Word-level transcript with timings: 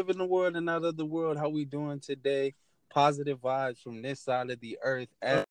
live 0.00 0.08
in 0.08 0.16
the 0.16 0.24
world 0.24 0.56
and 0.56 0.70
out 0.70 0.82
of 0.82 0.96
the 0.96 1.04
world. 1.04 1.36
How 1.36 1.50
we 1.50 1.66
doing 1.66 2.00
today? 2.00 2.54
Positive 2.88 3.38
vibes 3.38 3.82
from 3.82 4.00
this 4.00 4.18
side 4.18 4.48
of 4.48 4.58
the 4.60 4.78
earth. 4.82 5.08
As 5.20 5.44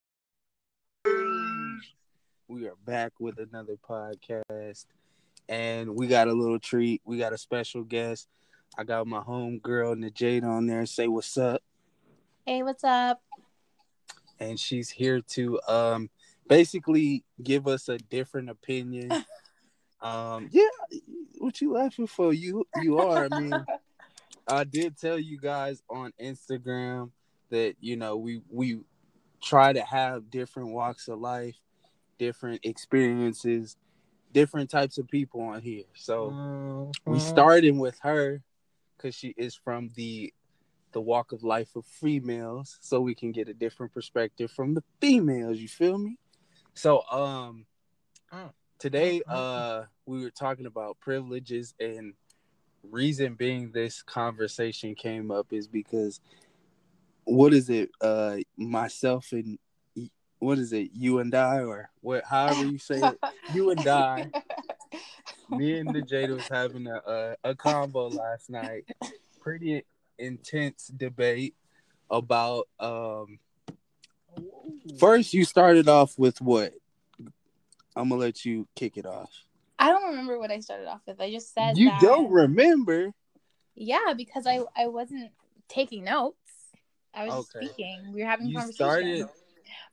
we 2.47 2.65
are 2.65 2.73
back 2.83 3.11
with 3.19 3.37
another 3.37 3.75
podcast, 3.87 4.87
and 5.47 5.95
we 5.95 6.07
got 6.07 6.27
a 6.27 6.33
little 6.33 6.57
treat. 6.57 6.99
We 7.05 7.19
got 7.19 7.31
a 7.31 7.37
special 7.37 7.83
guest. 7.83 8.27
I 8.75 8.85
got 8.85 9.05
my 9.05 9.21
home 9.21 9.59
girl 9.59 9.93
Najada 9.93 10.45
on 10.45 10.65
there. 10.65 10.87
Say 10.87 11.07
what's 11.07 11.37
up. 11.37 11.61
Hey, 12.47 12.63
what's 12.63 12.83
up? 12.83 13.21
And 14.39 14.59
she's 14.59 14.89
here 14.89 15.21
to 15.21 15.61
um 15.67 16.09
basically 16.47 17.23
give 17.43 17.67
us 17.67 17.87
a 17.87 17.99
different 17.99 18.49
opinion. 18.49 19.11
um, 20.01 20.49
yeah, 20.49 20.63
what 21.37 21.61
you 21.61 21.73
laughing 21.73 22.07
for? 22.07 22.33
You 22.33 22.65
you 22.81 22.97
are. 22.97 23.25
I 23.25 23.39
mean, 23.39 23.53
I 24.49 24.63
did 24.63 24.97
tell 24.97 25.19
you 25.19 25.39
guys 25.39 25.83
on 25.89 26.11
Instagram 26.21 27.11
that 27.49 27.75
you 27.79 27.95
know 27.95 28.17
we 28.17 28.41
we 28.49 28.79
try 29.41 29.71
to 29.71 29.81
have 29.81 30.29
different 30.29 30.69
walks 30.69 31.07
of 31.07 31.19
life, 31.19 31.55
different 32.17 32.61
experiences, 32.63 33.77
different 34.33 34.69
types 34.69 34.97
of 34.97 35.07
people 35.07 35.41
on 35.41 35.61
here. 35.61 35.85
So 35.93 36.31
mm-hmm. 36.31 37.11
we 37.11 37.19
started 37.19 37.77
with 37.77 37.97
her 38.01 38.41
because 38.97 39.15
she 39.15 39.33
is 39.37 39.55
from 39.55 39.91
the 39.95 40.33
the 40.91 41.01
walk 41.01 41.31
of 41.31 41.43
life 41.43 41.75
of 41.75 41.85
females, 41.85 42.79
so 42.81 42.99
we 42.99 43.13
can 43.13 43.31
get 43.31 43.47
a 43.47 43.53
different 43.53 43.93
perspective 43.93 44.51
from 44.51 44.73
the 44.73 44.83
females. 44.99 45.59
You 45.59 45.67
feel 45.67 45.97
me? 45.97 46.17
So 46.73 47.03
um 47.11 47.65
mm. 48.33 48.51
today 48.79 49.19
mm-hmm. 49.19 49.31
uh 49.31 49.83
we 50.05 50.23
were 50.23 50.31
talking 50.31 50.65
about 50.65 50.99
privileges 50.99 51.75
and 51.79 52.13
reason 52.83 53.35
being 53.35 53.71
this 53.71 54.01
conversation 54.01 54.95
came 54.95 55.31
up 55.31 55.51
is 55.51 55.67
because 55.67 56.19
what 57.25 57.53
is 57.53 57.69
it 57.69 57.89
uh 58.01 58.37
myself 58.57 59.31
and 59.31 59.59
what 60.39 60.57
is 60.57 60.73
it 60.73 60.89
you 60.93 61.19
and 61.19 61.35
I 61.35 61.59
or 61.59 61.89
what 62.01 62.23
however 62.23 62.65
you 62.65 62.77
say 62.77 62.99
it 62.99 63.19
you 63.53 63.69
and 63.71 63.87
I 63.87 64.31
me 65.49 65.77
and 65.79 65.93
the 65.93 66.01
Jada 66.01 66.35
was 66.35 66.47
having 66.49 66.87
a, 66.87 67.01
a 67.05 67.35
a 67.43 67.55
combo 67.55 68.07
last 68.07 68.49
night. 68.49 68.85
Pretty 69.39 69.83
intense 70.17 70.87
debate 70.87 71.55
about 72.09 72.67
um 72.79 73.39
first 74.97 75.33
you 75.33 75.45
started 75.45 75.87
off 75.87 76.17
with 76.17 76.41
what? 76.41 76.73
I'm 77.95 78.09
gonna 78.09 78.15
let 78.15 78.45
you 78.45 78.67
kick 78.75 78.97
it 78.97 79.05
off 79.05 79.31
I 79.79 79.87
don't 79.87 80.09
remember 80.09 80.37
what 80.37 80.51
I 80.51 80.59
started 80.59 80.87
off 80.87 80.99
with. 81.07 81.21
I 81.21 81.31
just 81.31 81.53
said 81.53 81.77
you 81.77 81.89
that... 81.89 82.01
don't 82.01 82.29
remember. 82.29 83.13
Yeah, 83.75 84.13
because 84.15 84.45
I 84.45 84.59
I 84.75 84.87
wasn't 84.87 85.31
taking 85.69 86.03
notes. 86.03 86.35
I 87.13 87.25
was 87.25 87.49
okay. 87.55 87.65
speaking. 87.65 88.11
We 88.13 88.21
were 88.21 88.29
having 88.29 88.47
you 88.47 88.57
conversation. 88.57 88.75
Started, 88.75 89.27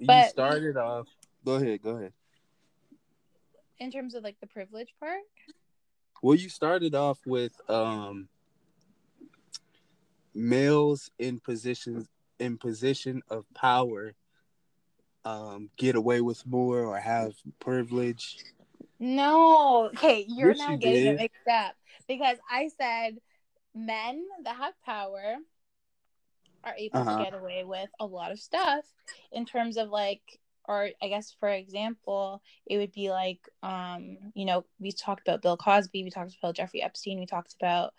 but 0.00 0.24
you 0.24 0.30
started 0.30 0.76
off. 0.76 1.06
Go 1.44 1.54
ahead. 1.54 1.80
Go 1.82 1.90
ahead. 1.90 2.12
In 3.78 3.92
terms 3.92 4.14
of 4.14 4.24
like 4.24 4.36
the 4.40 4.48
privilege 4.48 4.92
part. 4.98 5.20
Well, 6.20 6.34
you 6.34 6.48
started 6.48 6.96
off 6.96 7.20
with 7.24 7.52
um 7.70 8.28
males 10.34 11.10
in 11.18 11.38
positions 11.38 12.08
in 12.38 12.58
position 12.58 13.22
of 13.30 13.46
power 13.54 14.12
um 15.24 15.70
get 15.78 15.96
away 15.96 16.20
with 16.20 16.46
more 16.46 16.84
or 16.84 16.98
have 16.98 17.32
privilege 17.58 18.36
no. 18.98 19.90
Okay, 19.94 20.24
you're 20.28 20.50
yes, 20.50 20.58
now 20.58 20.70
you 20.72 20.78
getting 20.78 21.04
did. 21.04 21.14
it 21.14 21.20
mixed 21.20 21.48
up 21.48 21.74
because 22.08 22.38
I 22.50 22.70
said 22.78 23.18
men 23.74 24.24
that 24.44 24.56
have 24.56 24.74
power 24.84 25.36
are 26.64 26.74
able 26.76 26.98
uh-huh. 26.98 27.18
to 27.18 27.24
get 27.24 27.34
away 27.34 27.64
with 27.64 27.88
a 28.00 28.06
lot 28.06 28.32
of 28.32 28.38
stuff 28.38 28.84
in 29.30 29.46
terms 29.46 29.76
of 29.76 29.88
like 29.90 30.22
or 30.68 30.88
I 31.00 31.08
guess 31.08 31.34
for 31.38 31.48
example, 31.48 32.42
it 32.66 32.78
would 32.78 32.92
be 32.92 33.10
like 33.10 33.40
um, 33.62 34.18
you 34.34 34.44
know, 34.44 34.64
we 34.80 34.92
talked 34.92 35.26
about 35.26 35.42
Bill 35.42 35.56
Cosby, 35.56 36.02
we 36.02 36.10
talked 36.10 36.36
about 36.42 36.56
Jeffrey 36.56 36.82
Epstein, 36.82 37.20
we 37.20 37.26
talked 37.26 37.54
about 37.60 37.94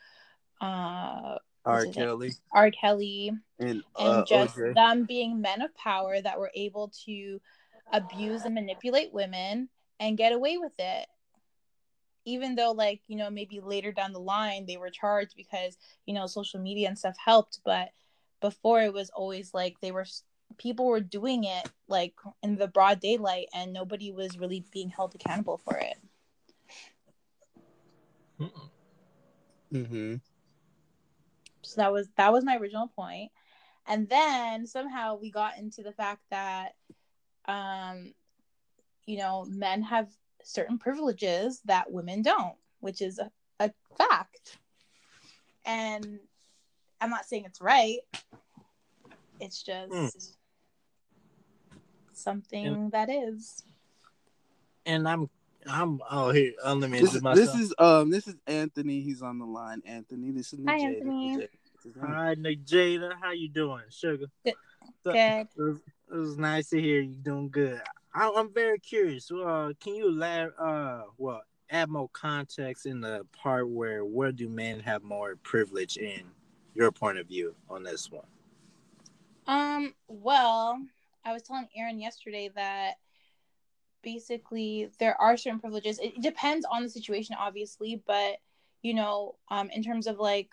uh 0.60 1.38
R. 1.66 1.86
Kelly. 1.86 2.32
R. 2.54 2.72
Kelly. 2.72 3.32
And, 3.60 3.84
uh, 4.00 4.20
and 4.20 4.28
just 4.28 4.56
OJ. 4.56 4.74
them 4.74 5.06
being 5.06 5.42
men 5.42 5.62
of 5.62 5.76
power 5.76 6.20
that 6.22 6.40
were 6.40 6.52
able 6.56 6.92
to 7.06 7.42
abuse 7.92 8.46
and 8.46 8.56
manipulate 8.56 9.14
women 9.14 9.70
and 10.00 10.18
get 10.18 10.34
away 10.34 10.58
with 10.58 10.74
it. 10.80 11.08
Even 12.26 12.56
though 12.56 12.72
like 12.72 13.02
you 13.08 13.16
know 13.16 13.30
maybe 13.30 13.60
later 13.60 13.92
down 13.92 14.12
the 14.12 14.20
line 14.20 14.66
they 14.66 14.78
were 14.78 14.90
charged 14.90 15.34
because 15.36 15.78
you 16.06 16.14
know 16.14 16.28
social 16.28 16.60
media 16.60 16.90
and 16.90 17.00
stuff 17.00 17.16
helped 17.24 17.60
but 17.64 17.90
before 18.42 18.82
it 18.82 18.94
was 18.94 19.10
always 19.12 19.54
like 19.54 19.80
they 19.80 19.92
were 19.92 20.06
people 20.58 20.88
were 20.88 21.00
doing 21.00 21.44
it 21.44 21.70
like 21.88 22.14
in 22.44 22.58
the 22.58 22.68
broad 22.68 23.00
daylight 23.00 23.48
and 23.54 23.74
nobody 23.74 24.12
was 24.12 24.38
really 24.38 24.66
being 24.72 24.90
held 24.90 25.16
accountable 25.16 25.58
for 25.58 25.78
it. 25.78 25.98
Mm-hmm. 29.74 30.16
So 31.62 31.82
that 31.82 31.92
was 31.92 32.08
that 32.16 32.32
was 32.32 32.44
my 32.44 32.58
original 32.58 32.88
point. 32.88 33.32
And 33.86 34.08
then 34.10 34.68
somehow 34.68 35.16
we 35.16 35.32
got 35.32 35.58
into 35.58 35.82
the 35.82 35.92
fact 35.92 36.22
that 36.30 36.76
um 37.46 38.14
you 39.08 39.18
know, 39.18 39.46
men 39.50 39.82
have 39.82 40.10
certain 40.44 40.78
privileges 40.78 41.62
that 41.66 41.92
women 41.92 42.22
don't, 42.22 42.56
which 42.82 43.02
is 43.02 43.18
a, 43.18 43.32
a 43.60 43.72
fact. 43.98 44.60
And 45.66 46.20
I'm 47.02 47.10
not 47.10 47.26
saying 47.26 47.46
it's 47.46 47.62
right. 47.62 48.00
It's 49.40 49.64
just 49.64 49.92
mm. 49.92 50.34
something 52.14 52.66
and, 52.66 52.92
that 52.92 53.10
is. 53.10 53.64
And 54.86 55.08
I'm 55.08 55.30
I'm 55.70 56.00
oh 56.10 56.32
here 56.32 56.54
let 56.66 56.90
me 56.90 57.00
this, 57.00 57.22
myself. 57.22 57.36
This 57.36 57.62
is 57.62 57.74
um 57.78 58.10
this 58.10 58.28
is 58.28 58.36
Anthony. 58.46 59.02
He's 59.02 59.22
on 59.22 59.40
the 59.40 59.46
line. 59.46 59.82
Anthony, 59.86 60.32
this 60.32 60.54
is 60.54 60.60
Hi, 60.68 60.78
Anthony. 60.78 61.48
Hi, 62.02 62.36
Jada. 62.36 63.14
How 63.22 63.32
you 63.32 63.50
doing, 63.50 63.84
Sugar? 63.90 64.26
Good. 64.44 64.54
So, 65.04 65.12
good. 65.12 65.18
It 65.20 65.50
was, 65.58 65.78
it 66.12 66.16
was 66.16 66.38
nice 66.38 66.70
to 66.70 66.82
hear 66.82 67.02
you 67.02 67.16
doing 67.16 67.50
good. 67.50 67.82
I, 68.18 68.40
am 68.40 68.52
very 68.52 68.80
curious. 68.80 69.30
Uh, 69.32 69.74
can 69.80 69.94
you? 69.94 70.22
Uh, 70.24 71.04
well, 71.18 71.44
add 71.70 71.90
more 71.90 72.10
context 72.14 72.88
in 72.88 73.00
the 73.00 73.26
part 73.32 73.70
where 73.70 74.04
where 74.06 74.32
do 74.32 74.50
men 74.50 74.80
have 74.80 75.04
more 75.04 75.36
privilege 75.36 75.98
in 75.98 76.24
your 76.74 76.92
point 76.92 77.20
of 77.20 77.28
view 77.28 77.56
on 77.70 77.84
this 77.84 78.10
one? 78.12 78.26
Um. 79.46 79.94
Well, 80.08 80.82
I 81.26 81.34
was 81.34 81.44
telling 81.44 81.68
Aaron 81.76 82.00
yesterday 82.00 82.50
that 82.56 82.96
basically 84.02 84.90
there 85.00 85.20
are 85.22 85.38
certain 85.38 85.60
privileges. 85.60 86.00
It 86.00 86.20
depends 86.22 86.66
on 86.72 86.82
the 86.82 86.90
situation, 86.90 87.36
obviously, 87.40 88.02
but 88.08 88.38
you 88.82 88.96
know, 88.96 89.36
um, 89.50 89.70
in 89.70 89.84
terms 89.84 90.08
of 90.08 90.18
like, 90.18 90.50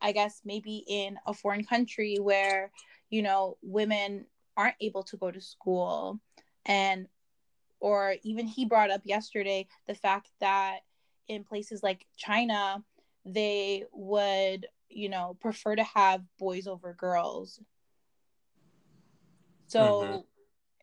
I 0.00 0.12
guess 0.12 0.42
maybe 0.44 0.84
in 0.86 1.18
a 1.26 1.34
foreign 1.34 1.64
country 1.64 2.18
where 2.20 2.70
you 3.10 3.22
know 3.22 3.56
women 3.62 4.26
aren't 4.56 4.76
able 4.80 5.02
to 5.02 5.16
go 5.16 5.30
to 5.30 5.40
school 5.40 6.20
and 6.66 7.06
or 7.80 8.16
even 8.22 8.46
he 8.46 8.64
brought 8.64 8.90
up 8.90 9.00
yesterday 9.04 9.66
the 9.86 9.94
fact 9.94 10.30
that 10.40 10.80
in 11.28 11.44
places 11.44 11.82
like 11.82 12.06
China 12.16 12.82
they 13.24 13.84
would 13.92 14.66
you 14.88 15.08
know 15.08 15.36
prefer 15.40 15.76
to 15.76 15.84
have 15.84 16.22
boys 16.38 16.66
over 16.66 16.94
girls. 16.94 17.60
So 19.66 19.80
mm-hmm. 19.80 20.18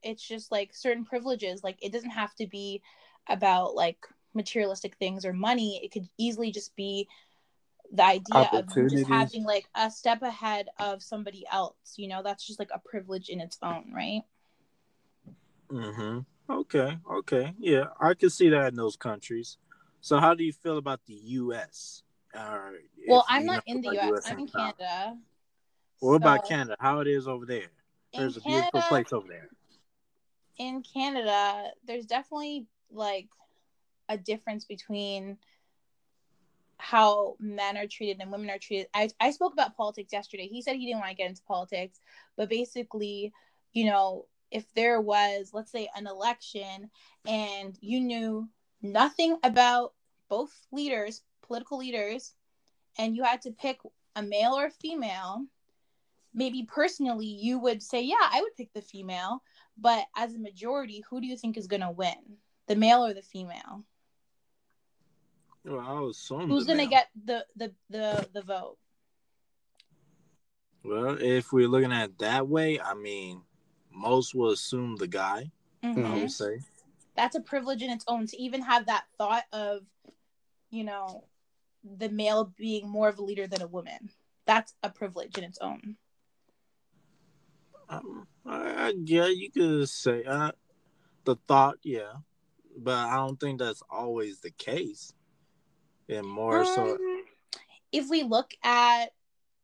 it's 0.03 0.25
just 0.25 0.51
like 0.51 0.73
certain 0.73 1.05
privileges 1.05 1.63
like 1.63 1.77
it 1.81 1.91
doesn't 1.91 2.11
have 2.11 2.33
to 2.35 2.47
be 2.47 2.81
about 3.29 3.75
like 3.75 3.97
materialistic 4.33 4.95
things 4.97 5.25
or 5.25 5.33
money. 5.33 5.81
It 5.83 5.91
could 5.91 6.07
easily 6.17 6.51
just 6.51 6.75
be 6.75 7.07
the 7.91 8.03
idea 8.03 8.49
of 8.53 8.67
just 8.89 9.07
having 9.07 9.43
like 9.43 9.65
a 9.75 9.89
step 9.89 10.21
ahead 10.21 10.67
of 10.77 11.01
somebody 11.01 11.45
else 11.51 11.93
you 11.97 12.07
know? 12.07 12.21
That's 12.23 12.45
just 12.45 12.59
like 12.59 12.69
a 12.73 12.79
privilege 12.79 13.29
in 13.29 13.39
its 13.39 13.57
own 13.61 13.91
right 13.93 14.23
Mm-hmm. 15.71 16.19
Okay. 16.49 16.97
Okay. 17.11 17.53
Yeah, 17.59 17.85
I 17.99 18.13
can 18.13 18.29
see 18.29 18.49
that 18.49 18.69
in 18.69 18.75
those 18.75 18.95
countries. 18.95 19.57
So, 20.01 20.17
how 20.19 20.33
do 20.33 20.43
you 20.43 20.53
feel 20.53 20.77
about 20.77 21.01
the 21.05 21.13
U.S.? 21.13 22.03
Uh, 22.33 22.59
well, 23.07 23.25
I'm 23.27 23.45
not 23.45 23.63
in 23.65 23.81
the 23.81 23.91
U.S. 23.91 24.29
I'm 24.29 24.39
in 24.39 24.47
Canada. 24.47 25.17
What 25.99 26.11
so... 26.11 26.15
about 26.15 26.47
Canada? 26.47 26.75
How 26.79 26.99
it 26.99 27.07
is 27.07 27.27
over 27.27 27.45
there? 27.45 27.71
There's 28.13 28.37
a 28.37 28.41
Canada, 28.41 28.69
beautiful 28.71 28.81
place 28.89 29.11
over 29.11 29.27
there. 29.27 29.49
In 30.57 30.81
Canada, 30.81 31.71
there's 31.85 32.05
definitely 32.05 32.67
like 32.91 33.27
a 34.09 34.17
difference 34.17 34.65
between 34.65 35.37
how 36.77 37.35
men 37.39 37.75
are 37.75 37.87
treated 37.87 38.21
and 38.21 38.31
women 38.31 38.49
are 38.49 38.59
treated. 38.59 38.87
I, 38.93 39.09
I 39.19 39.31
spoke 39.31 39.53
about 39.53 39.75
politics 39.75 40.13
yesterday. 40.13 40.47
He 40.47 40.61
said 40.61 40.75
he 40.75 40.85
didn't 40.85 40.99
want 40.99 41.09
to 41.09 41.15
get 41.15 41.29
into 41.29 41.41
politics, 41.43 41.99
but 42.35 42.49
basically, 42.49 43.33
you 43.73 43.85
know, 43.85 44.25
if 44.51 44.71
there 44.73 45.01
was, 45.01 45.51
let's 45.53 45.71
say, 45.71 45.89
an 45.95 46.07
election 46.07 46.89
and 47.27 47.77
you 47.81 47.99
knew 47.99 48.47
nothing 48.81 49.37
about 49.43 49.93
both 50.29 50.53
leaders, 50.71 51.21
political 51.41 51.77
leaders, 51.77 52.33
and 52.97 53.15
you 53.15 53.23
had 53.23 53.41
to 53.43 53.51
pick 53.51 53.79
a 54.15 54.21
male 54.21 54.53
or 54.53 54.67
a 54.67 54.71
female, 54.71 55.45
maybe 56.33 56.67
personally 56.67 57.25
you 57.25 57.59
would 57.59 57.81
say, 57.81 58.01
yeah, 58.01 58.15
I 58.19 58.41
would 58.41 58.55
pick 58.55 58.73
the 58.73 58.81
female, 58.81 59.43
but 59.77 60.05
as 60.15 60.33
a 60.35 60.39
majority, 60.39 61.03
who 61.09 61.21
do 61.21 61.27
you 61.27 61.37
think 61.37 61.57
is 61.57 61.67
going 61.67 61.81
to 61.81 61.91
win? 61.91 62.37
The 62.67 62.75
male 62.75 63.05
or 63.05 63.13
the 63.13 63.21
female? 63.21 63.83
Well, 65.63 66.13
Who's 66.29 66.65
going 66.65 66.79
to 66.79 66.87
get 66.87 67.09
the, 67.25 67.45
the 67.57 67.73
the 67.89 68.27
the 68.33 68.41
vote? 68.41 68.77
Well, 70.83 71.17
if 71.19 71.51
we're 71.51 71.67
looking 71.67 71.91
at 71.91 72.05
it 72.05 72.19
that 72.19 72.47
way, 72.47 72.79
I 72.79 72.93
mean, 72.93 73.41
most 73.97 74.35
will 74.35 74.51
assume 74.51 74.95
the 74.95 75.07
guy. 75.07 75.51
I 75.83 75.87
Mhm. 75.87 76.21
would 76.21 76.31
say. 76.31 76.59
That's 77.15 77.35
a 77.35 77.41
privilege 77.41 77.81
in 77.81 77.89
its 77.89 78.05
own 78.07 78.27
to 78.27 78.37
even 78.37 78.61
have 78.61 78.85
that 78.85 79.05
thought 79.17 79.45
of, 79.51 79.85
you 80.69 80.83
know, 80.83 81.23
the 81.83 82.09
male 82.09 82.45
being 82.57 82.87
more 82.87 83.09
of 83.09 83.17
a 83.17 83.23
leader 83.23 83.47
than 83.47 83.61
a 83.61 83.67
woman. 83.67 84.11
That's 84.45 84.73
a 84.83 84.89
privilege 84.89 85.37
in 85.37 85.43
its 85.43 85.57
own. 85.59 85.97
Um, 87.89 88.27
I, 88.45 88.93
yeah, 89.03 89.27
you 89.27 89.49
could 89.49 89.89
say 89.89 90.23
uh, 90.23 90.51
the 91.23 91.35
thought, 91.47 91.77
yeah, 91.83 92.13
but 92.77 92.95
I 92.95 93.15
don't 93.15 93.39
think 93.39 93.59
that's 93.59 93.81
always 93.89 94.39
the 94.39 94.51
case. 94.51 95.13
And 96.09 96.27
more 96.27 96.65
so, 96.65 96.95
Um, 96.95 97.23
if 97.91 98.09
we 98.09 98.23
look 98.23 98.53
at 98.63 99.13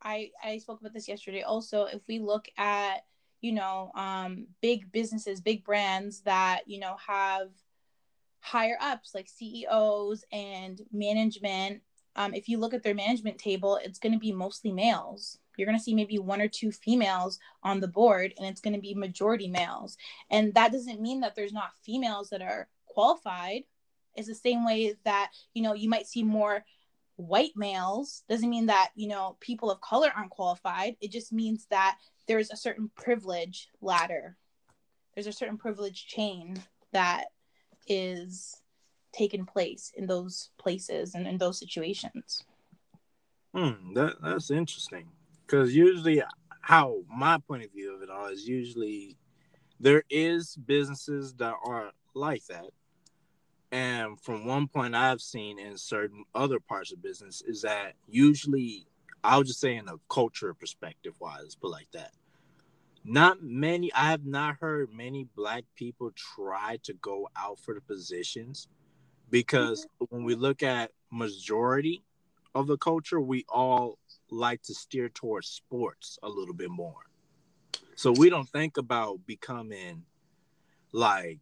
I 0.01 0.31
I 0.43 0.57
spoke 0.57 0.81
about 0.81 0.93
this 0.93 1.07
yesterday 1.07 1.41
also 1.43 1.85
if 1.85 2.01
we 2.07 2.19
look 2.19 2.49
at 2.57 3.05
you 3.43 3.51
know 3.51 3.91
um 3.93 4.47
big 4.61 4.91
businesses 4.91 5.41
big 5.41 5.63
brands 5.65 6.21
that 6.21 6.61
you 6.65 6.79
know 6.79 6.95
have 7.05 7.49
higher 8.39 8.77
ups 8.81 9.13
like 9.13 9.27
CEOs 9.29 10.23
and 10.31 10.81
management. 10.91 11.81
Um 12.15 12.33
if 12.33 12.49
you 12.49 12.57
look 12.57 12.73
at 12.73 12.83
their 12.83 12.95
management 12.95 13.37
table 13.37 13.79
it's 13.83 13.99
going 13.99 14.13
to 14.13 14.19
be 14.19 14.31
mostly 14.31 14.71
males. 14.71 15.37
You're 15.57 15.67
going 15.67 15.77
to 15.77 15.83
see 15.83 15.93
maybe 15.93 16.17
one 16.17 16.41
or 16.41 16.47
two 16.47 16.71
females 16.71 17.37
on 17.61 17.79
the 17.79 17.87
board 17.87 18.33
and 18.37 18.47
it's 18.47 18.61
going 18.61 18.73
to 18.73 18.81
be 18.81 18.95
majority 18.95 19.47
males. 19.47 19.97
And 20.31 20.51
that 20.55 20.71
doesn't 20.71 20.99
mean 20.99 21.19
that 21.19 21.35
there's 21.35 21.53
not 21.53 21.77
females 21.83 22.29
that 22.31 22.41
are 22.41 22.67
qualified. 22.87 23.63
It's 24.15 24.27
the 24.27 24.35
same 24.35 24.65
way 24.65 24.95
that 25.03 25.31
you 25.53 25.63
know 25.63 25.73
you 25.73 25.89
might 25.89 26.07
see 26.07 26.23
more 26.23 26.63
white 27.17 27.51
males. 27.55 28.23
Doesn't 28.29 28.49
mean 28.49 28.67
that 28.67 28.91
you 28.95 29.07
know 29.07 29.37
people 29.39 29.69
of 29.69 29.81
color 29.81 30.11
aren't 30.15 30.31
qualified. 30.31 30.95
It 31.01 31.11
just 31.11 31.31
means 31.31 31.67
that 31.69 31.97
there's 32.27 32.51
a 32.51 32.57
certain 32.57 32.89
privilege 32.95 33.69
ladder. 33.81 34.37
There's 35.13 35.27
a 35.27 35.33
certain 35.33 35.57
privilege 35.57 36.07
chain 36.07 36.61
that 36.91 37.25
is 37.87 38.61
taking 39.13 39.45
place 39.45 39.91
in 39.95 40.07
those 40.07 40.49
places 40.57 41.15
and 41.15 41.27
in 41.27 41.37
those 41.37 41.59
situations. 41.59 42.43
Hmm, 43.53 43.93
that 43.93 44.15
that's 44.21 44.49
interesting. 44.49 45.09
Because 45.45 45.75
usually, 45.75 46.23
how 46.61 47.01
my 47.07 47.37
point 47.37 47.63
of 47.63 47.71
view 47.71 47.93
of 47.93 48.01
it 48.01 48.09
all 48.09 48.27
is 48.27 48.47
usually 48.47 49.17
there 49.79 50.03
is 50.09 50.55
businesses 50.55 51.33
that 51.35 51.53
are 51.63 51.91
like 52.15 52.45
that, 52.47 52.69
and 53.71 54.19
from 54.19 54.45
one 54.45 54.67
point 54.67 54.95
I've 54.95 55.21
seen 55.21 55.59
in 55.59 55.77
certain 55.77 56.23
other 56.33 56.59
parts 56.59 56.91
of 56.91 57.03
business 57.03 57.43
is 57.45 57.61
that 57.61 57.93
usually 58.07 58.87
I'll 59.23 59.43
just 59.43 59.59
say 59.59 59.75
in 59.75 59.87
a 59.87 59.95
culture 60.09 60.53
perspective 60.53 61.13
wise, 61.19 61.55
but 61.59 61.71
like 61.71 61.87
that. 61.93 62.11
Not 63.05 63.43
many 63.43 63.91
I 63.93 64.11
have 64.11 64.25
not 64.25 64.57
heard 64.59 64.93
many 64.93 65.27
black 65.35 65.65
people 65.75 66.11
try 66.15 66.77
to 66.83 66.93
go 66.93 67.29
out 67.35 67.59
for 67.59 67.73
the 67.73 67.81
positions 67.81 68.67
because 69.29 69.85
mm-hmm. 69.85 70.15
when 70.15 70.23
we 70.23 70.35
look 70.35 70.63
at 70.63 70.91
majority 71.11 72.03
of 72.55 72.67
the 72.67 72.77
culture, 72.77 73.19
we 73.19 73.45
all 73.49 73.97
like 74.29 74.61
to 74.63 74.73
steer 74.73 75.09
towards 75.09 75.47
sports 75.47 76.17
a 76.23 76.29
little 76.29 76.53
bit 76.53 76.69
more. 76.69 77.07
So 77.95 78.11
we 78.11 78.29
don't 78.29 78.49
think 78.49 78.77
about 78.77 79.25
becoming 79.25 80.03
like 80.91 81.39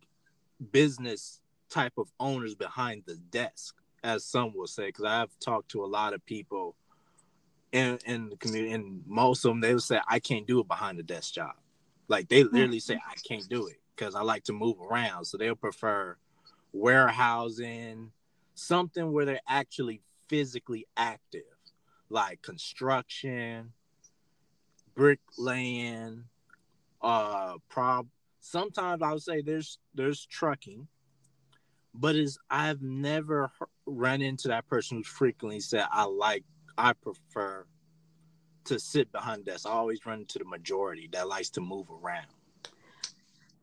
business 0.72 1.42
type 1.70 1.94
of 1.98 2.12
owners 2.20 2.56
behind 2.56 3.04
the 3.06 3.16
desk, 3.30 3.76
as 4.04 4.26
some 4.26 4.54
will 4.56 4.68
say. 4.68 4.88
Because 4.88 5.06
I've 5.06 5.40
talked 5.40 5.70
to 5.72 5.84
a 5.84 5.88
lot 5.88 6.14
of 6.14 6.26
people 6.26 6.76
in 7.72 8.00
in 8.06 8.30
the 8.30 8.38
community, 8.38 8.74
and 8.74 9.04
most 9.06 9.46
of 9.46 9.52
them 9.52 9.62
they 9.62 9.74
will 9.74 9.80
say, 9.80 10.00
"I 10.08 10.20
can't 10.20 10.48
do 10.48 10.60
a 10.60 10.64
behind 10.64 11.00
the 11.00 11.04
desk 11.04 11.34
job." 11.34 11.56
Like 12.08 12.28
they 12.30 12.44
literally 12.44 12.80
say, 12.80 12.96
"I 12.96 13.16
can't 13.28 13.48
do 13.48 13.68
it 13.68 13.78
because 13.96 14.16
I 14.16 14.22
like 14.22 14.44
to 14.46 14.54
move 14.54 14.78
around." 14.80 15.26
So 15.26 15.38
they'll 15.38 15.56
prefer 15.56 16.18
warehousing, 16.74 18.12
something 18.56 19.12
where 19.12 19.26
they're 19.26 19.40
actually 19.48 20.02
physically 20.28 20.88
active, 20.98 21.44
like 22.10 22.42
construction, 22.42 23.74
bricklaying, 24.96 26.26
uh, 27.02 27.56
prob. 27.70 28.08
Sometimes 28.40 29.02
I 29.02 29.14
would 29.14 29.22
say 29.22 29.42
there's 29.42 29.78
there's 29.94 30.26
trucking, 30.26 30.88
but 31.94 32.16
is 32.16 32.38
I've 32.50 32.82
never 32.82 33.52
run 33.86 34.22
into 34.22 34.48
that 34.50 34.68
person 34.68 34.98
who's 34.98 35.08
frequently 35.08 35.60
said 35.60 35.86
I 35.92 36.04
like 36.06 36.44
I 36.82 36.94
prefer 36.94 37.66
to 38.66 38.80
sit 38.80 39.12
behind 39.12 39.46
desk. 39.46 39.68
I 39.68 39.72
always 39.72 40.04
run 40.06 40.26
to 40.26 40.40
the 40.40 40.46
majority 40.46 41.08
that 41.12 41.28
likes 41.28 41.50
to 41.52 41.62
move 41.62 41.88
around. 41.92 42.26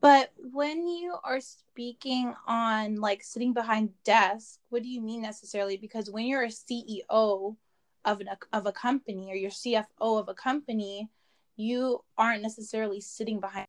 but 0.00 0.32
when 0.52 0.86
you 0.86 1.16
are 1.24 1.40
speaking 1.40 2.32
on 2.46 2.96
like 3.00 3.20
sitting 3.24 3.52
behind 3.52 3.90
desk 4.04 4.60
what 4.68 4.82
do 4.84 4.88
you 4.88 5.00
mean 5.00 5.20
necessarily 5.20 5.76
because 5.76 6.08
when 6.08 6.24
you're 6.26 6.44
a 6.44 6.48
ceo 6.48 7.56
of 8.04 8.20
an 8.20 8.28
of 8.52 8.66
a 8.66 8.72
company 8.72 9.28
or 9.32 9.34
your 9.34 9.50
cfo 9.50 9.84
of 10.20 10.28
a 10.28 10.34
company 10.34 11.08
you 11.56 12.00
aren't 12.16 12.42
necessarily 12.42 13.00
sitting 13.00 13.40
behind 13.40 13.66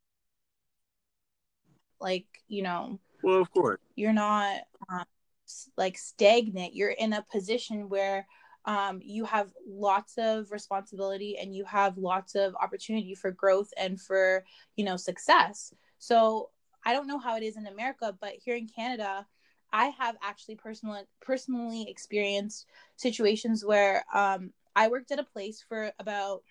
like 1.99 2.27
you 2.47 2.61
know 2.61 2.99
Well, 3.23 3.41
of 3.41 3.49
course. 3.51 3.79
you're 3.95 4.13
not 4.13 4.57
um, 4.89 5.05
s- 5.47 5.69
like 5.77 5.97
stagnant 5.97 6.75
you're 6.75 6.91
in 6.91 7.13
a 7.13 7.25
position 7.31 7.89
where 7.89 8.27
um, 8.65 8.99
you 9.03 9.25
have 9.25 9.51
lots 9.67 10.15
of 10.17 10.51
responsibility 10.51 11.37
and 11.37 11.55
you 11.55 11.65
have 11.65 11.97
lots 11.97 12.35
of 12.35 12.55
opportunity 12.55 13.15
for 13.15 13.31
growth 13.31 13.69
and 13.77 13.99
for 13.99 14.43
you 14.75 14.83
know 14.85 14.97
success. 14.97 15.73
So 15.97 16.49
i 16.85 16.93
don't 16.93 17.07
know 17.07 17.19
how 17.19 17.35
it 17.35 17.43
is 17.43 17.57
in 17.57 17.67
america 17.67 18.15
but 18.19 18.33
here 18.43 18.55
in 18.55 18.67
canada 18.67 19.25
i 19.71 19.87
have 19.99 20.15
actually 20.23 20.55
personally 20.55 21.01
personally 21.21 21.85
experienced 21.89 22.65
situations 22.95 23.65
where 23.65 24.03
um, 24.13 24.51
i 24.75 24.87
worked 24.87 25.11
at 25.11 25.19
a 25.19 25.23
place 25.23 25.63
for 25.67 25.91
about 25.99 26.41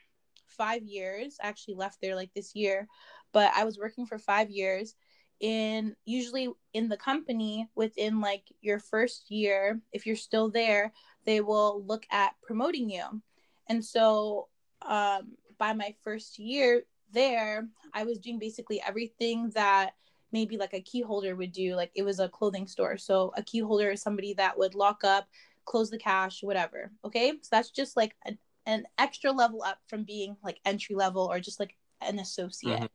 five 0.47 0.83
years. 0.83 1.37
I 1.43 1.49
actually 1.49 1.75
left 1.75 1.99
there 2.01 2.17
like 2.17 2.33
this 2.35 2.55
year 2.55 2.89
but 3.33 3.53
i 3.55 3.65
was 3.65 3.79
working 3.79 4.07
for 4.07 4.19
five 4.19 4.51
years 4.51 4.95
in 5.41 5.95
usually 6.05 6.49
in 6.73 6.89
the 6.89 6.97
company 6.97 7.69
within 7.75 8.21
like 8.21 8.45
your 8.61 8.79
first 8.79 9.31
year 9.31 9.81
if 9.93 10.07
you're 10.07 10.17
still 10.17 10.51
there 10.51 10.93
they 11.29 11.43
will 11.43 11.85
look 11.85 12.07
at 12.11 12.33
promoting 12.43 12.89
you. 12.89 13.05
And 13.69 13.85
so 13.85 14.49
um, 14.81 15.33
by 15.59 15.75
my 15.75 15.95
first 16.03 16.39
year 16.39 16.85
there 17.11 17.67
i 17.95 18.05
was 18.05 18.19
doing 18.19 18.39
basically 18.39 18.83
everything 18.87 19.51
that 19.55 19.95
maybe 20.31 20.59
like 20.59 20.75
a 20.75 20.81
key 20.81 21.01
holder 21.01 21.35
would 21.37 21.53
do. 21.53 21.75
Like 21.75 21.91
it 21.95 22.03
was 22.03 22.19
a 22.21 22.29
clothing 22.29 22.67
store. 22.67 22.97
So 22.99 23.33
a 23.37 23.43
key 23.43 23.61
holder 23.61 23.91
is 23.91 24.03
somebody 24.03 24.35
that 24.35 24.59
would 24.59 24.75
lock 24.75 25.05
up 25.05 25.27
close 25.65 25.91
the 25.91 25.99
cash 25.99 26.43
whatever. 26.43 26.91
Okay? 27.05 27.33
So 27.43 27.49
that's 27.51 27.71
just 27.71 27.97
like 27.97 28.15
an, 28.25 28.39
an 28.65 28.85
extra 28.99 29.31
level 29.31 29.63
up 29.63 29.79
from 29.87 30.05
being 30.05 30.37
like 30.43 30.61
entry 30.65 30.95
level 30.95 31.29
or 31.31 31.41
just 31.41 31.61
like 31.61 31.77
an 32.01 32.19
associate. 32.19 32.81
Mhm. 32.81 32.89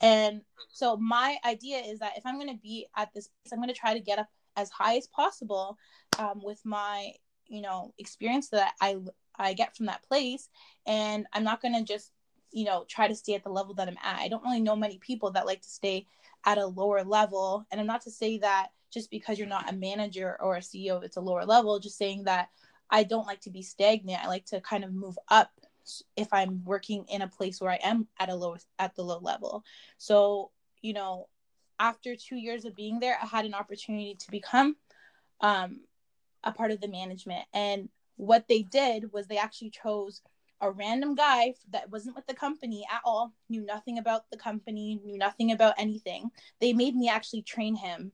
and 0.00 0.40
so 0.68 0.96
my 0.96 1.38
idea 1.44 1.78
is 1.78 1.98
that 1.98 2.16
if 2.16 2.24
I'm 2.24 2.36
going 2.36 2.54
to 2.56 2.62
be 2.62 2.86
at 2.96 3.12
this 3.14 3.28
place, 3.28 3.52
I'm 3.52 3.58
going 3.58 3.74
to 3.74 3.80
try 3.84 3.94
to 3.94 4.00
get 4.00 4.20
up 4.20 4.28
as 4.56 4.70
high 4.70 4.96
as 4.96 5.06
possible 5.08 5.76
um, 6.18 6.40
with 6.42 6.60
my, 6.64 7.12
you 7.50 7.60
know, 7.60 7.92
experience 7.98 8.48
that 8.48 8.74
I 8.80 8.96
I 9.36 9.52
get 9.52 9.76
from 9.76 9.86
that 9.86 10.02
place, 10.04 10.48
and 10.86 11.26
I'm 11.32 11.44
not 11.44 11.60
going 11.60 11.74
to 11.74 11.82
just, 11.82 12.12
you 12.52 12.64
know, 12.64 12.84
try 12.88 13.08
to 13.08 13.14
stay 13.14 13.34
at 13.34 13.42
the 13.42 13.50
level 13.50 13.74
that 13.74 13.88
I'm 13.88 13.98
at. 14.02 14.20
I 14.20 14.28
don't 14.28 14.42
really 14.42 14.60
know 14.60 14.76
many 14.76 14.98
people 14.98 15.30
that 15.32 15.46
like 15.46 15.62
to 15.62 15.68
stay 15.68 16.06
at 16.46 16.58
a 16.58 16.66
lower 16.66 17.04
level, 17.04 17.66
and 17.70 17.80
I'm 17.80 17.86
not 17.86 18.02
to 18.02 18.10
say 18.10 18.38
that 18.38 18.68
just 18.90 19.10
because 19.10 19.38
you're 19.38 19.48
not 19.48 19.70
a 19.70 19.76
manager 19.76 20.36
or 20.40 20.56
a 20.56 20.60
CEO, 20.60 21.02
it's 21.02 21.16
a 21.16 21.20
lower 21.20 21.44
level. 21.44 21.78
Just 21.78 21.98
saying 21.98 22.24
that 22.24 22.48
I 22.90 23.02
don't 23.04 23.26
like 23.26 23.40
to 23.42 23.50
be 23.50 23.62
stagnant. 23.62 24.24
I 24.24 24.28
like 24.28 24.46
to 24.46 24.60
kind 24.60 24.84
of 24.84 24.92
move 24.92 25.18
up 25.28 25.50
if 26.16 26.32
I'm 26.32 26.64
working 26.64 27.04
in 27.08 27.22
a 27.22 27.28
place 27.28 27.60
where 27.60 27.70
I 27.70 27.78
am 27.82 28.06
at 28.18 28.28
a 28.28 28.34
low 28.34 28.56
at 28.78 28.94
the 28.94 29.02
low 29.02 29.18
level. 29.18 29.64
So, 29.98 30.50
you 30.82 30.92
know, 30.92 31.28
after 31.78 32.14
two 32.14 32.36
years 32.36 32.64
of 32.64 32.76
being 32.76 33.00
there, 33.00 33.18
I 33.20 33.26
had 33.26 33.44
an 33.46 33.54
opportunity 33.54 34.16
to 34.16 34.30
become 34.30 34.76
um, 35.40 35.80
a 36.44 36.52
part 36.52 36.70
of 36.70 36.80
the 36.80 36.88
management. 36.88 37.44
And 37.52 37.88
what 38.16 38.48
they 38.48 38.62
did 38.62 39.12
was 39.12 39.26
they 39.26 39.38
actually 39.38 39.70
chose 39.70 40.22
a 40.60 40.70
random 40.70 41.14
guy 41.14 41.54
that 41.70 41.90
wasn't 41.90 42.16
with 42.16 42.26
the 42.26 42.34
company 42.34 42.86
at 42.92 43.00
all, 43.04 43.32
knew 43.48 43.62
nothing 43.64 43.98
about 43.98 44.30
the 44.30 44.36
company, 44.36 45.00
knew 45.04 45.16
nothing 45.16 45.52
about 45.52 45.74
anything. 45.78 46.30
They 46.60 46.72
made 46.72 46.94
me 46.94 47.08
actually 47.08 47.42
train 47.42 47.76
him 47.76 48.12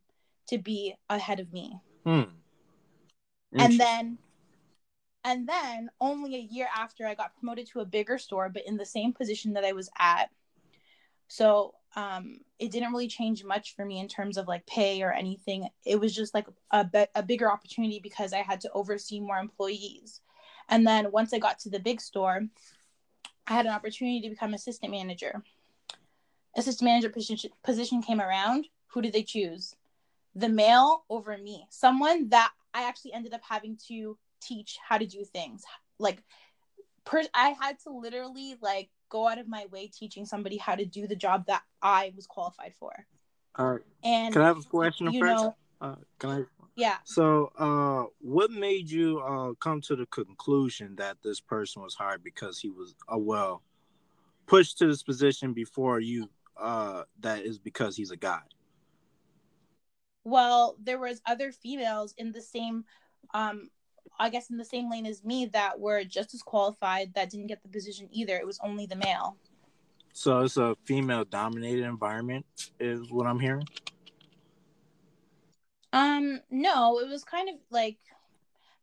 to 0.48 0.58
be 0.58 0.94
ahead 1.10 1.40
of 1.40 1.52
me 1.52 1.80
Hmm. 2.04 2.22
and 3.52 3.80
then 3.80 4.18
And 5.24 5.48
then 5.48 5.90
only 6.00 6.36
a 6.36 6.38
year 6.38 6.68
after 6.74 7.06
I 7.06 7.14
got 7.16 7.34
promoted 7.36 7.66
to 7.68 7.80
a 7.80 7.84
bigger 7.84 8.16
store, 8.16 8.48
but 8.48 8.64
in 8.66 8.76
the 8.76 8.86
same 8.86 9.12
position 9.12 9.54
that 9.54 9.64
I 9.64 9.72
was 9.72 9.90
at. 9.98 10.30
So 11.28 11.74
um, 11.96 12.40
it 12.58 12.70
didn't 12.70 12.92
really 12.92 13.08
change 13.08 13.42
much 13.42 13.74
for 13.74 13.84
me 13.84 13.98
in 13.98 14.06
terms 14.06 14.36
of 14.36 14.46
like 14.46 14.66
pay 14.66 15.02
or 15.02 15.12
anything. 15.12 15.68
It 15.84 15.98
was 15.98 16.14
just 16.14 16.34
like 16.34 16.46
a, 16.70 16.84
be- 16.84 17.06
a 17.14 17.22
bigger 17.22 17.50
opportunity 17.50 18.00
because 18.02 18.34
I 18.34 18.42
had 18.42 18.60
to 18.60 18.72
oversee 18.72 19.18
more 19.18 19.38
employees. 19.38 20.20
And 20.68 20.86
then 20.86 21.10
once 21.10 21.32
I 21.32 21.38
got 21.38 21.58
to 21.60 21.70
the 21.70 21.80
big 21.80 22.00
store, 22.00 22.42
I 23.46 23.52
had 23.52 23.66
an 23.66 23.72
opportunity 23.72 24.20
to 24.20 24.28
become 24.28 24.52
assistant 24.52 24.92
manager. 24.92 25.42
Assistant 26.54 26.86
manager 26.86 27.08
position, 27.08 27.50
position 27.64 28.02
came 28.02 28.20
around. 28.20 28.66
Who 28.88 29.00
did 29.00 29.12
they 29.12 29.22
choose? 29.22 29.74
The 30.34 30.48
male 30.48 31.04
over 31.08 31.38
me. 31.38 31.66
Someone 31.70 32.28
that 32.28 32.52
I 32.74 32.82
actually 32.88 33.14
ended 33.14 33.32
up 33.32 33.42
having 33.48 33.78
to 33.88 34.18
teach 34.42 34.78
how 34.86 34.98
to 34.98 35.06
do 35.06 35.24
things. 35.24 35.64
Like, 35.98 36.22
per- 37.04 37.22
I 37.32 37.54
had 37.60 37.78
to 37.80 37.90
literally 37.90 38.56
like 38.60 38.90
go 39.08 39.28
out 39.28 39.38
of 39.38 39.48
my 39.48 39.66
way 39.70 39.88
teaching 39.88 40.26
somebody 40.26 40.56
how 40.56 40.74
to 40.74 40.84
do 40.84 41.06
the 41.06 41.16
job 41.16 41.46
that 41.46 41.62
I 41.82 42.12
was 42.16 42.26
qualified 42.26 42.74
for. 42.78 43.06
All 43.56 43.72
right. 43.72 43.82
And 44.04 44.32
Can 44.32 44.42
I 44.42 44.46
have 44.46 44.58
a 44.58 44.62
question 44.62 45.10
you 45.12 45.20
first? 45.20 45.44
know, 45.44 45.56
uh, 45.80 45.94
can 46.18 46.30
I? 46.30 46.42
yeah. 46.76 46.96
So, 47.04 47.52
uh, 47.58 48.04
what 48.20 48.50
made 48.50 48.90
you 48.90 49.20
uh, 49.20 49.54
come 49.54 49.80
to 49.82 49.96
the 49.96 50.06
conclusion 50.06 50.96
that 50.96 51.16
this 51.22 51.40
person 51.40 51.82
was 51.82 51.94
hired 51.94 52.22
because 52.22 52.58
he 52.58 52.68
was, 52.68 52.94
uh, 53.12 53.18
well, 53.18 53.62
pushed 54.46 54.78
to 54.78 54.86
this 54.86 55.02
position 55.02 55.52
before 55.52 56.00
you? 56.00 56.28
Uh, 56.56 57.02
that 57.20 57.44
is 57.44 57.58
because 57.58 57.96
he's 57.96 58.10
a 58.10 58.16
guy. 58.16 58.40
Well, 60.24 60.76
there 60.82 60.98
was 60.98 61.20
other 61.26 61.52
females 61.52 62.14
in 62.18 62.32
the 62.32 62.40
same, 62.40 62.84
um, 63.32 63.68
I 64.18 64.30
guess 64.30 64.50
in 64.50 64.56
the 64.56 64.64
same 64.64 64.90
lane 64.90 65.06
as 65.06 65.24
me 65.24 65.46
that 65.46 65.78
were 65.78 66.04
just 66.04 66.34
as 66.34 66.42
qualified 66.42 67.14
that 67.14 67.30
didn't 67.30 67.48
get 67.48 67.62
the 67.62 67.68
position 67.68 68.08
either. 68.10 68.36
It 68.36 68.46
was 68.46 68.58
only 68.62 68.86
the 68.86 68.96
male. 68.96 69.36
So 70.12 70.40
it's 70.40 70.56
a 70.56 70.76
female 70.84 71.24
dominated 71.24 71.84
environment, 71.84 72.46
is 72.80 73.10
what 73.10 73.26
I'm 73.26 73.38
hearing. 73.38 73.68
Um, 75.92 76.40
no, 76.50 76.98
it 77.00 77.08
was 77.08 77.24
kind 77.24 77.48
of 77.48 77.56
like 77.70 77.98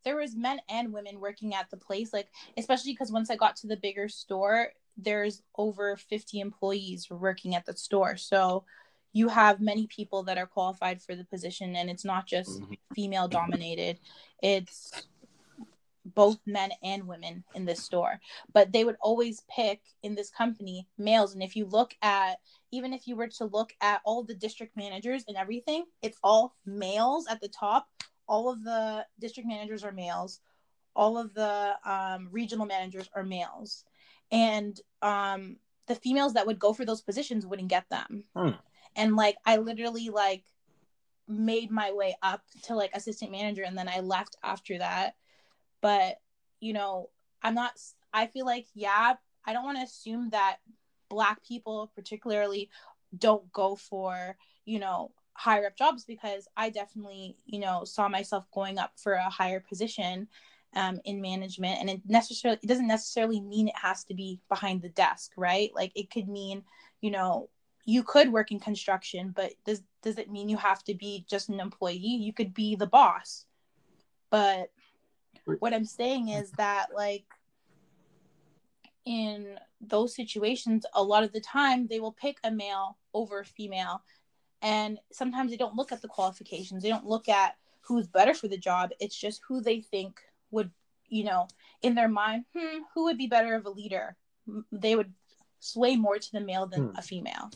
there 0.04 0.16
was 0.16 0.36
men 0.36 0.60
and 0.70 0.94
women 0.94 1.20
working 1.20 1.54
at 1.54 1.70
the 1.70 1.78
place, 1.78 2.14
like 2.14 2.28
especially 2.58 2.94
because 2.94 3.12
once 3.12 3.30
I 3.30 3.36
got 3.36 3.56
to 3.58 3.68
the 3.68 3.78
bigger 3.78 4.08
store, 4.10 4.70
there's 4.98 5.42
over 5.58 5.96
50 5.96 6.40
employees 6.40 7.10
working 7.10 7.56
at 7.56 7.66
the 7.66 7.76
store. 7.76 8.18
So 8.18 8.66
you 9.12 9.30
have 9.30 9.62
many 9.62 9.88
people 9.88 10.24
that 10.24 10.38
are 10.38 10.48
qualified 10.48 11.02
for 11.02 11.16
the 11.16 11.26
position 11.26 11.76
and 11.76 11.90
it's 11.90 12.06
not 12.06 12.26
just 12.26 12.62
Mhm. 12.62 12.78
female 12.96 13.28
dominated. 13.28 14.00
It's 14.42 14.92
both 16.06 16.40
men 16.46 16.72
and 16.84 17.08
women 17.08 17.44
in 17.56 17.66
this 17.66 17.84
store. 17.84 18.20
But 18.54 18.72
they 18.72 18.84
would 18.84 18.98
always 19.02 19.42
pick 19.50 19.82
in 20.02 20.16
this 20.16 20.30
company 20.30 20.88
males. 20.98 21.34
And 21.34 21.44
if 21.44 21.56
you 21.56 21.66
look 21.66 21.96
at 22.02 22.38
even 22.72 22.94
if 22.94 23.08
you 23.08 23.16
were 23.16 23.28
to 23.28 23.46
look 23.46 23.72
at 23.82 24.02
all 24.04 24.24
the 24.24 24.34
district 24.34 24.76
managers 24.76 25.24
and 25.28 25.38
everything 25.38 25.86
it's 26.02 26.18
all 26.24 26.56
males 26.66 27.28
at 27.30 27.42
the 27.42 27.48
top. 27.50 27.88
All 28.28 28.50
of 28.50 28.64
the 28.64 29.06
district 29.20 29.48
managers 29.48 29.84
are 29.84 29.92
males. 29.92 30.40
All 30.96 31.18
of 31.18 31.34
the 31.34 31.76
um, 31.86 32.30
regional 32.32 32.66
managers 32.66 33.10
are 33.14 33.24
males. 33.24 33.84
And 34.32 34.80
um, 35.02 35.58
the 35.88 35.96
females 35.96 36.34
that 36.34 36.48
would 36.48 36.60
go 36.60 36.74
for 36.74 36.86
those 36.86 37.02
positions 37.02 37.46
wouldn't 37.46 37.70
get 37.70 37.90
them. 37.90 38.24
Hmm. 38.36 38.52
and 38.96 39.16
like 39.16 39.38
i 39.46 39.58
literally 39.58 40.10
like 40.10 40.44
made 41.28 41.72
my 41.72 41.92
way 41.92 42.16
up 42.22 42.42
to 42.64 42.76
like 42.76 42.92
assistant 42.94 43.32
manager 43.32 43.64
and 43.64 43.78
then 43.78 43.88
i 43.88 44.00
left 44.00 44.36
after 44.44 44.78
that 44.78 45.16
but 45.84 46.16
you 46.60 46.74
know 46.74 47.10
i'm 47.44 47.54
not 47.54 47.74
i 48.14 48.26
feel 48.26 48.46
like 48.46 48.66
yeah 48.74 49.14
i 49.46 49.54
don't 49.54 49.66
want 49.66 49.78
to 49.78 49.84
assume 49.84 50.32
that 50.32 50.58
black 51.10 51.44
people 51.46 51.92
particularly 51.94 52.70
don't 53.20 53.52
go 53.52 53.76
for 53.76 54.36
you 54.66 54.80
know 54.80 55.12
higher 55.34 55.68
up 55.68 55.78
jobs 55.78 56.06
because 56.06 56.48
i 56.58 56.70
definitely 56.70 57.36
you 57.46 57.60
know 57.60 57.84
saw 57.84 58.08
myself 58.08 58.46
going 58.52 58.80
up 58.80 58.94
for 58.96 59.14
a 59.14 59.30
higher 59.30 59.60
position 59.60 60.28
um, 60.76 61.00
in 61.06 61.22
management 61.22 61.80
and 61.80 61.90
it 61.90 62.02
necessarily 62.08 62.60
it 62.64 62.68
doesn't 62.68 62.88
necessarily 62.88 63.40
mean 63.40 63.68
it 63.68 63.78
has 63.78 64.04
to 64.06 64.16
be 64.16 64.40
behind 64.50 64.82
the 64.82 64.90
desk 64.90 65.32
right? 65.38 65.70
Like 65.76 65.92
it 65.96 66.10
could 66.10 66.28
mean 66.28 66.64
you 67.02 67.12
know 67.12 67.50
you 67.86 68.02
could 68.02 68.32
work 68.32 68.52
in 68.52 68.60
construction 68.60 69.34
but 69.36 69.54
does 69.66 69.84
does 70.02 70.18
it 70.18 70.32
mean 70.32 70.50
you 70.50 70.58
have 70.58 70.84
to 70.86 70.96
be 70.96 71.26
just 71.30 71.50
an 71.50 71.60
employee? 71.60 71.98
You 71.98 72.34
could 72.34 72.54
be 72.54 72.76
the 72.76 72.88
boss 72.88 73.46
but 74.34 74.72
what 75.60 75.74
i'm 75.74 75.86
saying 75.86 76.30
is 76.30 76.52
that 76.52 76.88
like 76.96 77.26
in 79.06 79.60
those 79.82 80.16
situations 80.16 80.86
a 80.94 81.04
lot 81.04 81.24
of 81.24 81.34
the 81.34 81.42
time 81.42 81.88
they 81.88 82.00
will 82.00 82.14
pick 82.14 82.38
a 82.44 82.52
male 82.52 82.98
over 83.14 83.42
a 83.42 83.46
female 83.46 84.02
and 84.64 84.98
sometimes 85.12 85.52
they 85.52 85.58
don't 85.58 85.76
look 85.76 85.92
at 85.92 86.02
the 86.02 86.08
qualifications. 86.08 86.82
They 86.82 86.90
don't 86.90 87.06
look 87.06 87.28
at 87.28 87.58
who's 87.82 88.08
better 88.08 88.34
for 88.34 88.48
the 88.48 88.58
job. 88.58 88.92
It's 89.02 89.20
just 89.20 89.42
who 89.46 89.60
they 89.60 89.82
think 89.82 90.22
would 90.52 90.72
you 91.10 91.26
know 91.26 91.48
in 91.82 91.96
their 91.96 92.08
mind 92.08 92.46
hmm, 92.58 92.80
who 92.96 93.04
would 93.04 93.18
be 93.18 93.28
better 93.28 93.56
of 93.56 93.66
a 93.66 93.70
leader? 93.70 94.16
They 94.72 94.96
would 94.96 95.12
sway 95.60 95.98
more 95.98 96.18
to 96.18 96.32
the 96.32 96.40
male 96.40 96.66
than 96.66 96.88
Hmm. 96.88 96.96
a 96.98 97.02
female. 97.02 97.52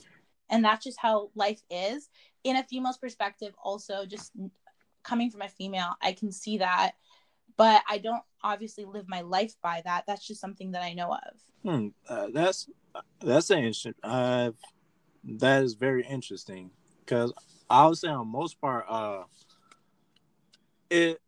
And 0.49 0.63
that's 0.63 0.83
just 0.83 0.99
how 0.99 1.31
life 1.33 1.61
is. 1.69 2.09
In 2.43 2.57
a 2.57 2.63
female's 2.63 2.97
perspective 2.97 3.53
also 3.63 4.05
just 4.05 4.33
coming 5.03 5.31
from 5.31 5.41
a 5.41 5.47
female 5.47 5.95
i 6.01 6.11
can 6.11 6.31
see 6.33 6.57
that 6.57 6.91
but 7.57 7.81
i 7.89 7.97
don't 7.97 8.23
obviously 8.43 8.85
live 8.85 9.05
my 9.07 9.21
life 9.21 9.55
by 9.61 9.81
that 9.83 10.03
that's 10.07 10.25
just 10.25 10.39
something 10.39 10.71
that 10.71 10.83
i 10.83 10.93
know 10.93 11.11
of 11.11 11.41
Hmm, 11.63 11.87
uh, 12.07 12.27
that's 12.33 12.69
that's 13.19 13.51
interesting. 13.51 13.93
Uh, 14.01 14.51
that 15.23 15.63
is 15.63 15.73
very 15.73 16.05
interesting 16.05 16.71
because 16.99 17.33
I 17.69 17.87
would 17.87 17.97
say 17.97 18.07
on 18.07 18.27
most 18.27 18.61
part, 18.61 18.85
uh, 18.87 19.23
it 20.89 21.19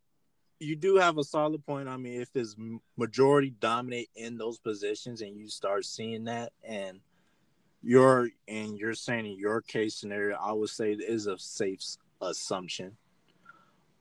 you 0.58 0.76
do 0.76 0.96
have 0.96 1.18
a 1.18 1.24
solid 1.24 1.64
point. 1.66 1.88
I 1.88 1.96
mean, 1.96 2.20
if 2.20 2.30
m- 2.58 2.80
majority 2.96 3.54
dominate 3.60 4.10
in 4.14 4.38
those 4.38 4.58
positions, 4.58 5.20
and 5.20 5.36
you 5.36 5.48
start 5.48 5.84
seeing 5.84 6.24
that, 6.24 6.52
and 6.62 7.00
you're 7.82 8.30
and 8.48 8.78
you're 8.78 8.94
saying 8.94 9.26
in 9.26 9.38
your 9.38 9.60
case 9.60 9.94
scenario, 9.94 10.36
I 10.36 10.52
would 10.52 10.70
say 10.70 10.92
it 10.92 11.02
is 11.02 11.26
a 11.26 11.38
safe 11.38 11.80
assumption. 12.22 12.96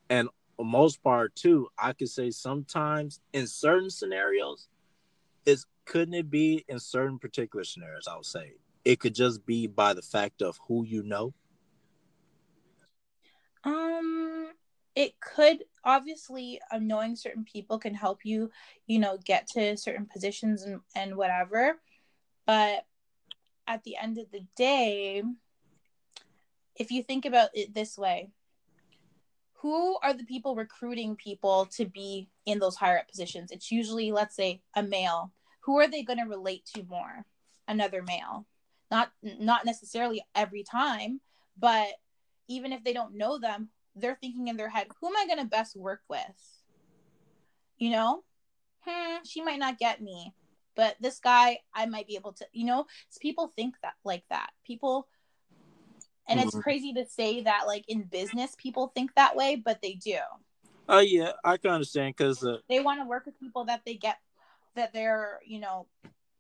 And 0.10 0.30
most 0.64 1.02
part 1.04 1.36
too, 1.36 1.70
I 1.78 1.94
could 1.94 2.10
say 2.10 2.32
sometimes 2.32 3.22
in 3.34 3.48
certain 3.48 3.90
scenarios, 3.90 4.68
it's 5.46 5.66
couldn't 5.86 6.14
it 6.14 6.30
be 6.30 6.66
in 6.68 6.80
certain 6.80 7.18
particular 7.18 7.64
scenarios? 7.64 8.08
I 8.08 8.16
would 8.16 8.26
say 8.26 8.54
it 8.86 9.00
could 9.00 9.16
just 9.16 9.46
be 9.46 9.68
by 9.68 9.94
the 9.94 10.02
fact 10.02 10.42
of 10.42 10.60
who 10.68 10.86
you 10.86 11.04
know. 11.04 11.34
Um, 13.64 14.50
it 14.96 15.20
could 15.20 15.64
obviously 15.84 16.60
uh, 16.72 16.80
knowing 16.80 17.16
certain 17.16 17.44
people 17.44 17.80
can 17.80 17.94
help 17.94 18.26
you, 18.26 18.52
you 18.88 19.00
know, 19.00 19.18
get 19.24 19.48
to 19.48 19.78
certain 19.78 20.06
positions 20.06 20.64
and 20.64 20.82
and 20.96 21.16
whatever. 21.16 21.80
But 22.46 22.86
at 23.68 23.84
the 23.84 23.98
end 23.98 24.18
of 24.18 24.32
the 24.32 24.46
day, 24.56 25.24
if 26.76 26.92
you 26.92 27.04
think 27.04 27.26
about 27.26 27.50
it 27.54 27.74
this 27.74 27.98
way, 27.98 28.32
who 29.62 29.98
are 30.04 30.14
the 30.14 30.24
people 30.24 30.56
recruiting 30.56 31.16
people 31.16 31.66
to 31.74 31.86
be 31.86 32.30
in 32.46 32.60
those 32.60 32.76
higher 32.76 33.00
up 33.00 33.10
positions? 33.10 33.52
It's 33.52 33.72
usually, 33.72 34.12
let's 34.12 34.36
say, 34.36 34.62
a 34.76 34.84
male. 34.84 35.32
Who 35.62 35.78
are 35.80 35.88
they 35.88 36.04
going 36.04 36.20
to 36.20 36.26
relate 36.26 36.66
to 36.76 36.84
more? 36.84 37.26
Another 37.68 38.02
male. 38.02 38.46
Not 38.90 39.12
not 39.22 39.66
necessarily 39.66 40.24
every 40.34 40.64
time, 40.64 41.20
but 41.58 41.88
even 42.48 42.74
if 42.74 42.84
they 42.84 42.94
don't 42.94 43.18
know 43.18 43.38
them, 43.38 43.70
they're 43.96 44.18
thinking 44.20 44.48
in 44.48 44.58
their 44.58 44.70
head, 44.70 44.88
who 45.00 45.08
am 45.08 45.18
I 45.18 45.28
going 45.28 45.40
to 45.40 45.46
best 45.46 45.76
work 45.76 46.02
with? 46.10 46.22
You 47.78 47.92
know, 47.92 48.24
hmm, 48.86 49.18
she 49.24 49.42
might 49.42 49.60
not 49.60 49.78
get 49.78 50.02
me, 50.02 50.34
but 50.76 50.96
this 51.00 51.20
guy, 51.20 51.60
I 51.74 51.86
might 51.86 52.08
be 52.08 52.16
able 52.16 52.34
to, 52.34 52.46
you 52.54 52.66
know, 52.66 52.88
people 53.22 53.48
think 53.48 53.76
that 53.84 53.94
like 54.04 54.24
that. 54.30 54.50
People, 54.66 55.08
and 56.30 56.40
it's 56.40 56.56
Mhm. 56.56 56.62
crazy 56.62 56.94
to 56.94 57.06
say 57.06 57.42
that 57.42 57.68
like 57.68 57.84
in 57.88 58.04
business, 58.04 58.56
people 58.58 58.92
think 58.96 59.14
that 59.16 59.36
way, 59.36 59.56
but 59.56 59.82
they 59.82 59.94
do. 59.94 60.20
Oh 60.88 61.00
yeah, 61.00 61.34
I 61.44 61.58
can 61.58 61.72
understand 61.72 62.16
because 62.16 62.44
uh, 62.44 62.60
They 62.70 62.80
want 62.80 63.02
to 63.02 63.06
work 63.06 63.26
with 63.26 63.40
people 63.40 63.66
that 63.66 63.82
they 63.86 63.96
get, 63.96 64.18
that 64.76 64.94
they're, 64.94 65.40
you 65.46 65.60
know, 65.60 65.88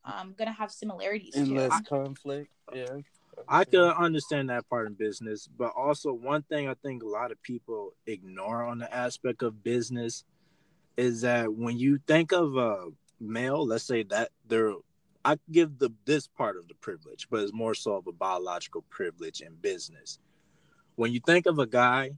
um, 0.05 0.34
going 0.38 0.48
to 0.48 0.53
have 0.53 0.72
similarities 0.72 1.36
and 1.36 1.48
to. 1.48 1.53
less 1.55 1.81
conflict. 1.81 2.50
Yeah. 2.74 3.00
I 3.48 3.63
could 3.63 3.93
understand 3.96 4.50
that 4.50 4.69
part 4.69 4.88
in 4.88 4.93
business, 4.93 5.48
but 5.48 5.74
also 5.75 6.13
one 6.13 6.43
thing 6.43 6.69
I 6.69 6.75
think 6.75 7.01
a 7.01 7.08
lot 7.08 7.31
of 7.31 7.41
people 7.41 7.93
ignore 8.05 8.63
on 8.63 8.77
the 8.77 8.93
aspect 8.93 9.41
of 9.41 9.63
business 9.63 10.24
is 10.98 11.22
that 11.22 11.51
when 11.51 11.79
you 11.79 12.00
think 12.05 12.31
of 12.31 12.58
a 12.58 12.89
male, 13.19 13.65
let's 13.65 13.86
say 13.86 14.03
that 14.03 14.29
they're 14.48 14.74
I 15.26 15.38
give 15.52 15.78
the 15.78 15.92
this 16.06 16.28
part 16.28 16.58
of 16.58 16.68
the 16.68 16.76
privilege, 16.76 17.28
but 17.30 17.42
it's 17.42 17.54
more 17.54 17.74
so 17.74 17.96
of 17.96 18.08
a 18.08 18.12
biological 18.12 18.84
privilege 18.90 19.42
in 19.42 19.54
business. 19.56 20.20
When 20.96 21.12
you 21.12 21.20
think 21.20 21.46
of 21.46 21.60
a 21.60 21.66
guy, 21.66 22.12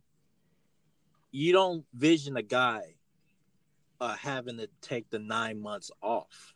you 1.32 1.52
don't 1.52 1.86
vision 1.94 2.38
a 2.38 2.44
guy 2.44 2.96
uh, 4.00 4.16
having 4.16 4.58
to 4.58 4.68
take 4.82 5.10
the 5.10 5.20
nine 5.20 5.62
months 5.62 5.92
off 6.02 6.54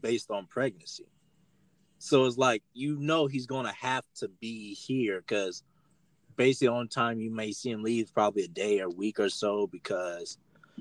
based 0.00 0.30
on 0.30 0.46
pregnancy. 0.46 1.06
So 1.98 2.26
it's 2.26 2.38
like 2.38 2.62
you 2.74 2.96
know 2.96 3.26
he's 3.26 3.46
gonna 3.46 3.72
have 3.72 4.04
to 4.16 4.28
be 4.28 4.74
here 4.74 5.20
because 5.20 5.62
basically 6.36 6.68
on 6.68 6.88
time 6.88 7.20
you 7.20 7.30
may 7.30 7.50
see 7.50 7.70
him 7.70 7.82
leave 7.82 8.14
probably 8.14 8.44
a 8.44 8.48
day 8.48 8.80
or 8.80 8.86
a 8.86 8.90
week 8.90 9.18
or 9.18 9.28
so 9.28 9.66
because 9.66 10.38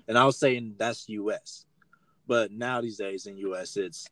and 0.08 0.18
I 0.18 0.26
was 0.26 0.38
saying 0.38 0.76
that's 0.78 1.10
US. 1.10 1.66
But 2.28 2.52
now 2.52 2.82
these 2.82 2.98
days 2.98 3.26
in 3.26 3.38
US 3.38 3.78
it's 3.78 4.08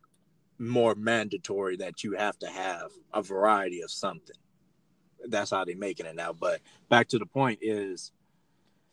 more 0.58 0.96
mandatory 0.96 1.78
that 1.78 2.04
you 2.04 2.14
have 2.14 2.38
to 2.40 2.48
have 2.48 2.92
a 3.14 3.22
variety 3.22 3.82
of 3.82 3.92
something. 3.92 4.36
That's 5.28 5.52
how 5.52 5.66
they're 5.66 5.78
making 5.78 6.06
it 6.06 6.16
now. 6.16 6.34
But 6.34 6.62
back 6.90 7.08
to 7.10 7.20
the 7.20 7.26
point 7.26 7.60
is 7.62 8.12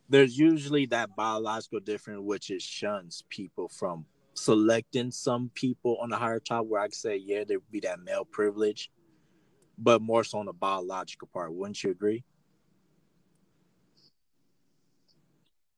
there's 0.09 0.39
usually 0.39 0.87
that 0.87 1.15
biological 1.15 1.81
difference 1.81 2.21
which 2.23 2.51
it 2.51 2.63
shuns 2.63 3.25
people 3.29 3.69
from 3.69 4.05
selecting 4.35 5.11
some 5.11 5.51
people 5.55 5.99
on 6.01 6.11
the 6.11 6.17
higher 6.17 6.41
top 6.41 6.67
where 6.67 6.81
I 6.81 6.87
could 6.87 6.95
say, 6.95 7.17
yeah, 7.17 7.45
there 7.45 7.59
would 7.59 7.71
be 7.71 7.81
that 7.81 8.01
male 8.01 8.25
privilege, 8.25 8.91
but 9.79 10.03
more 10.03 10.25
so 10.25 10.39
on 10.39 10.47
the 10.47 10.53
biological 10.53 11.29
part. 11.33 11.53
Wouldn't 11.53 11.83
you 11.83 11.91
agree? 11.91 12.25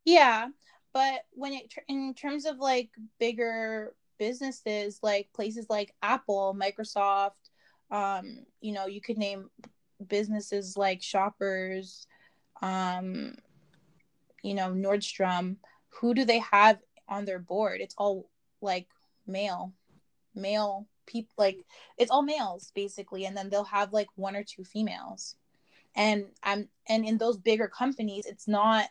Yeah, 0.05 0.49
but 0.93 1.25
when 1.33 1.55
it 1.55 1.73
in 1.89 2.15
terms 2.15 2.45
of 2.45 2.59
like 2.59 2.91
bigger 3.19 3.95
businesses, 4.19 5.01
like 5.03 5.33
places 5.33 5.67
like 5.69 5.95
Apple, 6.03 6.57
Microsoft, 6.59 7.33
um, 7.91 8.41
you 8.61 8.73
know, 8.73 8.87
you 8.87 9.01
could 9.01 9.19
name 9.19 9.51
businesses 10.07 10.77
like 10.77 11.03
Shoppers, 11.03 12.07
um, 12.63 13.35
you 14.43 14.55
know, 14.55 14.71
Nordstrom. 14.71 15.57
Who 16.01 16.15
do 16.15 16.25
they 16.25 16.41
have 16.41 16.79
on 17.09 17.25
their 17.25 17.39
board? 17.39 17.81
It's 17.81 17.95
all 17.97 18.29
like 18.61 18.89
male, 19.27 19.73
male 20.35 20.87
people. 21.07 21.33
Like 21.39 21.59
it's 21.99 22.11
all 22.11 22.23
males 22.23 22.73
basically, 22.75 23.27
and 23.27 23.37
then 23.37 23.49
they'll 23.49 23.65
have 23.65 23.93
like 23.93 24.09
one 24.17 24.37
or 24.37 24.45
two 24.45 24.65
females. 24.65 25.37
And 25.95 26.27
I'm 26.43 26.69
and 26.89 27.05
in 27.05 27.19
those 27.19 27.39
bigger 27.39 27.69
companies, 27.69 28.27
it's 28.27 28.49
not 28.49 28.89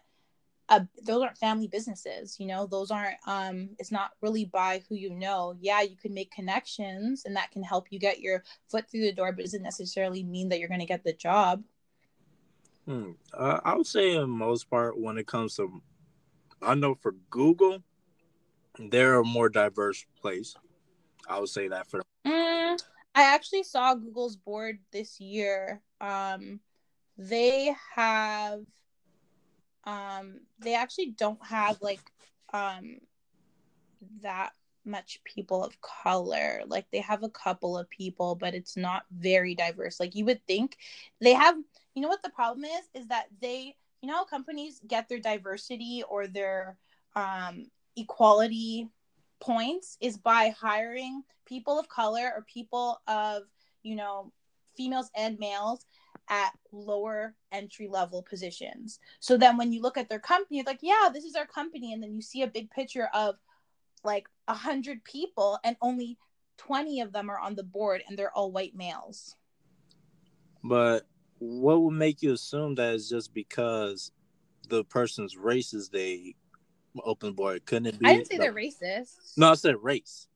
a, 0.70 0.88
those 1.04 1.22
aren't 1.22 1.38
family 1.38 1.68
businesses 1.68 2.40
you 2.40 2.48
know 2.48 2.66
those 2.66 2.90
aren't 2.90 3.18
um 3.28 3.70
it's 3.80 3.92
not 3.92 4.12
really 4.22 4.46
by 4.46 4.82
who 4.88 4.96
you 4.96 5.10
know. 5.10 5.56
Yeah 5.60 5.82
you 5.82 5.98
can 5.98 6.14
make 6.14 6.32
connections 6.32 7.24
and 7.26 7.36
that 7.36 7.52
can 7.52 7.64
help 7.64 7.88
you 7.90 8.00
get 8.00 8.22
your 8.22 8.44
foot 8.70 8.90
through 8.90 9.02
the 9.02 9.12
door 9.12 9.32
but 9.32 9.42
it 9.42 9.46
doesn't 9.46 9.64
necessarily 9.64 10.24
mean 10.24 10.50
that 10.50 10.60
you're 10.60 10.70
going 10.70 10.80
to 10.80 10.86
get 10.86 11.04
the 11.04 11.14
job. 11.14 11.64
Hmm. 12.86 13.12
uh, 13.34 13.62
i 13.64 13.76
would 13.76 13.88
say 13.88 14.16
in 14.16 14.30
most 14.30 14.70
part 14.70 15.00
when 15.00 15.18
it 15.18 15.26
comes 15.26 15.56
to 15.56 15.82
i 16.62 16.76
know 16.76 16.96
for 16.96 17.14
google 17.30 17.82
they're 18.80 19.20
a 19.20 19.24
more 19.24 19.50
diverse 19.50 20.06
place. 20.20 20.56
I 21.30 21.40
would 21.40 21.50
say 21.50 21.68
that 21.68 21.88
for 21.88 22.02
mm, 22.26 22.82
i 23.16 23.24
actually 23.24 23.64
saw 23.64 23.96
google's 23.96 24.36
board 24.36 24.80
this 24.92 25.20
year. 25.20 25.82
Um 26.02 26.60
they 27.18 27.76
have 27.96 28.62
um 29.86 30.40
they 30.60 30.76
actually 30.76 31.12
don't 31.18 31.44
have 31.46 31.82
like 31.82 32.12
um 32.54 32.98
that 34.22 34.54
much 34.86 35.22
people 35.24 35.64
of 35.64 35.80
color. 35.82 36.62
Like 36.68 36.86
they 36.92 37.00
have 37.00 37.24
a 37.24 37.30
couple 37.30 37.78
of 37.78 37.90
people 37.90 38.36
but 38.36 38.54
it's 38.54 38.76
not 38.76 39.04
very 39.12 39.56
diverse. 39.56 40.00
Like 40.00 40.16
you 40.16 40.26
would 40.26 40.46
think 40.46 40.78
they 41.22 41.34
have 41.34 41.56
you 41.94 42.02
know 42.02 42.08
what 42.10 42.24
the 42.24 42.30
problem 42.30 42.66
is? 42.66 42.90
Is 42.94 43.08
that 43.08 43.28
they 43.42 43.76
you 44.02 44.10
know 44.10 44.26
companies 44.26 44.82
get 44.88 45.08
their 45.08 45.20
diversity 45.20 46.04
or 46.10 46.28
their 46.28 46.78
um 47.16 47.66
equality 47.96 48.90
points 49.40 49.98
is 50.02 50.18
by 50.18 50.54
hiring 50.60 51.24
people 51.46 51.80
of 51.80 51.88
color 51.90 52.32
or 52.36 52.46
people 52.52 53.02
of 53.08 53.44
you 53.84 53.96
know 53.96 54.32
females 54.76 55.10
and 55.16 55.38
males 55.40 55.86
at 56.34 56.52
lower 56.72 57.36
entry 57.52 57.88
level 57.88 58.24
positions. 58.24 59.00
So 59.20 59.38
then 59.38 59.56
when 59.56 59.72
you 59.72 59.84
look 59.84 60.00
at 60.00 60.10
their 60.10 60.20
company, 60.20 60.58
it's 60.60 60.68
like, 60.68 60.80
yeah, 60.82 61.10
this 61.14 61.26
is 61.26 61.36
our 61.36 61.46
company. 61.46 61.94
And 61.94 62.02
then 62.02 62.16
you 62.16 62.24
see 62.24 62.42
a 62.42 62.48
big 62.48 62.72
picture 62.72 63.08
of 63.14 63.36
like 64.04 64.28
a 64.48 64.56
hundred 64.56 65.04
people 65.04 65.60
and 65.64 65.78
only 65.80 66.18
20 66.58 67.02
of 67.02 67.14
them 67.14 67.30
are 67.30 67.38
on 67.38 67.56
the 67.56 67.64
board 67.64 68.02
and 68.08 68.18
they're 68.18 68.36
all 68.36 68.52
white 68.52 68.76
males. 68.76 69.36
But 70.64 71.06
what 71.38 71.84
would 71.84 71.94
make 71.94 72.24
you 72.24 72.34
assume 72.34 72.74
that 72.76 72.96
it's 72.96 73.10
just 73.10 73.32
because 73.32 74.12
the 74.70 74.84
person's 74.86 75.38
race 75.38 75.72
is 75.76 75.90
they 75.90 76.34
open 77.04 77.34
board? 77.34 77.64
Couldn't 77.68 77.86
it 77.86 78.00
be? 78.00 78.08
I 78.08 78.14
didn't 78.14 78.28
say 78.28 78.38
they're 78.38 78.54
racist. 78.54 79.38
No, 79.38 79.52
I 79.52 79.54
said 79.54 79.76
race. 79.84 80.28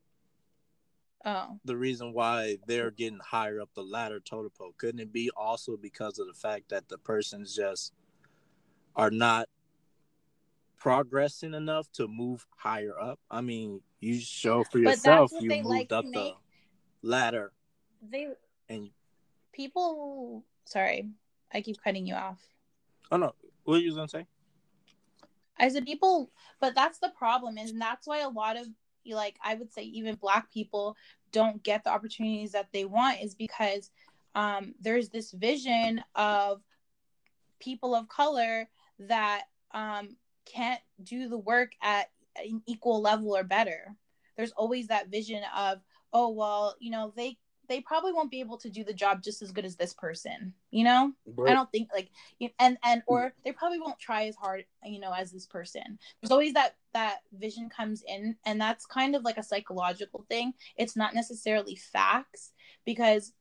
Oh. 1.27 1.59
The 1.65 1.75
reason 1.75 2.13
why 2.13 2.57
they're 2.67 2.89
getting 2.89 3.19
higher 3.19 3.59
up 3.59 3.73
the 3.73 3.83
ladder 3.83 4.21
total 4.21 4.49
pole 4.49 4.73
couldn't 4.77 5.01
it 5.01 5.11
be 5.11 5.29
also 5.35 5.75
because 5.75 6.19
of 6.19 6.27
the 6.27 6.33
fact 6.33 6.69
that 6.69 6.87
the 6.87 6.97
persons 6.97 7.53
just 7.53 7.91
are 8.95 9.11
not 9.11 9.49
progressing 10.77 11.53
enough 11.53 11.91
to 11.91 12.07
move 12.07 12.47
higher 12.55 12.97
up? 12.97 13.19
I 13.29 13.41
mean, 13.41 13.81
you 13.99 14.21
show 14.21 14.63
for 14.63 14.79
yourself 14.79 15.33
you 15.37 15.49
moved 15.49 15.65
like 15.65 15.91
up 15.91 16.05
the 16.05 16.31
ladder. 17.01 17.51
They 18.09 18.29
and 18.69 18.89
people. 19.51 20.45
Sorry, 20.63 21.09
I 21.53 21.59
keep 21.59 21.83
cutting 21.83 22.07
you 22.07 22.13
off. 22.15 22.39
Oh 23.11 23.17
no, 23.17 23.35
what 23.65 23.75
are 23.75 23.81
you 23.81 23.93
gonna 23.93 24.07
say? 24.07 24.25
I 25.59 25.67
said 25.67 25.85
people, 25.85 26.31
but 26.61 26.73
that's 26.73 26.99
the 26.99 27.09
problem, 27.09 27.57
and 27.57 27.81
that's 27.81 28.07
why 28.07 28.19
a 28.19 28.29
lot 28.29 28.55
of 28.55 28.67
like 29.15 29.37
I 29.43 29.55
would 29.55 29.71
say 29.71 29.83
even 29.83 30.15
black 30.15 30.51
people 30.51 30.95
don't 31.31 31.63
get 31.63 31.83
the 31.83 31.89
opportunities 31.89 32.51
that 32.51 32.69
they 32.71 32.85
want 32.85 33.21
is 33.21 33.35
because 33.35 33.91
um, 34.35 34.73
there's 34.79 35.09
this 35.09 35.31
vision 35.31 36.03
of 36.15 36.61
people 37.59 37.95
of 37.95 38.07
color 38.07 38.67
that 38.99 39.43
um, 39.71 40.15
can't 40.45 40.81
do 41.03 41.27
the 41.27 41.37
work 41.37 41.71
at 41.81 42.09
an 42.35 42.61
equal 42.65 43.01
level 43.01 43.35
or 43.35 43.43
better. 43.43 43.95
There's 44.35 44.51
always 44.51 44.87
that 44.87 45.09
vision 45.09 45.41
of, 45.55 45.79
oh 46.13 46.29
well, 46.29 46.75
you 46.79 46.91
know, 46.91 47.13
they 47.15 47.37
they 47.67 47.82
probably 47.82 48.13
won't 48.13 48.32
be 48.32 48.39
able 48.39 48.58
to 48.58 48.69
do 48.69 48.84
the 48.84 48.93
job 48.93 49.21
just 49.21 49.41
as 49.41 49.51
good 49.51 49.65
as 49.65 49.75
this 49.75 49.93
person 49.93 50.53
you 50.71 50.84
know? 50.84 51.13
Right. 51.36 51.51
i 51.51 51.53
don't 51.53 51.71
think 51.71 51.89
like 51.93 52.10
and 52.60 52.77
and 52.84 53.01
hmm. 53.08 53.13
or 53.13 53.34
they 53.43 53.51
probably 53.51 53.80
won't 53.80 53.99
try 53.99 54.25
as 54.25 54.36
hard 54.36 54.65
you 54.84 54.99
know 54.99 55.12
as 55.12 55.32
this 55.32 55.45
person. 55.45 55.99
There's 56.21 56.32
always 56.32 56.53
that 56.53 56.75
that 56.93 57.19
vision 57.34 57.69
comes 57.69 58.03
in 58.08 58.36
and 58.45 58.60
that's 58.60 58.86
kind 58.86 59.15
of 59.15 59.23
like 59.23 59.38
a 59.38 59.43
psychological 59.43 60.25
thing. 60.30 60.53
It's 60.77 60.95
not 60.95 61.13
necessarily 61.13 61.75
facts 61.75 62.53
because 62.86 63.34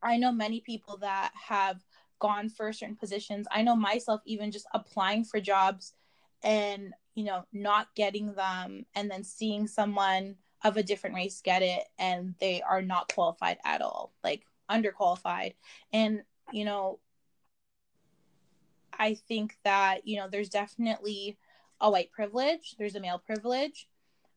i 0.00 0.16
know 0.16 0.30
many 0.30 0.60
people 0.60 0.96
that 0.98 1.32
have 1.34 1.82
gone 2.18 2.48
for 2.48 2.72
certain 2.72 2.96
positions. 2.96 3.46
I 3.50 3.62
know 3.62 3.76
myself 3.76 4.20
even 4.24 4.50
just 4.50 4.66
applying 4.74 5.24
for 5.24 5.40
jobs 5.40 5.94
and 6.42 6.94
you 7.14 7.24
know 7.24 7.44
not 7.52 7.88
getting 7.94 8.32
them 8.34 8.86
and 8.94 9.10
then 9.10 9.24
seeing 9.24 9.66
someone 9.66 10.36
of 10.64 10.76
a 10.76 10.82
different 10.82 11.14
race 11.14 11.40
get 11.42 11.62
it 11.62 11.84
and 11.98 12.34
they 12.40 12.62
are 12.62 12.82
not 12.82 13.12
qualified 13.14 13.58
at 13.64 13.80
all 13.80 14.12
like 14.24 14.42
underqualified. 14.70 15.54
And 15.92 16.22
you 16.52 16.64
know 16.64 16.98
i 18.98 19.14
think 19.14 19.56
that 19.64 20.06
you 20.06 20.16
know 20.16 20.28
there's 20.28 20.48
definitely 20.48 21.36
a 21.80 21.90
white 21.90 22.10
privilege 22.10 22.74
there's 22.78 22.96
a 22.96 23.00
male 23.00 23.22
privilege. 23.24 23.88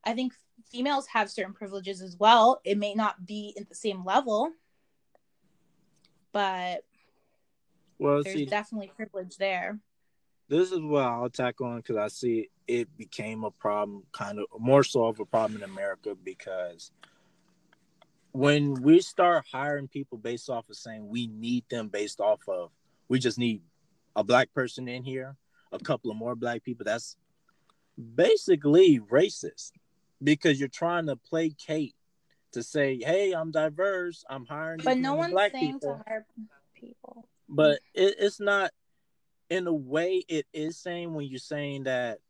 I 0.04 0.14
think 0.14 0.34
females 0.66 1.06
have 1.08 1.30
certain 1.30 1.52
privileges 1.52 2.02
as 2.02 2.16
well. 2.16 2.60
It 2.64 2.76
may 2.76 2.92
not 2.92 3.24
be 3.24 3.54
at 3.58 3.68
the 3.68 3.74
same 3.74 4.04
level 4.04 4.52
but 6.32 6.84
well 7.98 8.22
there's 8.22 8.36
see, 8.36 8.46
definitely 8.46 8.90
privilege 8.96 9.36
there 9.36 9.78
this 10.48 10.72
is 10.72 10.80
what 10.80 11.04
I'll 11.04 11.24
attack 11.24 11.60
on 11.60 11.78
because 11.78 11.96
I 11.96 12.08
see 12.08 12.48
it 12.66 12.88
became 12.96 13.44
a 13.44 13.50
problem, 13.50 14.04
kind 14.12 14.38
of 14.38 14.46
more 14.58 14.84
so 14.84 15.06
of 15.06 15.20
a 15.20 15.24
problem 15.24 15.62
in 15.62 15.68
America 15.68 16.14
because 16.22 16.90
when 18.32 18.74
we 18.74 19.00
start 19.00 19.44
hiring 19.50 19.88
people 19.88 20.18
based 20.18 20.48
off 20.48 20.68
of 20.70 20.76
saying 20.76 21.08
we 21.08 21.26
need 21.26 21.64
them 21.70 21.88
based 21.88 22.20
off 22.20 22.40
of 22.48 22.70
we 23.08 23.18
just 23.18 23.38
need 23.38 23.60
a 24.16 24.24
black 24.24 24.52
person 24.54 24.88
in 24.88 25.04
here, 25.04 25.36
a 25.70 25.78
couple 25.78 26.10
of 26.10 26.16
more 26.16 26.34
black 26.34 26.62
people, 26.64 26.84
that's 26.84 27.16
basically 28.14 29.00
racist 29.10 29.72
because 30.22 30.58
you're 30.58 30.68
trying 30.68 31.06
to 31.06 31.16
placate 31.16 31.94
to 32.52 32.62
say, 32.62 32.98
"Hey, 33.02 33.32
I'm 33.32 33.50
diverse. 33.50 34.24
I'm 34.28 34.46
hiring." 34.46 34.80
But 34.82 34.98
no 34.98 35.14
one's 35.14 35.34
saying 35.34 35.74
people. 35.74 35.96
to 35.96 36.04
hire 36.06 36.26
people. 36.74 37.28
But 37.48 37.80
it, 37.94 38.16
it's 38.18 38.40
not 38.40 38.70
in 39.52 39.66
a 39.66 39.72
way 39.72 40.24
it 40.28 40.46
is 40.54 40.78
saying 40.78 41.12
when 41.12 41.26
you're 41.26 41.38
saying 41.38 41.82
that 41.82 42.20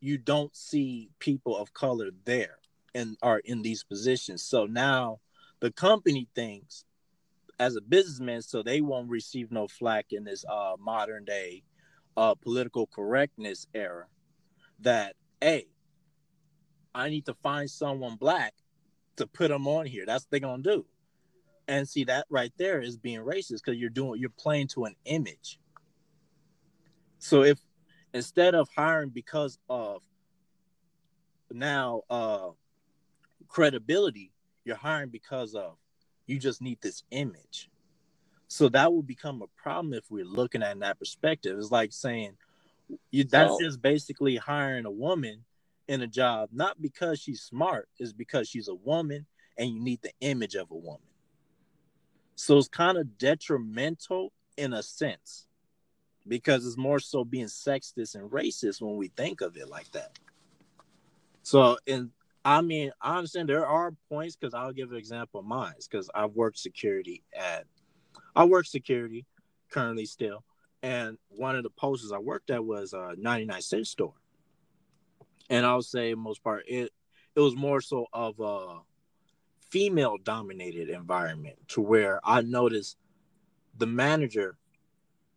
you 0.00 0.18
don't 0.18 0.56
see 0.56 1.08
people 1.20 1.56
of 1.56 1.72
color 1.72 2.10
there 2.24 2.58
and 2.96 3.16
are 3.22 3.38
in 3.44 3.62
these 3.62 3.84
positions. 3.84 4.42
So 4.42 4.66
now 4.66 5.20
the 5.60 5.70
company 5.70 6.26
thinks 6.34 6.84
as 7.60 7.76
a 7.76 7.80
businessman, 7.80 8.42
so 8.42 8.64
they 8.64 8.80
won't 8.80 9.08
receive 9.08 9.52
no 9.52 9.68
flack 9.68 10.06
in 10.10 10.24
this 10.24 10.44
uh, 10.50 10.74
modern 10.80 11.24
day 11.24 11.62
uh, 12.16 12.34
political 12.34 12.88
correctness 12.88 13.68
era. 13.72 14.06
That 14.80 15.14
hey, 15.40 15.68
I 16.92 17.08
need 17.08 17.26
to 17.26 17.34
find 17.34 17.70
someone 17.70 18.16
black 18.16 18.54
to 19.14 19.28
put 19.28 19.50
them 19.50 19.68
on 19.68 19.86
here. 19.86 20.04
That's 20.06 20.24
what 20.24 20.30
they're 20.32 20.40
gonna 20.40 20.64
do. 20.64 20.86
And 21.68 21.88
see 21.88 22.02
that 22.04 22.26
right 22.28 22.52
there 22.58 22.80
is 22.80 22.96
being 22.96 23.20
racist 23.20 23.62
because 23.64 23.78
you're 23.78 23.90
doing 23.90 24.20
you're 24.20 24.30
playing 24.30 24.66
to 24.68 24.86
an 24.86 24.96
image. 25.04 25.60
So 27.18 27.42
if 27.42 27.58
instead 28.14 28.54
of 28.54 28.68
hiring 28.74 29.10
because 29.10 29.58
of 29.68 30.02
now 31.50 32.02
uh 32.10 32.50
credibility, 33.48 34.32
you're 34.64 34.76
hiring 34.76 35.10
because 35.10 35.54
of 35.54 35.76
you 36.26 36.38
just 36.38 36.60
need 36.60 36.80
this 36.80 37.02
image. 37.10 37.70
So 38.48 38.68
that 38.70 38.92
will 38.92 39.02
become 39.02 39.42
a 39.42 39.62
problem 39.62 39.94
if 39.94 40.04
we're 40.10 40.24
looking 40.24 40.62
at 40.62 40.78
that 40.80 40.98
perspective. 40.98 41.58
It's 41.58 41.70
like 41.70 41.92
saying 41.92 42.36
you 43.10 43.24
that's 43.24 43.58
so, 43.58 43.64
just 43.64 43.82
basically 43.82 44.36
hiring 44.36 44.86
a 44.86 44.90
woman 44.90 45.44
in 45.88 46.02
a 46.02 46.06
job 46.06 46.50
not 46.52 46.80
because 46.80 47.18
she's 47.18 47.42
smart, 47.42 47.88
is 47.98 48.12
because 48.12 48.48
she's 48.48 48.68
a 48.68 48.74
woman 48.74 49.26
and 49.58 49.70
you 49.70 49.80
need 49.80 50.00
the 50.02 50.12
image 50.20 50.54
of 50.54 50.70
a 50.70 50.76
woman. 50.76 51.00
So 52.36 52.56
it's 52.56 52.68
kind 52.68 52.96
of 52.96 53.18
detrimental 53.18 54.32
in 54.56 54.72
a 54.72 54.82
sense 54.82 55.47
because 56.28 56.66
it's 56.66 56.76
more 56.76 57.00
so 57.00 57.24
being 57.24 57.46
sexist 57.46 58.14
and 58.14 58.30
racist 58.30 58.80
when 58.80 58.96
we 58.96 59.08
think 59.08 59.40
of 59.40 59.56
it 59.56 59.68
like 59.68 59.90
that. 59.92 60.18
So, 61.42 61.78
and 61.86 62.10
I 62.44 62.60
mean, 62.60 62.92
I 63.00 63.16
understand 63.16 63.48
there 63.48 63.66
are 63.66 63.94
points 64.08 64.36
because 64.36 64.54
I'll 64.54 64.72
give 64.72 64.90
an 64.90 64.96
example 64.96 65.40
of 65.40 65.46
mine 65.46 65.74
because 65.78 66.10
I've 66.14 66.32
worked 66.32 66.58
security 66.58 67.22
at, 67.36 67.64
I 68.36 68.44
work 68.44 68.66
security 68.66 69.26
currently 69.70 70.06
still, 70.06 70.44
and 70.82 71.18
one 71.28 71.56
of 71.56 71.62
the 71.62 71.70
posters 71.70 72.12
I 72.12 72.18
worked 72.18 72.50
at 72.50 72.64
was 72.64 72.92
a 72.92 73.14
99 73.18 73.60
cent 73.62 73.86
store, 73.86 74.14
and 75.50 75.66
I'll 75.66 75.82
say 75.82 76.14
most 76.14 76.42
part 76.44 76.64
it 76.68 76.92
it 77.34 77.40
was 77.40 77.54
more 77.54 77.80
so 77.80 78.06
of 78.12 78.40
a 78.40 78.80
female 79.70 80.16
dominated 80.22 80.88
environment 80.88 81.56
to 81.68 81.80
where 81.80 82.20
I 82.24 82.40
noticed 82.40 82.96
the 83.76 83.86
manager 83.86 84.56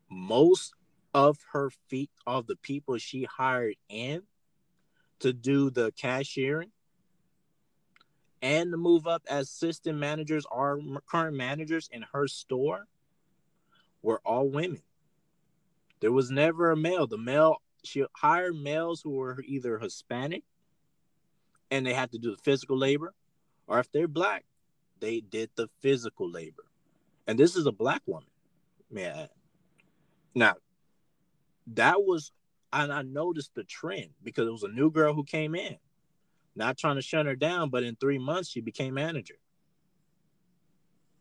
most 0.09 0.73
of 1.13 1.37
her 1.51 1.69
feet 1.89 2.09
of 2.25 2.47
the 2.47 2.55
people 2.55 2.97
she 2.97 3.23
hired 3.23 3.75
in 3.89 4.23
to 5.19 5.33
do 5.33 5.69
the 5.69 5.91
cashiering 5.91 6.71
and 8.41 8.71
to 8.71 8.77
move 8.77 9.07
up 9.07 9.23
as 9.29 9.47
assistant 9.47 9.97
managers 9.97 10.45
or 10.51 10.79
current 11.09 11.35
managers 11.35 11.89
in 11.91 12.03
her 12.13 12.27
store 12.27 12.87
were 14.01 14.21
all 14.25 14.49
women. 14.49 14.81
There 15.99 16.11
was 16.11 16.31
never 16.31 16.71
a 16.71 16.77
male. 16.77 17.05
The 17.05 17.17
male 17.17 17.61
she 17.83 18.03
hired 18.13 18.55
males 18.55 19.01
who 19.01 19.11
were 19.11 19.41
either 19.45 19.77
Hispanic 19.79 20.43
and 21.69 21.85
they 21.85 21.93
had 21.93 22.11
to 22.11 22.17
do 22.17 22.31
the 22.31 22.41
physical 22.43 22.77
labor, 22.77 23.13
or 23.67 23.79
if 23.79 23.91
they're 23.91 24.07
black, 24.07 24.43
they 24.99 25.21
did 25.21 25.49
the 25.55 25.69
physical 25.79 26.29
labor. 26.29 26.63
And 27.27 27.39
this 27.39 27.55
is 27.55 27.65
a 27.65 27.71
black 27.71 28.01
woman, 28.05 28.27
May 28.89 29.03
man. 29.03 29.29
Now, 30.35 30.55
that 31.67 32.03
was, 32.03 32.31
and 32.73 32.91
I 32.91 33.01
noticed 33.01 33.55
the 33.55 33.63
trend 33.63 34.09
because 34.23 34.47
it 34.47 34.51
was 34.51 34.63
a 34.63 34.69
new 34.69 34.91
girl 34.91 35.13
who 35.13 35.23
came 35.23 35.55
in. 35.55 35.77
Not 36.55 36.77
trying 36.77 36.95
to 36.95 37.01
shut 37.01 37.25
her 37.25 37.35
down, 37.35 37.69
but 37.69 37.83
in 37.83 37.95
three 37.95 38.17
months 38.17 38.49
she 38.49 38.61
became 38.61 38.93
manager. 38.93 39.35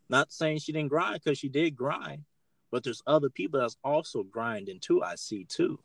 Not 0.09 0.33
saying 0.33 0.59
she 0.59 0.72
didn't 0.72 0.88
grind 0.88 1.20
because 1.22 1.38
she 1.38 1.48
did 1.48 1.76
grind, 1.76 2.24
but 2.70 2.83
there's 2.83 3.03
other 3.07 3.31
people 3.31 3.61
that's 3.61 3.76
also 3.85 4.24
grinding 4.24 4.81
too. 4.81 5.03
I 5.03 5.14
see 5.14 5.44
too. 5.44 5.79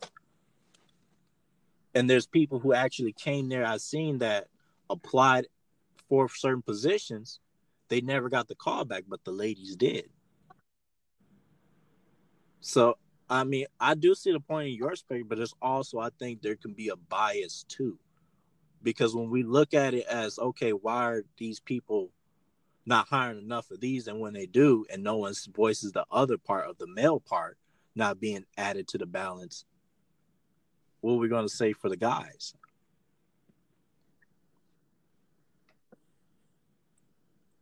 And 1.94 2.10
there's 2.10 2.26
people 2.26 2.60
who 2.60 2.74
actually 2.74 3.14
came 3.14 3.50
there. 3.50 3.66
I've 3.66 3.82
seen 3.82 4.18
that 4.20 4.48
applied 4.90 5.48
for 6.10 6.28
certain 6.28 6.64
positions. 6.64 7.40
They 7.88 8.02
never 8.02 8.30
got 8.30 8.48
the 8.48 8.56
call 8.56 8.84
back, 8.84 9.04
but 9.08 9.24
the 9.24 9.32
ladies 9.32 9.76
did. 9.76 10.10
So 12.62 12.98
I 13.30 13.44
mean, 13.44 13.66
I 13.80 13.96
do 13.96 14.14
see 14.14 14.32
the 14.32 14.40
point 14.40 14.70
in 14.70 14.76
your 14.76 14.96
speak, 14.96 15.28
but 15.28 15.38
there's 15.38 15.56
also 15.62 16.00
I 16.00 16.10
think 16.20 16.42
there 16.42 16.56
can 16.56 16.74
be 16.74 16.90
a 16.90 16.96
bias 16.96 17.66
too. 17.68 17.98
Because 18.84 19.16
when 19.16 19.30
we 19.32 19.44
look 19.44 19.74
at 19.74 19.94
it 19.94 20.06
as 20.06 20.38
okay 20.38 20.72
why 20.72 21.06
are 21.06 21.24
these 21.38 21.60
people 21.60 22.12
not 22.86 23.08
hiring 23.08 23.40
enough 23.40 23.72
of 23.72 23.80
these? 23.82 24.08
And 24.08 24.20
when 24.20 24.34
they 24.34 24.46
do 24.46 24.86
and 24.92 25.04
no 25.04 25.18
one 25.18 25.34
voices 25.54 25.92
the 25.92 26.06
other 26.12 26.38
part 26.38 26.70
of 26.70 26.78
the 26.78 26.88
male 26.88 27.20
part 27.20 27.58
not 27.96 28.20
being 28.20 28.46
added 28.58 28.88
to 28.90 28.98
the 28.98 29.06
balance 29.06 29.66
what 31.06 31.14
are 31.14 31.18
we 31.18 31.28
going 31.28 31.46
to 31.46 31.54
say 31.54 31.72
for 31.72 31.88
the 31.88 31.98
guys? 31.98 32.56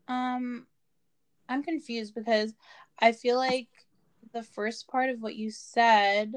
Um 0.07 0.67
i'm 1.49 1.61
confused 1.61 2.15
because 2.15 2.53
i 2.99 3.11
feel 3.11 3.35
like 3.35 3.67
the 4.33 4.43
first 4.43 4.87
part 4.87 5.09
of 5.09 5.21
what 5.21 5.35
you 5.35 5.51
said 5.51 6.33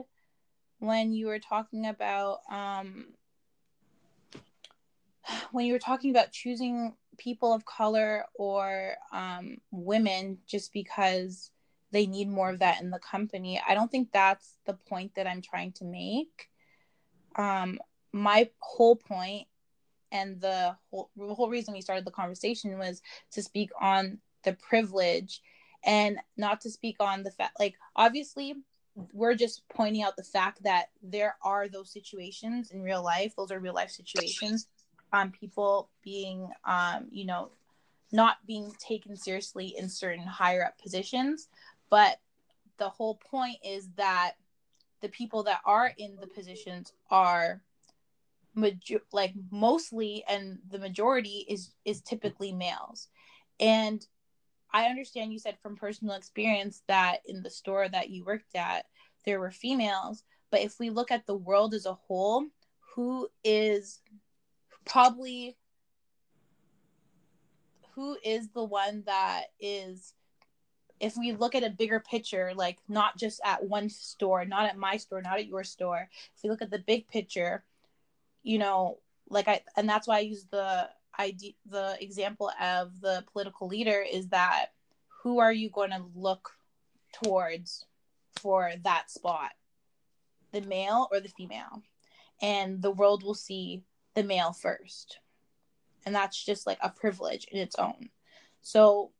when 0.79 1.13
you 1.13 1.27
were 1.27 1.39
talking 1.39 1.87
about 1.87 2.41
um 2.51 3.07
when 5.53 5.67
you 5.67 5.73
were 5.73 5.79
talking 5.79 6.11
about 6.11 6.33
choosing 6.33 6.95
people 7.19 7.53
of 7.53 7.65
color 7.65 8.25
or 8.35 8.95
um, 9.13 9.59
women 9.71 10.39
just 10.47 10.73
because 10.73 11.51
they 11.93 12.07
need 12.07 12.29
more 12.29 12.51
of 12.51 12.59
that 12.59 12.81
in 12.81 12.91
the 12.91 12.99
company, 12.99 13.61
I 13.67 13.75
don't 13.75 13.91
think 13.91 14.11
that's 14.13 14.59
the 14.67 14.75
point 14.75 15.15
that 15.15 15.27
I'm 15.27 15.43
trying 15.43 15.73
to 15.73 15.85
make. 15.85 16.49
Um, 17.37 17.79
my 18.13 18.51
whole 18.59 18.97
point 18.97 19.47
and 20.13 20.41
the 20.41 20.77
whole, 20.91 21.11
the 21.17 21.35
whole 21.35 21.51
reason 21.51 21.75
we 21.75 21.81
started 21.81 22.05
the 22.05 22.11
conversation 22.11 22.79
was 22.79 23.03
to 23.33 23.43
speak 23.43 23.71
on 23.81 24.19
the 24.45 24.53
privilege 24.55 25.41
and 25.87 26.19
not 26.37 26.61
to 26.61 26.71
speak 26.71 26.97
on 27.01 27.23
the 27.23 27.31
fact 27.31 27.59
like 27.59 27.77
obviously 27.95 28.57
we're 29.13 29.35
just 29.35 29.63
pointing 29.69 30.03
out 30.03 30.17
the 30.17 30.25
fact 30.25 30.63
that 30.63 30.87
there 31.03 31.37
are 31.43 31.69
those 31.69 31.93
situations 31.93 32.71
in 32.71 32.83
real 32.83 33.03
life. 33.03 33.35
Those 33.37 33.53
are 33.53 33.61
real 33.61 33.75
life 33.75 33.91
situations 33.91 34.69
on 35.13 35.31
people 35.31 35.91
being 36.03 36.49
um, 36.65 37.07
you 37.11 37.27
know 37.27 37.51
not 38.13 38.39
being 38.47 38.73
taken 38.79 39.17
seriously 39.17 39.75
in 39.77 39.89
certain 39.89 40.27
higher 40.27 40.65
up 40.65 40.79
positions. 40.81 41.49
But 41.91 42.19
the 42.79 42.89
whole 42.89 43.17
point 43.17 43.59
is 43.65 43.89
that 43.97 44.33
the 45.03 45.09
people 45.09 45.43
that 45.45 45.61
are 45.65 45.93
in 45.99 46.17
the 46.17 46.27
positions 46.27 46.93
are 47.11 47.63
major- 48.55 49.03
like 49.13 49.35
mostly 49.51 50.25
and 50.29 50.59
the 50.71 50.79
majority 50.79 51.45
is 51.49 51.73
is 51.85 52.01
typically 52.01 52.53
males. 52.53 53.09
And 53.61 54.07
i 54.77 54.85
understand 54.85 55.33
you 55.33 55.39
said 55.39 55.57
from 55.63 55.77
personal 55.77 56.15
experience 56.15 56.83
that 56.87 57.19
in 57.27 57.43
the 57.43 57.51
store 57.51 57.89
that 57.89 58.11
you 58.11 58.25
worked 58.25 58.55
at 58.55 58.87
there 59.25 59.41
were 59.41 59.51
females 59.51 60.25
but 60.51 60.61
if 60.61 60.79
we 60.79 60.91
look 60.91 61.11
at 61.11 61.27
the 61.27 61.35
world 61.35 61.75
as 61.75 61.87
a 61.87 61.95
whole 61.95 62.45
who 62.95 63.29
is 63.45 64.01
probably 64.85 65.57
who 67.95 68.17
is 68.23 68.49
the 68.51 68.65
one 68.65 69.03
that 69.07 69.45
is 69.59 70.13
if 71.01 71.17
we 71.17 71.33
look 71.33 71.55
at 71.55 71.65
a 71.65 71.71
bigger 71.71 72.01
picture 72.01 72.53
like 72.55 72.79
not 72.89 73.17
just 73.17 73.41
at 73.45 73.65
one 73.65 73.89
store 73.89 74.45
not 74.45 74.67
at 74.67 74.79
my 74.79 74.97
store 74.97 75.23
not 75.23 75.39
at 75.39 75.47
your 75.47 75.65
store 75.65 76.09
if 76.37 76.43
we 76.43 76.51
look 76.51 76.63
at 76.63 76.71
the 76.71 76.79
big 76.79 77.09
picture 77.09 77.65
you 78.43 78.59
know 78.59 78.99
like 79.29 79.49
i 79.49 79.61
and 79.77 79.89
that's 79.89 80.07
why 80.07 80.17
i 80.17 80.21
use 80.21 80.47
the 80.51 80.89
idea 81.19 81.53
the 81.69 81.97
example 82.01 82.51
of 82.61 83.01
the 83.01 83.25
political 83.33 83.69
leader 83.69 84.05
is 84.11 84.29
that 84.29 84.67
who 85.23 85.39
are 85.39 85.53
you 85.53 85.71
going 85.71 85.91
to 85.91 86.05
look 86.15 86.51
towards 87.23 87.85
for 88.41 88.73
that 88.85 89.11
spot 89.11 89.53
the 90.53 90.61
male 90.63 91.09
or 91.11 91.21
the 91.21 91.29
female 91.29 91.83
and 92.41 92.83
the 92.83 92.91
world 92.91 93.23
will 93.23 93.35
see 93.35 93.83
the 94.15 94.23
male 94.23 94.53
first. 94.53 95.19
And 96.05 96.15
that's 96.15 96.43
just 96.43 96.67
like 96.67 96.79
a 96.83 96.91
privilege 96.91 97.47
in 97.51 97.59
its 97.59 97.77
own. 97.77 98.11
So 98.63 99.13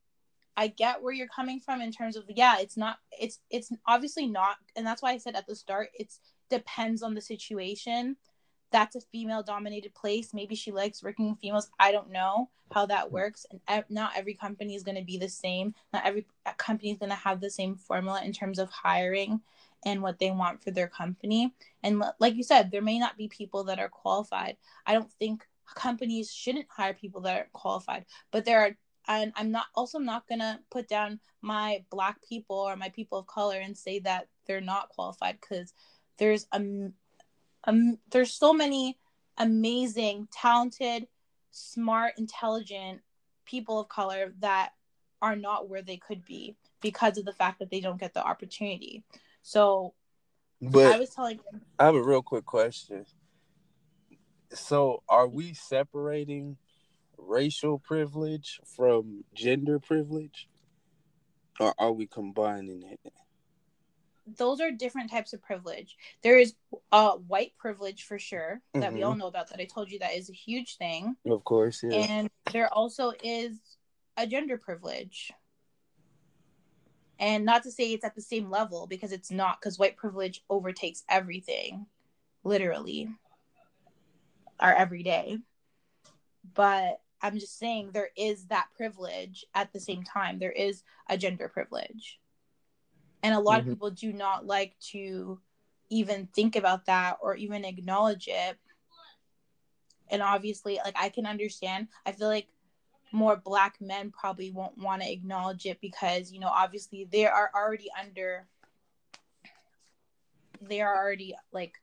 I 0.57 0.69
get 0.69 1.03
where 1.03 1.13
you're 1.13 1.29
coming 1.29 1.61
from 1.61 1.81
in 1.81 1.93
terms 1.93 2.17
of 2.17 2.25
yeah, 2.29 2.57
it's 2.59 2.77
not 2.77 2.99
it's 3.19 3.41
it's 3.51 3.71
obviously 3.87 4.27
not 4.27 4.57
and 4.75 4.87
that's 4.87 5.03
why 5.03 5.13
I 5.13 5.19
said 5.19 5.37
at 5.37 5.47
the 5.47 5.57
start 5.57 5.89
it's 5.99 6.21
depends 6.49 7.03
on 7.03 7.15
the 7.15 7.21
situation. 7.21 8.17
That's 8.73 8.97
a 8.97 9.01
female 9.01 9.43
dominated 9.43 9.95
place. 9.95 10.35
Maybe 10.35 10.55
she 10.55 10.73
likes 10.73 11.03
working 11.03 11.31
with 11.31 11.41
females. 11.41 11.71
I 11.79 11.93
don't 11.93 12.11
know 12.11 12.51
how 12.73 12.87
that 12.87 13.13
works 13.13 13.47
and 13.69 13.85
not 13.89 14.13
every 14.17 14.35
company 14.35 14.75
is 14.75 14.83
going 14.83 14.97
to 14.97 15.05
be 15.05 15.19
the 15.19 15.29
same. 15.29 15.75
Not 15.93 16.05
every 16.05 16.27
company 16.57 16.91
is 16.91 16.99
going 16.99 17.11
to 17.11 17.17
have 17.17 17.41
the 17.41 17.51
same 17.51 17.77
formula 17.77 18.23
in 18.25 18.33
terms 18.33 18.59
of 18.59 18.71
hiring 18.71 19.41
and 19.85 20.03
what 20.03 20.19
they 20.19 20.31
want 20.31 20.63
for 20.63 20.73
their 20.73 20.89
company. 20.89 21.55
And 21.83 22.03
like 22.19 22.35
you 22.35 22.43
said, 22.43 22.71
there 22.71 22.83
may 22.83 22.99
not 22.99 23.17
be 23.17 23.29
people 23.29 23.65
that 23.65 23.79
are 23.79 23.89
qualified. 23.89 24.57
I 24.85 24.95
don't 24.95 25.13
think 25.13 25.47
companies 25.75 26.33
shouldn't 26.33 26.67
hire 26.69 26.95
people 26.95 27.21
that 27.23 27.41
are 27.41 27.49
qualified, 27.53 28.07
but 28.31 28.45
there 28.45 28.61
are 28.61 28.77
and 29.09 29.33
I'm 29.37 29.53
not 29.53 29.67
also 29.77 30.01
not 30.01 30.27
gonna 30.29 30.61
put 30.71 30.89
down 30.89 31.21
my 31.41 31.85
black 31.91 32.17
people 32.29 32.57
or 32.57 32.77
my 32.77 32.89
people 32.89 33.19
of 33.19 33.27
color 33.29 33.59
and 33.61 33.77
say 33.77 34.01
that 34.01 34.27
they're 34.47 34.61
not 34.61 34.89
qualified 34.89 35.39
because 35.41 35.73
there's 36.19 36.47
um, 36.51 36.93
um 37.67 37.99
there's 38.11 38.33
so 38.33 38.53
many 38.53 38.99
amazing, 39.39 40.29
talented, 40.33 41.07
smart, 41.51 42.15
intelligent 42.19 43.01
people 43.45 43.81
of 43.81 43.89
color 43.89 44.33
that 44.41 44.71
are 45.23 45.37
not 45.37 45.69
where 45.69 45.83
they 45.83 45.97
could 45.97 46.25
be 46.25 46.57
because 46.81 47.19
of 47.19 47.25
the 47.25 47.33
fact 47.33 47.59
that 47.59 47.71
they 47.71 47.81
don't 47.81 48.01
get 48.01 48.15
the 48.15 48.25
opportunity. 48.25 49.03
So 49.43 49.95
But 50.61 50.95
I 50.95 50.99
was 50.99 51.11
telling 51.11 51.41
I 51.79 51.85
have 51.85 51.95
a 51.95 52.03
real 52.03 52.23
quick 52.23 52.47
question. 52.47 53.05
So, 54.53 55.03
are 55.09 55.29
we 55.29 55.55
separating 55.55 56.57
racial 57.19 57.79
privilege 57.79 58.61
from 58.65 59.25
gender 59.35 59.79
privilege, 59.79 60.49
or 61.61 61.75
are 61.79 61.93
we 61.93 62.07
combining 62.07 62.83
it? 62.83 63.13
Those 64.27 64.61
are 64.61 64.71
different 64.71 65.11
types 65.11 65.33
of 65.33 65.43
privilege. 65.43 65.97
There 66.23 66.39
is 66.39 66.55
uh 66.93 67.13
white 67.13 67.57
privilege 67.59 68.05
for 68.05 68.19
sure 68.19 68.61
that 68.75 68.93
we 68.93 69.01
Mhm. 69.01 69.07
all 69.07 69.15
know 69.17 69.27
about 69.29 69.49
that 69.51 69.61
I 69.61 69.65
told 69.65 69.91
you 69.91 69.99
that 70.01 70.15
is 70.15 70.29
a 70.29 70.33
huge 70.35 70.77
thing. 70.77 71.17
Of 71.25 71.45
course, 71.45 71.83
yeah. 71.83 71.95
And 71.95 72.31
there 72.53 72.73
also 72.73 73.13
is 73.23 73.59
a 74.17 74.27
gender 74.27 74.59
privilege. 74.59 75.33
And 77.19 77.45
not 77.45 77.63
to 77.63 77.71
say 77.71 77.93
it's 77.93 78.05
at 78.05 78.15
the 78.15 78.21
same 78.21 78.51
level 78.51 78.87
because 78.87 79.13
it's 79.13 79.31
not 79.31 79.61
because 79.61 79.79
white 79.79 79.97
privilege 79.97 80.45
overtakes 80.51 81.05
everything, 81.09 81.87
literally, 82.45 83.09
our 84.61 84.75
everyday. 84.75 85.39
But 86.55 87.01
I'm 87.23 87.39
just 87.39 87.59
saying 87.59 87.91
there 87.93 88.11
is 88.17 88.47
that 88.47 88.69
privilege 88.77 89.47
at 89.55 89.73
the 89.73 89.81
same 89.81 90.05
time. 90.05 90.39
There 90.39 90.53
is 90.53 90.83
a 91.09 91.17
gender 91.17 91.49
privilege. 91.49 92.21
And 93.27 93.35
a 93.35 93.41
lot 93.41 93.59
Mhm. 93.59 93.63
of 93.63 93.67
people 93.67 93.91
do 93.91 94.13
not 94.13 94.47
like 94.47 94.79
to 94.93 95.41
even 95.89 96.29
think 96.29 96.55
about 96.55 96.87
that 96.87 97.19
or 97.21 97.35
even 97.35 97.65
acknowledge 97.65 98.29
it. 98.29 98.57
And 100.09 100.23
obviously, 100.23 100.79
like 100.85 100.95
I 100.97 101.09
can 101.09 101.27
understand, 101.27 101.89
I 102.07 102.13
feel 102.13 102.29
like 102.29 102.47
more 103.11 103.35
black 103.35 103.81
men 103.81 104.13
probably 104.13 104.53
won't 104.53 104.79
want 104.79 105.03
to 105.03 105.11
acknowledge 105.11 105.67
it 105.67 105.81
because, 105.81 106.31
you 106.31 106.39
know, 106.39 106.47
obviously 106.47 107.09
they 107.11 107.27
are 107.27 107.51
already 107.53 107.89
under, 108.01 108.47
they 110.61 110.81
are 110.81 110.97
already 110.97 111.35
like 111.51 111.75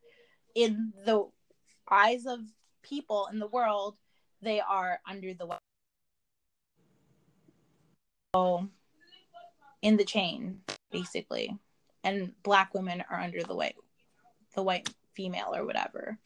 in 0.55 0.93
the 1.03 1.27
eyes 1.91 2.25
of 2.25 2.39
people 2.83 3.27
in 3.33 3.39
the 3.39 3.47
world, 3.47 3.97
they 4.41 4.61
are 4.61 5.01
under 5.05 5.33
the 5.33 5.57
so 8.33 8.69
in 9.81 9.97
the 9.97 10.05
chain 10.05 10.61
basically. 10.93 11.57
And 12.03 12.31
black 12.43 12.73
women 12.73 13.03
are 13.09 13.19
under 13.19 13.43
the 13.43 13.55
white 13.55 13.75
the 14.55 14.63
white 14.63 14.89
female 15.13 15.53
or 15.53 15.65
whatever. 15.65 16.17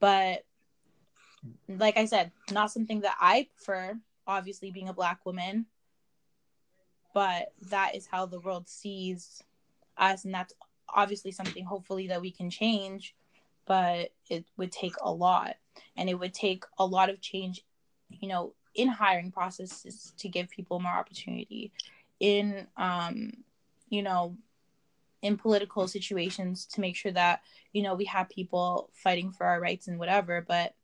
But 0.00 0.44
like 1.68 1.96
i 1.96 2.04
said 2.04 2.30
not 2.52 2.70
something 2.70 3.00
that 3.00 3.16
i 3.18 3.48
prefer 3.56 3.98
obviously 4.26 4.70
being 4.70 4.88
a 4.88 4.94
black 4.94 5.24
woman. 5.24 5.66
But 7.12 7.52
that 7.70 7.96
is 7.96 8.06
how 8.06 8.26
the 8.26 8.40
world 8.40 8.68
sees 8.68 9.42
us 9.96 10.24
and 10.24 10.34
that's 10.34 10.54
obviously 10.88 11.32
something 11.32 11.64
hopefully 11.64 12.08
that 12.08 12.20
we 12.20 12.30
can 12.30 12.50
change. 12.50 13.14
But 13.66 14.12
it 14.28 14.44
would 14.56 14.72
take 14.72 14.94
a 15.00 15.12
lot 15.12 15.56
and 15.96 16.08
it 16.08 16.14
would 16.14 16.34
take 16.34 16.64
a 16.78 16.86
lot 16.86 17.10
of 17.10 17.20
change 17.20 17.64
you 18.08 18.28
know 18.28 18.52
in 18.74 18.88
hiring 18.88 19.30
processes 19.30 20.12
to 20.18 20.28
give 20.28 20.48
people 20.50 20.80
more 20.80 20.92
opportunity 20.92 21.72
in 22.20 22.66
um 22.76 23.32
you 23.90 24.02
know 24.02 24.36
in 25.22 25.36
political 25.36 25.86
situations 25.86 26.64
to 26.64 26.80
make 26.80 26.96
sure 26.96 27.12
that 27.12 27.42
you 27.72 27.82
know 27.82 27.94
we 27.94 28.06
have 28.06 28.28
people 28.30 28.90
fighting 28.94 29.30
for 29.30 29.44
our 29.44 29.60
rights 29.60 29.86
and 29.86 29.98
whatever 29.98 30.44
but 30.46 30.74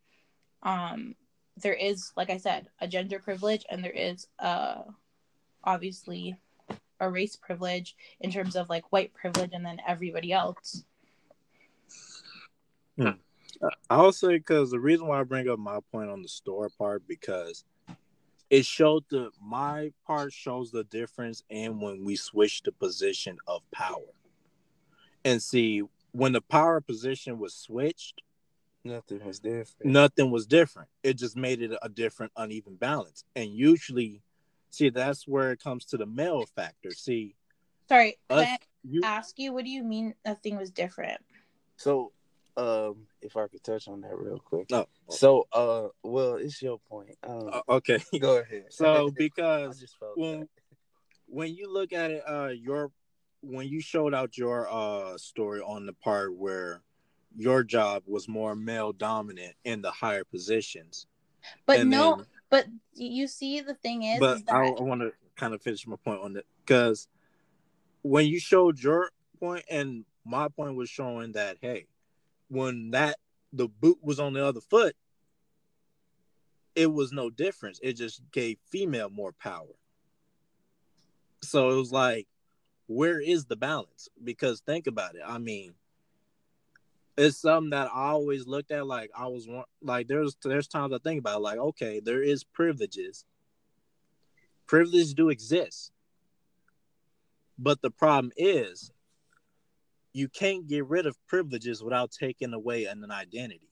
um 0.62 1.14
there 1.56 1.72
is 1.72 2.12
like 2.16 2.28
i 2.28 2.36
said 2.36 2.68
a 2.80 2.86
gender 2.86 3.18
privilege 3.18 3.64
and 3.70 3.82
there 3.82 3.90
is 3.90 4.26
uh 4.38 4.82
obviously 5.64 6.36
a 7.00 7.10
race 7.10 7.36
privilege 7.36 7.96
in 8.20 8.30
terms 8.30 8.56
of 8.56 8.68
like 8.68 8.90
white 8.92 9.12
privilege 9.14 9.50
and 9.52 9.64
then 9.64 9.80
everybody 9.86 10.32
else. 10.32 10.84
I'll 13.90 14.12
say 14.12 14.38
because 14.38 14.70
the 14.70 14.80
reason 14.80 15.06
why 15.06 15.20
I 15.20 15.24
bring 15.24 15.48
up 15.48 15.58
my 15.58 15.78
point 15.92 16.10
on 16.10 16.22
the 16.22 16.28
store 16.28 16.70
part 16.78 17.06
because 17.06 17.64
it 18.50 18.64
showed 18.64 19.04
the 19.10 19.30
my 19.40 19.92
part 20.06 20.32
shows 20.32 20.70
the 20.70 20.84
difference 20.84 21.42
in 21.50 21.80
when 21.80 22.04
we 22.04 22.16
switch 22.16 22.62
the 22.62 22.72
position 22.72 23.38
of 23.46 23.62
power. 23.72 24.12
And 25.24 25.42
see, 25.42 25.82
when 26.12 26.32
the 26.32 26.40
power 26.40 26.80
position 26.80 27.38
was 27.38 27.54
switched, 27.54 28.22
Nothing 28.84 29.24
was 29.24 29.40
different. 29.40 29.92
nothing 29.92 30.30
was 30.30 30.46
different. 30.46 30.88
It 31.02 31.14
just 31.14 31.36
made 31.36 31.60
it 31.60 31.76
a 31.82 31.88
different 31.88 32.30
uneven 32.36 32.76
balance. 32.76 33.24
And 33.34 33.50
usually, 33.50 34.22
see, 34.70 34.90
that's 34.90 35.26
where 35.26 35.50
it 35.50 35.60
comes 35.60 35.84
to 35.86 35.96
the 35.96 36.06
male 36.06 36.46
factor. 36.54 36.92
See, 36.92 37.34
sorry 37.88 38.16
us, 38.30 38.46
can 38.46 38.58
you, 38.84 39.00
i 39.04 39.06
ask 39.08 39.38
you 39.38 39.52
what 39.52 39.64
do 39.64 39.70
you 39.70 39.82
mean 39.84 40.14
nothing 40.24 40.56
was 40.56 40.70
different 40.70 41.20
So, 41.76 42.12
um, 42.56 43.06
if 43.20 43.36
I 43.36 43.46
could 43.48 43.62
touch 43.62 43.88
on 43.88 44.00
that 44.02 44.16
real 44.16 44.38
quick. 44.38 44.70
no, 44.70 44.86
So, 45.10 45.46
uh, 45.52 45.88
well, 46.02 46.34
it's 46.36 46.60
your 46.62 46.78
point. 46.78 47.16
Um, 47.22 47.50
Uh, 47.52 47.60
okay. 47.68 47.98
go 48.20 48.38
ahead. 48.38 48.64
So 48.70 49.10
because 49.16 49.78
just 49.80 49.98
felt 49.98 50.16
when 50.16 50.40
that. 50.40 50.48
when 51.26 51.54
you 51.54 51.72
look 51.72 51.92
at 51.92 52.10
it, 52.10 52.22
uh, 52.26 52.48
your 52.48 52.90
when 53.42 53.68
you 53.68 53.80
showed 53.80 54.14
out 54.14 54.36
your 54.38 54.68
uh 54.70 55.16
story 55.18 55.60
on 55.60 55.86
the 55.86 55.92
part 55.92 56.34
where 56.34 56.82
your 57.36 57.62
job 57.62 58.02
was 58.06 58.26
more 58.28 58.56
male 58.56 58.92
dominant 58.92 59.54
in 59.64 59.82
the 59.82 59.90
higher 59.90 60.24
positions, 60.24 61.06
but 61.66 61.80
and 61.80 61.90
no 61.90 62.16
then- 62.16 62.26
but 62.48 62.66
you 62.94 63.26
see 63.26 63.60
the 63.60 63.74
thing 63.74 64.04
is, 64.04 64.20
but 64.20 64.36
is 64.36 64.42
I, 64.48 64.62
that 64.62 64.76
I 64.78 64.82
want 64.82 65.00
to 65.02 65.12
kind 65.36 65.52
of 65.52 65.60
finish 65.60 65.86
my 65.86 65.96
point 65.96 66.20
on 66.22 66.32
that 66.34 66.46
because 66.64 67.08
when 68.02 68.26
you 68.26 68.38
showed 68.38 68.78
your 68.80 69.10
point 69.38 69.64
and 69.68 70.04
my 70.24 70.48
point 70.48 70.76
was 70.76 70.88
showing 70.88 71.32
that 71.32 71.58
hey, 71.60 71.86
when 72.48 72.90
that 72.90 73.16
the 73.52 73.68
boot 73.68 73.98
was 74.02 74.20
on 74.20 74.32
the 74.32 74.44
other 74.44 74.60
foot, 74.60 74.94
it 76.74 76.92
was 76.92 77.12
no 77.12 77.30
difference. 77.30 77.80
It 77.82 77.94
just 77.94 78.20
gave 78.32 78.58
female 78.70 79.08
more 79.08 79.32
power. 79.32 79.74
So 81.42 81.70
it 81.70 81.76
was 81.76 81.92
like, 81.92 82.26
where 82.86 83.20
is 83.20 83.46
the 83.46 83.56
balance? 83.56 84.08
Because 84.22 84.60
think 84.60 84.86
about 84.86 85.14
it. 85.14 85.22
I 85.26 85.38
mean, 85.38 85.74
it's 87.16 87.38
something 87.38 87.70
that 87.70 87.90
I 87.92 88.08
always 88.10 88.46
looked 88.46 88.70
at. 88.70 88.86
Like 88.86 89.10
I 89.16 89.26
was 89.26 89.48
like 89.82 90.06
there's 90.06 90.36
there's 90.42 90.68
times 90.68 90.92
I 90.92 90.98
think 90.98 91.18
about 91.18 91.38
it, 91.38 91.42
like 91.42 91.58
okay, 91.58 92.00
there 92.00 92.22
is 92.22 92.44
privileges. 92.44 93.24
Privileges 94.66 95.14
do 95.14 95.30
exist, 95.30 95.92
but 97.58 97.80
the 97.82 97.90
problem 97.90 98.32
is, 98.36 98.90
you 100.16 100.28
can't 100.28 100.66
get 100.66 100.86
rid 100.86 101.04
of 101.04 101.14
privileges 101.26 101.82
without 101.84 102.10
taking 102.10 102.54
away 102.54 102.86
an, 102.86 103.04
an 103.04 103.10
identity. 103.10 103.68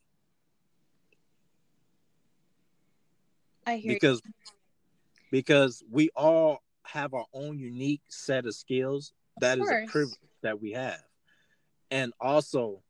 I 3.67 3.77
hear 3.77 3.93
you. 3.93 3.97
because 3.99 4.21
because 5.31 5.83
we 5.91 6.11
all 6.15 6.63
have 6.83 7.15
our 7.15 7.25
own 7.33 7.59
unique 7.59 8.03
set 8.09 8.45
of 8.45 8.55
skills 8.55 9.15
that 9.41 9.59
is 9.59 9.71
a 9.71 9.87
privilege 9.91 10.19
that 10.43 10.61
we 10.61 10.73
have 10.73 11.01
and 11.91 12.13
also 12.21 12.83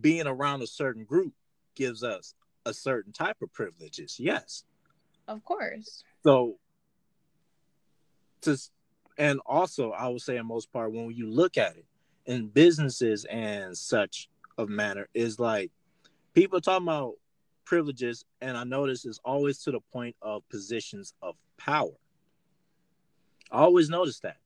being 0.00 0.26
around 0.26 0.62
a 0.62 0.66
certain 0.66 1.04
group 1.04 1.34
gives 1.76 2.02
us 2.02 2.34
a 2.64 2.72
certain 2.72 3.12
type 3.12 3.36
of 3.42 3.52
privileges 3.52 4.16
yes 4.18 4.64
Of 5.28 5.44
course. 5.44 6.04
so 6.24 6.56
to 8.40 8.56
and 9.18 9.40
also 9.44 9.90
i 9.90 10.08
would 10.08 10.22
say 10.22 10.38
in 10.38 10.46
most 10.46 10.72
part 10.72 10.90
when 10.90 11.10
you 11.10 11.30
look 11.30 11.58
at 11.58 11.76
it 11.76 11.84
in 12.26 12.48
businesses 12.48 13.24
and 13.26 13.76
such 13.76 14.28
of 14.58 14.68
manner 14.68 15.08
is 15.14 15.38
like 15.38 15.70
people 16.34 16.60
talking 16.60 16.86
about 16.86 17.14
privileges 17.64 18.24
and 18.40 18.56
i 18.56 18.64
notice 18.64 19.04
it's 19.04 19.20
always 19.24 19.58
to 19.62 19.70
the 19.70 19.80
point 19.92 20.14
of 20.22 20.46
positions 20.48 21.14
of 21.22 21.36
power. 21.56 21.92
I 23.50 23.58
always 23.58 23.88
notice 23.88 24.20
that. 24.20 24.36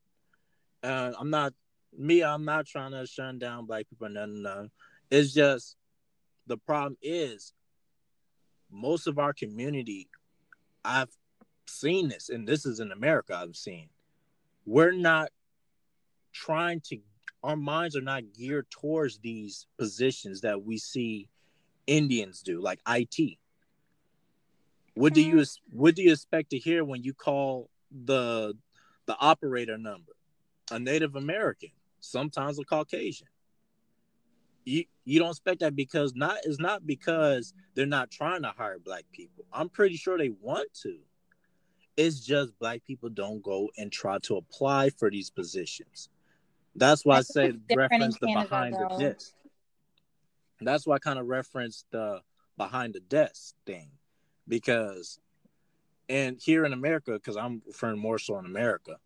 And 0.83 1.15
i'm 1.19 1.29
not 1.29 1.53
me 1.97 2.23
i'm 2.23 2.45
not 2.45 2.65
trying 2.65 2.91
to 2.91 3.05
shun 3.05 3.39
down 3.39 3.65
black 3.65 3.89
people 3.89 4.09
no 4.09 4.25
no 4.25 4.41
no. 4.41 4.67
It's 5.09 5.33
just 5.33 5.75
the 6.47 6.57
problem 6.57 6.97
is 7.01 7.53
most 8.71 9.07
of 9.07 9.17
our 9.19 9.33
community 9.33 10.09
i've 10.83 11.09
seen 11.65 12.07
this 12.07 12.29
and 12.29 12.47
this 12.47 12.65
is 12.65 12.79
in 12.79 12.91
america 12.91 13.35
i've 13.35 13.55
seen. 13.55 13.89
We're 14.65 14.91
not 14.91 15.29
trying 16.33 16.81
to 16.81 16.99
our 17.47 17.55
minds 17.55 17.95
are 17.95 18.01
not 18.01 18.23
geared 18.37 18.69
towards 18.69 19.17
these 19.19 19.65
positions 19.79 20.41
that 20.41 20.63
we 20.63 20.77
see 20.77 21.27
indians 21.87 22.41
do 22.41 22.61
like 22.61 22.79
it 22.87 23.37
what 24.93 25.13
do 25.13 25.21
you 25.21 25.37
hmm. 25.37 25.43
what 25.71 25.95
do 25.95 26.03
you 26.03 26.11
expect 26.11 26.51
to 26.51 26.57
hear 26.57 26.83
when 26.83 27.01
you 27.01 27.13
call 27.13 27.69
the 28.05 28.53
the 29.05 29.17
operator 29.19 29.77
number 29.77 30.13
a 30.71 30.77
native 30.77 31.15
american 31.15 31.71
sometimes 31.99 32.59
a 32.59 32.63
caucasian 32.63 33.27
you 34.67 34.83
you 35.05 35.19
don't 35.19 35.29
expect 35.29 35.61
that 35.61 35.75
because 35.75 36.13
not 36.13 36.37
it's 36.43 36.59
not 36.59 36.85
because 36.85 37.53
they're 37.73 37.85
not 37.85 38.11
trying 38.11 38.41
to 38.41 38.49
hire 38.49 38.77
black 38.79 39.05
people. 39.13 39.45
I'm 39.53 39.69
pretty 39.69 39.95
sure 39.95 40.17
they 40.17 40.31
want 40.41 40.73
to. 40.81 40.97
It's 41.95 42.19
just 42.19 42.57
black 42.59 42.83
people 42.85 43.09
don't 43.09 43.41
go 43.41 43.69
and 43.77 43.91
try 43.91 44.19
to 44.23 44.35
apply 44.35 44.89
for 44.89 45.09
these 45.09 45.29
positions. 45.29 46.09
That's 46.77 47.03
why 47.03 47.15
I, 47.15 47.19
I 47.19 47.21
say 47.21 47.53
reference 47.75 48.17
the 48.19 48.27
Canada, 48.27 48.47
behind 48.47 48.75
though. 48.75 48.97
the 48.97 49.09
desk. 49.09 49.33
That's 50.61 50.87
why 50.87 50.95
I 50.95 50.99
kind 50.99 51.19
of 51.19 51.27
reference 51.27 51.85
the 51.91 52.21
behind 52.57 52.93
the 52.93 52.99
desk 52.99 53.55
thing 53.65 53.91
because 54.47 55.19
and 56.09 56.39
here 56.41 56.65
in 56.65 56.73
America, 56.73 57.13
because 57.13 57.35
I'm 57.35 57.61
referring 57.65 57.99
more 57.99 58.17
so 58.17 58.37
in 58.39 58.45
America, 58.45 58.97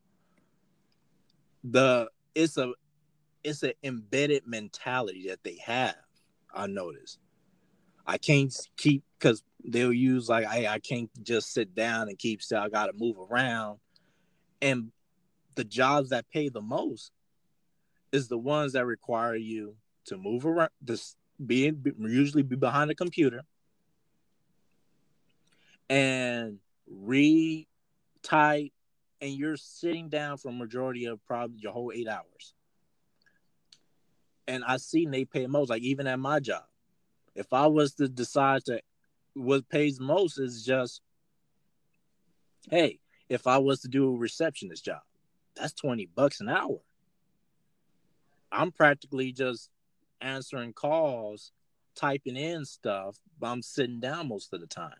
the 1.64 2.10
it's 2.36 2.58
a 2.58 2.74
it's 3.44 3.64
an 3.64 3.74
embedded 3.84 4.46
mentality 4.46 5.28
that 5.30 5.44
they 5.44 5.58
have. 5.66 5.96
I 6.54 6.68
notice. 6.68 7.18
I 8.06 8.18
can't 8.18 8.54
keep 8.78 9.04
because 9.18 9.44
they'll 9.64 9.94
use 9.94 10.28
like 10.30 10.46
I 10.46 10.68
I 10.68 10.80
can't 10.80 11.10
just 11.24 11.54
sit 11.54 11.74
down 11.74 12.10
and 12.10 12.20
keep 12.20 12.42
still. 12.42 12.60
I 12.60 12.70
got 12.70 12.88
to 12.88 12.94
move 12.94 13.16
around, 13.18 13.80
and 14.62 14.92
the 15.56 15.64
jobs 15.64 16.10
that 16.10 16.30
pay 16.30 16.50
the 16.50 16.62
most 16.62 17.12
is 18.12 18.28
the 18.28 18.38
ones 18.38 18.74
that 18.74 18.86
require 18.86 19.36
you 19.36 19.76
to 20.06 20.18
move 20.18 20.46
around. 20.46 20.70
This 20.82 21.16
being 21.44 21.84
usually 22.00 22.44
be 22.44 22.56
behind 22.56 22.92
a 22.92 22.96
computer 22.96 23.44
and 25.90 26.60
read, 26.88 27.68
type, 28.22 28.72
and 29.20 29.32
you're 29.32 29.58
sitting 29.58 30.10
down 30.10 30.38
for 30.38 30.50
a 30.50 30.54
majority 30.54 31.06
of 31.06 31.24
probably 31.26 31.60
your 31.60 31.72
whole 31.72 31.92
eight 31.94 32.08
hours 32.08 32.54
and 34.52 34.64
I 34.66 34.78
seen 34.78 35.12
they 35.12 35.26
pay 35.26 35.48
most. 35.48 35.70
Like 35.70 35.82
even 35.82 36.08
at 36.08 36.20
my 36.20 36.40
job, 36.40 36.64
if 37.36 37.54
I 37.54 37.68
was 37.68 37.94
to 37.96 38.10
decide 38.10 38.66
to, 38.66 38.82
what 39.34 39.70
pays 39.70 40.00
most 40.00 40.38
is 40.38 40.66
just, 40.66 41.02
hey, 42.70 43.00
if 43.30 43.48
I 43.48 43.60
was 43.60 43.80
to 43.82 43.88
do 43.88 44.10
a 44.10 44.18
receptionist 44.18 44.84
job, 44.84 45.02
that's 45.56 45.74
twenty 45.74 46.06
bucks 46.06 46.42
an 46.42 46.50
hour. 46.50 46.80
I'm 48.52 48.72
practically 48.72 49.32
just 49.32 49.70
answering 50.20 50.74
calls, 50.74 51.52
typing 51.96 52.38
in 52.38 52.66
stuff, 52.66 53.18
but 53.40 53.48
I'm 53.48 53.62
sitting 53.62 54.00
down 54.00 54.28
most 54.28 54.54
of 54.54 54.62
the 54.62 54.68
time. 54.68 54.94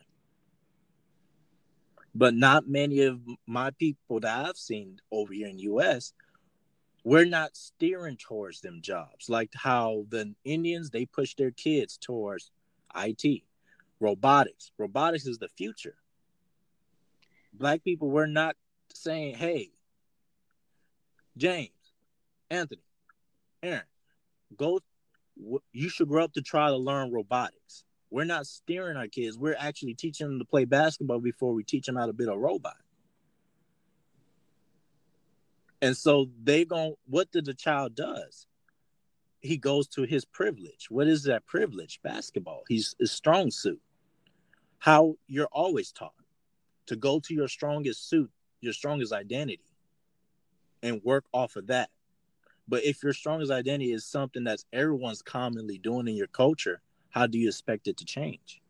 But 2.14 2.34
not 2.34 2.68
many 2.68 3.04
of 3.04 3.22
my 3.48 3.72
people 3.72 4.20
that 4.22 4.46
I've 4.46 4.58
seen 4.58 5.00
over 5.12 5.34
here 5.34 5.48
in 5.48 5.58
the 5.58 5.64
US 5.64 6.14
we're 7.04 7.26
not 7.26 7.56
steering 7.56 8.18
towards 8.18 8.62
them 8.62 8.80
jobs 8.82 9.30
like 9.30 9.50
how 9.56 10.06
the 10.10 10.34
indians 10.44 10.90
they 10.90 11.06
push 11.06 11.36
their 11.36 11.52
kids 11.52 11.98
towards 11.98 12.52
it 12.96 13.42
robotics 14.00 14.72
robotics 14.78 15.26
is 15.26 15.38
the 15.40 15.48
future 15.50 15.96
black 17.54 17.84
people 17.84 18.10
we're 18.10 18.26
not 18.26 18.56
saying 18.94 19.36
hey 19.36 19.72
james 21.38 21.70
anthony 22.50 22.82
aaron 23.64 23.84
go 24.58 24.80
you 25.72 25.90
should 25.90 26.08
grow 26.08 26.24
up 26.24 26.34
to 26.34 26.42
try 26.42 26.68
to 26.68 26.78
learn 26.78 27.12
robotics 27.12 27.84
we're 28.10 28.24
not 28.24 28.46
steering 28.46 28.98
our 28.98 29.08
kids 29.08 29.38
we're 29.38 29.56
actually 29.58 29.94
teaching 29.94 30.28
them 30.28 30.40
to 30.40 30.46
play 30.46 30.66
basketball 30.66 31.20
before 31.20 31.54
we 31.54 31.64
teach 31.64 31.86
them 31.86 31.96
how 31.96 32.06
to 32.06 32.14
build 32.14 32.34
a 32.34 32.38
robot 32.38 32.76
and 35.82 35.98
so 35.98 36.30
they 36.44 36.64
going 36.64 36.94
what 37.08 37.32
did 37.32 37.46
the 37.46 37.54
child 37.54 37.96
does? 37.96 38.46
He 39.40 39.58
goes 39.58 39.88
to 39.90 40.04
his 40.04 40.24
privilege. 40.24 40.88
What 40.90 41.08
is 41.08 41.24
that 41.24 41.48
privilege? 41.48 42.00
Basketball. 42.04 42.62
He's 42.68 42.96
a 43.02 43.08
strong 43.08 43.50
suit. 43.50 43.82
How 44.78 45.16
you're 45.28 45.50
always 45.52 45.92
taught 45.92 46.14
to 46.88 46.96
go 46.96 47.20
to 47.20 47.34
your 47.34 47.48
strongest 47.48 48.08
suit, 48.08 48.30
your 48.62 48.74
strongest 48.74 49.12
identity, 49.12 49.64
and 50.84 51.02
work 51.04 51.26
off 51.34 51.56
of 51.56 51.68
that. 51.68 51.90
But 52.72 52.86
if 52.86 53.04
your 53.04 53.12
strongest 53.12 53.52
identity 53.52 53.92
is 53.92 54.06
something 54.06 54.46
that's 54.46 54.66
everyone's 54.72 55.22
commonly 55.22 55.78
doing 55.78 56.08
in 56.08 56.16
your 56.16 56.28
culture, 56.28 56.82
how 57.10 57.28
do 57.28 57.38
you 57.38 57.50
expect 57.50 57.90
it 57.90 57.98
to 57.98 58.06
change? 58.06 58.62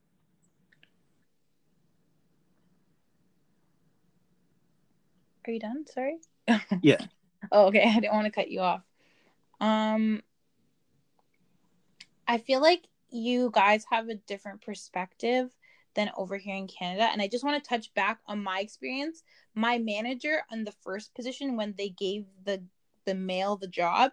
Are 5.46 5.52
you 5.52 5.60
done? 5.60 5.86
Sorry. 5.86 6.18
yeah. 6.82 6.98
oh, 7.52 7.68
okay. 7.68 7.84
I 7.88 8.00
didn't 8.00 8.14
want 8.14 8.26
to 8.26 8.32
cut 8.32 8.50
you 8.50 8.62
off. 8.62 8.82
Um, 9.60 10.24
I 12.28 12.40
feel 12.40 12.60
like 12.60 12.88
you 13.12 13.52
guys 13.54 13.86
have 13.92 14.10
a 14.10 14.16
different 14.16 14.62
perspective 14.62 15.52
than 15.94 16.10
over 16.18 16.38
here 16.38 16.56
in 16.56 16.68
Canada. 16.68 17.08
And 17.12 17.22
I 17.22 17.28
just 17.28 17.44
want 17.44 17.64
to 17.64 17.70
touch 17.70 17.94
back 17.94 18.18
on 18.26 18.42
my 18.42 18.62
experience. 18.62 19.22
My 19.54 19.78
manager 19.78 20.42
on 20.52 20.64
the 20.64 20.72
first 20.72 21.14
position 21.14 21.56
when 21.56 21.76
they 21.78 21.90
gave 21.90 22.26
the 22.46 22.64
the 23.12 23.16
male 23.16 23.58
the 23.58 23.68
job, 23.68 24.12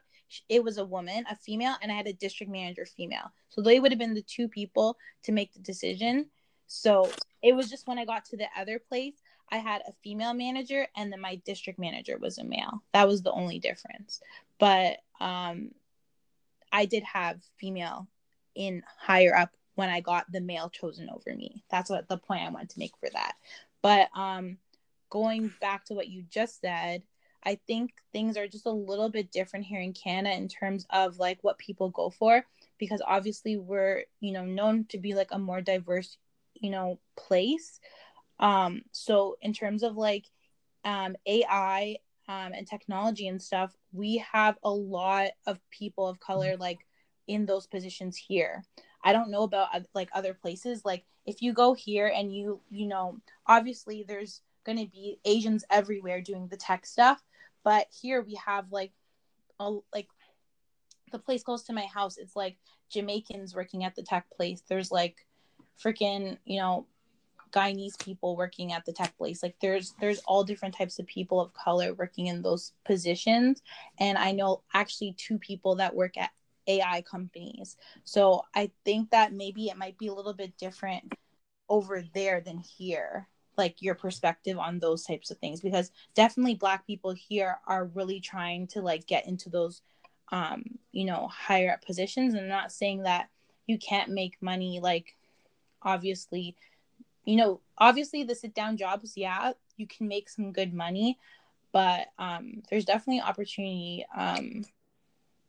it 0.49 0.63
was 0.65 0.79
a 0.79 0.85
woman, 0.85 1.25
a 1.31 1.37
female, 1.37 1.77
and 1.81 1.93
I 1.93 1.95
had 1.95 2.09
a 2.09 2.13
district 2.13 2.51
manager 2.51 2.85
female. 2.85 3.33
So 3.49 3.63
they 3.63 3.79
would 3.79 3.93
have 3.93 3.99
been 3.99 4.15
the 4.15 4.23
two 4.23 4.49
people 4.49 4.97
to 5.23 5.33
make 5.33 5.53
the 5.53 5.61
decision. 5.61 6.27
So 6.67 7.11
it 7.43 7.55
was 7.55 7.71
just 7.71 7.87
when 7.87 7.99
I 7.99 8.05
got 8.05 8.25
to 8.27 8.37
the 8.37 8.49
other 8.59 8.79
place, 8.79 9.15
I 9.51 9.59
had 9.59 9.83
a 9.87 9.93
female 10.03 10.35
manager 10.35 10.87
and 10.97 11.13
then 11.13 11.21
my 11.21 11.37
district 11.47 11.79
manager 11.79 12.19
was 12.19 12.39
a 12.39 12.45
male. 12.45 12.83
That 12.93 13.09
was 13.09 13.23
the 13.23 13.33
only 13.33 13.59
difference. 13.59 14.21
But 14.59 14.99
um 15.21 15.71
I 16.71 16.85
did 16.85 17.03
have 17.05 17.41
female 17.59 18.09
in 18.55 18.83
higher 18.99 19.35
up 19.35 19.51
when 19.77 19.89
I 19.89 20.01
got 20.01 20.31
the 20.31 20.43
male 20.43 20.69
chosen 20.69 21.09
over 21.09 21.35
me. 21.35 21.65
That's 21.71 21.89
what 21.89 22.09
the 22.09 22.19
point 22.19 22.43
I 22.43 22.51
wanted 22.51 22.71
to 22.71 22.79
make 22.79 22.97
for 22.99 23.09
that. 23.11 23.33
But 23.81 24.09
um 24.15 24.59
going 25.09 25.53
back 25.61 25.87
to 25.87 25.95
what 25.95 26.09
you 26.09 26.25
just 26.29 26.61
said, 26.61 27.03
I 27.45 27.59
think 27.67 27.93
things 28.13 28.37
are 28.37 28.49
just 28.49 28.67
a 28.67 28.71
little 28.71 29.09
bit 29.09 29.31
different 29.31 29.67
here 29.67 29.81
in 29.81 29.93
Canada 29.93 30.37
in 30.37 30.49
terms 30.49 30.87
of 30.91 31.19
like 31.19 31.39
what 31.43 31.59
people 31.59 31.91
go 31.91 32.11
for 32.11 32.45
because 32.79 33.03
obviously 33.07 33.57
we're, 33.57 34.05
you 34.21 34.33
know, 34.33 34.45
known 34.45 34.85
to 34.87 34.99
be 34.99 35.15
like 35.15 35.29
a 35.31 35.39
more 35.39 35.61
diverse, 35.61 36.19
you 36.55 36.71
know, 36.71 36.99
place. 37.17 37.81
Um, 38.39 38.83
so 38.93 39.37
in 39.41 39.53
terms 39.53 39.83
of 39.83 39.97
like 39.97 40.27
um, 40.85 41.17
AI 41.27 41.97
um, 42.29 42.53
and 42.53 42.67
technology 42.67 43.29
and 43.29 43.41
stuff, 43.41 43.75
we 43.93 44.19
have 44.33 44.59
a 44.63 44.71
lot 44.71 45.31
of 45.47 45.59
people 45.71 46.07
of 46.07 46.21
color 46.21 46.57
like 46.57 46.81
in 47.27 47.47
those 47.47 47.67
positions 47.67 48.17
here. 48.17 48.65
I 49.03 49.13
don't 49.13 49.31
know 49.31 49.43
about 49.43 49.69
like 49.95 50.09
other 50.13 50.35
places. 50.35 50.85
Like 50.85 51.05
if 51.25 51.43
you 51.43 51.53
go 51.53 51.75
here 51.75 52.13
and 52.15 52.35
you 52.35 52.61
you 52.71 52.87
know 52.87 53.19
obviously 53.47 54.05
there's 54.07 54.43
going 54.65 54.79
to 54.79 54.91
be 54.91 55.19
Asians 55.25 55.65
everywhere 55.71 56.21
doing 56.21 56.49
the 56.49 56.57
tech 56.57 56.85
stuff, 56.85 57.23
but 57.65 57.87
here 57.91 58.23
we 58.23 58.39
have 58.45 58.73
like 58.73 58.93
a 59.61 59.79
like 59.93 60.09
the 61.11 61.19
place 61.19 61.43
close 61.43 61.63
to 61.65 61.73
my 61.73 61.87
house. 61.87 62.19
It's 62.19 62.37
like 62.37 62.57
Jamaicans 62.91 63.55
working 63.55 63.85
at 63.85 63.95
the 63.95 64.03
tech 64.03 64.27
place. 64.31 64.63
There's 64.69 64.91
like 64.91 65.27
freaking 65.83 66.37
you 66.45 66.61
know 66.61 66.87
Guyanese 67.51 67.99
people 68.03 68.37
working 68.37 68.73
at 68.73 68.85
the 68.85 68.93
tech 68.93 69.17
place. 69.17 69.43
Like 69.43 69.57
there's 69.61 69.95
there's 70.01 70.21
all 70.27 70.45
different 70.45 70.77
types 70.77 70.99
of 70.99 71.07
people 71.07 71.41
of 71.41 71.53
color 71.55 71.95
working 71.95 72.27
in 72.27 72.43
those 72.43 72.73
positions. 72.85 73.63
And 73.99 74.19
I 74.19 74.33
know 74.33 74.63
actually 74.75 75.15
two 75.17 75.39
people 75.39 75.77
that 75.77 75.95
work 75.95 76.17
at 76.17 76.31
AI 76.67 77.03
companies. 77.03 77.77
So 78.05 78.43
I 78.55 78.71
think 78.85 79.11
that 79.11 79.33
maybe 79.33 79.69
it 79.69 79.79
might 79.79 79.99
be 79.99 80.09
a 80.09 80.15
little 80.15 80.35
bit 80.35 80.57
different 80.59 81.15
over 81.69 82.05
there 82.15 82.41
than 82.41 82.59
here 82.59 83.29
like 83.59 83.83
your 83.83 83.95
perspective 83.95 84.59
on 84.59 84.79
those 84.79 85.05
types 85.05 85.31
of 85.31 85.39
things 85.39 85.61
because 85.61 85.91
definitely 86.15 86.55
black 86.55 86.87
people 86.87 87.13
here 87.13 87.59
are 87.67 87.87
really 87.95 88.21
trying 88.21 88.67
to 88.67 88.81
like 88.81 89.07
get 89.07 89.27
into 89.27 89.51
those 89.51 89.83
um 90.31 90.63
you 90.93 91.05
know 91.05 91.29
higher 91.29 91.73
up 91.73 91.85
positions 91.85 92.35
and 92.35 92.45
I'm 92.45 92.49
not 92.49 92.73
saying 92.73 93.03
that 93.03 93.29
you 93.67 93.79
can't 93.79 94.11
make 94.11 94.41
money 94.41 94.81
like 94.81 95.15
obviously 95.83 96.57
you 97.29 97.37
know, 97.37 97.61
obviously 97.77 98.25
the 98.25 98.35
sit 98.35 98.55
down 98.55 98.79
jobs, 98.79 99.13
yeah, 99.15 99.53
you 99.77 99.87
can 99.87 100.09
make 100.09 100.31
some 100.31 100.51
good 100.51 100.73
money, 100.73 101.19
but 101.73 102.07
um, 102.19 102.63
there's 102.71 102.87
definitely 102.87 103.21
opportunity 103.21 104.07
um, 104.17 104.65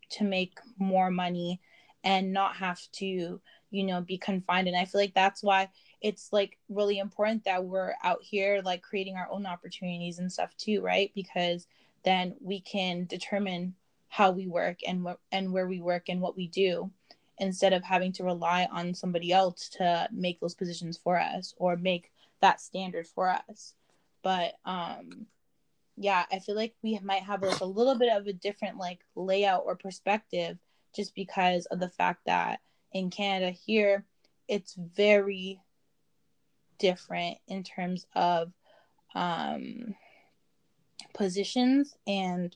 to 0.09 0.25
make 0.25 0.59
more 0.77 1.09
money 1.09 1.61
and 2.03 2.34
not 2.34 2.57
have 2.57 2.81
to, 2.91 3.39
you 3.71 3.84
know, 3.86 4.01
be 4.01 4.17
confined. 4.17 4.67
And 4.67 4.75
I 4.75 4.84
feel 4.84 4.99
like 4.99 5.13
that's 5.13 5.41
why 5.41 5.69
it's 6.01 6.31
like 6.31 6.57
really 6.69 6.99
important 6.99 7.43
that 7.45 7.65
we're 7.65 7.93
out 8.03 8.19
here 8.21 8.61
like 8.63 8.81
creating 8.81 9.15
our 9.15 9.27
own 9.29 9.45
opportunities 9.45 10.19
and 10.19 10.31
stuff 10.31 10.55
too, 10.57 10.81
right? 10.81 11.11
Because 11.13 11.67
then 12.03 12.35
we 12.41 12.61
can 12.61 13.05
determine 13.05 13.75
how 14.07 14.31
we 14.31 14.47
work 14.47 14.79
and 14.87 15.03
what 15.03 15.19
and 15.31 15.51
where 15.51 15.67
we 15.67 15.81
work 15.81 16.09
and 16.09 16.21
what 16.21 16.35
we 16.35 16.47
do 16.47 16.89
instead 17.37 17.73
of 17.73 17.83
having 17.83 18.11
to 18.11 18.23
rely 18.23 18.67
on 18.71 18.93
somebody 18.93 19.31
else 19.31 19.69
to 19.69 20.07
make 20.11 20.39
those 20.39 20.55
positions 20.55 20.97
for 20.97 21.19
us 21.19 21.53
or 21.57 21.77
make 21.77 22.11
that 22.41 22.59
standard 22.59 23.05
for 23.05 23.29
us 23.29 23.75
but 24.23 24.53
um 24.65 25.27
yeah 25.95 26.25
i 26.31 26.39
feel 26.39 26.55
like 26.55 26.73
we 26.81 26.97
might 27.03 27.21
have 27.21 27.43
like 27.43 27.59
a 27.59 27.65
little 27.65 27.95
bit 27.95 28.11
of 28.11 28.25
a 28.25 28.33
different 28.33 28.77
like 28.77 28.99
layout 29.15 29.63
or 29.65 29.75
perspective 29.75 30.57
just 30.95 31.13
because 31.15 31.65
of 31.67 31.79
the 31.79 31.89
fact 31.89 32.25
that 32.25 32.59
in 32.91 33.09
Canada 33.09 33.51
here, 33.51 34.05
it's 34.47 34.75
very 34.75 35.59
different 36.80 37.38
in 37.47 37.63
terms 37.63 38.05
of 38.15 38.51
um, 39.15 39.95
positions 41.13 41.95
and 42.07 42.55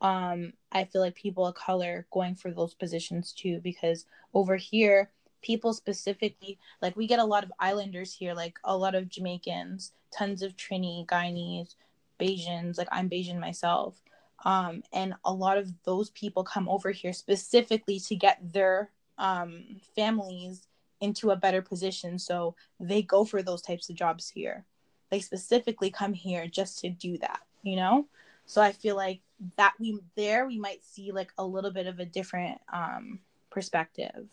um, 0.00 0.54
I 0.72 0.84
feel 0.84 1.02
like 1.02 1.14
people 1.14 1.46
of 1.46 1.54
color 1.54 2.06
going 2.10 2.34
for 2.34 2.50
those 2.50 2.74
positions 2.74 3.32
too 3.32 3.60
because 3.62 4.06
over 4.32 4.56
here 4.56 5.10
people 5.42 5.72
specifically 5.72 6.58
like 6.82 6.96
we 6.96 7.06
get 7.06 7.18
a 7.18 7.24
lot 7.24 7.44
of 7.44 7.52
islanders 7.58 8.12
here 8.12 8.34
like 8.34 8.58
a 8.64 8.76
lot 8.76 8.94
of 8.94 9.08
Jamaicans 9.08 9.92
tons 10.10 10.42
of 10.42 10.56
Trini 10.56 11.06
Guyanese 11.06 11.74
Bajans 12.20 12.78
like 12.78 12.88
I'm 12.92 13.08
Bajan 13.08 13.40
myself. 13.40 14.00
Um, 14.44 14.82
and 14.92 15.14
a 15.24 15.32
lot 15.32 15.58
of 15.58 15.70
those 15.84 16.10
people 16.10 16.44
come 16.44 16.68
over 16.68 16.90
here 16.90 17.12
specifically 17.12 18.00
to 18.00 18.16
get 18.16 18.38
their 18.52 18.90
um, 19.18 19.80
families 19.94 20.66
into 21.00 21.30
a 21.30 21.36
better 21.36 21.62
position. 21.62 22.18
So 22.18 22.54
they 22.78 23.02
go 23.02 23.24
for 23.24 23.42
those 23.42 23.62
types 23.62 23.88
of 23.88 23.96
jobs 23.96 24.28
here. 24.28 24.64
They 25.10 25.20
specifically 25.20 25.90
come 25.90 26.12
here 26.12 26.46
just 26.46 26.78
to 26.80 26.90
do 26.90 27.18
that 27.18 27.40
you 27.62 27.76
know? 27.76 28.06
So 28.46 28.60
i 28.60 28.72
feel 28.72 28.96
like 28.96 29.20
that 29.56 29.74
we 29.78 29.98
there 30.16 30.46
we 30.46 30.58
might 30.58 30.84
see 30.84 31.12
like 31.12 31.32
a 31.38 31.44
little 31.44 31.70
bit 31.70 31.86
of 31.86 31.98
a 31.98 32.04
different 32.04 32.58
um 32.72 33.20
perspective. 33.50 34.28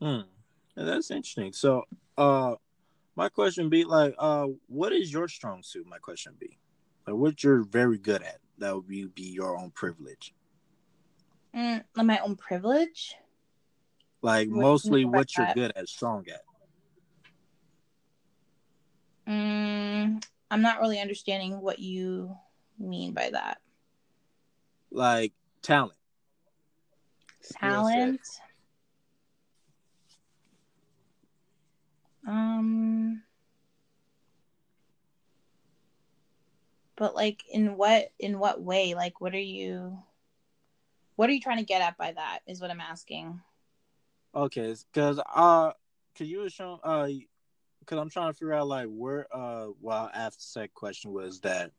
Hmm. 0.00 0.20
that's 0.76 1.10
interesting. 1.10 1.52
So 1.52 1.84
uh 2.18 2.56
my 3.14 3.28
question 3.28 3.68
be 3.68 3.84
like 3.84 4.14
uh 4.18 4.48
what 4.66 4.92
is 4.92 5.12
your 5.12 5.28
strong 5.28 5.62
suit? 5.62 5.86
My 5.86 5.98
question 5.98 6.34
be 6.38 6.58
like 7.06 7.16
what 7.16 7.42
you're 7.42 7.62
very 7.62 7.98
good 7.98 8.22
at 8.22 8.38
that 8.58 8.74
would 8.74 8.88
be, 8.88 9.04
be 9.06 9.30
your 9.30 9.56
own 9.56 9.70
privilege? 9.70 10.34
Mm, 11.54 11.84
my 11.96 12.18
own 12.18 12.36
privilege 12.36 13.14
like 14.22 14.48
what 14.48 14.60
mostly 14.60 15.04
what 15.04 15.36
you're 15.36 15.46
that? 15.46 15.54
good 15.54 15.72
at 15.76 15.88
strong 15.88 16.24
at 16.28 16.42
mm, 19.28 20.24
i'm 20.50 20.62
not 20.62 20.80
really 20.80 21.00
understanding 21.00 21.60
what 21.60 21.78
you 21.78 22.34
mean 22.82 23.12
by 23.12 23.30
that? 23.30 23.58
Like 24.90 25.32
talent. 25.62 25.94
Talent. 27.58 28.20
Um 32.26 33.22
but 36.96 37.14
like 37.14 37.42
in 37.50 37.76
what 37.76 38.12
in 38.18 38.38
what 38.38 38.62
way? 38.62 38.94
Like 38.94 39.20
what 39.20 39.34
are 39.34 39.38
you 39.38 39.98
what 41.16 41.28
are 41.28 41.32
you 41.32 41.40
trying 41.40 41.58
to 41.58 41.64
get 41.64 41.82
at 41.82 41.96
by 41.96 42.12
that 42.12 42.40
is 42.46 42.60
what 42.60 42.70
I'm 42.70 42.80
asking. 42.80 43.40
Okay, 44.34 44.74
cuz 44.94 45.20
uh 45.34 45.72
could 46.16 46.26
you 46.26 46.48
show 46.48 46.80
uh 46.82 47.08
because 47.80 47.98
I'm 47.98 48.08
trying 48.10 48.28
to 48.28 48.34
figure 48.34 48.54
out 48.54 48.68
like 48.68 48.86
where 48.88 49.26
uh 49.34 49.68
well 49.80 50.10
after 50.14 50.44
that 50.54 50.72
question 50.72 51.12
was 51.12 51.40
that 51.40 51.72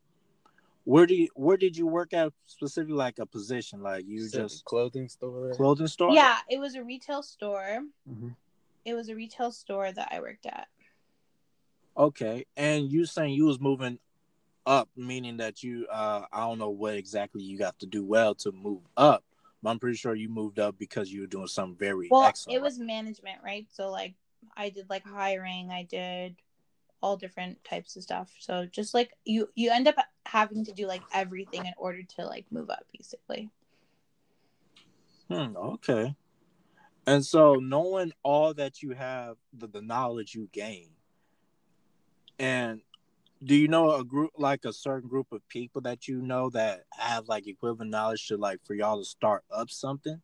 where 0.84 1.06
do 1.06 1.14
you 1.14 1.28
where 1.34 1.56
did 1.56 1.76
you 1.76 1.86
work 1.86 2.12
at 2.12 2.32
specifically 2.46 2.94
like 2.94 3.18
a 3.18 3.26
position? 3.26 3.82
Like 3.82 4.04
you 4.06 4.28
just 4.28 4.64
clothing 4.64 5.08
store? 5.08 5.52
Clothing 5.54 5.86
store? 5.86 6.14
Yeah 6.14 6.38
it 6.48 6.58
was 6.58 6.74
a 6.74 6.84
retail 6.84 7.22
store. 7.22 7.80
Mm-hmm. 8.08 8.28
it 8.84 8.94
was 8.94 9.08
a 9.08 9.14
retail 9.14 9.50
store 9.50 9.90
that 9.92 10.08
i 10.12 10.20
worked 10.20 10.46
at. 10.46 10.68
Okay 11.96 12.44
and 12.56 12.90
you 12.90 13.06
saying 13.06 13.34
you 13.34 13.46
was 13.46 13.58
moving 13.60 13.98
up 14.66 14.88
meaning 14.96 15.38
that 15.38 15.62
you 15.62 15.86
uh 15.90 16.22
i 16.32 16.40
don't 16.40 16.58
know 16.58 16.70
what 16.70 16.94
exactly 16.94 17.42
you 17.42 17.58
got 17.58 17.78
to 17.78 17.86
do 17.86 18.04
well 18.04 18.34
to 18.34 18.50
move 18.52 18.82
up 18.96 19.22
but 19.64 19.70
i'm 19.70 19.78
pretty 19.80 19.96
sure 19.96 20.14
you 20.14 20.28
moved 20.28 20.60
up 20.60 20.78
because 20.78 21.10
you 21.10 21.22
were 21.22 21.26
doing 21.26 21.48
something 21.48 21.76
very 21.76 22.08
well 22.10 22.22
excellent 22.22 22.56
it 22.56 22.62
was 22.62 22.78
management 22.78 23.38
right 23.42 23.66
so 23.72 23.90
like 23.90 24.14
i 24.56 24.68
did 24.68 24.88
like 24.88 25.04
hiring 25.04 25.70
i 25.70 25.82
did 25.82 26.36
all 27.04 27.18
different 27.18 27.62
types 27.64 27.96
of 27.96 28.02
stuff. 28.02 28.32
So 28.38 28.64
just 28.64 28.94
like 28.94 29.12
you 29.26 29.50
you 29.54 29.70
end 29.70 29.86
up 29.86 29.96
having 30.24 30.64
to 30.64 30.72
do 30.72 30.86
like 30.86 31.02
everything 31.12 31.66
in 31.66 31.74
order 31.76 32.02
to 32.16 32.24
like 32.24 32.46
move 32.50 32.70
up 32.70 32.86
basically. 32.96 33.50
Hmm, 35.28 35.54
okay. 35.54 36.14
And 37.06 37.22
so 37.22 37.56
knowing 37.56 38.12
all 38.22 38.54
that 38.54 38.82
you 38.82 38.92
have, 38.92 39.36
the, 39.52 39.66
the 39.66 39.82
knowledge 39.82 40.34
you 40.34 40.48
gain, 40.50 40.88
and 42.38 42.80
do 43.44 43.54
you 43.54 43.68
know 43.68 43.94
a 43.94 44.04
group 44.04 44.30
like 44.38 44.64
a 44.64 44.72
certain 44.72 45.08
group 45.08 45.26
of 45.32 45.46
people 45.48 45.82
that 45.82 46.08
you 46.08 46.22
know 46.22 46.50
that 46.50 46.84
have 46.92 47.28
like 47.28 47.46
equivalent 47.46 47.90
knowledge 47.90 48.26
to 48.28 48.36
like 48.36 48.60
for 48.64 48.74
y'all 48.74 48.98
to 48.98 49.04
start 49.04 49.44
up 49.50 49.70
something? 49.70 50.20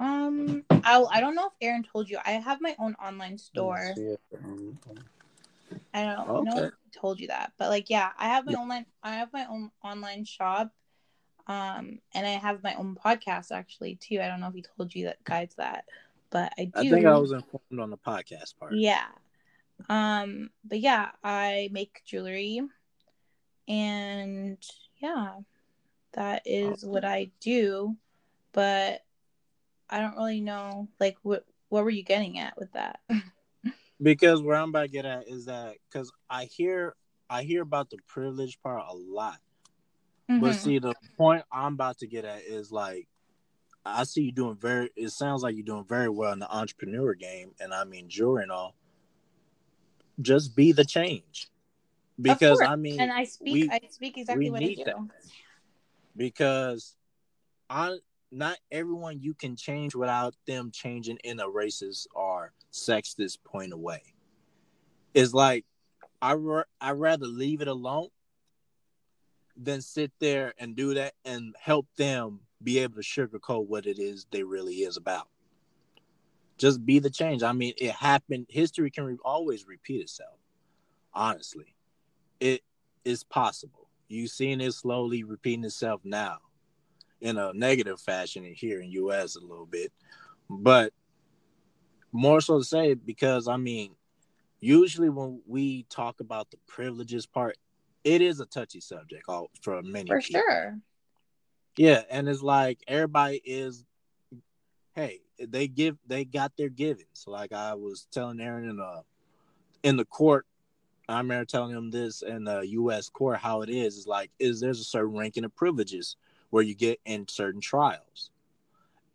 Um, 0.00 0.64
I 0.70 1.04
I 1.10 1.20
don't 1.20 1.34
know 1.34 1.46
if 1.46 1.52
Aaron 1.60 1.84
told 1.84 2.08
you. 2.08 2.18
I 2.24 2.32
have 2.32 2.60
my 2.60 2.74
own 2.78 2.94
online 3.02 3.38
store. 3.38 3.94
I 5.94 6.04
don't 6.04 6.28
okay. 6.28 6.50
know 6.50 6.64
if 6.64 6.72
I 6.72 6.98
told 7.00 7.20
you 7.20 7.28
that, 7.28 7.52
but 7.58 7.68
like, 7.68 7.90
yeah, 7.90 8.10
I 8.18 8.28
have 8.28 8.46
my 8.46 8.52
yeah. 8.52 8.58
online, 8.58 8.86
I 9.02 9.12
have 9.12 9.32
my 9.32 9.46
own 9.46 9.70
online 9.82 10.24
shop, 10.24 10.72
um, 11.46 11.98
and 12.14 12.26
I 12.26 12.30
have 12.30 12.62
my 12.62 12.74
own 12.74 12.96
podcast 13.04 13.52
actually 13.52 13.96
too. 13.96 14.20
I 14.20 14.28
don't 14.28 14.40
know 14.40 14.48
if 14.48 14.54
he 14.54 14.64
told 14.76 14.94
you 14.94 15.06
that 15.06 15.22
guides 15.24 15.56
that, 15.56 15.84
but 16.30 16.52
I 16.58 16.66
do. 16.66 16.72
I 16.74 16.90
think 16.90 17.06
I 17.06 17.18
was 17.18 17.32
informed 17.32 17.80
on 17.80 17.90
the 17.90 17.98
podcast 17.98 18.58
part. 18.58 18.74
Yeah, 18.74 19.06
um, 19.88 20.50
but 20.64 20.80
yeah, 20.80 21.10
I 21.22 21.68
make 21.72 22.02
jewelry, 22.04 22.60
and 23.66 24.58
yeah, 24.98 25.34
that 26.12 26.42
is 26.44 26.84
what 26.84 27.04
I 27.04 27.30
do. 27.40 27.96
But 28.52 29.02
I 29.88 30.00
don't 30.00 30.16
really 30.16 30.40
know, 30.40 30.88
like, 30.98 31.16
what 31.22 31.44
what 31.68 31.84
were 31.84 31.90
you 31.90 32.02
getting 32.02 32.38
at 32.38 32.58
with 32.58 32.72
that? 32.72 33.00
because 34.02 34.42
where 34.42 34.56
I'm 34.56 34.70
about 34.70 34.82
to 34.82 34.88
get 34.88 35.04
at 35.04 35.28
is 35.28 35.46
that 35.46 35.76
because 35.90 36.10
I 36.28 36.44
hear 36.44 36.94
I 37.30 37.42
hear 37.42 37.62
about 37.62 37.90
the 37.90 37.98
privilege 38.06 38.58
part 38.62 38.84
a 38.88 38.94
lot, 38.94 39.38
mm-hmm. 40.30 40.40
but 40.40 40.54
see 40.54 40.78
the 40.78 40.94
point 41.16 41.44
I'm 41.52 41.74
about 41.74 41.98
to 41.98 42.06
get 42.06 42.24
at 42.24 42.42
is 42.42 42.72
like 42.72 43.08
I 43.84 44.04
see 44.04 44.22
you 44.22 44.32
doing 44.32 44.56
very. 44.56 44.90
It 44.96 45.10
sounds 45.10 45.42
like 45.42 45.54
you're 45.56 45.64
doing 45.64 45.84
very 45.84 46.08
well 46.08 46.32
in 46.32 46.38
the 46.38 46.50
entrepreneur 46.50 47.14
game, 47.14 47.52
and 47.60 47.72
I 47.72 47.84
mean 47.84 48.08
jewelry 48.08 48.42
and 48.42 48.52
all. 48.52 48.74
Just 50.20 50.56
be 50.56 50.72
the 50.72 50.84
change, 50.84 51.48
because 52.20 52.60
I 52.60 52.74
mean, 52.76 53.00
and 53.00 53.12
I 53.12 53.24
speak. 53.24 53.52
We, 53.52 53.70
I 53.70 53.80
speak 53.88 54.18
exactly 54.18 54.50
what 54.50 54.62
I 54.62 54.74
do. 54.74 54.84
That. 54.84 54.96
Because 56.16 56.96
I 57.70 57.98
not 58.30 58.58
everyone 58.70 59.20
you 59.20 59.34
can 59.34 59.56
change 59.56 59.94
without 59.94 60.34
them 60.46 60.70
changing 60.72 61.18
in 61.24 61.40
a 61.40 61.46
racist 61.46 62.06
or 62.14 62.52
sexist 62.72 63.38
point 63.44 63.72
of 63.72 63.78
way. 63.78 64.02
It's 65.14 65.32
like 65.32 65.64
I 66.20 66.34
I 66.80 66.92
rather 66.92 67.26
leave 67.26 67.60
it 67.60 67.68
alone 67.68 68.08
than 69.56 69.80
sit 69.80 70.12
there 70.20 70.54
and 70.58 70.76
do 70.76 70.94
that 70.94 71.14
and 71.24 71.54
help 71.60 71.86
them 71.96 72.40
be 72.62 72.78
able 72.78 72.96
to 72.96 73.02
sugarcoat 73.02 73.66
what 73.66 73.86
it 73.86 73.98
is 73.98 74.26
they 74.30 74.42
really 74.42 74.76
is 74.76 74.96
about. 74.96 75.28
Just 76.58 76.84
be 76.84 76.98
the 76.98 77.10
change. 77.10 77.42
I 77.42 77.52
mean, 77.52 77.74
it 77.78 77.92
happened. 77.92 78.46
History 78.48 78.90
can 78.90 79.04
re- 79.04 79.16
always 79.24 79.66
repeat 79.66 80.00
itself. 80.02 80.38
Honestly, 81.14 81.74
it 82.40 82.62
is 83.04 83.24
possible. 83.24 83.88
You've 84.08 84.30
seen 84.30 84.60
it 84.60 84.72
slowly 84.72 85.22
repeating 85.22 85.64
itself 85.64 86.00
now 86.04 86.38
in 87.20 87.38
a 87.38 87.52
negative 87.52 88.00
fashion 88.00 88.44
here 88.44 88.80
in 88.80 88.90
US 88.90 89.36
a 89.36 89.40
little 89.40 89.66
bit. 89.66 89.92
But 90.50 90.92
more 92.12 92.40
so 92.40 92.58
to 92.58 92.64
say 92.64 92.94
because 92.94 93.48
I 93.48 93.56
mean, 93.56 93.94
usually 94.60 95.08
when 95.08 95.40
we 95.46 95.84
talk 95.84 96.20
about 96.20 96.50
the 96.50 96.58
privileges 96.66 97.26
part, 97.26 97.56
it 98.04 98.22
is 98.22 98.40
a 98.40 98.46
touchy 98.46 98.80
subject 98.80 99.24
all 99.28 99.50
for 99.60 99.82
many 99.82 100.08
For 100.08 100.20
people. 100.20 100.40
sure. 100.40 100.78
Yeah, 101.76 102.02
and 102.10 102.28
it's 102.28 102.42
like 102.42 102.80
everybody 102.88 103.40
is 103.44 103.84
hey, 104.94 105.20
they 105.38 105.68
give 105.68 105.96
they 106.06 106.24
got 106.24 106.56
their 106.56 106.68
givings. 106.68 107.24
Like 107.26 107.52
I 107.52 107.74
was 107.74 108.06
telling 108.10 108.40
Aaron 108.40 108.68
in 108.68 108.76
the 108.76 109.02
in 109.82 109.96
the 109.96 110.04
court 110.04 110.46
I'm 111.08 111.24
remember 111.24 111.46
telling 111.46 111.74
him 111.74 111.90
this 111.90 112.20
in 112.20 112.44
the 112.44 112.60
U.S. 112.60 113.08
court 113.08 113.38
how 113.38 113.62
it 113.62 113.70
is. 113.70 113.96
Is 113.96 114.06
like 114.06 114.30
is 114.38 114.60
there's 114.60 114.80
a 114.80 114.84
certain 114.84 115.16
ranking 115.16 115.44
of 115.44 115.56
privileges 115.56 116.16
where 116.50 116.62
you 116.62 116.74
get 116.74 117.00
in 117.06 117.26
certain 117.28 117.60
trials. 117.60 118.30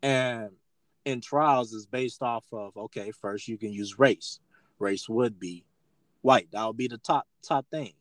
And 0.02 0.50
in 1.04 1.20
trials 1.20 1.72
is 1.72 1.86
based 1.86 2.20
off 2.20 2.44
of 2.52 2.76
okay, 2.76 3.12
first 3.12 3.46
you 3.46 3.56
can 3.56 3.72
use 3.72 3.98
race. 3.98 4.40
Race 4.80 5.08
would 5.08 5.38
be 5.38 5.64
white. 6.22 6.48
That 6.50 6.66
would 6.66 6.76
be 6.76 6.88
the 6.88 6.98
top 6.98 7.28
top 7.42 7.66
thing. 7.70 7.92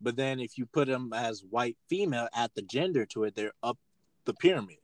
But 0.00 0.14
then 0.14 0.38
if 0.38 0.56
you 0.56 0.66
put 0.66 0.86
them 0.86 1.12
as 1.12 1.42
white 1.42 1.76
female 1.88 2.28
at 2.32 2.54
the 2.54 2.62
gender 2.62 3.04
to 3.06 3.24
it, 3.24 3.34
they're 3.34 3.52
up 3.64 3.78
the 4.26 4.34
pyramid 4.34 4.78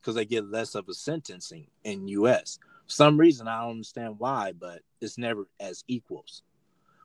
because 0.00 0.14
they 0.14 0.24
get 0.24 0.50
less 0.50 0.74
of 0.74 0.88
a 0.88 0.94
sentencing 0.94 1.66
in 1.84 2.08
US. 2.08 2.58
For 2.86 2.92
some 2.92 3.18
reason 3.18 3.48
I 3.48 3.62
don't 3.62 3.72
understand 3.72 4.18
why, 4.18 4.52
but 4.52 4.80
it's 5.00 5.18
never 5.18 5.48
as 5.60 5.84
equals 5.88 6.42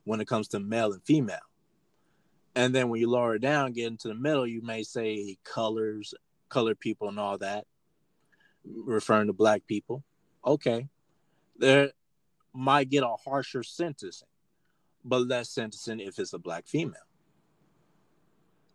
when 0.05 0.21
it 0.21 0.27
comes 0.27 0.47
to 0.49 0.59
male 0.59 0.93
and 0.93 1.03
female. 1.03 1.37
And 2.55 2.73
then 2.73 2.89
when 2.89 2.99
you 3.01 3.09
lower 3.09 3.35
it 3.35 3.41
down, 3.41 3.73
get 3.73 3.87
into 3.87 4.07
the 4.07 4.15
middle, 4.15 4.45
you 4.45 4.61
may 4.61 4.83
say 4.83 5.37
colors, 5.43 6.13
colored 6.49 6.79
people, 6.79 7.09
and 7.09 7.19
all 7.19 7.37
that. 7.39 7.65
referring 8.65 9.27
to 9.27 9.33
black 9.33 9.65
people, 9.67 10.03
okay, 10.45 10.87
there 11.57 11.91
might 12.53 12.89
get 12.89 13.03
a 13.03 13.15
harsher 13.25 13.63
sentencing, 13.63 14.27
but 15.03 15.27
less 15.27 15.49
sentencing 15.49 15.99
if 15.99 16.19
it's 16.19 16.33
a 16.33 16.39
black 16.39 16.67
female. 16.67 16.95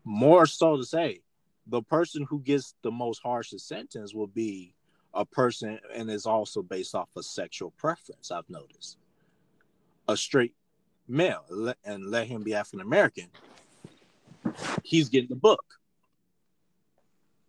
More 0.04 0.46
so 0.46 0.76
to 0.76 0.84
say, 0.84 1.20
the 1.68 1.82
person 1.82 2.26
who 2.28 2.40
gets 2.40 2.74
the 2.82 2.90
most 2.90 3.20
harshest 3.22 3.68
sentence 3.68 4.14
will 4.14 4.26
be 4.26 4.74
a 5.14 5.24
person 5.24 5.78
and 5.94 6.10
is 6.10 6.26
also 6.26 6.62
based 6.62 6.94
off 6.94 7.08
of 7.16 7.24
sexual 7.24 7.72
preference, 7.72 8.30
I've 8.30 8.48
noticed. 8.48 8.98
A 10.08 10.16
straight 10.16 10.54
male 11.06 11.44
and 11.84 12.10
let 12.10 12.26
him 12.26 12.42
be 12.42 12.54
African 12.54 12.80
American, 12.80 13.28
he's 14.82 15.08
getting 15.08 15.28
the 15.28 15.36
book. 15.36 15.64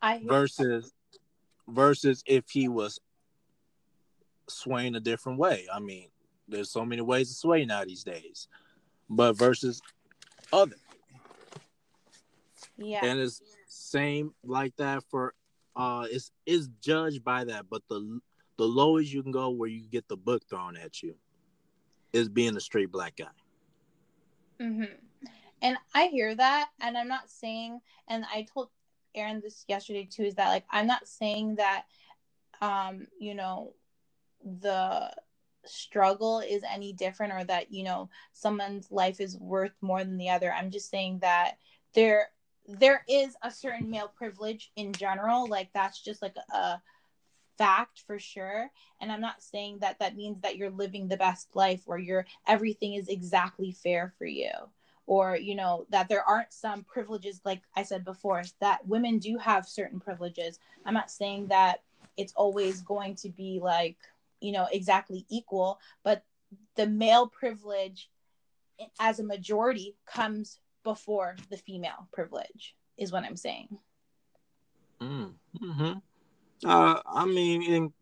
I 0.01 0.21
versus 0.25 0.93
versus 1.67 2.23
if 2.25 2.49
he 2.49 2.67
was 2.67 2.99
swaying 4.47 4.95
a 4.95 4.99
different 4.99 5.37
way. 5.37 5.67
I 5.71 5.79
mean, 5.79 6.07
there's 6.47 6.71
so 6.71 6.85
many 6.85 7.01
ways 7.01 7.29
to 7.29 7.35
sway 7.35 7.65
now 7.65 7.83
these 7.85 8.03
days. 8.03 8.47
But 9.09 9.37
versus 9.37 9.81
other. 10.51 10.75
Yeah. 12.77 13.05
And 13.05 13.19
it's 13.19 13.41
same 13.69 14.33
like 14.43 14.75
that 14.77 15.03
for 15.09 15.33
uh 15.75 16.05
it's 16.11 16.31
it's 16.45 16.67
judged 16.81 17.23
by 17.23 17.45
that, 17.45 17.65
but 17.69 17.81
the 17.89 18.19
the 18.57 18.65
lowest 18.65 19.13
you 19.13 19.23
can 19.23 19.31
go 19.31 19.49
where 19.49 19.69
you 19.69 19.87
get 19.87 20.07
the 20.07 20.17
book 20.17 20.43
thrown 20.49 20.75
at 20.75 21.01
you 21.01 21.15
is 22.11 22.27
being 22.27 22.57
a 22.57 22.59
straight 22.59 22.91
black 22.91 23.15
guy. 23.15 23.25
Mm-hmm. 24.59 24.95
And 25.61 25.77
I 25.93 26.07
hear 26.07 26.35
that 26.35 26.69
and 26.81 26.97
I'm 26.97 27.07
not 27.07 27.29
saying 27.29 27.79
and 28.07 28.25
I 28.33 28.45
told 28.53 28.69
Aaron 29.15 29.39
this 29.41 29.63
yesterday 29.67 30.07
too 30.11 30.23
is 30.23 30.35
that 30.35 30.49
like 30.49 30.65
I'm 30.69 30.87
not 30.87 31.07
saying 31.07 31.55
that 31.55 31.85
um 32.61 33.07
you 33.19 33.35
know 33.35 33.73
the 34.43 35.11
struggle 35.65 36.39
is 36.39 36.63
any 36.69 36.93
different 36.93 37.33
or 37.33 37.43
that 37.43 37.71
you 37.71 37.83
know 37.83 38.09
someone's 38.33 38.91
life 38.91 39.19
is 39.19 39.37
worth 39.37 39.73
more 39.81 40.03
than 40.03 40.17
the 40.17 40.29
other 40.29 40.51
i'm 40.53 40.71
just 40.71 40.89
saying 40.89 41.19
that 41.19 41.57
there 41.93 42.29
there 42.77 43.03
is 43.09 43.35
a 43.41 43.49
certain 43.49 43.89
male 43.89 44.11
privilege 44.15 44.71
in 44.75 44.93
general 44.93 45.47
like 45.47 45.69
that's 45.73 46.01
just 46.01 46.21
like 46.21 46.35
a, 46.53 46.81
fact 47.59 48.03
for 48.07 48.17
sure. 48.17 48.71
And 49.01 49.11
i'm 49.11 49.21
not 49.21 49.43
saying 49.43 49.79
that 49.79 49.99
that 49.99 50.15
means 50.15 50.41
that 50.41 50.55
you're 50.55 50.71
living 50.71 51.07
the 51.07 51.17
best 51.17 51.49
life 51.55 51.83
or 51.87 51.99
your 51.99 52.25
everything 52.47 52.93
is 52.93 53.09
exactly 53.09 53.73
fair 53.73 54.13
for 54.17 54.25
you 54.25 54.51
or 55.07 55.35
you 55.35 55.55
know 55.55 55.85
that 55.89 56.07
there 56.07 56.23
aren't 56.23 56.53
some 56.53 56.83
privileges 56.83 57.41
like 57.43 57.61
i 57.75 57.83
said 57.83 58.05
before 58.05 58.41
that 58.61 58.87
women 58.87 59.19
do 59.19 59.37
have 59.37 59.67
certain 59.67 59.99
privileges. 59.99 60.57
I'm 60.85 60.93
not 60.93 61.11
saying 61.11 61.47
that 61.47 61.81
it's 62.15 62.33
always 62.33 62.81
going 62.81 63.15
to 63.15 63.29
be 63.29 63.59
like 63.61 63.97
you 64.39 64.53
know 64.53 64.67
exactly 64.71 65.25
equal 65.29 65.79
but 66.01 66.23
the 66.75 66.87
male 66.87 67.27
privilege 67.27 68.09
as 69.01 69.19
a 69.19 69.23
majority 69.23 69.95
comes 70.05 70.59
before 70.83 71.35
the 71.49 71.57
female 71.57 72.07
privilege 72.11 72.75
is 72.97 73.11
what 73.11 73.23
i'm 73.23 73.37
saying. 73.37 73.67
Mm, 75.01 75.33
hmm 75.59 75.91
uh, 76.65 76.99
i 77.05 77.25
mean 77.25 77.63
in, 77.63 77.93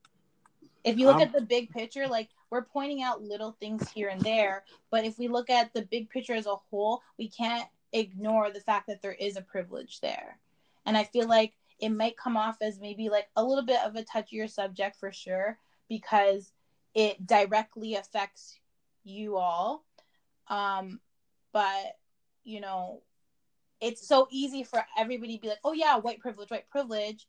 if 0.84 0.98
you 0.98 1.06
look 1.06 1.18
um, 1.18 1.22
at 1.22 1.34
the 1.34 1.42
big 1.42 1.70
picture 1.70 2.08
like 2.08 2.30
we're 2.50 2.64
pointing 2.64 3.04
out 3.04 3.22
little 3.22 3.52
things 3.60 3.88
here 3.90 4.10
and 4.10 4.22
there 4.22 4.64
but 4.90 5.06
if 5.06 5.20
we 5.20 5.28
look 5.28 5.50
at 5.50 5.74
the 5.74 5.84
big 5.84 6.10
picture 6.10 6.34
as 6.34 6.48
a 6.48 6.56
whole 6.56 7.02
we 7.20 7.30
can't 7.30 7.68
ignore 7.94 8.52
the 8.52 8.60
fact 8.60 8.88
that 8.88 9.02
there 9.02 9.14
is 9.14 9.38
a 9.38 9.42
privilege 9.42 10.00
there. 10.02 10.40
And 10.86 10.98
i 10.98 11.04
feel 11.04 11.28
like 11.28 11.54
it 11.80 11.90
might 11.90 12.18
come 12.18 12.38
off 12.38 12.58
as 12.62 12.80
maybe 12.80 13.10
like 13.10 13.28
a 13.36 13.44
little 13.44 13.66
bit 13.66 13.80
of 13.86 13.96
a 13.96 14.04
touchier 14.04 14.50
subject 14.50 14.96
for 14.96 15.12
sure 15.12 15.58
because 15.90 16.52
it 16.96 17.26
directly 17.28 17.96
affects 17.96 18.60
you 19.04 19.38
all. 19.38 19.84
Um 20.48 21.00
but 21.54 21.98
you 22.48 22.62
know 22.62 23.02
it's 23.82 24.08
so 24.08 24.28
easy 24.32 24.64
for 24.64 24.84
everybody 24.98 25.36
to 25.36 25.42
be 25.42 25.50
like 25.50 25.60
oh 25.64 25.74
yeah 25.74 25.98
white 25.98 26.20
privilege 26.20 26.50
white 26.50 26.70
privilege 26.70 27.28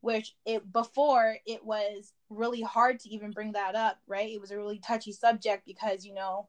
which 0.00 0.34
it 0.46 0.72
before 0.72 1.36
it 1.46 1.64
was 1.64 2.12
really 2.30 2.62
hard 2.62 2.98
to 3.00 3.10
even 3.10 3.32
bring 3.32 3.52
that 3.52 3.74
up 3.74 3.98
right? 4.06 4.30
It 4.30 4.40
was 4.40 4.50
a 4.50 4.56
really 4.56 4.78
touchy 4.78 5.12
subject 5.12 5.66
because 5.66 6.06
you 6.06 6.14
know 6.14 6.48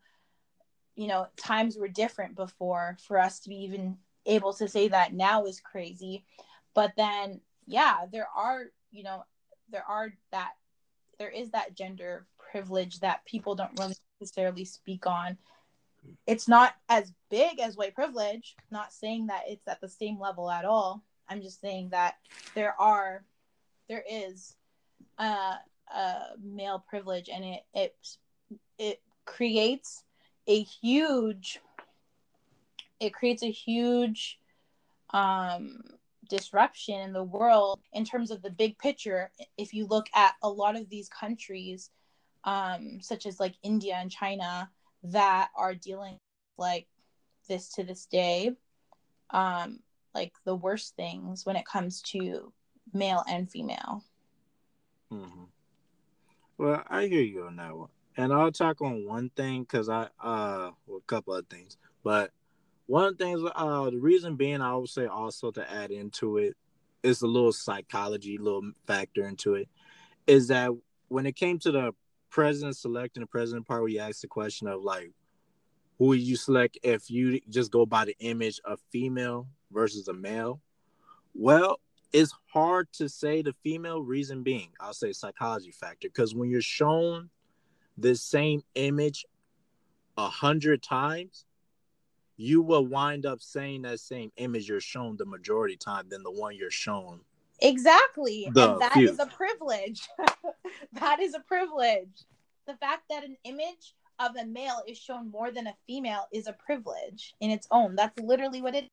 you 0.96 1.08
know 1.08 1.28
times 1.36 1.78
were 1.78 1.88
different 1.88 2.36
before 2.36 2.98
for 3.06 3.20
us 3.20 3.40
to 3.42 3.50
be 3.50 3.64
even 3.64 3.98
able 4.26 4.54
to 4.54 4.68
say 4.68 4.88
that 4.88 5.14
now 5.14 5.46
is 5.46 5.60
crazy. 5.60 6.24
But 6.74 6.94
then 6.96 7.42
yeah 7.66 8.06
there 8.12 8.28
are 8.36 8.66
you 8.92 9.04
know 9.04 9.26
there 9.70 9.86
are 9.88 10.14
that 10.32 10.52
there 11.20 11.30
is 11.30 11.52
that 11.52 11.76
gender 11.76 12.26
privilege 12.52 13.00
that 13.00 13.26
people 13.26 13.56
don't 13.56 13.78
really 13.80 13.96
necessarily 14.20 14.66
speak 14.66 15.08
on 15.08 15.38
it's 16.28 16.48
not 16.48 16.76
as 16.90 17.12
big 17.30 17.60
as 17.60 17.76
white 17.76 17.96
privilege. 17.96 18.56
Not 18.72 18.94
saying 18.94 19.28
that 19.28 19.44
it's 19.48 19.68
at 19.68 19.82
the 19.82 19.90
same 19.90 20.20
level 20.20 20.50
at 20.50 20.66
all. 20.66 21.04
I'm 21.30 21.42
just 21.42 21.62
saying 21.62 21.90
that 21.90 22.16
there 22.56 22.80
are 22.80 23.24
there 23.88 24.04
is 24.10 24.56
a, 25.18 25.56
a 25.94 26.16
male 26.42 26.84
privilege 26.88 27.30
and 27.30 27.44
it 27.44 27.64
it 27.74 27.96
it 28.78 29.02
creates 29.26 30.04
a 30.48 30.62
huge 30.62 31.60
it 33.00 33.14
creates 33.14 33.44
a 33.44 33.52
huge 33.52 34.40
um 35.12 35.82
disruption 36.30 37.00
in 37.02 37.14
the 37.14 37.24
world 37.24 37.82
in 37.94 38.06
terms 38.06 38.32
of 38.32 38.42
the 38.42 38.50
big 38.50 38.78
picture. 38.78 39.32
If 39.58 39.74
you 39.74 39.86
look 39.86 40.08
at 40.16 40.36
a 40.42 40.50
lot 40.50 40.76
of 40.76 40.90
these 40.90 41.10
countries 41.10 41.90
um 42.44 43.00
such 43.02 43.28
as 43.28 43.40
like 43.40 43.54
india 43.62 43.94
and 43.96 44.10
china 44.10 44.68
that 45.04 45.50
are 45.58 45.74
dealing 45.74 46.18
like 46.58 46.88
this 47.48 47.70
to 47.74 47.84
this 47.84 48.06
day 48.06 48.52
um 49.32 49.80
like 50.14 50.34
the 50.46 50.56
worst 50.56 50.96
things 50.96 51.46
when 51.46 51.56
it 51.56 51.66
comes 51.66 52.02
to 52.02 52.52
male 52.94 53.24
and 53.30 53.50
female. 53.50 54.04
Mm-hmm. 55.12 55.44
Well, 56.58 56.84
I 56.88 57.08
hear 57.08 57.22
you 57.22 57.44
on 57.44 57.56
that 57.58 57.76
one, 57.76 57.90
and 58.18 58.32
I'll 58.32 58.52
talk 58.52 58.82
on 58.82 59.06
one 59.06 59.30
thing 59.36 59.64
because 59.64 59.90
I 59.90 60.04
uh, 60.22 60.72
well, 60.86 60.98
a 60.98 61.08
couple 61.08 61.34
of 61.34 61.48
things, 61.48 61.78
but 62.04 62.32
one 62.88 63.06
of 63.06 63.18
the 63.18 63.24
things, 63.24 63.42
uh, 63.56 63.90
the 63.90 63.98
reason 63.98 64.36
being, 64.36 64.62
I 64.62 64.76
would 64.76 64.90
say 64.90 65.06
also 65.06 65.50
to 65.52 65.72
add 65.72 65.92
into 65.92 66.38
it 66.38 66.56
is 67.04 67.22
a 67.22 67.28
little 67.28 67.54
psychology, 67.54 68.38
little 68.38 68.70
factor 68.86 69.26
into 69.26 69.56
it, 69.56 69.70
is 70.28 70.50
that 70.50 70.72
when 71.08 71.26
it 71.26 71.36
came 71.36 71.58
to 71.60 71.72
the 71.72 71.96
president 72.32 72.78
selecting 72.78 73.22
the 73.22 73.28
president 73.28 73.68
part, 73.68 73.82
where 73.82 73.90
you 73.90 74.00
asked 74.00 74.22
the 74.22 74.28
question 74.28 74.68
of 74.68 74.84
like, 74.84 75.12
who 76.00 76.08
would 76.08 76.22
you 76.22 76.36
select 76.36 76.80
if 76.82 77.12
you 77.12 77.40
just 77.50 77.72
go 77.72 77.86
by 77.86 78.06
the 78.06 78.16
image 78.20 78.60
of 78.66 78.80
female 78.92 79.48
versus 79.72 80.08
a 80.08 80.14
male? 80.14 80.60
Well, 81.36 81.80
it's 82.14 82.34
hard 82.52 82.92
to 82.94 83.08
say 83.08 83.42
the 83.42 83.54
female 83.64 84.02
reason 84.02 84.44
being 84.44 84.70
i'll 84.80 84.94
say 84.94 85.12
psychology 85.12 85.72
factor 85.72 86.08
because 86.10 86.36
when 86.36 86.50
you're 86.50 86.62
shown 86.62 87.30
the 87.98 88.16
same 88.16 88.62
image 88.76 89.26
a 90.18 90.28
hundred 90.28 90.82
times 90.82 91.46
you 92.38 92.62
will 92.62 92.86
wind 92.86 93.26
up 93.26 93.42
saying 93.42 93.84
that 93.84 94.00
same 94.00 94.32
image 94.38 94.68
you're 94.68 94.82
shown 94.82 95.16
the 95.18 95.26
majority 95.26 95.76
time 95.76 96.08
than 96.10 96.24
the 96.24 96.32
one 96.32 96.56
you're 96.56 96.72
shown 96.72 97.20
exactly 97.62 98.46
and 98.46 98.56
that 98.56 98.94
few. 98.94 99.10
is 99.10 99.20
a 99.20 99.28
privilege 99.28 100.08
that 100.94 101.20
is 101.20 101.34
a 101.34 101.40
privilege 101.40 102.26
the 102.68 102.76
fact 102.76 103.04
that 103.10 103.24
an 103.24 103.38
image 103.44 103.96
of 104.20 104.36
a 104.36 104.46
male 104.46 104.82
is 104.88 104.98
shown 104.98 105.32
more 105.32 105.52
than 105.52 105.68
a 105.68 105.74
female 105.88 106.28
is 106.32 106.48
a 106.48 106.54
privilege 106.54 107.34
in 107.40 107.50
its 107.50 107.68
own 107.72 107.96
that's 107.96 108.18
literally 108.20 108.62
what 108.62 108.76
it 108.76 108.88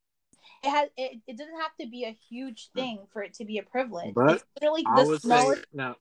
it 0.62 0.70
has 0.70 0.88
it, 0.96 1.20
it 1.26 1.36
doesn't 1.36 1.60
have 1.60 1.76
to 1.80 1.86
be 1.86 2.04
a 2.04 2.16
huge 2.28 2.70
thing 2.74 3.00
for 3.12 3.22
it 3.22 3.34
to 3.34 3.44
be 3.44 3.58
a 3.58 3.62
privilege. 3.62 4.14
But 4.14 4.36
it's 4.36 4.44
literally 4.60 4.82
the 4.82 5.18
smallest. 5.18 5.62
Say, 5.62 5.64
now, 5.72 5.96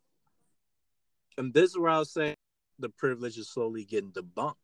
and 1.37 1.53
this 1.53 1.71
is 1.71 1.77
where 1.77 1.91
I'll 1.91 2.05
say 2.05 2.35
the 2.79 2.89
privilege 2.89 3.37
is 3.37 3.49
slowly 3.49 3.83
getting 3.85 4.11
debunked 4.11 4.55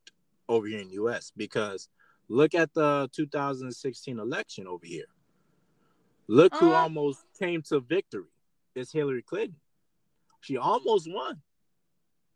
over 0.49 0.67
here 0.67 0.79
in 0.79 0.87
the 0.87 0.95
U.S. 0.95 1.31
because 1.35 1.89
look 2.27 2.55
at 2.55 2.73
the 2.73 3.09
2016 3.13 4.19
election 4.19 4.67
over 4.67 4.85
here. 4.85 5.05
Look 6.27 6.55
who 6.55 6.71
uh, 6.71 6.75
almost 6.75 7.23
came 7.37 7.61
to 7.63 7.79
victory. 7.79 8.23
It's 8.75 8.91
Hillary 8.91 9.21
Clinton. 9.21 9.57
She 10.43 10.57
almost 10.57 11.09
won. 11.09 11.41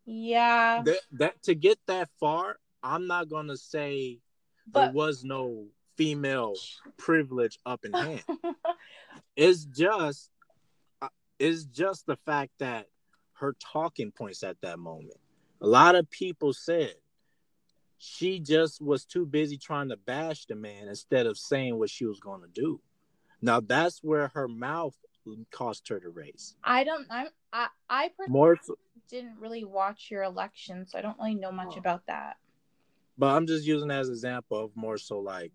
Yeah. 0.05 0.81
That, 0.83 0.99
that 1.11 1.43
to 1.43 1.55
get 1.55 1.77
that 1.87 2.09
far, 2.19 2.57
I'm 2.81 3.07
not 3.07 3.29
gonna 3.29 3.57
say 3.57 4.19
but, 4.65 4.85
there 4.85 4.93
was 4.93 5.25
no 5.25 5.65
female 5.97 6.55
privilege 6.97 7.59
up 7.65 7.83
in 7.83 7.91
hand. 7.91 8.23
it's 9.35 9.65
just 9.65 10.29
uh, 11.01 11.09
it's 11.37 11.65
just 11.65 12.05
the 12.05 12.15
fact 12.25 12.51
that 12.59 12.87
her 13.33 13.55
talking 13.59 14.11
points 14.11 14.41
at 14.41 14.59
that 14.61 14.79
moment. 14.79 15.19
A 15.59 15.67
lot 15.67 15.95
of 15.95 16.09
people 16.09 16.53
said 16.53 16.93
she 17.97 18.39
just 18.39 18.81
was 18.81 19.03
too 19.03 19.25
busy 19.25 19.57
trying 19.57 19.89
to 19.89 19.97
bash 19.97 20.45
the 20.45 20.55
man 20.55 20.87
instead 20.87 21.25
of 21.25 21.37
saying 21.37 21.77
what 21.77 21.89
she 21.89 22.05
was 22.05 22.21
going 22.21 22.41
to 22.41 22.47
do. 22.47 22.79
Now 23.41 23.59
that's 23.59 24.01
where 24.01 24.29
her 24.29 24.47
mouth 24.47 24.95
cost 25.51 25.87
her 25.89 25.99
to 25.99 26.09
race. 26.09 26.55
I 26.63 26.83
don't. 26.83 27.05
I'm. 27.09 27.27
I. 27.53 27.67
I 27.89 28.09
personally 28.17 28.39
More, 28.39 28.57
so, 28.63 28.77
didn't 29.09 29.37
really 29.39 29.63
watch 29.63 30.09
your 30.11 30.23
election, 30.23 30.85
so 30.87 30.97
I 30.97 31.01
don't 31.01 31.17
really 31.17 31.35
know 31.35 31.51
much 31.51 31.73
Oh. 31.75 31.79
about 31.79 32.05
that. 32.07 32.37
but 33.17 33.35
I'm 33.35 33.47
just 33.47 33.65
using 33.65 33.89
as 33.91 34.07
an 34.09 34.13
example 34.13 34.59
of 34.65 34.75
more 34.75 34.97
so 34.97 35.19
like 35.19 35.51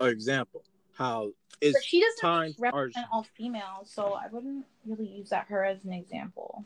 an 0.00 0.08
example 0.08 0.64
how 0.92 1.30
is 1.60 1.76
she 1.84 2.00
doesn't 2.00 2.20
times 2.20 2.56
are 2.58 2.72
represent 2.72 3.06
all 3.12 3.22
females, 3.36 3.90
so 3.90 4.12
I 4.14 4.26
wouldn't 4.32 4.64
really 4.86 5.06
use 5.06 5.30
that 5.30 5.46
her 5.48 5.64
as 5.64 5.84
an 5.84 5.92
example. 5.92 6.64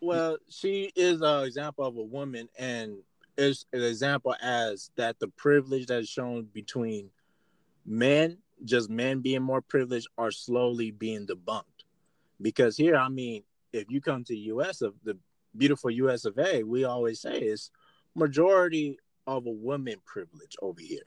well 0.00 0.36
she 0.48 0.92
is 0.96 1.20
an 1.22 1.44
example 1.44 1.84
of 1.84 1.96
a 1.96 2.02
woman 2.02 2.48
and 2.58 2.96
is 3.36 3.66
an 3.72 3.82
example 3.82 4.34
as 4.40 4.90
that 4.96 5.18
the 5.18 5.28
privilege 5.28 5.86
that 5.86 6.00
is 6.00 6.08
shown 6.08 6.44
between 6.52 7.10
men 7.86 8.38
just 8.64 8.90
men 8.90 9.20
being 9.20 9.42
more 9.42 9.60
privileged 9.60 10.08
are 10.18 10.30
slowly 10.30 10.90
being 10.90 11.26
debunked. 11.26 11.64
Because 12.40 12.76
here 12.76 12.96
i 12.96 13.08
mean 13.08 13.42
if 13.72 13.90
you 13.90 14.00
come 14.00 14.24
to 14.24 14.34
the 14.34 14.40
us 14.40 14.82
of 14.82 14.94
the 15.04 15.16
beautiful 15.56 15.90
us 15.90 16.24
of 16.24 16.38
a 16.38 16.62
we 16.62 16.84
always 16.84 17.20
say 17.20 17.38
is 17.38 17.70
majority 18.14 18.98
of 19.26 19.46
a 19.46 19.50
woman 19.50 19.96
privilege 20.04 20.56
over 20.60 20.80
here. 20.80 21.00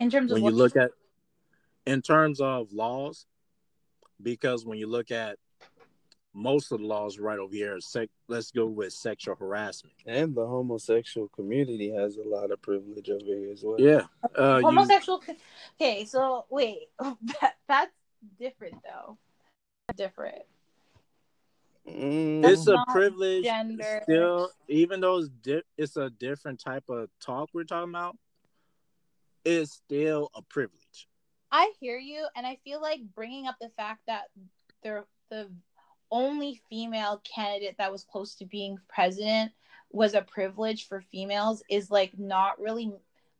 In 0.00 0.10
terms 0.10 0.30
of 0.30 0.36
when 0.36 0.44
you 0.44 0.50
look 0.50 0.76
at 0.76 0.90
in 1.86 2.02
terms 2.02 2.40
of 2.40 2.72
laws 2.72 3.26
because 4.22 4.64
when 4.64 4.78
you 4.78 4.86
look 4.86 5.10
at 5.10 5.38
most 6.38 6.70
of 6.70 6.78
the 6.78 6.86
laws 6.86 7.18
right 7.18 7.38
over 7.38 7.52
here 7.54 7.80
sec- 7.80 8.08
let's 8.28 8.50
go 8.52 8.64
with 8.66 8.92
sexual 8.92 9.34
harassment 9.34 9.94
And 10.06 10.34
the 10.34 10.46
homosexual 10.46 11.28
community 11.28 11.90
has 11.90 12.16
a 12.16 12.22
lot 12.22 12.52
of 12.52 12.62
privilege 12.62 13.10
over 13.10 13.24
here 13.24 13.50
as 13.52 13.62
well. 13.64 13.80
yeah 13.80 14.02
uh 14.38 14.58
you, 14.58 14.66
homosexual. 14.66 15.22
Okay, 15.80 16.04
so 16.04 16.46
wait, 16.50 16.88
that, 17.00 17.56
that's 17.66 17.92
different 18.38 18.76
though. 18.84 19.18
Different. 19.96 20.42
Mm, 21.88 22.44
it's 22.44 22.66
a 22.68 22.84
privilege 22.88 23.44
gender. 23.44 24.00
still 24.04 24.50
even 24.68 25.00
though 25.00 25.18
it's, 25.18 25.28
di- 25.42 25.62
it's 25.76 25.96
a 25.96 26.10
different 26.10 26.60
type 26.60 26.84
of 26.88 27.08
talk 27.20 27.48
we're 27.54 27.64
talking 27.64 27.88
about 27.90 28.16
it's 29.44 29.72
still 29.72 30.30
a 30.34 30.42
privilege 30.42 31.08
I 31.50 31.72
hear 31.80 31.98
you, 31.98 32.26
and 32.36 32.46
I 32.46 32.58
feel 32.62 32.78
like 32.82 33.00
bringing 33.14 33.46
up 33.46 33.56
the 33.58 33.70
fact 33.70 34.00
that 34.06 34.24
the 34.82 35.04
the 35.30 35.50
only 36.10 36.60
female 36.68 37.22
candidate 37.24 37.76
that 37.78 37.92
was 37.92 38.04
close 38.04 38.34
to 38.36 38.44
being 38.44 38.78
president 38.88 39.52
was 39.90 40.14
a 40.14 40.22
privilege 40.22 40.86
for 40.88 41.00
females 41.00 41.62
is 41.70 41.90
like 41.90 42.18
not 42.18 42.60
really 42.60 42.92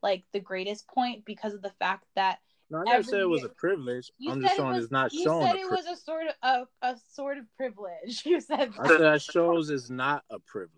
like 0.02 0.24
the 0.32 0.40
greatest 0.40 0.86
point 0.88 1.24
because 1.24 1.54
of 1.54 1.62
the 1.62 1.72
fact 1.78 2.04
that 2.14 2.38
no, 2.70 2.78
i 2.78 2.84
never 2.84 3.02
said 3.02 3.20
it 3.20 3.28
was 3.28 3.44
a 3.44 3.48
privilege 3.50 4.12
you 4.18 4.32
i'm 4.32 4.40
just 4.40 4.54
it 4.54 4.56
showing 4.56 4.74
was- 4.74 4.84
it's 4.84 4.92
not 4.92 5.12
you 5.12 5.24
showing 5.24 5.46
said 5.46 5.56
it 5.56 5.70
was 5.70 5.86
a 5.86 5.96
sort 5.96 6.26
of 6.26 6.34
a, 6.82 6.86
a 6.86 6.96
sort 7.12 7.38
of 7.38 7.44
privilege. 7.56 8.22
You 8.26 8.40
said 8.40 8.72
i 8.78 8.88
said 8.88 9.00
that 9.00 9.22
shows 9.22 9.70
it's 9.70 9.90
not 9.90 10.24
a 10.30 10.38
privilege 10.38 10.72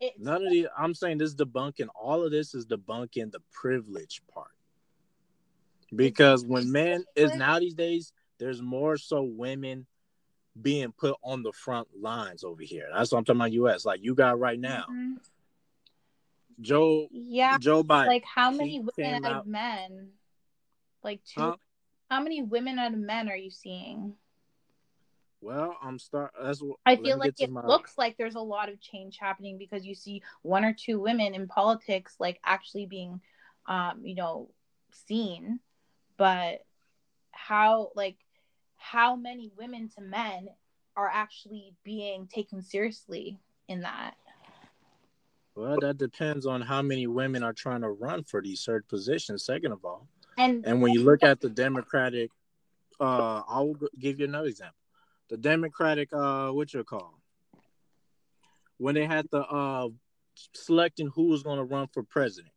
it's, 0.00 0.18
None 0.18 0.44
of 0.44 0.50
the 0.50 0.68
I'm 0.76 0.94
saying 0.94 1.18
this 1.18 1.34
debunking 1.34 1.88
all 1.94 2.24
of 2.24 2.30
this 2.30 2.54
is 2.54 2.66
debunking 2.66 3.32
the 3.32 3.40
privilege 3.52 4.22
part. 4.32 4.48
Because 5.94 6.44
when 6.44 6.72
men 6.72 7.04
is 7.14 7.34
now 7.34 7.58
these 7.58 7.74
days, 7.74 8.12
there's 8.38 8.60
more 8.60 8.96
so 8.96 9.22
women 9.22 9.86
being 10.60 10.92
put 10.92 11.16
on 11.22 11.42
the 11.42 11.52
front 11.52 11.88
lines 12.00 12.44
over 12.44 12.62
here. 12.62 12.88
That's 12.92 13.10
what 13.12 13.18
I'm 13.18 13.24
talking 13.24 13.40
about 13.40 13.52
US. 13.52 13.84
Like 13.84 14.02
you 14.02 14.14
got 14.14 14.38
right 14.38 14.58
now. 14.58 14.84
Mhm. 14.90 15.16
Joe 16.60 17.08
Yeah, 17.10 17.58
Joe 17.58 17.82
Biden. 17.82 18.06
like 18.06 18.24
how 18.24 18.50
many 18.50 18.80
women 18.96 19.24
out- 19.24 19.40
of 19.40 19.46
men? 19.46 20.12
Like 21.02 21.22
two. 21.24 21.40
Huh? 21.40 21.56
How 22.10 22.20
many 22.22 22.42
women 22.42 22.78
out 22.78 22.92
of 22.92 22.98
men 22.98 23.28
are 23.28 23.36
you 23.36 23.50
seeing? 23.50 24.16
Well, 25.40 25.76
I'm 25.82 25.98
start 25.98 26.32
that's 26.40 26.62
what 26.62 26.78
I 26.86 26.96
feel 26.96 27.18
like 27.18 27.34
it 27.38 27.50
my- 27.50 27.66
looks 27.66 27.98
like 27.98 28.16
there's 28.16 28.36
a 28.36 28.40
lot 28.40 28.68
of 28.70 28.80
change 28.80 29.18
happening 29.18 29.58
because 29.58 29.84
you 29.84 29.94
see 29.94 30.22
one 30.42 30.64
or 30.64 30.72
two 30.72 31.00
women 31.00 31.34
in 31.34 31.48
politics 31.48 32.16
like 32.18 32.40
actually 32.44 32.86
being 32.86 33.20
um 33.66 34.06
you 34.06 34.14
know 34.14 34.50
seen 34.92 35.58
but 36.16 36.64
how 37.32 37.90
like 37.94 38.16
how 38.90 39.16
many 39.16 39.50
women 39.56 39.88
to 39.88 40.02
men 40.02 40.48
are 40.96 41.10
actually 41.12 41.74
being 41.84 42.26
taken 42.26 42.62
seriously 42.62 43.38
in 43.68 43.80
that 43.80 44.14
Well, 45.54 45.78
that 45.80 45.98
depends 45.98 46.46
on 46.46 46.60
how 46.60 46.82
many 46.82 47.06
women 47.06 47.42
are 47.42 47.52
trying 47.52 47.80
to 47.80 47.90
run 47.90 48.24
for 48.24 48.42
these 48.42 48.60
certain 48.60 48.86
positions, 48.88 49.44
second 49.44 49.72
of 49.72 49.84
all. 49.84 50.08
and 50.36 50.64
And 50.66 50.82
when 50.82 50.92
you 50.92 51.02
look 51.02 51.22
at 51.22 51.40
the 51.40 51.48
Democratic, 51.48 52.30
uh, 53.00 53.42
I'll 53.48 53.74
give 53.98 54.18
you 54.20 54.26
another 54.26 54.48
example. 54.48 54.76
The 55.30 55.38
Democratic, 55.38 56.08
uh, 56.12 56.50
what 56.50 56.74
you 56.74 56.84
call 56.84 57.18
when 58.78 58.94
they 58.94 59.06
had 59.06 59.26
the 59.30 59.40
uh 59.40 59.88
selecting 60.52 61.08
who 61.14 61.28
was 61.28 61.42
going 61.42 61.58
to 61.58 61.64
run 61.64 61.86
for 61.92 62.02
president 62.02 62.52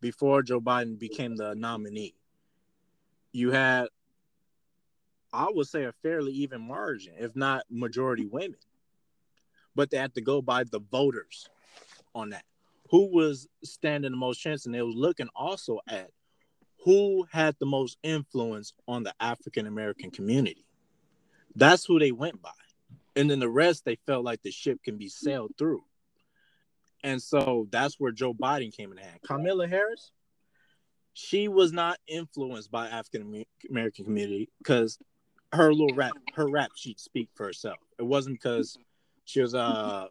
before 0.00 0.42
Joe 0.42 0.60
Biden 0.60 0.98
became 0.98 1.36
the 1.36 1.54
nominee. 1.54 2.14
You 3.32 3.50
had, 3.50 3.88
I 5.32 5.48
would 5.50 5.66
say, 5.66 5.84
a 5.84 5.92
fairly 6.02 6.32
even 6.32 6.60
margin, 6.60 7.14
if 7.18 7.36
not 7.36 7.64
majority 7.70 8.26
women, 8.26 8.58
but 9.74 9.90
they 9.90 9.98
had 9.98 10.14
to 10.14 10.20
go 10.20 10.40
by 10.40 10.64
the 10.64 10.80
voters 10.80 11.48
on 12.14 12.30
that. 12.30 12.44
Who 12.90 13.12
was 13.12 13.48
standing 13.64 14.12
the 14.12 14.16
most 14.16 14.38
chance, 14.38 14.66
and 14.66 14.74
they 14.74 14.82
was 14.82 14.94
looking 14.94 15.28
also 15.34 15.80
at 15.88 16.10
who 16.84 17.26
had 17.32 17.56
the 17.58 17.66
most 17.66 17.98
influence 18.04 18.72
on 18.86 19.02
the 19.02 19.12
African 19.18 19.66
American 19.66 20.10
community. 20.10 20.64
That's 21.56 21.84
who 21.84 21.98
they 21.98 22.12
went 22.12 22.40
by. 22.40 22.50
And 23.16 23.30
then 23.30 23.40
the 23.40 23.48
rest 23.48 23.84
they 23.84 23.96
felt 24.06 24.24
like 24.24 24.42
the 24.42 24.52
ship 24.52 24.78
can 24.84 24.96
be 24.96 25.08
sailed 25.08 25.52
through. 25.58 25.82
And 27.02 27.20
so 27.20 27.66
that's 27.70 27.98
where 27.98 28.12
Joe 28.12 28.34
Biden 28.34 28.74
came 28.74 28.92
in 28.92 28.98
hand. 28.98 29.18
Kamala 29.26 29.66
Harris, 29.66 30.12
she 31.12 31.48
was 31.48 31.72
not 31.72 31.98
influenced 32.06 32.70
by 32.70 32.88
African 32.88 33.44
American 33.68 34.04
community 34.04 34.50
because 34.58 34.98
her 35.56 35.72
little 35.72 35.94
rap, 35.96 36.12
her 36.34 36.48
rap 36.48 36.70
sheet 36.76 37.00
speak 37.00 37.28
for 37.34 37.46
herself. 37.46 37.78
It 37.98 38.04
wasn't 38.04 38.40
because 38.40 38.78
she 39.24 39.40
was 39.40 39.54
uh 39.54 40.06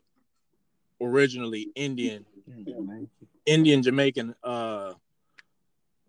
originally 1.02 1.70
Indian, 1.76 2.26
Indian 3.46 3.84
Jamaican 3.84 4.36
uh 4.44 4.94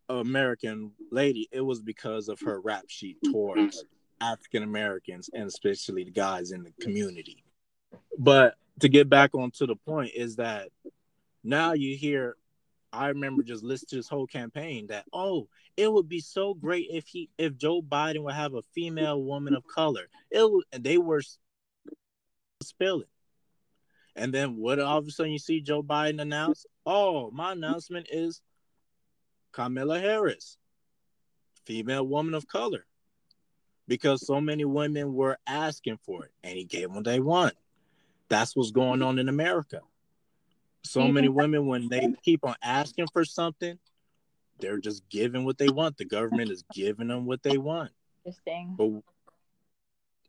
American 0.09 0.93
lady, 1.11 1.49
it 1.51 1.61
was 1.61 1.81
because 1.81 2.29
of 2.29 2.41
her 2.41 2.61
rap 2.61 2.85
sheet 2.89 3.19
towards 3.25 3.85
African 4.21 4.63
Americans 4.63 5.31
and 5.33 5.47
especially 5.47 6.05
the 6.05 6.11
guys 6.11 6.53
in 6.53 6.63
the 6.63 6.73
community. 6.81 7.45
But 8.19 8.55
to 8.81 8.89
get 8.89 9.09
back 9.09 9.35
onto 9.35 9.67
the 9.67 9.77
point 9.77 10.13
is 10.15 10.37
that 10.37 10.69
now 11.43 11.73
you 11.73 11.97
hear 11.97 12.37
I 12.93 13.09
remember 13.09 13.43
just 13.43 13.63
listening 13.63 13.89
to 13.91 13.97
this 13.97 14.09
whole 14.09 14.27
campaign 14.27 14.87
that 14.89 15.05
oh 15.13 15.49
it 15.77 15.93
would 15.93 16.09
be 16.09 16.21
so 16.21 16.55
great 16.55 16.87
if 16.91 17.07
he 17.07 17.31
if 17.37 17.57
Joe 17.57 17.83
Biden 17.83 18.23
would 18.23 18.35
have 18.35 18.55
a 18.55 18.63
female 18.75 19.23
woman 19.23 19.55
of 19.55 19.67
color. 19.67 20.09
It 20.31 20.65
and 20.73 20.83
they 20.83 20.99
were 20.99 21.23
spilling. 22.63 23.09
And 24.15 24.33
then 24.33 24.57
what 24.57 24.81
all 24.81 24.99
of 24.99 25.07
a 25.07 25.11
sudden 25.11 25.33
you 25.33 25.39
see 25.39 25.61
Joe 25.61 25.83
Biden 25.83 26.21
announce, 26.21 26.65
oh, 26.87 27.31
my 27.31 27.53
announcement 27.53 28.09
is 28.11 28.41
Kamala 29.53 30.01
Harris, 30.01 30.57
female 31.67 32.07
woman 32.07 32.35
of 32.35 32.49
color. 32.49 32.87
Because 33.87 34.27
so 34.27 34.41
many 34.41 34.65
women 34.65 35.15
were 35.15 35.39
asking 35.47 35.99
for 35.99 36.25
it 36.25 36.33
and 36.43 36.57
he 36.57 36.65
gave 36.65 36.85
them 36.85 36.97
what 36.97 37.05
they 37.05 37.21
want. 37.21 37.55
That's 38.29 38.57
what's 38.57 38.73
going 38.73 39.03
on 39.03 39.19
in 39.19 39.29
America. 39.29 39.81
So 40.87 41.09
many 41.09 41.29
women, 41.29 41.67
when 41.67 41.89
they 41.89 42.13
keep 42.23 42.45
on 42.45 42.55
asking 42.63 43.07
for 43.13 43.25
something, 43.25 43.79
they're 44.61 44.79
just 44.79 45.09
giving 45.09 45.45
what 45.45 45.59
they 45.59 45.69
want. 45.69 45.97
The 45.99 46.05
government 46.05 46.51
is 46.51 46.65
giving 46.73 47.09
them 47.09 47.27
what 47.27 47.43
they 47.43 47.59
want. 47.59 47.91
interesting 48.25 48.75
But 48.77 49.03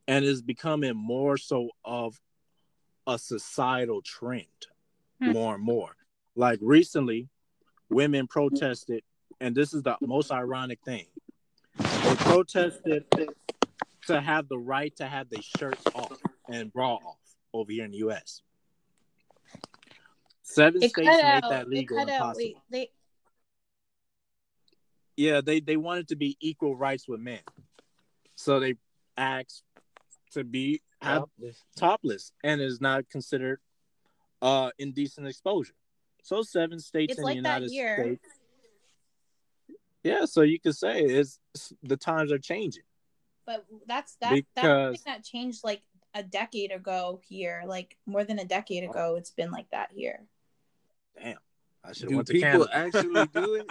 and 0.10 0.24
it's 0.24 0.42
becoming 0.42 0.96
more 0.96 1.38
so 1.38 1.70
of 1.84 2.20
a 3.06 3.18
societal 3.18 4.02
trend 4.02 4.46
Hmm. 5.20 5.32
more 5.32 5.56
and 5.56 5.64
more. 5.64 5.96
Like 6.36 6.60
recently, 6.62 7.30
women 7.90 8.28
protested, 8.28 9.04
and 9.40 9.56
this 9.56 9.74
is 9.74 9.82
the 9.82 9.98
most 10.02 10.32
ironic 10.32 10.80
thing. 10.86 11.08
They 11.78 12.16
protested 12.18 13.06
to 14.06 14.22
have 14.22 14.48
the 14.48 14.60
right 14.60 14.96
to 14.98 15.08
have 15.08 15.30
their 15.30 15.42
shirts 15.42 15.84
off 15.96 16.20
and 16.50 16.72
bra 16.72 16.96
off 16.96 17.18
over 17.54 17.72
here 17.72 17.86
in 17.86 17.92
the 17.92 17.98
US. 17.98 18.44
Seven 20.50 20.82
it 20.82 20.92
states 20.92 21.08
cut 21.10 21.22
made 21.24 21.44
out 21.44 21.50
that 21.50 21.70
legal 21.70 21.98
cut 21.98 22.02
and 22.04 22.12
out 22.12 22.20
possible. 22.20 22.38
wait 22.46 22.58
they 22.70 22.90
Yeah, 25.18 25.42
they 25.42 25.60
they 25.60 25.76
wanted 25.78 26.08
to 26.10 26.16
be 26.16 26.38
equal 26.40 26.76
rights 26.76 27.08
with 27.08 27.20
men, 27.20 27.42
so 28.36 28.60
they 28.60 28.76
asked 29.18 29.64
to 30.32 30.44
be 30.46 30.82
have 31.02 31.26
topless 31.76 32.32
and 32.44 32.62
is 32.62 32.80
not 32.80 33.10
considered 33.10 33.60
uh 34.42 34.72
indecent 34.78 35.28
exposure. 35.28 35.74
So 36.24 36.42
seven 36.44 36.80
states 36.80 37.12
It's 37.14 37.20
in 37.20 37.26
like 37.26 37.36
the 37.38 37.42
that 37.44 37.62
United. 37.64 38.20
States. 38.20 38.40
Yeah, 40.04 40.26
so 40.26 40.42
you 40.42 40.60
could 40.62 40.76
say 40.78 41.02
it's 41.02 41.40
the 41.84 41.98
times 41.98 42.32
are 42.32 42.40
changing. 42.40 42.84
but 43.46 43.66
that's 43.86 44.16
that 44.22 44.30
that's 44.32 44.42
Because- 44.56 44.96
something 45.04 45.14
that 45.14 45.24
changed 45.26 45.64
like 45.66 45.82
a 46.14 46.24
decade 46.24 46.72
ago 46.72 47.20
here, 47.28 47.64
like 47.68 47.98
more 48.06 48.24
than 48.24 48.40
a 48.40 48.46
decade 48.46 48.84
ago. 48.86 49.16
It's 49.18 49.32
been 49.32 49.52
like 49.52 49.70
that 49.72 49.92
here. 49.94 50.26
Damn. 51.22 51.38
I 51.84 51.94
should 51.94 52.10
Do 52.10 52.16
went 52.16 52.28
to 52.28 52.34
people 52.34 52.68
Canada. 52.68 52.70
actually 52.74 53.28
do 53.28 53.56
it? 53.56 53.68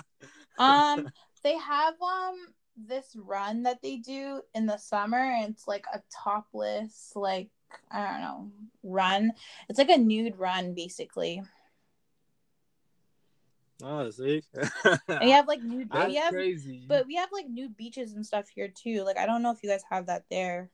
Um, 0.59 1.09
they 1.43 1.57
have 1.59 1.95
um 2.01 2.37
this 2.77 3.15
run 3.17 3.63
that 3.65 3.83
they 3.83 3.97
do 3.99 4.43
in 4.55 4.67
the 4.67 4.77
summer, 4.79 5.19
and 5.19 5.51
it's 5.53 5.69
like 5.69 5.85
a 5.93 6.01
topless, 6.25 7.13
like 7.15 7.49
I 7.91 8.07
don't 8.11 8.21
know, 8.21 8.51
run. 8.83 9.33
It's 9.69 9.79
like 9.79 9.91
a 9.91 9.99
nude 9.99 10.39
run, 10.39 10.75
basically. 10.75 11.43
Oh, 13.83 14.09
see. 14.11 14.43
And 15.09 15.29
you 15.29 15.33
have 15.33 15.47
like 15.49 15.63
nude, 15.63 15.91
That's 15.93 16.09
we 16.09 16.15
have, 16.17 16.33
crazy. 16.33 16.85
but 16.89 17.07
we 17.07 17.17
have 17.17 17.29
like 17.33 17.47
nude 17.49 17.77
beaches 17.77 18.15
and 18.15 18.25
stuff 18.25 18.49
here 18.49 18.69
too. 18.69 19.03
Like 19.05 19.19
I 19.19 19.27
don't 19.27 19.43
know 19.43 19.51
if 19.51 19.63
you 19.63 19.69
guys 19.69 19.83
have 19.91 20.07
that 20.07 20.25
there. 20.31 20.71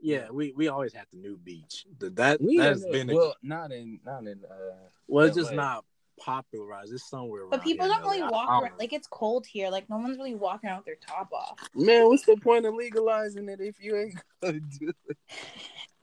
yeah, 0.00 0.30
we, 0.30 0.52
we 0.56 0.68
always 0.68 0.92
have 0.94 1.06
the 1.12 1.18
nude 1.18 1.44
beach. 1.44 1.86
The, 1.98 2.10
that 2.10 2.40
we 2.40 2.58
that's 2.58 2.82
have 2.84 2.92
been 2.92 3.10
a, 3.10 3.12
a, 3.12 3.16
well, 3.16 3.34
not 3.42 3.72
in 3.72 3.98
not 4.04 4.22
in 4.26 4.40
uh 4.48 4.88
well, 5.08 5.26
it's 5.26 5.36
just 5.36 5.50
LA. 5.50 5.56
not 5.56 5.84
popularized. 6.18 6.92
It's 6.92 7.08
somewhere. 7.08 7.42
But 7.50 7.62
people 7.62 7.86
here 7.86 7.94
don't 7.94 8.02
really 8.02 8.20
LA. 8.20 8.30
walk 8.30 8.48
I 8.50 8.60
around. 8.60 8.78
Like 8.78 8.92
it's 8.92 9.06
cold 9.06 9.46
here. 9.46 9.70
Like 9.70 9.88
no 9.88 9.96
one's 9.96 10.18
really 10.18 10.34
walking 10.34 10.68
around 10.68 10.78
with 10.78 10.86
their 10.86 10.96
top 10.96 11.32
off. 11.32 11.58
man. 11.74 12.06
What's 12.06 12.24
the 12.26 12.36
point 12.36 12.66
of 12.66 12.74
legalizing 12.74 13.48
it 13.48 13.60
if 13.60 13.82
you 13.82 13.96
ain't 13.96 14.14
gonna 14.42 14.60
do 14.60 14.92
it? 15.08 15.16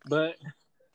but 0.07 0.35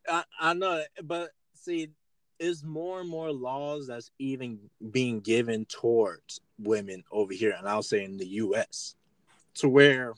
I, 0.09 0.25
I 0.39 0.55
know 0.55 0.83
but 1.05 1.31
see 1.55 1.91
it's 2.39 2.65
more 2.65 3.01
and 3.01 3.09
more 3.09 3.33
laws 3.33 3.87
that's 3.87 4.11
even 4.19 4.59
being 4.91 5.21
given 5.21 5.67
towards 5.67 6.41
women 6.59 7.05
over 7.11 7.33
here 7.33 7.55
and 7.57 7.69
i'll 7.69 7.83
say 7.83 8.05
in 8.05 8.17
the 8.17 8.27
us 8.27 8.95
to 9.55 9.69
where 9.69 10.15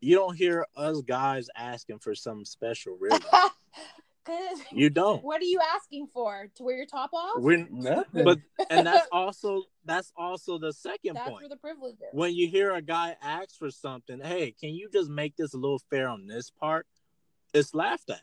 you 0.00 0.14
don't 0.14 0.36
hear 0.36 0.66
us 0.76 1.00
guys 1.02 1.48
asking 1.56 1.98
for 1.98 2.14
some 2.14 2.44
special 2.44 2.96
really 3.00 3.18
Cause 4.26 4.58
you 4.72 4.90
don't 4.90 5.22
what 5.22 5.40
are 5.40 5.44
you 5.44 5.60
asking 5.74 6.08
for? 6.12 6.48
To 6.56 6.62
wear 6.64 6.76
your 6.76 6.86
top 6.86 7.10
off? 7.14 7.34
We're, 7.36 7.64
Nothing. 7.70 8.24
but 8.24 8.40
and 8.70 8.84
that's 8.86 9.06
also 9.12 9.62
that's 9.84 10.12
also 10.16 10.58
the 10.58 10.72
second 10.72 11.14
That's 11.14 11.28
point 11.30 11.42
for 11.44 11.48
the 11.48 11.56
privileges. 11.56 12.08
when 12.12 12.34
you 12.34 12.48
hear 12.48 12.72
a 12.72 12.82
guy 12.82 13.16
ask 13.22 13.56
for 13.56 13.70
something 13.70 14.20
hey 14.20 14.50
can 14.58 14.70
you 14.70 14.88
just 14.92 15.08
make 15.08 15.36
this 15.36 15.54
a 15.54 15.56
little 15.56 15.80
fair 15.90 16.08
on 16.08 16.26
this 16.26 16.50
part 16.50 16.86
it's 17.54 17.72
laughed 17.72 18.10
at 18.10 18.22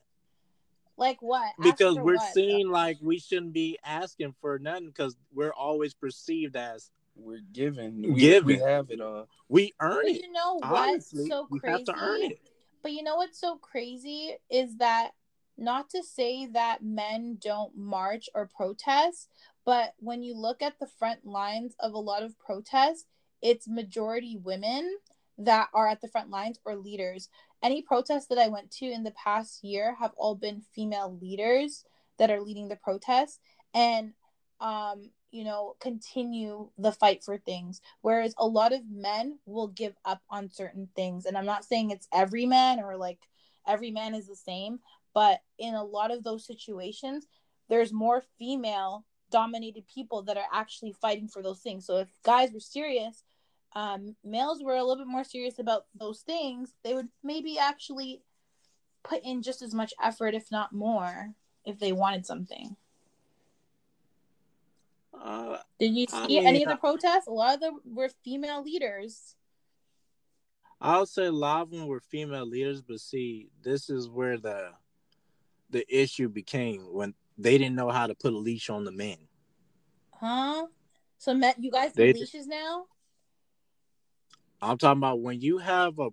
Like 0.97 1.21
what? 1.21 1.53
Because 1.61 1.95
we're 1.95 2.15
what? 2.15 2.33
seen 2.33 2.69
like 2.69 2.97
we 3.01 3.17
shouldn't 3.19 3.53
be 3.53 3.79
asking 3.85 4.35
for 4.41 4.59
nothing 4.59 4.87
because 4.87 5.15
we're 5.33 5.53
always 5.53 5.93
perceived 5.93 6.55
as 6.57 6.91
we're 7.15 7.41
given. 7.53 8.01
We, 8.13 8.19
Given. 8.19 8.47
We 8.47 8.57
have 8.59 8.89
it 8.89 8.99
all. 8.99 9.27
we 9.47 9.71
earn 9.79 10.03
But 10.03 10.11
it. 10.11 10.21
you 10.23 10.31
know 10.31 10.55
what's 10.59 11.13
Honestly, 11.13 11.27
so 11.29 11.47
we 11.49 11.59
crazy? 11.59 11.71
have 11.71 11.83
to 11.85 11.95
earn 11.95 12.23
it. 12.23 12.39
But 12.81 12.91
you 12.91 13.03
know 13.03 13.15
what's 13.15 13.39
so 13.39 13.55
crazy 13.57 14.35
is 14.49 14.75
that 14.77 15.11
not 15.57 15.89
to 15.91 16.03
say 16.03 16.45
that 16.47 16.83
men 16.83 17.37
don't 17.41 17.77
march 17.77 18.29
or 18.33 18.49
protest, 18.55 19.29
but 19.65 19.93
when 19.97 20.23
you 20.23 20.35
look 20.35 20.61
at 20.61 20.79
the 20.79 20.87
front 20.87 21.25
lines 21.25 21.75
of 21.79 21.93
a 21.93 21.99
lot 21.99 22.23
of 22.23 22.37
protests, 22.39 23.05
it's 23.41 23.67
majority 23.67 24.37
women 24.37 24.97
that 25.37 25.69
are 25.73 25.87
at 25.87 26.01
the 26.01 26.07
front 26.07 26.29
lines 26.29 26.59
or 26.65 26.75
leaders. 26.75 27.29
Any 27.61 27.81
protests 27.81 28.27
that 28.27 28.37
I 28.37 28.47
went 28.47 28.71
to 28.71 28.85
in 28.85 29.03
the 29.03 29.11
past 29.11 29.63
year 29.63 29.95
have 29.95 30.11
all 30.17 30.35
been 30.35 30.63
female 30.73 31.17
leaders 31.21 31.85
that 32.17 32.31
are 32.31 32.41
leading 32.41 32.67
the 32.67 32.75
protests 32.75 33.39
and 33.73 34.13
um 34.61 35.09
you 35.31 35.43
know 35.43 35.75
continue 35.79 36.69
the 36.77 36.91
fight 36.91 37.23
for 37.23 37.37
things 37.37 37.81
whereas 38.01 38.35
a 38.37 38.45
lot 38.45 38.71
of 38.71 38.81
men 38.89 39.39
will 39.45 39.67
give 39.67 39.95
up 40.05 40.21
on 40.29 40.49
certain 40.49 40.87
things 40.95 41.25
and 41.25 41.37
i'm 41.37 41.45
not 41.45 41.65
saying 41.65 41.89
it's 41.89 42.07
every 42.13 42.45
man 42.45 42.79
or 42.79 42.95
like 42.95 43.19
every 43.67 43.91
man 43.91 44.13
is 44.13 44.27
the 44.27 44.35
same 44.35 44.79
but 45.13 45.41
in 45.57 45.73
a 45.73 45.83
lot 45.83 46.11
of 46.11 46.23
those 46.23 46.45
situations 46.45 47.27
there's 47.69 47.93
more 47.93 48.23
female 48.37 49.05
dominated 49.31 49.87
people 49.87 50.21
that 50.21 50.37
are 50.37 50.45
actually 50.53 50.91
fighting 50.91 51.27
for 51.27 51.41
those 51.41 51.59
things. 51.59 51.85
So 51.85 51.97
if 51.97 52.09
guys 52.23 52.51
were 52.51 52.59
serious 52.59 53.23
um, 53.75 54.15
males 54.23 54.61
were 54.61 54.75
a 54.75 54.83
little 54.83 55.03
bit 55.03 55.11
more 55.11 55.23
serious 55.23 55.57
about 55.57 55.85
those 55.95 56.21
things 56.21 56.73
they 56.83 56.93
would 56.93 57.09
maybe 57.23 57.57
actually 57.57 58.21
put 59.03 59.23
in 59.23 59.41
just 59.41 59.61
as 59.61 59.73
much 59.73 59.93
effort 60.01 60.35
if 60.35 60.51
not 60.51 60.73
more 60.73 61.33
if 61.65 61.79
they 61.79 61.91
wanted 61.91 62.25
something. 62.25 62.75
Uh, 65.13 65.57
did 65.79 65.93
you 65.93 66.05
I 66.11 66.27
see 66.27 66.39
any 66.39 66.63
of 66.63 66.69
the 66.69 66.75
protests? 66.75 67.27
A 67.27 67.31
lot 67.31 67.55
of 67.55 67.61
them 67.61 67.79
were 67.85 68.09
female 68.23 68.63
leaders. 68.63 69.35
I'll 70.81 71.05
say 71.05 71.27
a 71.27 71.31
lot 71.31 71.61
of 71.61 71.71
them 71.71 71.87
were 71.87 72.01
female 72.01 72.45
leaders, 72.45 72.81
but 72.81 72.99
see, 72.99 73.49
this 73.63 73.89
is 73.89 74.09
where 74.09 74.37
the 74.37 74.71
the 75.73 75.85
issue 75.89 76.29
became 76.29 76.81
when 76.93 77.13
they 77.37 77.57
didn't 77.57 77.75
know 77.75 77.89
how 77.89 78.07
to 78.07 78.15
put 78.15 78.31
a 78.33 78.37
leash 78.37 78.69
on 78.69 78.85
the 78.85 78.91
men. 78.91 79.17
huh 80.13 80.67
so 81.17 81.33
Matt, 81.33 81.61
you 81.61 81.71
guys 81.71 81.93
They- 81.93 82.07
have 82.07 82.15
leashes 82.15 82.47
now 82.47 82.85
I'm 84.61 84.77
talking 84.77 84.99
about 84.99 85.19
when 85.19 85.41
you 85.41 85.57
have 85.57 85.99
a 85.99 86.09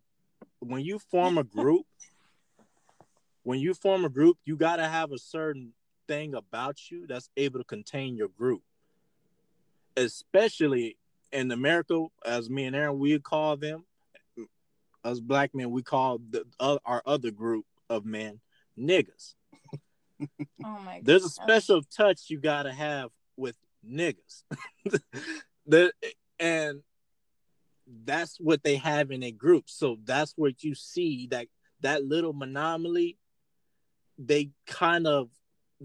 when 0.59 0.83
you 0.83 0.99
form 0.99 1.39
a 1.39 1.45
group, 1.45 1.87
when 3.45 3.61
you 3.61 3.75
form 3.75 4.05
a 4.05 4.09
group, 4.09 4.39
you 4.45 4.57
got 4.57 4.77
to 4.77 4.89
have 4.89 5.13
a 5.13 5.19
certain 5.19 5.73
thing 6.09 6.35
about 6.35 6.91
you 6.91 7.07
that's 7.07 7.31
able 7.37 7.61
to 7.61 7.65
contain 7.65 8.17
your 8.17 8.29
group. 8.29 8.63
Especially 9.97 10.97
in 11.33 11.51
America, 11.53 12.07
as 12.27 12.51
me 12.51 12.65
and 12.65 12.75
Aaron, 12.75 12.99
we 12.99 13.19
call 13.21 13.57
them, 13.57 13.85
us 15.05 15.21
black 15.21 15.55
men, 15.55 15.71
we 15.71 15.83
call 15.83 16.19
the, 16.19 16.45
uh, 16.59 16.79
our 16.85 17.03
other 17.07 17.31
group 17.31 17.65
of 17.89 18.05
men 18.05 18.41
niggas. 18.79 19.35
oh 20.64 20.79
my 20.85 20.97
god 20.97 21.05
There's 21.05 21.25
a 21.25 21.29
special 21.31 21.83
touch 21.83 22.29
you 22.29 22.39
got 22.41 22.64
to 22.64 22.73
have 22.73 23.11
with 23.37 23.57
niggas. 23.89 24.43
the, 25.66 25.93
and 26.39 26.83
that's 28.05 28.39
what 28.39 28.62
they 28.62 28.77
have 28.77 29.11
in 29.11 29.23
a 29.23 29.31
group. 29.33 29.64
So 29.68 29.99
that's 30.05 30.33
what 30.37 30.62
you 30.62 30.75
see 30.75 31.29
that 31.31 31.47
that 31.81 32.05
little 32.05 32.33
monopoly. 32.33 33.16
They 34.18 34.51
kind 34.66 35.07
of 35.07 35.31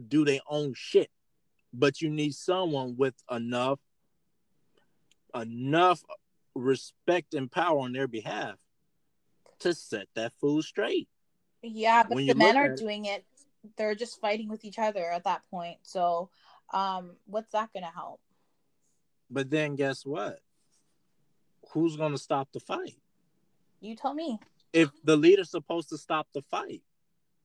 do 0.10 0.26
their 0.26 0.42
own 0.50 0.74
shit, 0.76 1.10
but 1.74 2.02
you 2.02 2.10
need 2.10 2.36
someone 2.36 2.96
with 2.98 3.16
enough 3.32 3.80
enough 5.34 6.04
respect 6.54 7.34
and 7.34 7.52
power 7.52 7.80
on 7.80 7.94
their 7.94 8.08
behalf 8.08 8.56
to 9.60 9.74
set 9.74 10.08
that 10.16 10.34
fool 10.40 10.62
straight. 10.62 11.08
Yeah, 11.62 12.04
but 12.04 12.16
When 12.16 12.28
the 12.28 12.36
men 12.36 12.58
are 12.58 12.68
it- 12.68 12.78
doing 12.78 13.06
it. 13.06 13.26
They're 13.78 13.95
just 13.95 14.20
fighting 14.20 14.49
with 14.49 14.66
each 14.66 14.80
other 14.80 15.11
at 15.11 15.24
that 15.24 15.41
point. 15.49 15.78
So, 15.84 16.30
um, 16.74 17.18
what's 17.26 17.51
that 17.51 17.72
gonna 17.74 17.91
help? 17.93 18.22
But 19.30 19.49
then 19.49 19.76
guess 19.76 20.05
what? 20.05 20.39
Who's 21.72 21.97
gonna 21.97 22.18
stop 22.18 22.49
the 22.51 22.59
fight? 22.59 22.97
You 23.82 23.95
tell 23.95 24.13
me. 24.13 24.39
If 24.74 24.89
the 25.03 25.16
leader's 25.16 25.51
supposed 25.51 25.89
to 25.89 25.97
stop 25.97 26.28
the 26.34 26.41
fight, 26.41 26.82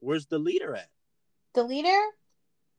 where's 0.00 0.26
the 0.26 0.38
leader 0.38 0.74
at? 0.74 0.88
The 1.52 1.62
leader, 1.62 2.00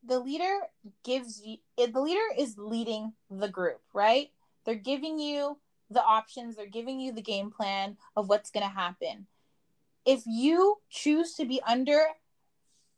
the 0.04 0.18
leader 0.18 0.60
gives 1.04 1.42
you. 1.44 1.58
The 1.76 2.00
leader 2.00 2.20
is 2.38 2.56
leading 2.58 3.12
the 3.30 3.48
group, 3.48 3.80
right? 3.92 4.30
They're 4.64 4.74
giving 4.74 5.18
you 5.18 5.58
the 5.90 6.02
options. 6.02 6.56
They're 6.56 6.66
giving 6.66 7.00
you 7.00 7.12
the 7.12 7.22
game 7.22 7.50
plan 7.50 7.96
of 8.16 8.28
what's 8.28 8.50
gonna 8.50 8.68
happen. 8.68 9.26
If 10.04 10.22
you 10.26 10.78
choose 10.90 11.34
to 11.34 11.44
be 11.44 11.60
under 11.62 12.06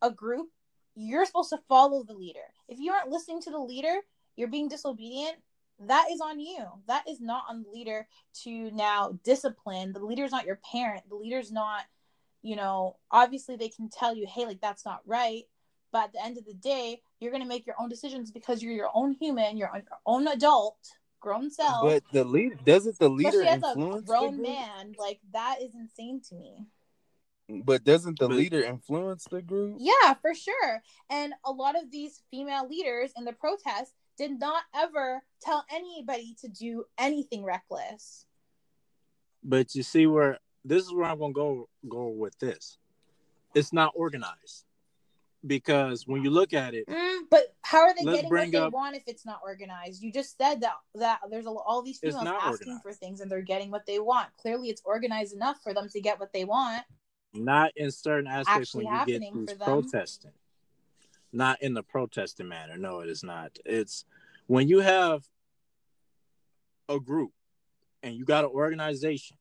a 0.04 0.10
group, 0.10 0.48
you're 0.94 1.24
supposed 1.24 1.50
to 1.50 1.58
follow 1.68 2.04
the 2.04 2.14
leader. 2.14 2.46
If 2.68 2.78
you 2.78 2.92
aren't 2.92 3.10
listening 3.10 3.40
to 3.42 3.50
the 3.50 3.58
leader, 3.58 3.96
you're 4.36 4.48
being 4.48 4.68
disobedient. 4.68 5.36
That 5.80 6.06
is 6.12 6.20
on 6.20 6.38
you. 6.38 6.64
That 6.86 7.08
is 7.08 7.20
not 7.20 7.44
on 7.48 7.62
the 7.64 7.70
leader 7.70 8.06
to 8.44 8.70
now 8.70 9.18
discipline. 9.24 9.92
The 9.92 10.04
leader's 10.04 10.30
not 10.30 10.46
your 10.46 10.60
parent. 10.70 11.08
The 11.08 11.16
leader's 11.16 11.50
not, 11.50 11.82
you 12.42 12.54
know, 12.54 12.96
obviously 13.10 13.56
they 13.56 13.70
can 13.70 13.88
tell 13.88 14.14
you, 14.14 14.26
hey, 14.28 14.46
like 14.46 14.60
that's 14.60 14.84
not 14.84 15.00
right. 15.06 15.44
But 15.90 16.04
at 16.04 16.12
the 16.12 16.24
end 16.24 16.38
of 16.38 16.44
the 16.44 16.54
day, 16.54 17.00
you're 17.18 17.30
going 17.30 17.42
to 17.42 17.48
make 17.48 17.66
your 17.66 17.76
own 17.80 17.88
decisions 17.88 18.30
because 18.30 18.62
you're 18.62 18.72
your 18.72 18.90
own 18.94 19.12
human, 19.12 19.56
your 19.56 19.74
own- 19.74 19.82
your 19.88 19.98
own 20.06 20.28
adult, 20.28 20.78
grown 21.20 21.50
self. 21.50 21.82
But 21.82 22.02
the 22.12 22.24
leader 22.24 22.56
doesn't 22.64 22.98
the 22.98 23.08
leader 23.08 23.28
especially 23.30 23.48
as 23.48 23.62
a 23.62 23.70
influence 23.70 24.06
grown 24.06 24.42
man. 24.42 24.94
Like 24.98 25.20
that 25.32 25.56
is 25.60 25.74
insane 25.74 26.20
to 26.28 26.34
me. 26.36 26.66
But 27.48 27.84
doesn't 27.84 28.18
the 28.18 28.28
But- 28.28 28.36
leader 28.36 28.62
influence 28.62 29.24
the 29.30 29.42
group? 29.42 29.76
Yeah, 29.78 30.14
for 30.14 30.34
sure. 30.34 30.82
And 31.10 31.34
a 31.44 31.52
lot 31.52 31.76
of 31.76 31.90
these 31.90 32.22
female 32.30 32.66
leaders 32.66 33.12
in 33.16 33.24
the 33.24 33.32
protest 33.34 33.92
did 34.16 34.38
not 34.38 34.62
ever 34.74 35.22
tell 35.40 35.64
anybody 35.70 36.34
to 36.40 36.48
do 36.48 36.84
anything 36.96 37.44
reckless. 37.44 38.26
But 39.42 39.74
you 39.74 39.82
see 39.82 40.06
where 40.06 40.38
this 40.64 40.84
is 40.84 40.92
where 40.94 41.04
I'm 41.04 41.18
gonna 41.18 41.34
go 41.34 41.68
go 41.86 42.08
with 42.08 42.38
this. 42.38 42.78
It's 43.54 43.72
not 43.72 43.92
organized. 43.94 44.64
because 45.46 46.06
when 46.06 46.24
you 46.24 46.30
look 46.30 46.54
at 46.54 46.72
it, 46.72 46.86
Mm, 46.88 47.28
but 47.28 47.54
how 47.60 47.80
are 47.80 47.94
they 47.94 48.02
getting 48.02 48.30
what 48.30 48.50
they 48.50 48.56
up- 48.56 48.72
want 48.72 48.96
if 48.96 49.02
it's 49.06 49.26
not 49.26 49.40
organized? 49.42 50.02
You 50.02 50.10
just 50.10 50.38
said 50.38 50.62
that 50.62 50.72
that 50.94 51.20
there's 51.28 51.44
a, 51.44 51.50
all 51.50 51.82
these 51.82 51.98
It's 52.02 52.16
females 52.16 52.38
asking 52.42 52.68
organized. 52.68 52.82
for 52.82 52.92
things 52.94 53.20
and 53.20 53.30
they're 53.30 53.42
getting 53.42 53.70
what 53.70 53.84
they 53.84 53.98
want. 53.98 54.34
Clearly, 54.38 54.70
it's 54.70 54.80
organized 54.86 55.34
enough 55.34 55.62
for 55.62 55.74
them 55.74 55.86
to 55.90 56.00
get 56.00 56.18
what 56.18 56.32
they 56.32 56.46
want. 56.46 56.82
Not 57.34 57.72
in 57.76 57.90
certain 57.90 58.26
aspects 58.26 58.74
when 58.74 58.86
you 58.86 58.92
get 58.92 58.98
happening 58.98 59.32
through 59.32 59.46
for 59.46 59.54
them. 59.54 59.66
protesting. 59.66 60.32
Not 61.32 61.60
in 61.62 61.74
the 61.74 61.82
protesting 61.82 62.48
manner. 62.48 62.76
No, 62.76 63.00
it 63.00 63.08
is 63.08 63.24
not. 63.24 63.58
It's 63.64 64.04
when 64.46 64.68
you 64.68 64.80
have 64.80 65.24
a 66.88 67.00
group 67.00 67.32
and 68.02 68.14
you 68.14 68.24
got 68.24 68.44
an 68.44 68.50
organization, 68.50 69.36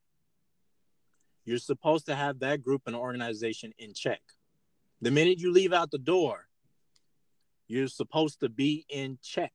you're 1.44 1.58
supposed 1.58 2.06
to 2.06 2.14
have 2.14 2.40
that 2.40 2.62
group 2.62 2.82
and 2.86 2.96
organization 2.96 3.72
in 3.78 3.92
check. 3.92 4.22
The 5.02 5.10
minute 5.10 5.38
you 5.38 5.52
leave 5.52 5.72
out 5.72 5.90
the 5.90 5.98
door, 5.98 6.48
you're 7.68 7.88
supposed 7.88 8.40
to 8.40 8.48
be 8.48 8.86
in 8.88 9.18
check. 9.22 9.52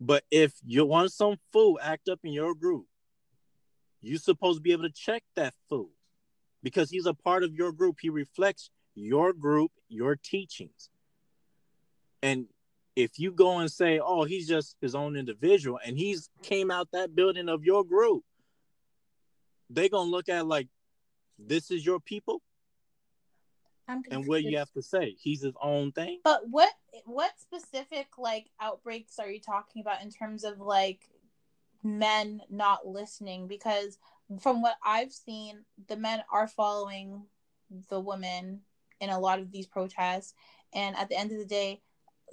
But 0.00 0.24
if 0.30 0.52
you 0.66 0.84
want 0.84 1.12
some 1.12 1.36
fool 1.52 1.78
act 1.80 2.08
up 2.08 2.18
in 2.24 2.32
your 2.32 2.54
group, 2.54 2.86
you're 4.00 4.18
supposed 4.18 4.58
to 4.58 4.62
be 4.62 4.72
able 4.72 4.82
to 4.82 4.90
check 4.90 5.22
that 5.36 5.54
fool 5.68 5.90
because 6.62 6.90
he's 6.90 7.06
a 7.06 7.14
part 7.14 7.42
of 7.42 7.54
your 7.54 7.72
group. 7.72 7.98
He 8.00 8.10
reflects 8.10 8.70
your 8.94 9.32
group, 9.32 9.72
your 9.88 10.16
teachings. 10.16 10.90
And 12.22 12.46
if 12.94 13.18
you 13.18 13.32
go 13.32 13.58
and 13.58 13.70
say, 13.70 13.98
"Oh, 13.98 14.24
he's 14.24 14.46
just 14.46 14.76
his 14.80 14.94
own 14.94 15.16
individual," 15.16 15.80
and 15.84 15.96
he's 15.96 16.30
came 16.42 16.70
out 16.70 16.90
that 16.92 17.14
building 17.14 17.48
of 17.48 17.64
your 17.64 17.84
group, 17.84 18.24
they're 19.70 19.88
gonna 19.88 20.10
look 20.10 20.28
at 20.28 20.46
like, 20.46 20.68
"This 21.38 21.70
is 21.70 21.84
your 21.84 22.00
people," 22.00 22.42
I'm 23.88 24.02
and 24.10 24.26
what 24.26 24.42
you 24.42 24.58
have 24.58 24.72
to 24.72 24.82
say, 24.82 25.16
he's 25.18 25.42
his 25.42 25.54
own 25.60 25.92
thing. 25.92 26.20
But 26.22 26.48
what 26.48 26.72
what 27.04 27.32
specific 27.40 28.18
like 28.18 28.50
outbreaks 28.60 29.18
are 29.18 29.30
you 29.30 29.40
talking 29.40 29.80
about 29.80 30.02
in 30.02 30.10
terms 30.10 30.44
of 30.44 30.60
like 30.60 31.08
men 31.82 32.42
not 32.48 32.86
listening? 32.86 33.48
Because 33.48 33.98
from 34.40 34.62
what 34.62 34.76
I've 34.84 35.12
seen, 35.12 35.64
the 35.88 35.96
men 35.96 36.22
are 36.32 36.48
following 36.48 37.26
the 37.88 38.00
women 38.00 38.60
in 39.00 39.10
a 39.10 39.18
lot 39.18 39.40
of 39.40 39.50
these 39.50 39.66
protests, 39.66 40.34
and 40.74 40.96
at 40.96 41.08
the 41.08 41.18
end 41.18 41.32
of 41.32 41.38
the 41.38 41.46
day, 41.46 41.82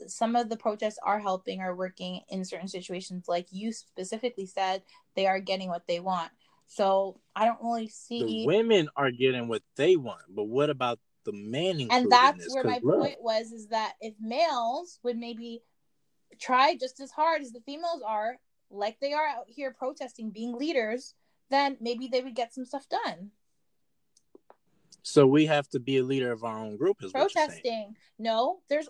some 0.08 0.36
of 0.36 0.50
the 0.50 0.58
protests 0.58 1.00
are 1.04 1.20
helping 1.20 1.62
or 1.62 1.76
working 1.76 2.22
in 2.30 2.46
certain 2.46 2.68
situations. 2.68 3.28
Like 3.28 3.48
you 3.52 3.74
specifically 3.74 4.46
said, 4.46 4.84
they 5.16 5.28
are 5.28 5.40
getting 5.40 5.70
what 5.70 5.88
they 5.88 6.00
want. 6.00 6.32
So 6.68 7.20
I 7.36 7.46
don't 7.46 7.62
really 7.62 7.90
see. 7.90 8.44
The 8.44 8.48
women 8.48 8.90
are 8.96 9.12
getting 9.12 9.48
what 9.48 9.64
they 9.76 9.96
want, 9.96 10.22
but 10.30 10.46
what 10.46 10.70
about 10.70 11.00
the 11.26 11.34
men? 11.34 11.88
and 11.90 12.12
that's 12.12 12.54
where 12.54 12.64
my 12.64 12.80
look, 12.82 13.00
point 13.00 13.18
was 13.22 13.52
is 13.52 13.68
that 13.68 13.94
if 14.00 14.14
males 14.22 15.00
would 15.04 15.18
maybe 15.18 15.62
try 16.40 16.76
just 16.76 17.00
as 17.00 17.12
hard 17.12 17.42
as 17.42 17.52
the 17.52 17.62
females 17.62 18.02
are 18.06 18.38
like 18.72 18.98
they 19.00 19.14
are 19.14 19.28
out 19.28 19.46
here 19.48 19.76
protesting 19.78 20.30
being 20.30 20.54
leaders 20.54 21.16
then 21.50 21.78
maybe 21.80 22.08
they 22.08 22.22
would 22.22 22.36
get 22.36 22.54
some 22.54 22.66
stuff 22.66 22.88
done. 22.90 23.32
So 25.02 25.26
we 25.26 25.46
have 25.46 25.68
to 25.70 25.80
be 25.80 25.98
a 25.98 26.04
leader 26.04 26.32
of 26.32 26.44
our 26.44 26.60
own 26.60 26.78
group, 26.78 26.98
is 27.04 27.14
what 27.14 27.20
you're 27.20 27.30
saying. 27.30 27.48
protesting. 27.48 27.96
No 28.18 28.60
there's 28.70 28.90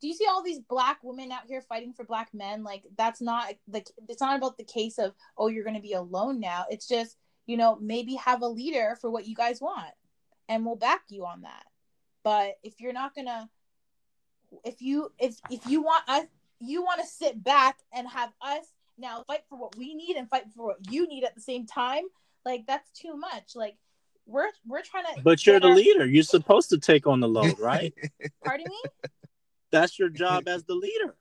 do 0.00 0.06
you 0.06 0.14
see 0.14 0.26
all 0.28 0.42
these 0.42 0.60
black 0.60 0.98
women 1.02 1.32
out 1.32 1.42
here 1.48 1.60
fighting 1.60 1.92
for 1.92 2.04
black 2.04 2.30
men? 2.32 2.62
Like 2.62 2.84
that's 2.96 3.20
not 3.20 3.52
like 3.70 3.88
it's 4.08 4.20
not 4.20 4.36
about 4.36 4.56
the 4.56 4.64
case 4.64 4.98
of 4.98 5.12
oh 5.36 5.48
you're 5.48 5.64
going 5.64 5.76
to 5.76 5.82
be 5.82 5.94
alone 5.94 6.40
now. 6.40 6.66
It's 6.70 6.86
just 6.86 7.16
you 7.46 7.56
know 7.56 7.76
maybe 7.80 8.14
have 8.14 8.42
a 8.42 8.46
leader 8.46 8.96
for 9.00 9.10
what 9.10 9.26
you 9.26 9.34
guys 9.34 9.60
want 9.60 9.92
and 10.48 10.64
we'll 10.64 10.76
back 10.76 11.02
you 11.08 11.26
on 11.26 11.42
that. 11.42 11.64
But 12.22 12.54
if 12.62 12.80
you're 12.80 12.92
not 12.92 13.14
to 13.26 13.48
if 14.64 14.80
you 14.80 15.12
if 15.18 15.36
if 15.50 15.66
you 15.66 15.82
want 15.82 16.08
us 16.08 16.24
you 16.60 16.82
want 16.82 17.00
to 17.00 17.06
sit 17.06 17.42
back 17.42 17.76
and 17.92 18.08
have 18.08 18.30
us 18.40 18.66
now 18.98 19.22
fight 19.26 19.40
for 19.48 19.58
what 19.58 19.76
we 19.76 19.94
need 19.94 20.16
and 20.16 20.28
fight 20.28 20.44
for 20.54 20.66
what 20.66 20.76
you 20.90 21.06
need 21.06 21.24
at 21.24 21.34
the 21.34 21.40
same 21.40 21.66
time 21.66 22.04
like 22.44 22.66
that's 22.66 22.90
too 22.92 23.16
much 23.16 23.52
like 23.54 23.76
we're 24.26 24.48
we're 24.66 24.82
trying 24.82 25.04
to 25.14 25.22
But 25.22 25.46
you're 25.46 25.58
the 25.60 25.68
our- 25.68 25.74
leader. 25.74 26.04
You're 26.06 26.22
supposed 26.22 26.68
to 26.70 26.78
take 26.78 27.06
on 27.06 27.20
the 27.20 27.28
load, 27.28 27.58
right? 27.58 27.94
pardon 28.44 28.66
me 28.68 28.82
That's 29.70 29.98
your 29.98 30.08
job 30.10 30.48
as 30.48 30.64
the 30.64 30.74
leader. 30.74 31.16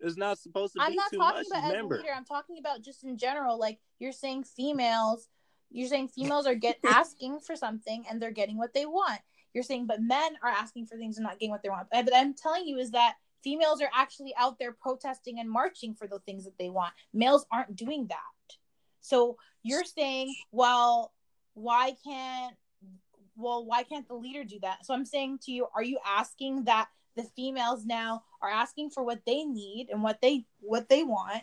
It's 0.00 0.16
not 0.16 0.38
supposed 0.38 0.72
to 0.74 0.78
be 0.80 0.84
I'm 0.86 0.94
not 0.94 1.10
too 1.10 1.18
talking 1.18 1.38
much. 1.38 1.46
about 1.48 1.64
as 1.64 1.70
a 1.70 1.72
Remember, 1.74 1.96
leader. 1.98 2.08
I'm 2.14 2.24
talking 2.24 2.56
about 2.58 2.82
just 2.82 3.04
in 3.04 3.16
general. 3.18 3.58
Like 3.58 3.78
you're 3.98 4.12
saying, 4.12 4.44
females. 4.44 5.28
You're 5.70 5.88
saying 5.88 6.08
females 6.08 6.46
are 6.46 6.54
get 6.54 6.78
asking 6.86 7.40
for 7.40 7.56
something 7.56 8.04
and 8.08 8.20
they're 8.22 8.30
getting 8.30 8.56
what 8.56 8.72
they 8.72 8.86
want. 8.86 9.20
You're 9.52 9.62
saying, 9.64 9.86
but 9.86 10.00
men 10.02 10.32
are 10.42 10.50
asking 10.50 10.86
for 10.86 10.96
things 10.96 11.16
and 11.18 11.24
not 11.24 11.38
getting 11.38 11.50
what 11.50 11.62
they 11.62 11.68
want. 11.70 11.88
But 11.92 12.08
I'm 12.14 12.34
telling 12.34 12.66
you 12.66 12.78
is 12.78 12.90
that 12.92 13.14
females 13.46 13.80
are 13.80 13.90
actually 13.94 14.34
out 14.36 14.58
there 14.58 14.72
protesting 14.72 15.38
and 15.38 15.48
marching 15.48 15.94
for 15.94 16.08
the 16.08 16.18
things 16.26 16.44
that 16.44 16.58
they 16.58 16.68
want. 16.68 16.92
Males 17.14 17.46
aren't 17.52 17.76
doing 17.76 18.08
that. 18.08 18.56
So 19.00 19.36
you're 19.62 19.84
saying, 19.84 20.34
well, 20.50 21.12
why 21.54 21.94
can't 22.04 22.56
well 23.36 23.64
why 23.64 23.84
can't 23.84 24.08
the 24.08 24.14
leader 24.14 24.42
do 24.42 24.58
that? 24.62 24.84
So 24.84 24.94
I'm 24.94 25.04
saying 25.04 25.38
to 25.44 25.52
you, 25.52 25.68
are 25.76 25.84
you 25.84 26.00
asking 26.04 26.64
that 26.64 26.88
the 27.14 27.22
females 27.22 27.86
now 27.86 28.24
are 28.42 28.50
asking 28.50 28.90
for 28.90 29.04
what 29.04 29.20
they 29.24 29.44
need 29.44 29.90
and 29.92 30.02
what 30.02 30.20
they 30.20 30.44
what 30.60 30.88
they 30.88 31.04
want 31.04 31.42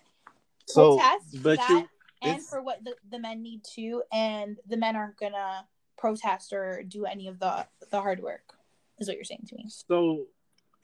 so 0.68 0.98
protest 0.98 1.42
but 1.42 1.58
that 1.58 1.70
you 1.70 1.88
and 2.22 2.42
for 2.46 2.62
what 2.62 2.84
the, 2.84 2.96
the 3.12 3.20
men 3.20 3.42
need 3.42 3.62
to 3.76 4.04
and 4.14 4.58
the 4.68 4.78
men 4.78 4.96
aren't 4.96 5.18
gonna 5.18 5.66
protest 5.98 6.54
or 6.54 6.84
do 6.84 7.06
any 7.06 7.28
of 7.28 7.40
the 7.40 7.66
the 7.92 8.00
hard 8.00 8.22
work 8.22 8.54
is 9.00 9.08
what 9.08 9.18
you're 9.18 9.24
saying 9.24 9.46
to 9.48 9.56
me 9.56 9.66
so 9.68 10.26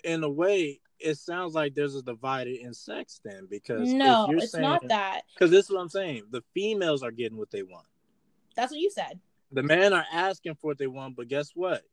in 0.04 0.24
a 0.24 0.30
way, 0.30 0.80
it 1.00 1.16
sounds 1.16 1.54
like 1.54 1.74
there's 1.76 1.96
a 1.96 2.02
divided 2.02 2.58
in 2.58 2.74
sex 2.74 3.22
then 3.24 3.48
because 3.50 3.92
no 3.94 4.24
if 4.26 4.30
you're 4.32 4.40
it's 4.40 4.52
saying, 4.52 4.64
not 4.64 4.88
that 4.88 5.22
Because 5.34 5.52
this 5.52 5.66
is 5.66 5.72
what 5.72 5.80
I'm 5.82 5.90
saying. 5.90 6.24
The 6.32 6.44
females 6.54 7.04
are 7.04 7.12
getting 7.12 7.38
what 7.38 7.52
they 7.52 7.64
want. 7.64 7.88
that's 8.56 8.72
what 8.72 8.80
you 8.82 8.90
said 8.92 9.20
The 9.52 9.64
men 9.64 9.94
are 9.94 10.06
asking 10.12 10.56
for 10.56 10.68
what 10.68 10.78
they 10.78 10.88
want, 10.88 11.16
but 11.16 11.28
guess 11.28 11.52
what? 11.56 11.84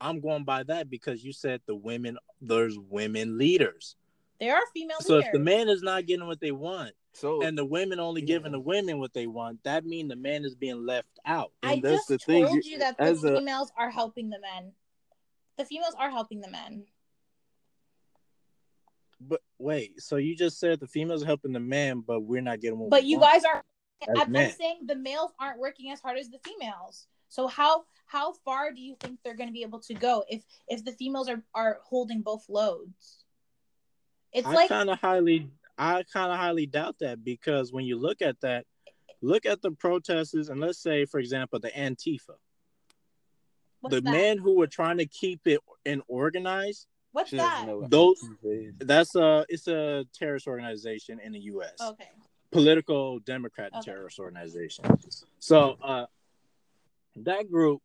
I'm 0.00 0.20
going 0.20 0.44
by 0.44 0.62
that 0.64 0.88
because 0.88 1.24
you 1.24 1.32
said 1.32 1.60
the 1.66 1.74
women 1.74 2.18
there's 2.40 2.78
women 2.78 3.36
leaders. 3.36 3.96
there 4.40 4.54
are 4.54 4.62
female 4.72 4.98
So 5.00 5.14
leaders 5.16 5.26
if 5.26 5.32
the 5.32 5.38
man 5.40 5.68
is 5.68 5.82
not 5.82 6.06
getting 6.06 6.26
what 6.26 6.40
they 6.40 6.52
want 6.52 6.92
So 7.12 7.42
and 7.42 7.58
the 7.58 7.64
women 7.64 7.98
only 8.00 8.20
Yeah. 8.22 8.26
giving 8.28 8.52
the 8.52 8.60
women 8.60 8.98
what 9.00 9.12
they 9.12 9.26
want, 9.26 9.62
that 9.64 9.84
means 9.84 10.08
the 10.08 10.16
man 10.16 10.44
is 10.44 10.54
being 10.54 10.86
left 10.86 11.08
out. 11.26 11.52
i 11.62 11.72
and 11.74 11.82
that's 11.82 12.06
just 12.06 12.08
the 12.08 12.18
thing, 12.18 12.44
told 12.46 12.64
you- 12.64 12.72
you 12.72 12.78
that 12.78 12.96
the 12.96 13.02
as 13.02 13.24
a- 13.24 13.36
females 13.36 13.72
are 13.76 13.90
helping 13.90 14.30
the 14.30 14.38
men 14.40 14.72
the 15.56 15.64
females 15.64 15.94
are 15.98 16.10
helping 16.10 16.40
the 16.40 16.48
men 16.50 16.84
But 16.84 16.86
wait, 19.58 20.00
so 20.00 20.16
you 20.16 20.36
just 20.36 20.58
said 20.58 20.80
the 20.80 20.86
females 20.86 21.22
are 21.22 21.26
helping 21.26 21.52
the 21.52 21.60
man, 21.60 22.02
but 22.06 22.20
we're 22.20 22.40
not 22.40 22.60
getting 22.60 22.78
what 22.78 22.90
but 22.90 23.04
you 23.04 23.18
want 23.18 23.32
guys 23.32 23.44
are 23.44 23.64
I'm, 24.16 24.32
saying 24.32 24.80
the 24.86 24.96
males 24.96 25.32
aren't 25.40 25.58
working 25.58 25.90
as 25.90 26.00
hard 26.00 26.18
as 26.18 26.28
the 26.28 26.38
females. 26.44 27.08
So 27.28 27.46
how 27.46 27.84
how 28.06 28.32
far 28.44 28.72
do 28.72 28.80
you 28.80 28.96
think 29.00 29.18
they're 29.22 29.36
going 29.36 29.48
to 29.48 29.52
be 29.52 29.62
able 29.62 29.80
to 29.80 29.94
go 29.94 30.24
if 30.28 30.42
if 30.68 30.84
the 30.84 30.92
females 30.92 31.28
are 31.28 31.42
are 31.54 31.78
holding 31.84 32.22
both 32.22 32.44
loads? 32.48 33.24
It's 34.32 34.46
I 34.46 34.54
like 34.54 34.68
kind 34.68 34.90
of 34.90 34.98
highly, 35.00 35.50
I 35.76 36.04
kind 36.12 36.30
of 36.30 36.38
highly 36.38 36.66
doubt 36.66 36.96
that 37.00 37.24
because 37.24 37.72
when 37.72 37.84
you 37.84 37.98
look 37.98 38.22
at 38.22 38.40
that, 38.42 38.66
look 39.22 39.46
at 39.46 39.62
the 39.62 39.70
protesters, 39.72 40.48
and 40.48 40.60
let's 40.60 40.78
say, 40.78 41.04
for 41.04 41.18
example, 41.18 41.58
the 41.58 41.70
Antifa, 41.70 42.36
what's 43.80 43.94
the 43.94 44.00
that? 44.02 44.10
men 44.10 44.38
who 44.38 44.56
were 44.56 44.66
trying 44.66 44.98
to 44.98 45.06
keep 45.06 45.40
it 45.46 45.60
in 45.84 46.02
organized. 46.08 46.86
What's 47.12 47.30
she 47.30 47.36
that? 47.36 47.66
what 47.66 47.90
Those- 47.90 48.22
That's 48.78 49.14
a, 49.14 49.44
it's 49.48 49.68
a 49.68 50.04
terrorist 50.14 50.46
organization 50.46 51.20
in 51.20 51.32
the 51.32 51.40
U.S. 51.40 51.74
Okay. 51.80 52.08
political 52.50 53.18
Democrat 53.20 53.72
Okay. 53.74 53.90
terrorist 53.90 54.18
organization. 54.18 54.84
So 55.38 55.76
uh, 55.82 56.06
that 57.16 57.50
group 57.50 57.80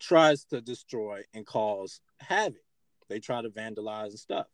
tries 0.00 0.44
to 0.46 0.60
destroy 0.60 1.22
and 1.34 1.46
cause 1.46 2.00
havoc. 2.20 2.60
They 3.08 3.20
try 3.20 3.42
to 3.42 3.48
vandalize 3.50 4.08
and 4.10 4.18
stuff. 4.18 4.46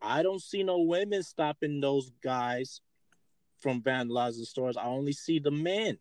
I 0.00 0.22
don't 0.22 0.42
see 0.42 0.62
no 0.62 0.80
women 0.80 1.22
stopping 1.22 1.80
those 1.80 2.10
guys 2.22 2.80
from 3.58 3.82
vandalizing 3.82 4.44
stores. 4.46 4.76
I 4.76 4.84
only 4.84 5.12
see 5.12 5.38
the 5.38 5.50
men. 5.50 5.98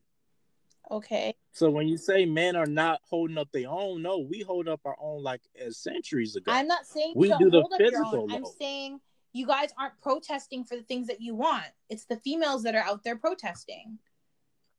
Okay. 0.92 1.36
So 1.52 1.70
when 1.70 1.88
you 1.88 1.98
say 1.98 2.26
men 2.26 2.56
are 2.56 2.66
not 2.66 3.02
holding 3.10 3.38
up 3.38 3.50
their 3.52 3.70
own, 3.70 4.02
no, 4.02 4.20
we 4.20 4.42
hold 4.42 4.68
up 4.68 4.82
our 4.86 4.96
own 5.00 5.24
like 5.24 5.42
as 5.60 5.78
centuries 5.78 6.36
ago. 6.36 6.52
I'm 6.52 6.68
not 6.68 6.86
saying 6.86 7.14
We 7.16 7.30
you 7.30 7.38
do 7.38 7.46
don't 7.46 7.52
the 7.52 7.62
hold 7.62 7.74
up 7.74 7.80
your 7.80 7.90
physical 7.92 8.24
own. 8.24 8.32
I'm 8.32 8.46
saying 8.46 9.00
you 9.34 9.48
guys 9.48 9.70
aren't 9.78 10.00
protesting 10.02 10.64
for 10.64 10.76
the 10.76 10.84
things 10.84 11.08
that 11.08 11.22
you 11.22 11.36
want. 11.36 11.66
It's 11.90 12.06
the 12.06 12.18
females 12.18 12.64
that 12.64 12.76
are 12.76 12.84
out 12.84 13.04
there 13.04 13.16
protesting. 13.16 14.00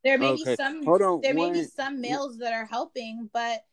There 0.04 0.18
may 0.18 0.34
be 0.34 0.44
some 0.44 0.84
hold 0.84 1.02
on. 1.02 1.20
there 1.20 1.34
may 1.34 1.50
be 1.50 1.64
some 1.64 2.00
males 2.00 2.38
that 2.38 2.52
are 2.52 2.66
helping, 2.66 3.28
but 3.32 3.64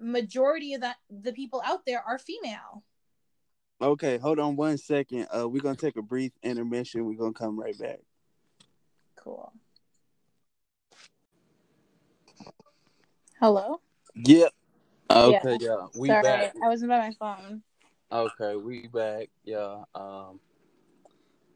majority 0.00 0.74
of 0.74 0.80
the 0.80 0.94
the 1.10 1.32
people 1.32 1.62
out 1.64 1.84
there 1.86 2.02
are 2.02 2.18
female. 2.18 2.82
Okay, 3.82 4.16
hold 4.18 4.38
on 4.38 4.56
one 4.56 4.78
second. 4.78 5.26
Uh, 5.36 5.48
we're 5.48 5.60
gonna 5.62 5.76
take 5.76 5.96
a 5.96 6.02
brief 6.02 6.32
intermission. 6.42 7.04
We're 7.04 7.18
gonna 7.18 7.32
come 7.32 7.58
right 7.58 7.78
back. 7.78 8.00
Cool. 9.16 9.52
Hello. 13.44 13.78
Yep. 14.14 14.54
Okay, 15.10 15.58
yeah, 15.60 15.88
we 15.94 16.08
Sorry, 16.08 16.22
back. 16.22 16.54
I 16.64 16.66
wasn't 16.66 16.88
by 16.88 16.98
my 17.00 17.12
phone. 17.20 17.62
Okay, 18.10 18.56
we 18.56 18.86
back, 18.86 19.28
yeah. 19.44 19.82
Um, 19.94 20.40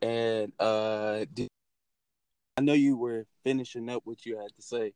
and 0.02 0.52
uh, 0.60 1.24
did, 1.32 1.48
I 2.58 2.60
know 2.60 2.74
you 2.74 2.98
were 2.98 3.24
finishing 3.42 3.88
up 3.88 4.02
what 4.04 4.26
you 4.26 4.36
had 4.36 4.54
to 4.54 4.60
say. 4.60 4.92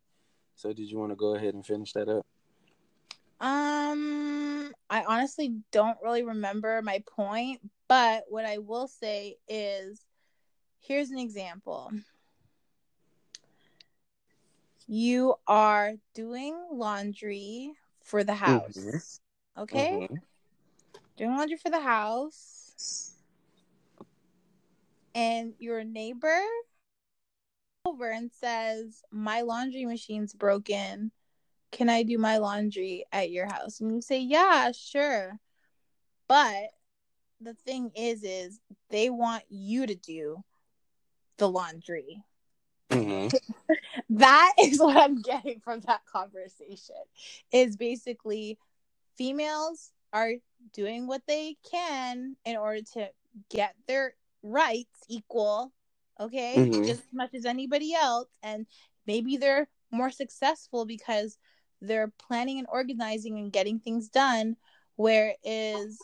So, 0.54 0.74
did 0.74 0.90
you 0.90 0.98
want 0.98 1.12
to 1.12 1.16
go 1.16 1.34
ahead 1.34 1.54
and 1.54 1.64
finish 1.64 1.94
that 1.94 2.10
up? 2.10 2.26
Um, 3.40 4.70
I 4.90 5.04
honestly 5.04 5.54
don't 5.70 5.96
really 6.02 6.24
remember 6.24 6.82
my 6.82 7.02
point, 7.08 7.62
but 7.88 8.24
what 8.28 8.44
I 8.44 8.58
will 8.58 8.86
say 8.86 9.38
is 9.48 10.04
here's 10.80 11.10
an 11.10 11.18
example. 11.18 11.90
You 14.86 15.36
are 15.46 15.94
doing 16.14 16.56
laundry 16.70 17.72
for 18.02 18.24
the 18.24 18.34
house. 18.34 18.76
Mhm. 18.76 19.20
Okay? 19.58 19.90
Mhm. 19.90 20.22
Doing 21.16 21.36
laundry 21.36 21.56
for 21.56 21.70
the 21.70 21.80
house. 21.80 23.14
And 25.14 25.54
your 25.58 25.84
neighbor 25.84 26.40
over 27.84 28.10
and 28.10 28.32
says, 28.32 29.02
My 29.10 29.42
laundry 29.42 29.84
machine's 29.84 30.32
broken. 30.32 31.12
Can 31.70 31.88
I 31.88 32.02
do 32.02 32.18
my 32.18 32.38
laundry 32.38 33.04
at 33.12 33.30
your 33.30 33.46
house? 33.46 33.80
And 33.80 33.94
you 33.94 34.00
say, 34.00 34.20
Yeah, 34.20 34.72
sure. 34.72 35.38
But 36.28 36.70
the 37.40 37.54
thing 37.54 37.90
is, 37.94 38.22
is 38.22 38.60
they 38.88 39.10
want 39.10 39.44
you 39.48 39.86
to 39.86 39.94
do 39.94 40.44
the 41.38 41.48
laundry. 41.48 42.24
Mhm. 42.92 43.32
That 44.10 44.52
is 44.58 44.78
what 44.78 44.96
I'm 44.96 45.20
getting 45.22 45.60
from 45.60 45.80
that 45.80 46.02
conversation. 46.06 46.96
Is 47.52 47.76
basically 47.76 48.58
females 49.16 49.92
are 50.12 50.34
doing 50.72 51.06
what 51.06 51.22
they 51.26 51.56
can 51.70 52.36
in 52.44 52.56
order 52.56 52.82
to 52.94 53.10
get 53.50 53.74
their 53.86 54.14
rights 54.42 55.00
equal, 55.08 55.72
okay, 56.20 56.54
Mhm. 56.58 56.86
just 56.86 57.00
as 57.00 57.12
much 57.12 57.34
as 57.34 57.44
anybody 57.46 57.94
else, 57.94 58.28
and 58.42 58.66
maybe 59.06 59.36
they're 59.36 59.68
more 59.90 60.10
successful 60.10 60.84
because 60.84 61.38
they're 61.80 62.12
planning 62.18 62.58
and 62.58 62.68
organizing 62.70 63.38
and 63.38 63.52
getting 63.52 63.78
things 63.80 64.08
done. 64.08 64.56
Whereas 64.96 65.98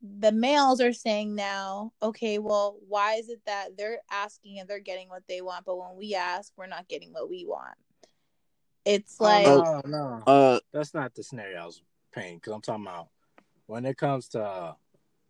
the 0.00 0.32
males 0.32 0.80
are 0.80 0.92
saying 0.92 1.34
now, 1.34 1.92
okay, 2.02 2.38
well, 2.38 2.78
why 2.88 3.14
is 3.14 3.28
it 3.28 3.40
that 3.46 3.76
they're 3.76 3.98
asking 4.10 4.60
and 4.60 4.68
they're 4.68 4.78
getting 4.78 5.08
what 5.08 5.22
they 5.28 5.40
want, 5.40 5.64
but 5.64 5.76
when 5.78 5.96
we 5.96 6.14
ask, 6.14 6.52
we're 6.56 6.66
not 6.66 6.88
getting 6.88 7.12
what 7.12 7.28
we 7.28 7.44
want? 7.46 7.74
It's 8.84 9.20
like, 9.20 9.46
oh, 9.46 9.82
no, 9.84 10.18
no, 10.18 10.22
Uh, 10.26 10.60
that's 10.72 10.94
not 10.94 11.14
the 11.14 11.22
scenario 11.22 11.60
I 11.60 11.66
was 11.66 11.82
painting. 12.12 12.36
Because 12.36 12.52
I'm 12.54 12.62
talking 12.62 12.86
about 12.86 13.08
when 13.66 13.84
it 13.84 13.98
comes 13.98 14.28
to 14.28 14.42
uh, 14.42 14.72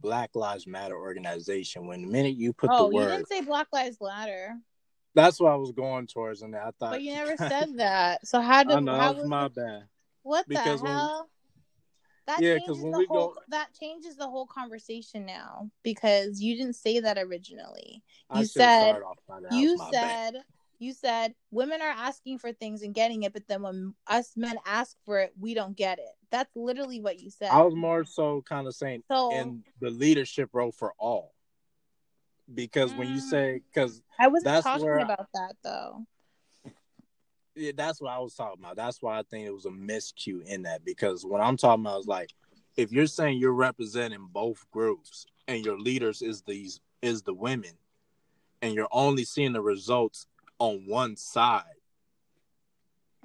Black 0.01 0.31
Lives 0.35 0.67
Matter 0.67 0.97
organization. 0.97 1.87
When 1.87 2.03
the 2.03 2.09
minute 2.09 2.37
you 2.37 2.53
put 2.53 2.71
oh, 2.73 2.89
the 2.89 2.95
word, 2.95 3.03
you 3.03 3.09
didn't 3.09 3.29
say 3.29 3.41
Black 3.41 3.67
Lives 3.73 3.97
Matter, 4.01 4.55
that's 5.15 5.41
what 5.41 5.51
I 5.51 5.57
was 5.57 5.73
going 5.73 6.07
towards, 6.07 6.43
and 6.43 6.55
I 6.55 6.71
thought. 6.79 6.93
but 6.93 7.03
you 7.03 7.15
never 7.15 7.37
said 7.37 7.79
that. 7.79 8.27
So 8.27 8.41
how 8.41 8.63
did 8.63 8.77
I 8.77 8.81
know 8.81 8.93
how 8.93 8.99
that 8.99 9.15
was 9.15 9.23
was 9.23 9.29
my 9.29 9.47
it- 9.47 9.55
bad. 9.55 9.85
what 10.23 10.47
because 10.47 10.79
the 10.81 10.85
when- 10.85 10.93
hell? 10.93 11.29
That 12.29 12.43
Yeah, 12.43 12.59
'cause 12.59 12.67
changes 12.77 12.83
when 12.83 12.93
the 12.93 12.99
we 12.99 13.07
whole 13.07 13.29
go- 13.33 13.41
that 13.49 13.73
changes 13.73 14.17
the 14.17 14.29
whole 14.29 14.47
conversation 14.47 15.25
now 15.25 15.71
because 15.83 16.43
you 16.43 16.57
didn't 16.57 16.75
say 16.77 17.01
that 17.01 17.17
originally. 17.17 18.03
You 18.35 18.45
said- 18.45 19.01
off 19.03 19.19
by 19.27 19.41
that. 19.41 19.49
That 19.49 19.57
you 19.57 19.71
was 19.71 19.79
my 19.79 19.91
bad. 19.93 20.35
said 20.35 20.45
you 20.79 20.93
said 20.93 21.35
women 21.51 21.81
are 21.81 21.89
asking 21.89 22.39
for 22.39 22.53
things 22.53 22.83
and 22.83 22.95
getting 22.95 23.23
it, 23.23 23.33
but 23.33 23.47
then 23.49 23.63
when 23.63 23.95
us 24.07 24.37
men 24.37 24.59
ask 24.67 24.97
for 25.07 25.19
it, 25.21 25.33
we 25.41 25.55
don't 25.55 25.75
get 25.75 25.99
it. 25.99 26.17
That's 26.31 26.55
literally 26.55 27.01
what 27.01 27.19
you 27.19 27.31
said. 27.31 27.51
I 27.51 27.63
was 27.63 27.75
more 27.75 28.05
so 28.05 28.43
kind 28.43 28.67
of 28.69 28.77
saying 28.77 29.05
so 29.09 29.31
in 29.31 29.65
the 29.81 29.89
leadership 29.91 30.51
role 30.53 30.71
for 30.71 30.93
all. 30.99 31.35
Because 32.53 32.95
when 32.95 33.09
you 33.09 33.21
Mm. 33.23 33.31
say, 33.31 33.59
because 33.73 34.03
I 34.19 34.29
wasn't 34.29 34.63
talking 34.63 35.01
about 35.01 35.33
that 35.33 35.57
though. 35.63 36.07
Yeah, 37.59 37.73
that's 37.77 38.01
what 38.01 38.13
I 38.13 38.19
was 38.19 38.35
talking 38.35 38.63
about. 38.63 38.77
That's 38.77 39.03
why 39.03 39.19
I 39.19 39.23
think 39.23 39.47
it 39.47 39.53
was 39.55 39.67
a 39.67 39.71
miscue 39.71 40.43
in 40.47 40.63
that. 40.63 40.85
Because 40.85 41.25
when 41.25 41.41
I'm 41.41 41.57
talking 41.57 41.85
about, 41.85 42.01
is 42.01 42.07
like, 42.07 42.31
if 42.77 42.93
you're 42.93 43.07
saying 43.07 43.39
you're 43.39 43.53
representing 43.53 44.29
both 44.31 44.65
groups 44.71 45.27
and 45.49 45.65
your 45.65 45.79
leaders 45.79 46.23
is 46.23 46.43
these 46.43 46.81
is 47.03 47.23
the 47.23 47.35
women, 47.35 47.73
and 48.63 48.75
you're 48.75 48.89
only 48.91 49.25
seeing 49.25 49.53
the 49.53 49.61
results 49.63 50.27
on 50.59 50.85
one 50.87 51.17
side, 51.17 51.65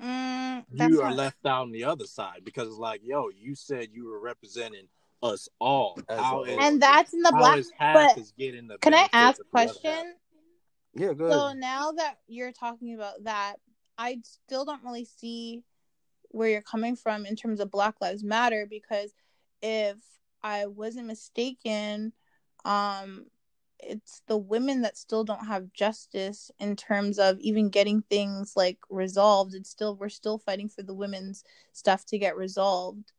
Mm, 0.01 0.65
you 0.71 1.01
are 1.01 1.09
not- 1.09 1.17
left 1.17 1.45
out 1.45 1.61
on 1.63 1.71
the 1.71 1.83
other 1.83 2.05
side. 2.07 2.43
Because 2.43 2.67
it's 2.67 2.77
like, 2.77 3.01
yo, 3.03 3.29
you 3.29 3.55
said 3.55 3.89
you 3.93 4.05
were 4.05 4.19
representing 4.19 4.87
us 5.21 5.47
all. 5.59 5.99
As 6.09 6.19
a 6.19 6.23
How 6.23 6.35
whole. 6.37 6.43
is 6.45 6.57
and 6.59 6.81
that's 6.81 7.13
in 7.13 7.21
the 7.21 7.31
how 7.31 7.37
black. 7.37 7.57
is 7.59 7.71
half 7.77 8.15
but 8.15 8.17
is 8.17 8.31
getting 8.37 8.67
the 8.67 8.77
Can 8.79 8.93
I 8.93 9.07
ask 9.13 9.39
a 9.39 9.43
the 9.43 9.59
other 9.59 9.67
half? 9.67 9.81
question? 9.81 10.15
yeah, 10.95 11.13
go 11.13 11.29
So 11.29 11.53
now 11.53 11.91
that 11.93 12.17
you're 12.27 12.51
talking 12.51 12.95
about 12.95 13.23
that, 13.23 13.57
I 13.97 14.19
still 14.23 14.65
don't 14.65 14.83
really 14.83 15.05
see 15.05 15.63
where 16.29 16.49
you're 16.49 16.61
coming 16.61 16.95
from 16.95 17.25
in 17.25 17.35
terms 17.35 17.59
of 17.59 17.71
Black 17.71 17.95
Lives 18.01 18.23
Matter 18.23 18.65
because 18.69 19.13
if 19.61 19.97
I 20.41 20.65
wasn't 20.65 21.07
mistaken, 21.07 22.13
um 22.65 23.25
it's 23.85 24.21
the 24.27 24.37
women 24.37 24.81
that 24.81 24.97
still 24.97 25.25
don't 25.25 25.45
have 25.45 25.73
justice 25.73 26.49
in 26.57 26.73
terms 26.77 27.19
of 27.19 27.37
even 27.39 27.67
getting 27.69 28.01
things 28.03 28.53
like 28.55 28.77
resolved. 28.89 29.53
It's 29.53 29.69
still 29.69 29.95
we're 29.95 30.09
still 30.09 30.37
fighting 30.37 30.69
for 30.69 30.83
the 30.83 30.93
women's 30.93 31.43
stuff 31.73 32.05
to 32.07 32.17
get 32.17 32.37
resolved. 32.37 33.11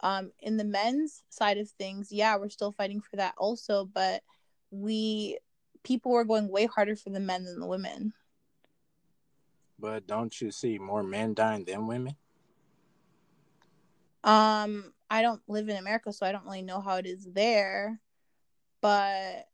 Um 0.00 0.32
in 0.40 0.56
the 0.56 0.64
men's 0.64 1.22
side 1.30 1.58
of 1.58 1.70
things, 1.70 2.12
yeah, 2.12 2.36
we're 2.36 2.48
still 2.50 2.72
fighting 2.72 3.00
for 3.00 3.16
that 3.16 3.34
also, 3.38 3.84
but 3.86 4.22
we 4.70 5.38
people 5.84 6.12
were 6.12 6.24
going 6.24 6.48
way 6.48 6.66
harder 6.66 6.96
for 6.96 7.10
the 7.10 7.20
men 7.20 7.44
than 7.44 7.60
the 7.60 7.66
women. 7.66 8.12
But 9.78 10.06
don't 10.06 10.40
you 10.40 10.50
see 10.50 10.78
more 10.78 11.02
men 11.02 11.34
dying 11.34 11.64
than 11.64 11.86
women? 11.86 12.16
Um, 14.22 14.92
I 15.10 15.22
don't 15.22 15.42
live 15.48 15.68
in 15.68 15.76
America, 15.76 16.12
so 16.12 16.26
I 16.26 16.32
don't 16.32 16.44
really 16.44 16.62
know 16.62 16.80
how 16.80 16.96
it 16.96 17.06
is 17.06 17.26
there. 17.32 18.00
But 18.80 19.48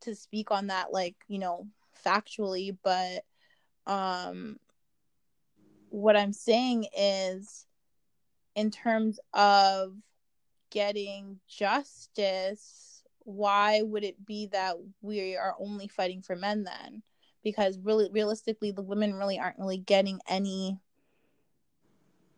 to 0.00 0.14
speak 0.14 0.50
on 0.50 0.68
that, 0.68 0.92
like, 0.92 1.16
you 1.26 1.38
know, 1.38 1.66
factually, 2.04 2.76
but 2.82 3.24
um 3.86 4.58
what 5.90 6.16
I'm 6.16 6.32
saying 6.32 6.86
is 6.96 7.66
in 8.54 8.70
terms 8.70 9.18
of 9.32 9.94
getting 10.70 11.40
justice, 11.48 13.02
why 13.20 13.82
would 13.82 14.04
it 14.04 14.24
be 14.24 14.46
that 14.52 14.76
we 15.00 15.36
are 15.36 15.54
only 15.58 15.88
fighting 15.88 16.22
for 16.22 16.36
men 16.36 16.64
then? 16.64 17.02
Because 17.44 17.78
really 17.78 18.08
realistically 18.12 18.70
the 18.72 18.82
women 18.82 19.14
really 19.14 19.38
aren't 19.38 19.58
really 19.58 19.78
getting 19.78 20.20
any 20.28 20.78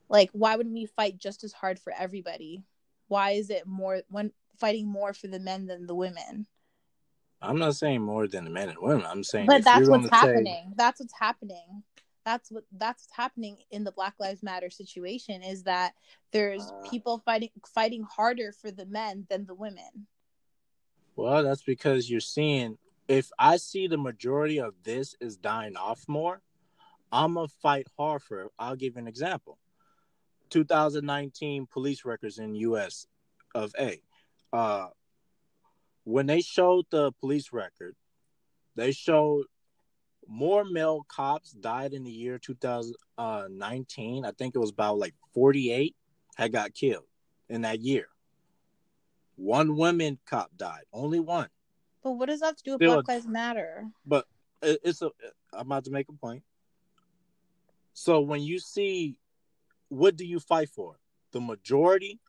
like 0.09 0.30
why 0.32 0.57
wouldn't 0.57 0.74
we 0.74 0.86
fight 0.86 1.18
just 1.18 1.44
as 1.44 1.53
hard 1.53 1.78
for 1.78 1.92
everybody 1.96 2.62
why 3.09 3.30
is 3.30 3.48
it 3.51 3.66
more 3.66 4.03
when 4.09 4.32
fighting 4.59 4.86
more 4.88 5.14
for 5.14 5.28
the 5.28 5.38
men 5.38 5.66
than 5.66 5.86
the 5.86 5.94
women 5.94 6.46
I'm 7.42 7.59
not 7.59 7.76
saying 7.76 8.03
more 8.03 8.28
than 8.28 8.44
the 8.44 8.51
men 8.51 8.68
and 8.68 8.78
women. 8.78 9.07
I'm 9.07 9.24
saying, 9.24 9.46
but 9.46 9.64
that's 9.64 9.88
what's 9.88 10.09
gonna 10.09 10.20
say- 10.22 10.28
happening 10.28 10.72
that's 10.76 11.01
what's 11.01 11.14
happening 11.18 11.82
that's 12.24 12.51
what 12.53 12.64
that's 12.72 13.05
what's 13.05 13.16
happening 13.16 13.57
in 13.70 13.82
the 13.84 13.92
black 13.92 14.14
lives 14.20 14.42
matter 14.42 14.68
situation 14.68 15.42
is 15.42 15.62
that 15.62 15.94
there's 16.32 16.70
Uh. 16.70 16.88
people 16.90 17.22
fighting 17.24 17.51
fighting 17.66 18.03
harder 18.03 18.53
for 18.53 18.70
the 18.70 18.84
men 18.86 19.26
than 19.30 19.46
the 19.46 19.55
women 19.55 20.07
well, 21.16 21.42
that's 21.42 21.62
because 21.62 22.09
you're 22.09 22.20
seeing. 22.20 22.78
If 23.11 23.32
I 23.40 23.56
see 23.56 23.88
the 23.88 23.98
majority 23.98 24.61
of 24.61 24.72
this 24.84 25.16
is 25.20 25.36
dying 25.36 25.76
off 25.76 26.04
more, 26.06 26.40
I'm 27.11 27.34
gonna 27.34 27.48
fight 27.61 27.88
hard 27.98 28.22
for 28.22 28.42
it. 28.42 28.52
I'll 28.56 28.76
give 28.76 28.94
you 28.94 29.00
an 29.00 29.08
example. 29.08 29.58
2019 30.50 31.66
police 31.66 32.04
records 32.04 32.38
in 32.38 32.54
U.S. 32.54 33.08
of 33.52 33.72
A. 33.80 34.00
Uh, 34.52 34.90
when 36.04 36.26
they 36.26 36.40
showed 36.40 36.84
the 36.90 37.11
police 37.18 37.52
record, 37.52 37.96
they 38.76 38.92
showed 38.92 39.46
more 40.28 40.64
male 40.64 41.04
cops 41.08 41.50
died 41.50 41.94
in 41.94 42.04
the 42.04 42.12
year 42.12 42.38
2019. 42.38 44.24
I 44.24 44.30
think 44.38 44.54
it 44.54 44.61
was 44.61 44.70
about 44.70 44.98
like 44.98 45.16
48 45.34 45.96
had 46.36 46.52
got 46.52 46.74
killed 46.74 47.08
in 47.48 47.62
that 47.62 47.80
year. 47.80 48.06
One 49.34 49.74
woman 49.74 50.20
cop 50.26 50.52
died, 50.56 50.84
only 50.92 51.18
one. 51.18 51.48
But 52.03 52.12
what 52.12 52.28
does 52.28 52.40
that 52.40 52.46
have 52.46 52.57
to 52.57 52.62
do 52.64 52.70
with 52.72 52.78
Still 52.80 52.94
black 52.94 53.09
lives 53.09 53.26
matter 53.26 53.88
But 54.07 54.26
it's 54.62 55.01
a. 55.03 55.11
I'm 55.53 55.66
about 55.66 55.84
to 55.84 55.90
make 55.90 56.09
a 56.09 56.12
point. 56.12 56.42
So 57.94 58.20
when 58.20 58.40
you 58.42 58.59
see, 58.59 59.16
what 59.88 60.16
do 60.16 60.24
you 60.24 60.38
fight 60.40 60.68
for? 60.68 60.96
The 61.32 61.40
majority 61.40 62.20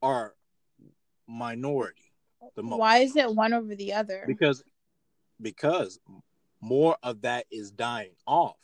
or 0.00 0.34
minority? 1.26 2.12
The 2.56 2.62
most. 2.62 2.78
why 2.78 2.98
is 2.98 3.16
it 3.16 3.34
one 3.34 3.52
over 3.54 3.74
the 3.74 3.94
other 3.94 4.24
Because 4.26 4.62
because 5.40 5.98
more 6.60 6.96
of 7.02 7.22
that 7.22 7.46
is 7.50 7.70
dying 7.70 8.14
off 8.26 8.56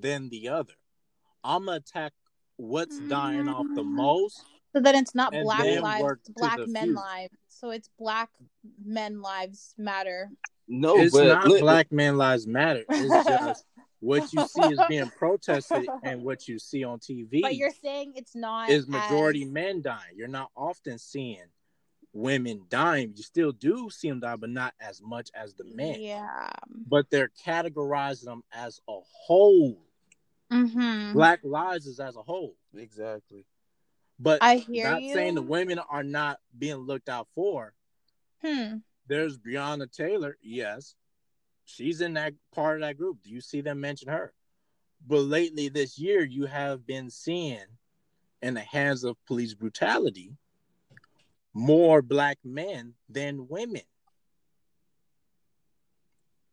than 0.00 0.28
the 0.30 0.48
other. 0.48 0.74
I'm 1.44 1.66
gonna 1.66 1.76
attack 1.78 2.12
what's 2.56 2.98
dying 3.08 3.48
off 3.48 3.66
the 3.74 3.82
Mm. 3.82 3.92
most 3.94 4.44
So 4.72 4.80
then 4.80 4.94
it's 4.94 5.14
not 5.14 5.32
black 5.32 5.64
lives, 5.82 6.02
work 6.02 6.18
it's 6.20 6.28
to 6.28 6.32
black 6.34 6.58
men 6.66 6.88
few. 6.88 6.94
lives. 6.94 7.34
So 7.62 7.70
it's 7.70 7.88
black 7.98 8.30
men 8.84 9.22
lives 9.22 9.74
matter. 9.78 10.30
No, 10.68 10.96
it's 10.96 11.14
but 11.14 11.26
not 11.26 11.46
look- 11.46 11.60
Black 11.60 11.92
Men 11.92 12.16
Lives 12.16 12.46
Matter. 12.46 12.84
It's 12.88 13.28
just 13.28 13.64
what 14.00 14.32
you 14.32 14.46
see 14.46 14.62
is 14.62 14.80
being 14.88 15.10
protested 15.18 15.86
and 16.02 16.22
what 16.22 16.48
you 16.48 16.58
see 16.58 16.82
on 16.82 16.98
TV 16.98 17.42
But 17.42 17.56
you're 17.56 17.70
saying 17.82 18.14
it's 18.16 18.34
not 18.34 18.70
is 18.70 18.88
majority 18.88 19.42
as- 19.42 19.50
men 19.50 19.82
dying. 19.82 20.14
You're 20.16 20.28
not 20.28 20.50
often 20.56 20.98
seeing 20.98 21.44
women 22.12 22.62
dying. 22.68 23.12
You 23.16 23.22
still 23.22 23.52
do 23.52 23.90
see 23.90 24.08
them 24.08 24.20
die, 24.20 24.36
but 24.36 24.50
not 24.50 24.74
as 24.80 25.02
much 25.02 25.30
as 25.34 25.54
the 25.54 25.64
men. 25.64 26.00
Yeah. 26.00 26.48
But 26.68 27.10
they're 27.10 27.30
categorizing 27.44 28.24
them 28.24 28.42
as 28.52 28.80
a 28.88 28.98
whole. 29.26 29.78
Mm-hmm. 30.50 31.12
Black 31.14 31.40
lives 31.42 31.86
is 31.86 32.00
as 32.00 32.16
a 32.16 32.22
whole. 32.22 32.56
exactly. 32.74 33.44
But 34.22 34.40
I 34.40 34.56
hear 34.56 34.88
not 34.88 35.02
you. 35.02 35.12
saying 35.14 35.34
the 35.34 35.42
women 35.42 35.80
are 35.80 36.04
not 36.04 36.38
being 36.56 36.76
looked 36.76 37.08
out 37.08 37.26
for. 37.34 37.74
Hmm. 38.40 38.76
There's 39.08 39.36
Breonna 39.36 39.90
Taylor, 39.90 40.36
yes. 40.40 40.94
She's 41.64 42.00
in 42.00 42.14
that 42.14 42.34
part 42.54 42.76
of 42.76 42.80
that 42.82 42.96
group. 42.96 43.18
Do 43.24 43.30
you 43.30 43.40
see 43.40 43.60
them 43.62 43.80
mention 43.80 44.08
her? 44.08 44.32
But 45.06 45.22
lately 45.22 45.68
this 45.68 45.98
year, 45.98 46.22
you 46.24 46.46
have 46.46 46.86
been 46.86 47.10
seeing 47.10 47.66
in 48.42 48.54
the 48.54 48.60
hands 48.60 49.02
of 49.02 49.16
police 49.26 49.54
brutality 49.54 50.36
more 51.52 52.00
black 52.00 52.38
men 52.44 52.94
than 53.08 53.48
women 53.48 53.82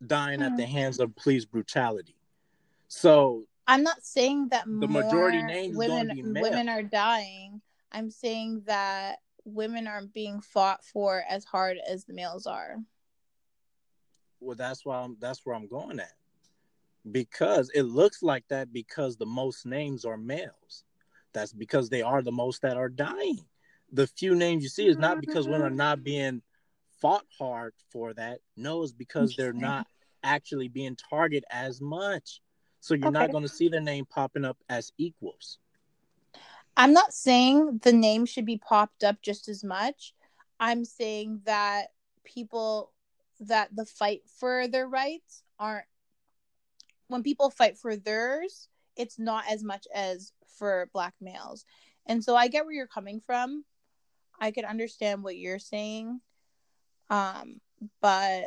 dying 0.05 0.41
at 0.41 0.51
Hmm. 0.51 0.57
the 0.57 0.65
hands 0.65 0.99
of 0.99 1.15
police 1.15 1.45
brutality. 1.45 2.15
So 2.87 3.45
I'm 3.69 3.83
not 3.83 4.03
saying 4.03 4.49
that 4.49 4.65
The 4.65 4.87
more 4.87 5.03
majority 5.03 5.43
names 5.43 5.77
women 5.77 6.33
women 6.35 6.69
are 6.69 6.81
dying. 6.81 7.61
I'm 7.91 8.09
saying 8.09 8.63
that 8.65 9.19
women 9.45 9.87
aren't 9.87 10.11
being 10.11 10.41
fought 10.41 10.83
for 10.83 11.23
as 11.29 11.45
hard 11.45 11.77
as 11.87 12.03
the 12.03 12.13
males 12.13 12.47
are. 12.47 12.77
well 14.39 14.55
that's 14.55 14.83
why 14.85 14.97
I'm 14.97 15.17
that's 15.19 15.45
where 15.45 15.55
I'm 15.55 15.67
going 15.67 15.99
at. 15.99 16.13
Because 17.11 17.69
it 17.75 17.83
looks 17.83 18.23
like 18.23 18.43
that 18.49 18.73
because 18.73 19.17
the 19.17 19.27
most 19.27 19.67
names 19.67 20.03
are 20.03 20.17
males. 20.17 20.83
That's 21.33 21.53
because 21.53 21.89
they 21.89 22.01
are 22.01 22.23
the 22.23 22.31
most 22.31 22.63
that 22.63 22.75
are 22.75 22.89
dying. 22.89 23.39
The 23.91 24.07
few 24.07 24.33
names 24.33 24.63
you 24.63 24.69
see 24.69 24.87
is 24.87 24.97
not 24.97 25.21
because 25.21 25.45
women 25.45 25.61
are 25.61 25.67
mm-hmm. 25.67 25.77
not 25.77 26.03
being 26.03 26.41
fought 27.01 27.25
hard 27.37 27.73
for 27.91 28.15
that. 28.15 28.39
No, 28.57 28.81
it's 28.81 28.93
because 28.93 29.35
they're 29.35 29.53
not 29.53 29.85
actually 30.23 30.69
being 30.69 30.97
targeted 31.09 31.45
as 31.51 31.79
much. 31.81 32.41
So 32.79 32.93
you're 32.93 33.11
not 33.11 33.31
going 33.31 33.43
to 33.43 33.49
see 33.49 33.69
their 33.69 33.81
name 33.81 34.05
popping 34.05 34.45
up 34.45 34.57
as 34.69 34.91
equals. 34.97 35.57
I'm 36.77 36.93
not 36.93 37.13
saying 37.13 37.81
the 37.83 37.91
name 37.91 38.25
should 38.25 38.45
be 38.45 38.57
popped 38.57 39.03
up 39.03 39.21
just 39.21 39.49
as 39.49 39.63
much. 39.63 40.13
I'm 40.59 40.85
saying 40.85 41.41
that 41.45 41.87
people 42.23 42.91
that 43.41 43.75
the 43.75 43.85
fight 43.85 44.21
for 44.39 44.67
their 44.67 44.87
rights 44.87 45.43
aren't 45.59 45.85
when 47.07 47.23
people 47.23 47.49
fight 47.49 47.77
for 47.77 47.95
theirs, 47.95 48.69
it's 48.95 49.19
not 49.19 49.43
as 49.49 49.63
much 49.63 49.87
as 49.93 50.31
for 50.57 50.89
black 50.93 51.15
males. 51.19 51.65
And 52.05 52.23
so 52.23 52.35
I 52.35 52.47
get 52.47 52.65
where 52.65 52.73
you're 52.73 52.87
coming 52.87 53.19
from. 53.25 53.65
I 54.39 54.51
could 54.51 54.63
understand 54.63 55.23
what 55.23 55.37
you're 55.37 55.59
saying. 55.59 56.21
Um, 57.09 57.59
but 58.01 58.45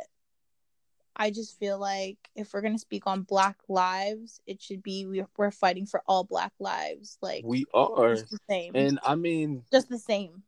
I 1.15 1.29
just 1.29 1.59
feel 1.59 1.77
like 1.77 2.17
if 2.35 2.53
we're 2.53 2.61
gonna 2.61 2.77
speak 2.79 3.03
on 3.05 3.21
black 3.21 3.57
lives, 3.67 4.41
it 4.47 4.61
should 4.61 4.81
be 4.81 5.05
we, 5.05 5.23
we're 5.37 5.51
fighting 5.51 5.85
for 5.85 6.01
all 6.07 6.23
black 6.23 6.53
lives. 6.59 7.17
Like 7.21 7.43
We 7.45 7.65
are, 7.73 8.15
just 8.15 8.31
the 8.31 8.39
same. 8.49 8.71
and 8.75 8.99
I 9.03 9.15
mean, 9.15 9.63
just 9.71 9.89
the 9.89 9.99
same. 9.99 10.43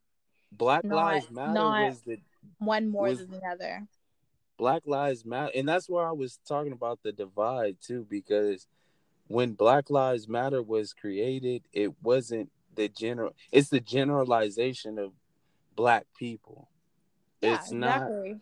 Black 0.51 0.83
Not- 0.83 0.95
Lives 0.95 1.31
Matter 1.31 1.53
was 1.89 2.01
the 2.01 2.17
One 2.59 2.87
more 2.87 3.09
Was- 3.09 3.19
than 3.19 3.31
the 3.31 3.41
other. 3.45 3.87
Black 4.57 4.83
Lives 4.85 5.25
Matter, 5.25 5.51
and 5.53 5.67
that's 5.67 5.89
where 5.89 6.07
I 6.07 6.11
was 6.13 6.39
talking 6.47 6.71
about 6.71 7.03
the 7.03 7.11
divide 7.11 7.77
too, 7.81 8.07
because 8.09 8.67
when 9.27 9.51
Black 9.51 9.89
Lives 9.89 10.29
Matter 10.29 10.61
was 10.63 10.93
created, 10.93 11.63
it 11.73 11.91
wasn't 12.01 12.49
the 12.73 12.87
general. 12.87 13.33
It's 13.51 13.69
the 13.69 13.81
generalization 13.81 14.97
of 14.97 15.11
black 15.75 16.05
people. 16.17 16.69
Yeah, 17.41 17.55
it's 17.55 17.71
not. 17.71 17.95
exactly. 18.03 18.35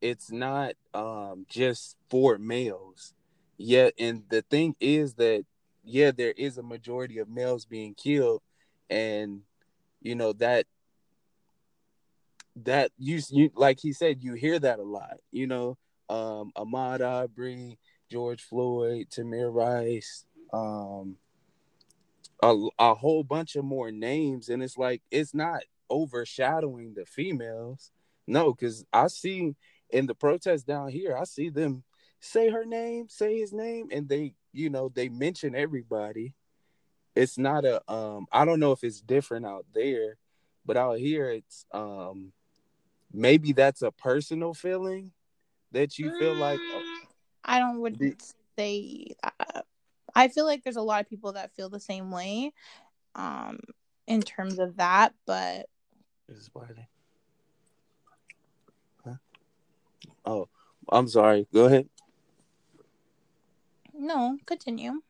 It's 0.00 0.30
not 0.30 0.74
um 0.94 1.46
just 1.48 1.96
for 2.08 2.38
males. 2.38 3.14
Yeah, 3.58 3.90
and 3.98 4.24
the 4.28 4.42
thing 4.42 4.76
is 4.80 5.14
that 5.14 5.44
yeah, 5.84 6.10
there 6.10 6.32
is 6.36 6.58
a 6.58 6.62
majority 6.62 7.18
of 7.18 7.28
males 7.28 7.64
being 7.64 7.94
killed, 7.94 8.42
and 8.90 9.42
you 10.02 10.14
know 10.14 10.32
that 10.34 10.66
that 12.64 12.90
you 12.98 13.20
you 13.30 13.50
like 13.54 13.78
he 13.80 13.92
said 13.92 14.22
you 14.22 14.34
hear 14.34 14.58
that 14.58 14.78
a 14.78 14.82
lot 14.82 15.18
you 15.30 15.46
know 15.46 15.76
um 16.08 16.52
Ahmaud 16.56 17.00
Arbery, 17.00 17.78
george 18.10 18.42
floyd 18.42 19.08
tamir 19.10 19.52
rice 19.52 20.24
um 20.52 21.16
a, 22.42 22.54
a 22.78 22.94
whole 22.94 23.24
bunch 23.24 23.56
of 23.56 23.64
more 23.64 23.90
names 23.90 24.48
and 24.48 24.62
it's 24.62 24.78
like 24.78 25.02
it's 25.10 25.34
not 25.34 25.62
overshadowing 25.90 26.94
the 26.94 27.04
females 27.04 27.90
no 28.26 28.52
because 28.52 28.84
i 28.92 29.06
see 29.06 29.54
in 29.90 30.06
the 30.06 30.14
protests 30.14 30.62
down 30.64 30.88
here 30.88 31.16
i 31.16 31.24
see 31.24 31.48
them 31.48 31.82
say 32.20 32.48
her 32.50 32.64
name 32.64 33.06
say 33.08 33.38
his 33.38 33.52
name 33.52 33.88
and 33.92 34.08
they 34.08 34.34
you 34.52 34.68
know 34.70 34.90
they 34.94 35.08
mention 35.08 35.54
everybody 35.54 36.34
it's 37.14 37.38
not 37.38 37.64
a 37.64 37.80
um 37.92 38.26
i 38.32 38.44
don't 38.44 38.60
know 38.60 38.72
if 38.72 38.82
it's 38.82 39.00
different 39.00 39.46
out 39.46 39.64
there 39.74 40.16
but 40.64 40.76
out 40.76 40.98
here 40.98 41.30
it's 41.30 41.64
um 41.72 42.32
maybe 43.12 43.52
that's 43.52 43.82
a 43.82 43.92
personal 43.92 44.52
feeling 44.52 45.12
that 45.72 45.98
you 45.98 46.10
feel 46.18 46.34
like 46.34 46.58
oh, 46.60 46.82
I 47.44 47.58
don't 47.60 47.80
would 47.80 47.98
The- 47.98 48.16
say 48.58 49.06
that. 49.22 49.64
I 50.14 50.28
feel 50.28 50.46
like 50.46 50.64
there's 50.64 50.76
a 50.76 50.82
lot 50.82 51.00
of 51.00 51.08
people 51.08 51.32
that 51.34 51.54
feel 51.54 51.68
the 51.68 51.78
same 51.78 52.10
way, 52.10 52.52
um, 53.14 53.60
in 54.06 54.22
terms 54.22 54.58
of 54.58 54.76
that. 54.78 55.14
But 55.26 55.66
This 56.26 56.38
is 56.38 56.50
why 56.52 56.64
they- 56.74 56.88
Huh? 59.04 59.16
Oh, 60.24 60.48
I'm 60.88 61.08
sorry. 61.08 61.46
Go 61.52 61.66
ahead. 61.66 61.88
no, 63.94 64.38
continue. 64.46 65.00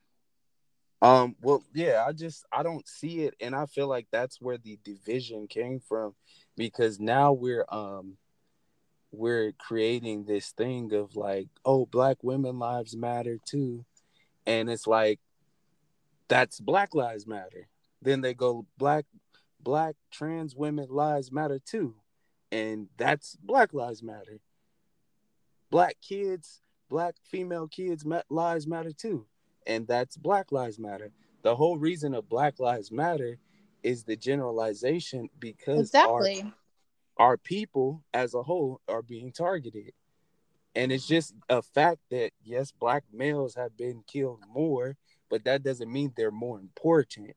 Um, 1.03 1.37
well, 1.43 1.63
yeah, 1.75 2.05
I 2.07 2.13
just 2.13 2.45
I 2.51 2.63
don't 2.63 2.87
see 2.89 3.23
it, 3.25 3.35
and 3.41 3.55
I 3.55 3.67
feel 3.67 3.87
like 3.87 4.07
that's 4.11 4.41
where 4.41 4.59
the 4.59 4.79
division 4.83 5.47
came 5.47 5.81
from, 5.81 6.15
because 6.57 6.99
now 6.99 7.33
we're 7.33 7.67
um 7.69 8.17
we're 9.13 9.53
creating 9.53 10.25
this 10.25 10.51
thing 10.53 10.93
of 10.93 11.17
like, 11.17 11.49
oh, 11.65 11.87
black 11.87 12.19
women 12.23 12.59
lives 12.59 12.97
matter 12.97 13.39
too, 13.45 13.85
and 14.47 14.71
it's 14.71 14.87
like 14.87 15.21
that's 16.29 16.61
Black 16.61 16.95
Lives 16.95 17.27
Matter. 17.27 17.69
Then 18.03 18.21
they 18.21 18.35
go 18.35 18.67
black 18.79 19.05
black 19.61 19.97
trans 20.11 20.55
women 20.55 20.89
lives 20.91 21.31
matter 21.31 21.59
too, 21.59 21.95
and 22.51 22.89
that's 22.97 23.37
Black 23.43 23.73
Lives 23.73 24.03
Matter. 24.03 24.41
Black 25.77 25.97
kids, 26.01 26.63
black 26.89 27.15
female 27.31 27.69
kids 27.69 28.05
lives 28.31 28.67
matter 28.67 28.93
too 28.93 29.27
and 29.67 29.87
that's 29.87 30.17
Black 30.17 30.53
Lives 30.53 30.79
Matter. 30.79 31.13
The 31.43 31.57
whole 31.57 31.79
reason 31.79 32.15
of 32.15 32.29
Black 32.29 32.59
Lives 32.59 32.91
Matter 32.91 33.39
is 33.83 34.05
the 34.05 34.17
generalization 34.17 35.29
because 35.39 35.89
Exactly. 35.89 36.53
our, 37.19 37.27
our 37.31 37.37
people 37.37 38.03
as 38.15 38.35
a 38.35 38.43
whole 38.43 38.81
are 38.89 39.03
being 39.03 39.33
targeted. 39.33 39.93
And 40.75 40.93
it's 40.93 41.07
just 41.07 41.35
a 41.49 41.63
fact 41.63 42.01
that 42.11 42.33
yes, 42.43 42.71
black 42.71 43.05
males 43.13 43.55
have 43.55 43.77
been 43.77 44.03
killed 44.07 44.45
more, 44.53 44.97
but 45.31 45.45
that 45.45 45.63
doesn't 45.63 45.91
mean 45.91 46.13
they're 46.17 46.31
more 46.31 46.61
important. 46.61 47.33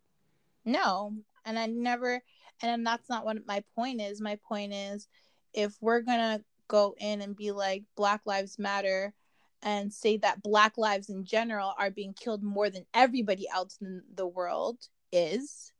No, 0.65 1.13
and 1.45 1.57
I 1.57 1.67
never, 1.67 2.21
and 2.61 2.85
that's 2.85 3.09
not 3.09 3.25
what 3.25 3.45
my 3.47 3.63
point 3.75 4.01
is. 4.01 4.19
My 4.19 4.37
point 4.47 4.73
is, 4.73 5.07
if 5.53 5.75
we're 5.79 6.01
gonna 6.01 6.41
go 6.69 6.95
in 6.97 7.21
and 7.21 7.35
be 7.35 7.51
like 7.51 7.83
Black 7.97 8.21
Lives 8.25 8.57
Matter, 8.57 9.13
and 9.61 9.91
say 9.91 10.15
that 10.17 10.41
Black 10.41 10.77
lives 10.77 11.09
in 11.09 11.25
general 11.25 11.73
are 11.77 11.91
being 11.91 12.13
killed 12.13 12.41
more 12.41 12.69
than 12.69 12.85
everybody 12.93 13.45
else 13.53 13.77
in 13.81 14.01
the 14.15 14.25
world 14.27 14.77
is, 15.11 15.73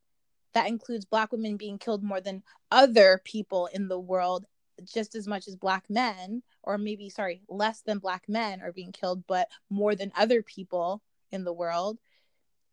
that 0.54 0.68
includes 0.68 1.06
Black 1.06 1.32
women 1.32 1.56
being 1.56 1.78
killed 1.78 2.04
more 2.04 2.20
than 2.20 2.44
other 2.72 3.22
people 3.24 3.70
in 3.74 3.88
the 3.88 4.00
world, 4.00 4.46
just 4.84 5.16
as 5.16 5.28
much 5.28 5.48
as 5.48 5.56
Black 5.56 5.86
men, 5.90 6.44
or 6.64 6.78
maybe 6.78 7.10
sorry, 7.10 7.42
less 7.48 7.82
than 7.82 8.00
Black 8.00 8.28
men 8.28 8.62
are 8.62 8.74
being 8.74 8.92
killed, 8.92 9.24
but 9.28 9.48
more 9.70 9.96
than 9.96 10.12
other 10.18 10.42
people 10.42 11.02
in 11.32 11.46
the 11.46 11.54
world. 11.54 12.00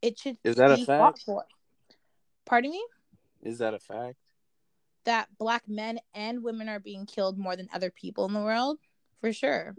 It 0.03 0.19
should 0.19 0.39
Is 0.43 0.57
that 0.57 0.73
a 0.73 0.85
fact? 0.85 1.25
Pardon 2.45 2.71
me? 2.71 2.85
Is 3.43 3.59
that 3.59 3.75
a 3.75 3.79
fact? 3.79 4.17
That 5.07 5.29
black 5.39 5.63
men 5.67 5.99
and 6.15 6.43
women 6.43 6.69
are 6.69 6.79
being 6.79 7.07
killed 7.07 7.39
more 7.39 7.57
than 7.57 7.69
other 7.73 7.91
people 7.91 8.27
in 8.27 8.33
the 8.33 8.41
world 8.41 8.79
for 9.21 9.33
sure 9.33 9.75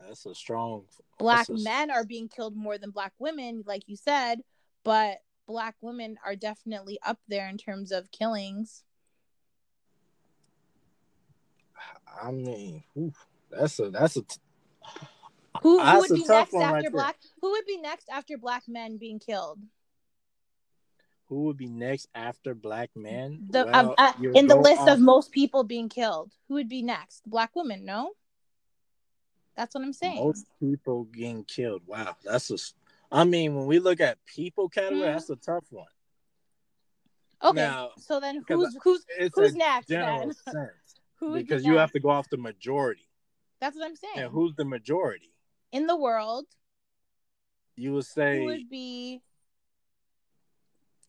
That's 0.00 0.24
a 0.24 0.34
strong 0.34 0.84
black 1.18 1.48
a- 1.48 1.52
men 1.52 1.90
are 1.90 2.04
being 2.04 2.28
killed 2.28 2.56
more 2.56 2.78
than 2.78 2.90
black 2.90 3.12
women 3.18 3.64
like 3.66 3.82
you 3.88 3.96
said 3.96 4.40
but 4.84 5.18
black 5.48 5.74
women 5.80 6.16
are 6.24 6.36
definitely 6.36 7.00
up 7.04 7.18
there 7.26 7.48
in 7.48 7.56
terms 7.56 7.90
of 7.90 8.10
killings. 8.12 8.84
I 12.22 12.30
mean, 12.30 12.84
oof, 12.96 13.26
that's 13.50 13.80
a 13.80 13.90
that's 13.90 14.16
a 14.16 14.20
Who, 15.62 15.78
who 15.78 15.84
That's 15.84 16.10
would 16.10 16.16
be 16.16 16.26
next 16.26 16.52
one 16.52 16.62
right 16.62 16.76
after 16.78 16.90
there. 16.90 16.90
black? 16.92 17.16
Who 17.40 17.50
would 17.50 17.66
be 17.66 17.78
next 17.78 18.08
after 18.10 18.36
black 18.38 18.64
men 18.68 18.98
being 18.98 19.18
killed? 19.18 19.58
Who 21.28 21.44
would 21.44 21.56
be 21.56 21.68
next 21.68 22.08
after 22.14 22.54
black 22.54 22.90
men? 22.96 23.46
The 23.50 23.64
Well, 23.66 23.90
um, 23.90 23.94
uh, 23.98 24.12
in 24.34 24.46
the 24.46 24.56
list 24.56 24.80
off- 24.82 24.88
of 24.88 25.00
most 25.00 25.30
people 25.30 25.62
being 25.64 25.88
killed, 25.88 26.32
who 26.48 26.54
would 26.54 26.68
be 26.68 26.82
next? 26.82 27.28
Black 27.28 27.54
women? 27.54 27.84
No. 27.84 28.12
That's 29.56 29.74
what 29.74 29.82
I'm 29.84 29.92
saying. 29.92 30.24
most 30.24 30.46
people 30.60 31.04
getting 31.04 31.44
killed. 31.44 31.82
Wow, 31.86 32.16
that's 32.24 32.50
a. 32.50 32.58
I 33.10 33.24
mean, 33.24 33.56
when 33.56 33.66
we 33.66 33.78
look 33.80 34.00
at 34.00 34.24
people 34.24 34.68
category, 34.68 35.00
Mhm. 35.08 35.12
that's 35.14 35.30
a 35.30 35.36
tough 35.36 35.64
one. 35.70 35.86
okay. 37.42 37.56
now, 37.60 37.90
so 37.98 38.20
then, 38.20 38.44
who's 38.48 38.76
who's 38.82 39.04
who's 39.34 39.54
next 39.54 39.88
then? 39.88 40.32
Who 41.20 41.34
because 41.34 41.62
be 41.64 41.68
you 41.70 41.76
have 41.78 41.90
to 41.92 42.00
go 42.00 42.10
off 42.10 42.30
the 42.30 42.36
majority. 42.36 43.08
That's 43.60 43.76
what 43.76 43.84
I'm 43.86 43.96
saying. 43.96 44.18
And 44.18 44.30
who's 44.30 44.54
the 44.54 44.64
majority? 44.64 45.32
in 45.72 45.86
the 45.88 45.96
world, 45.96 46.46
You 47.76 47.92
would 47.94 47.96
who 47.98 48.02
say 48.02 48.44
would 48.44 48.70
be 48.70 49.20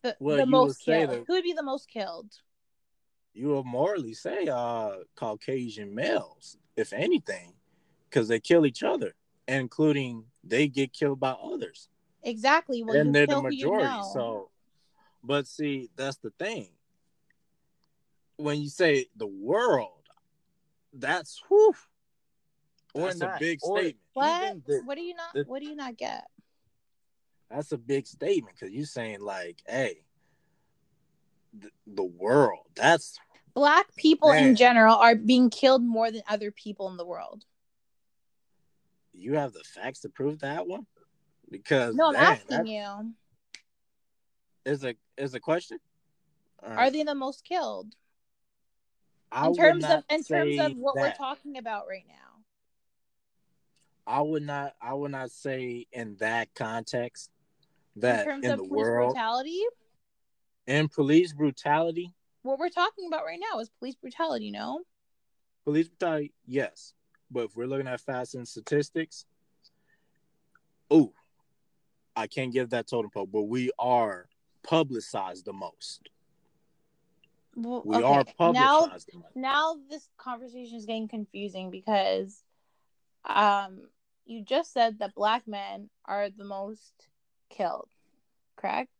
the, 0.02 0.16
Well, 0.20 0.36
the 0.36 0.42
you 0.42 0.46
would 0.46 0.50
most 0.50 0.84
say 0.84 1.00
killed? 1.00 1.10
that- 1.10 1.24
Who 1.26 1.32
would 1.34 1.44
be 1.44 1.52
the 1.52 1.62
most 1.62 1.88
killed? 1.88 2.32
you 3.32 3.48
would 3.50 3.64
morally 3.64 4.12
say 4.12 4.48
uh 4.48 4.96
Caucasian 5.14 5.94
males, 5.94 6.56
if 6.76 6.92
anything, 6.92 7.54
because 8.08 8.26
they 8.28 8.40
kill 8.40 8.66
each 8.66 8.82
other, 8.82 9.14
including 9.46 10.24
they 10.42 10.66
get 10.66 10.92
killed 10.92 11.20
by 11.20 11.30
others. 11.30 11.88
Exactly. 12.24 12.82
Well, 12.82 12.96
and 12.96 13.14
they're 13.14 13.26
the 13.26 13.34
kill 13.34 13.42
who 13.42 13.50
you 13.50 13.66
majority. 13.66 13.84
know. 13.86 14.10
So, 14.12 14.50
but 15.22 15.46
see, 15.46 15.90
that's 15.96 16.16
the 16.16 16.30
thing. 16.38 16.70
When 18.36 18.60
you 18.60 18.68
say 18.68 19.06
the 19.16 19.26
world, 19.28 20.08
that's 20.92 21.40
whew, 21.48 21.74
Or 22.94 23.02
that's 23.06 23.18
not, 23.20 23.36
a 23.36 23.38
big 23.38 23.60
or- 23.62 23.78
statement. 23.78 23.96
what? 24.14 24.42
even 24.44 24.62
the- 24.66 24.82
what 24.84 24.96
do 24.96 25.02
you 25.02 25.14
not? 25.14 25.34
the- 25.34 25.44
what 25.44 25.62
do 25.62 25.68
you 25.68 25.76
not 25.76 25.96
get? 25.96 26.28
That's 27.50 27.72
a 27.72 27.78
big 27.78 28.06
statement 28.06 28.56
because 28.58 28.72
you're 28.72 28.86
saying 28.86 29.20
like, 29.20 29.58
hey, 29.66 30.04
the, 31.58 31.70
the 31.86 32.04
world. 32.04 32.66
That's 32.76 33.18
Black 33.54 33.94
people 33.96 34.30
in 34.30 34.54
general 34.54 34.94
are 34.94 35.16
being 35.16 35.50
killed 35.50 35.82
more 35.82 36.10
than 36.12 36.22
other 36.28 36.52
people 36.52 36.88
in 36.88 36.96
the 36.96 37.04
world. 37.04 37.44
you 39.12 39.34
have 39.34 39.52
the 39.52 39.64
facts 39.64 40.00
to 40.00 40.08
prove 40.08 40.38
that 40.40 40.66
one. 40.66 40.86
Because 41.50 41.96
No, 41.96 42.06
I'm 42.06 42.12
man, 42.12 42.22
asking 42.22 42.66
you. 42.68 43.12
is 44.64 44.84
a 44.84 44.94
is 45.16 45.34
a 45.34 45.40
question. 45.40 45.78
All 46.62 46.72
Are 46.74 46.90
they 46.90 47.02
the 47.02 47.14
most 47.14 47.44
killed 47.44 47.96
I 49.32 49.48
in 49.48 49.56
terms 49.56 49.84
of 49.84 50.04
in 50.08 50.22
terms 50.22 50.58
of 50.60 50.76
what 50.76 50.94
we're 50.94 51.12
talking 51.12 51.58
about 51.58 51.88
right 51.88 52.04
now? 52.06 52.14
I 54.06 54.20
would 54.20 54.44
not. 54.44 54.74
I 54.80 54.94
would 54.94 55.10
not 55.10 55.32
say 55.32 55.86
in 55.92 56.16
that 56.20 56.54
context 56.54 57.30
that 58.00 58.20
in 58.20 58.26
terms 58.26 58.44
in 58.44 58.50
of 58.52 58.58
the 58.58 58.64
police 58.64 58.78
world 58.84 59.12
brutality, 59.14 59.60
and 60.66 60.90
police 60.90 61.32
brutality, 61.32 62.12
what 62.42 62.58
we're 62.58 62.68
talking 62.68 63.06
about 63.06 63.24
right 63.24 63.40
now 63.52 63.60
is 63.60 63.68
police 63.78 63.96
brutality. 63.96 64.50
No, 64.50 64.80
police 65.64 65.88
brutality, 65.88 66.32
yes. 66.46 66.94
But 67.30 67.44
if 67.44 67.56
we're 67.56 67.66
looking 67.66 67.86
at 67.86 68.00
facts 68.00 68.34
and 68.34 68.46
statistics, 68.46 69.24
oh, 70.90 71.12
I 72.16 72.26
can't 72.26 72.52
give 72.52 72.70
that 72.70 72.88
totem 72.88 73.10
pole. 73.10 73.26
But 73.26 73.42
we 73.42 73.70
are 73.78 74.28
publicized 74.62 75.44
the 75.44 75.52
most. 75.52 76.08
Well, 77.54 77.82
We 77.84 77.96
okay, 77.96 78.04
are 78.04 78.24
now 78.24 78.78
publicized 78.80 79.08
the 79.12 79.18
most. 79.18 79.36
now 79.36 79.76
this 79.88 80.08
conversation 80.18 80.76
is 80.76 80.86
getting 80.86 81.08
confusing 81.08 81.70
because 81.70 82.42
um 83.24 83.88
you 84.24 84.42
just 84.44 84.72
said 84.72 84.98
that 85.00 85.14
black 85.14 85.46
men 85.46 85.90
are 86.04 86.30
the 86.30 86.44
most 86.44 86.92
killed 87.50 87.88
correct 88.56 88.90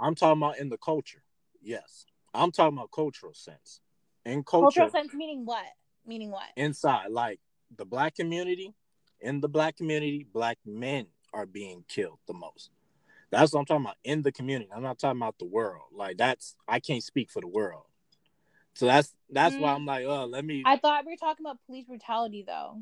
I'm 0.00 0.14
talking 0.14 0.40
about 0.42 0.58
in 0.58 0.68
the 0.68 0.78
culture. 0.78 1.22
Yes, 1.60 2.06
I'm 2.32 2.52
talking 2.52 2.78
about 2.78 2.92
cultural 2.92 3.34
sense. 3.34 3.80
In 4.24 4.44
culture, 4.44 4.82
cultural 4.82 4.90
sense 4.90 5.12
meaning 5.14 5.44
what 5.44 5.64
meaning 6.06 6.30
what 6.30 6.46
inside, 6.56 7.10
like 7.10 7.40
the 7.76 7.84
black 7.84 8.14
community, 8.14 8.74
in 9.20 9.40
the 9.40 9.48
black 9.48 9.76
community, 9.76 10.26
black 10.32 10.58
men 10.64 11.06
are 11.34 11.46
being 11.46 11.84
killed 11.88 12.18
the 12.26 12.34
most. 12.34 12.70
That's 13.30 13.52
what 13.52 13.60
I'm 13.60 13.66
talking 13.66 13.84
about 13.84 13.96
in 14.04 14.22
the 14.22 14.32
community. 14.32 14.70
I'm 14.74 14.82
not 14.82 14.98
talking 14.98 15.20
about 15.20 15.38
the 15.38 15.44
world. 15.46 15.86
Like 15.92 16.16
that's 16.16 16.54
I 16.68 16.78
can't 16.80 17.02
speak 17.02 17.30
for 17.30 17.40
the 17.40 17.48
world. 17.48 17.82
So 18.74 18.86
that's 18.86 19.14
that's 19.30 19.56
why 19.56 19.72
Mm. 19.72 19.74
I'm 19.74 19.86
like, 19.86 20.04
oh, 20.06 20.26
let 20.26 20.44
me 20.44 20.62
i 20.64 20.76
thought 20.76 21.04
we 21.04 21.12
were 21.12 21.16
talking 21.16 21.44
about 21.44 21.58
police 21.66 21.86
brutality 21.86 22.44
though 22.46 22.80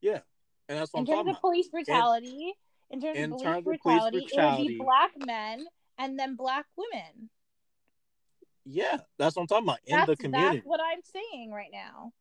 yeah. 0.00 0.20
And 0.68 0.78
that's 0.78 0.92
what 0.94 1.00
in 1.00 1.02
I'm 1.02 1.06
terms 1.06 1.16
talking 1.18 1.30
of 1.30 1.32
about. 1.32 1.40
police 1.42 1.68
brutality 1.68 2.54
in 2.90 3.00
terms 3.00 3.16
in 3.18 3.24
of 3.24 3.30
police 3.30 3.44
terms 3.44 3.58
of 3.58 3.64
police 3.64 3.80
brutality, 3.82 4.18
it 4.18 4.36
would 4.36 4.68
be 4.68 4.78
black 4.78 5.10
men 5.26 5.64
and 5.98 6.18
then 6.18 6.36
black 6.36 6.66
women 6.76 7.30
Yeah, 8.64 8.98
that's 9.18 9.36
what 9.36 9.42
I'm 9.42 9.48
talking 9.48 9.66
about 9.68 9.78
in 9.86 9.96
that's, 9.96 10.06
the 10.06 10.16
community. 10.16 10.56
that's 10.56 10.66
what 10.66 10.80
i'm 10.80 11.00
saying 11.02 11.50
right 11.52 11.70
now 11.72 12.12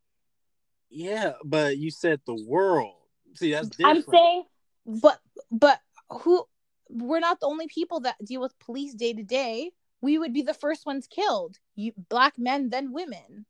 Yeah, 0.89 1.33
but 1.43 1.77
you 1.77 1.91
said 1.91 2.19
the 2.25 2.35
world. 2.47 2.95
See, 3.35 3.51
that's 3.51 3.69
different. 3.69 3.97
I'm 3.97 4.03
saying, 4.11 4.43
but 4.85 5.19
but 5.51 5.79
who? 6.09 6.45
We're 6.89 7.19
not 7.19 7.39
the 7.39 7.45
only 7.45 7.67
people 7.67 7.99
that 8.01 8.15
deal 8.25 8.41
with 8.41 8.57
police 8.59 8.95
day 8.95 9.13
to 9.13 9.23
day. 9.23 9.71
We 10.01 10.17
would 10.17 10.33
be 10.33 10.41
the 10.41 10.55
first 10.55 10.85
ones 10.87 11.07
killed. 11.07 11.57
You 11.75 11.93
black 12.09 12.39
men, 12.39 12.69
then 12.71 12.91
women, 12.91 13.45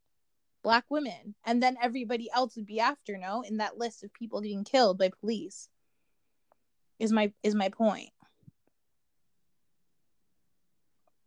black 0.63 0.83
women, 0.89 1.35
and 1.45 1.63
then 1.63 1.77
everybody 1.81 2.29
else 2.35 2.57
would 2.57 2.65
be 2.65 2.81
after. 2.81 3.17
No, 3.17 3.41
in 3.41 3.57
that 3.57 3.77
list 3.77 4.03
of 4.03 4.13
people 4.13 4.41
getting 4.41 4.65
killed 4.65 4.97
by 4.97 5.11
police. 5.21 5.69
Is 6.99 7.11
my 7.11 7.31
is 7.43 7.55
my 7.55 7.69
point? 7.69 8.09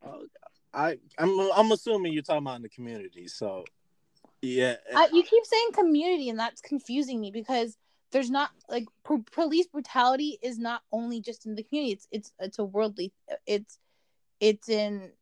Oh, 0.05 0.25
I 0.73 0.99
I'm 1.19 1.39
I'm 1.55 1.73
assuming 1.73 2.13
you're 2.13 2.23
talking 2.23 2.43
about 2.43 2.57
in 2.57 2.63
the 2.63 2.69
community. 2.69 3.27
So 3.29 3.65
yeah, 4.43 4.77
I, 4.95 5.09
you 5.13 5.23
keep 5.23 5.45
saying 5.45 5.69
community, 5.73 6.29
and 6.29 6.39
that's 6.39 6.61
confusing 6.61 7.21
me 7.21 7.31
because 7.31 7.77
there's 8.11 8.31
not 8.31 8.51
like 8.69 8.85
po- 9.05 9.25
police 9.33 9.67
brutality 9.67 10.39
is 10.43 10.59
not 10.59 10.83
only 10.93 11.21
just 11.21 11.47
in 11.47 11.55
the 11.55 11.63
community. 11.63 11.93
It's 11.93 12.09
it's 12.11 12.33
it's 12.39 12.59
a 12.59 12.65
worldly. 12.65 13.13
It's 13.47 13.79
it's 14.41 14.69
in 14.69 15.13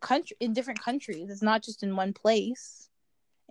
country 0.00 0.36
in 0.40 0.52
different 0.52 0.82
countries. 0.82 1.30
It's 1.30 1.42
not 1.42 1.62
just 1.62 1.82
in 1.82 1.96
one 1.96 2.12
place, 2.12 2.88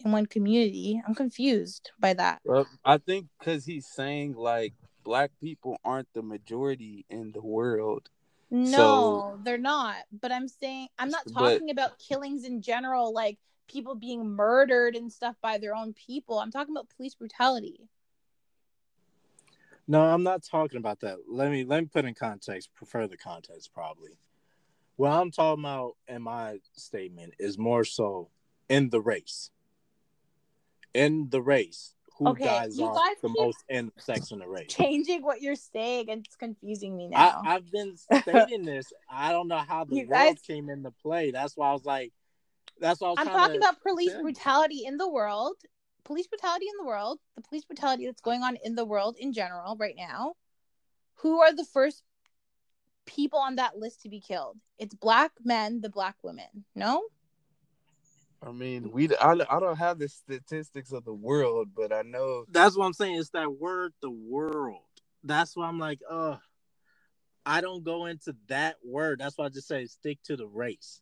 in 0.04 0.12
one 0.12 0.26
community. 0.26 1.02
I'm 1.08 1.16
confused 1.16 1.92
by 2.00 2.14
that. 2.14 2.40
Well, 2.46 2.68
I 2.86 2.98
think 2.98 3.28
because 3.40 3.66
he's 3.66 3.88
saying 3.88 4.36
like 4.36 4.74
black 5.04 5.32
people 5.40 5.78
aren't 5.84 6.12
the 6.14 6.22
majority 6.22 7.06
in 7.10 7.32
the 7.32 7.42
world. 7.42 8.10
No, 8.52 9.40
they're 9.44 9.58
not. 9.58 9.96
But 10.22 10.32
I'm 10.32 10.48
saying 10.48 10.90
I'm 11.00 11.10
not 11.10 11.24
But- 11.26 11.34
talking 11.54 11.70
about 11.70 12.00
killings 12.00 12.44
in 12.46 12.62
general, 12.62 13.14
like 13.14 13.40
people 13.68 13.96
being 13.96 14.28
murdered 14.28 14.96
and 14.96 15.12
stuff 15.12 15.36
by 15.42 15.58
their 15.58 15.76
own 15.76 15.94
people. 15.94 16.40
I'm 16.40 16.52
talking 16.52 16.74
about 16.76 16.90
police 16.96 17.16
brutality. 17.16 17.90
No, 19.88 20.02
I'm 20.02 20.24
not 20.24 20.44
talking 20.44 20.78
about 20.78 21.02
that. 21.02 21.18
Let 21.28 21.52
me 21.52 21.64
let 21.66 21.82
me 21.82 21.90
put 21.92 22.06
in 22.06 22.14
context, 22.14 22.74
prefer 22.74 23.08
the 23.08 23.18
context 23.18 23.74
probably. 23.74 24.18
What 24.96 25.12
I'm 25.12 25.32
talking 25.32 25.64
about 25.64 25.98
in 26.08 26.22
my 26.22 26.60
statement 26.74 27.34
is 27.40 27.58
more 27.58 27.84
so 27.84 28.30
in 28.70 28.90
the 28.90 29.02
race. 29.02 29.50
In 30.94 31.30
the 31.32 31.42
race, 31.42 31.96
who 32.24 32.32
Okay, 32.32 32.44
you 32.72 32.92
guys 32.94 33.16
the 33.22 33.30
most 33.30 33.64
in 33.70 33.92
sex 33.98 34.32
in 34.32 34.40
the 34.40 34.48
race? 34.48 34.68
changing 34.70 35.22
what 35.24 35.42
you're 35.42 35.56
saying 35.56 36.10
and 36.10 36.26
it's 36.26 36.36
confusing 36.36 36.96
me 36.96 37.08
now. 37.08 37.42
I, 37.46 37.56
I've 37.56 37.72
been 37.72 37.96
stating 38.22 38.64
this. 38.66 38.92
I 39.10 39.32
don't 39.32 39.48
know 39.48 39.58
how 39.58 39.84
the 39.86 39.96
You 39.96 40.08
world 40.08 40.36
guys- 40.36 40.42
came 40.42 40.70
into 40.70 40.92
play. 40.92 41.32
That's 41.32 41.56
why 41.56 41.70
I 41.70 41.74
was 41.74 41.86
like, 41.86 42.12
that's 42.80 43.02
why 43.02 43.08
I 43.08 43.12
was 43.12 43.20
I'm 43.20 43.28
talking 43.28 43.58
about 43.58 43.82
police 43.82 44.14
brutality 44.22 44.84
in 44.86 44.98
the 44.98 45.10
world. 45.10 45.56
Police 46.04 46.28
brutality 46.28 46.66
in 46.68 46.74
the 46.78 46.86
world, 46.86 47.20
the 47.36 47.42
police 47.42 47.64
brutality 47.64 48.06
that's 48.06 48.20
going 48.22 48.44
on 48.44 48.58
in 48.64 48.76
the 48.76 48.84
world 48.84 49.16
in 49.18 49.32
general 49.32 49.78
right 49.80 49.96
now. 49.98 50.34
Who 51.18 51.40
are 51.40 51.54
the 51.54 51.64
first 51.64 52.04
people 53.06 53.40
on 53.40 53.56
that 53.56 53.78
list 53.78 54.02
to 54.02 54.10
be 54.10 54.20
killed? 54.20 54.58
It's 54.78 54.94
black 54.96 55.32
men, 55.46 55.80
the 55.80 55.90
black 55.90 56.16
women. 56.22 56.66
No? 56.76 57.04
I 58.46 58.52
mean, 58.52 58.92
we 58.92 59.10
I, 59.18 59.32
I 59.32 59.60
don't 59.60 59.78
have 59.78 60.00
the 60.00 60.10
statistics 60.10 60.92
of 60.92 61.06
the 61.06 61.14
world, 61.14 61.70
but 61.76 61.94
I 61.94 62.02
know 62.02 62.46
That's 62.50 62.76
what 62.78 62.86
I'm 62.86 62.94
saying. 62.94 63.16
It's 63.16 63.30
that 63.30 63.52
word, 63.52 63.94
the 64.02 64.10
world. 64.10 64.82
That's 65.24 65.56
why 65.56 65.68
I'm 65.68 65.80
like, 65.80 66.00
uh, 66.10 66.38
I 67.46 67.62
don't 67.62 67.84
go 67.84 68.06
into 68.06 68.36
that 68.48 68.76
word. 68.84 69.20
That's 69.20 69.38
why 69.38 69.46
I 69.46 69.50
just 69.50 69.68
say 69.68 69.86
stick 69.86 70.20
to 70.26 70.36
the 70.36 70.48
race. 70.48 71.02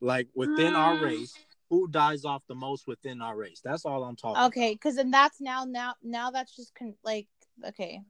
Like 0.00 0.28
within 0.34 0.74
our 0.76 0.94
Mm. 0.94 1.02
race, 1.02 1.34
who 1.68 1.88
dies 1.88 2.24
off 2.24 2.42
the 2.46 2.54
most 2.54 2.86
within 2.86 3.20
our 3.20 3.36
race? 3.36 3.60
That's 3.62 3.84
all 3.84 4.04
I'm 4.04 4.16
talking. 4.16 4.44
Okay, 4.44 4.74
because 4.74 4.96
then 4.96 5.10
that's 5.10 5.40
now 5.40 5.64
now 5.64 5.94
now 6.02 6.30
that's 6.30 6.54
just 6.54 6.74
con- 6.74 6.96
like 7.04 7.28
okay. 7.64 8.00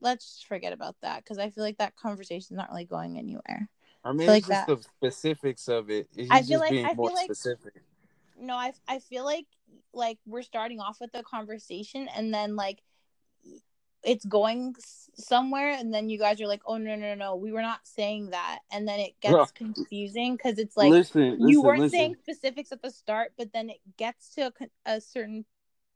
let's 0.00 0.44
forget 0.48 0.72
about 0.72 0.94
that 1.02 1.24
because 1.24 1.38
I 1.38 1.50
feel 1.50 1.64
like 1.64 1.78
that 1.78 1.96
conversation 1.96 2.54
is 2.54 2.56
not 2.56 2.70
really 2.70 2.84
going 2.84 3.18
anywhere. 3.18 3.68
I 4.06 4.12
mean, 4.12 4.28
it's 4.28 4.28
like 4.28 4.46
just 4.46 4.66
the 4.68 4.76
specifics 4.82 5.68
of 5.68 5.90
it. 5.90 6.08
It's 6.16 6.30
I 6.30 6.42
feel 6.42 6.60
like- 6.60 6.72
I 6.72 6.94
feel 6.94 7.12
like- 7.14 7.24
specific. 7.24 7.82
No, 8.38 8.54
I 8.54 8.72
I 8.86 8.98
feel 8.98 9.24
like 9.24 9.46
like 9.92 10.18
we're 10.26 10.42
starting 10.42 10.78
off 10.80 11.00
with 11.00 11.10
the 11.12 11.22
conversation 11.22 12.06
and 12.14 12.32
then 12.32 12.54
like 12.54 12.82
it's 14.04 14.24
going 14.26 14.74
somewhere 15.14 15.70
and 15.72 15.92
then 15.92 16.08
you 16.08 16.18
guys 16.18 16.40
are 16.40 16.46
like, 16.46 16.60
"Oh 16.66 16.76
no, 16.76 16.94
no, 16.94 17.08
no, 17.08 17.14
no, 17.14 17.36
we 17.36 17.50
were 17.50 17.62
not 17.62 17.80
saying 17.84 18.30
that." 18.30 18.60
And 18.70 18.86
then 18.86 19.00
it 19.00 19.18
gets 19.20 19.50
confusing 19.52 20.36
cuz 20.38 20.58
it's 20.58 20.76
like 20.76 20.90
listen, 20.90 21.40
you 21.40 21.46
listen, 21.46 21.62
weren't 21.62 21.80
listen. 21.80 21.98
saying 21.98 22.16
specifics 22.22 22.70
at 22.72 22.82
the 22.82 22.90
start, 22.90 23.32
but 23.38 23.52
then 23.52 23.70
it 23.70 23.80
gets 23.96 24.34
to 24.34 24.52
a, 24.60 24.92
a 24.96 25.00
certain 25.00 25.44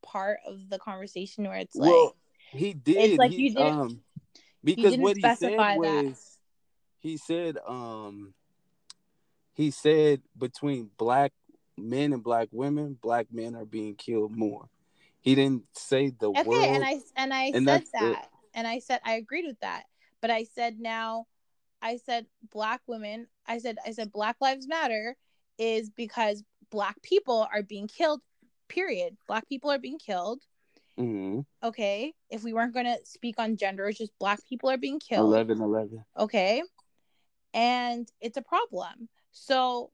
part 0.02 0.40
of 0.46 0.68
the 0.70 0.78
conversation 0.78 1.44
where 1.44 1.58
it's 1.58 1.76
like 1.76 1.90
well, 1.90 2.16
he 2.52 2.72
did. 2.72 3.18
like 3.18 3.30
he, 3.32 3.48
you 3.48 3.54
didn't- 3.54 3.78
um, 3.80 4.02
because 4.64 4.96
what 4.96 5.16
he 5.16 5.22
said 5.22 5.58
that. 5.58 5.78
was, 5.78 6.29
he 7.00 7.16
said, 7.16 7.58
um, 7.66 8.34
he 9.54 9.70
said 9.70 10.22
between 10.38 10.90
black 10.96 11.32
men 11.76 12.12
and 12.12 12.22
black 12.22 12.48
women, 12.52 12.96
black 13.02 13.26
men 13.32 13.54
are 13.56 13.64
being 13.64 13.94
killed 13.94 14.36
more. 14.36 14.68
He 15.20 15.34
didn't 15.34 15.64
say 15.72 16.10
the 16.10 16.30
okay 16.30 16.48
world. 16.48 16.64
and 16.76 16.84
i 16.84 16.98
and 17.16 17.34
i 17.34 17.44
and 17.54 17.66
said 17.66 17.84
that 17.92 18.22
it. 18.22 18.28
and 18.54 18.66
i 18.66 18.78
said 18.78 19.00
i 19.04 19.12
agreed 19.14 19.44
with 19.46 19.60
that 19.60 19.82
but 20.22 20.30
i 20.30 20.44
said 20.44 20.80
now 20.80 21.26
i 21.82 21.98
said 21.98 22.24
black 22.50 22.80
women 22.86 23.26
i 23.46 23.58
said 23.58 23.76
i 23.86 23.92
said 23.92 24.10
black 24.12 24.36
lives 24.40 24.66
matter 24.66 25.14
is 25.58 25.90
because 25.90 26.42
black 26.70 27.00
people 27.02 27.46
are 27.52 27.62
being 27.62 27.86
killed 27.86 28.22
period 28.68 29.14
black 29.28 29.46
people 29.46 29.70
are 29.70 29.78
being 29.78 29.98
killed 29.98 30.40
Mhm. 30.98 31.44
okay 31.62 32.14
if 32.30 32.42
we 32.42 32.54
weren't 32.54 32.72
going 32.74 32.86
to 32.86 32.98
speak 33.04 33.34
on 33.38 33.56
gender 33.58 33.86
it's 33.88 33.98
just 33.98 34.18
black 34.18 34.40
people 34.48 34.70
are 34.70 34.78
being 34.78 34.98
killed 35.00 35.26
11 35.26 35.60
11. 35.60 36.02
okay 36.18 36.62
and 37.54 38.10
it's 38.20 38.36
a 38.36 38.42
problem 38.42 39.08
so 39.32 39.92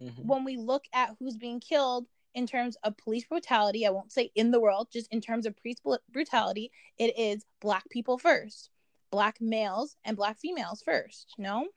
Mhm. 0.00 0.24
when 0.24 0.44
we 0.44 0.56
look 0.56 0.84
at 0.92 1.16
who's 1.18 1.36
being 1.36 1.60
killed 1.60 2.06
in 2.34 2.46
terms 2.46 2.76
of 2.84 2.96
police 2.96 3.24
brutality, 3.24 3.86
I 3.86 3.90
won't 3.90 4.12
say 4.12 4.30
in 4.34 4.50
the 4.50 4.60
world, 4.60 4.88
just 4.90 5.12
in 5.12 5.20
terms 5.20 5.46
of 5.46 5.56
police 5.56 5.80
brutality, 6.08 6.70
it 6.96 7.18
is 7.18 7.44
black 7.60 7.88
people 7.90 8.18
first, 8.18 8.70
black 9.10 9.40
males 9.40 9.96
and 10.04 10.16
black 10.16 10.38
females 10.38 10.82
first. 10.82 11.34
No, 11.38 11.68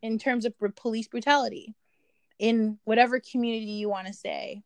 in 0.00 0.18
terms 0.18 0.44
of 0.44 0.54
police 0.74 1.06
brutality, 1.06 1.74
in 2.38 2.78
whatever 2.84 3.20
community 3.20 3.72
you 3.72 3.88
want 3.88 4.06
to 4.06 4.12
say. 4.12 4.62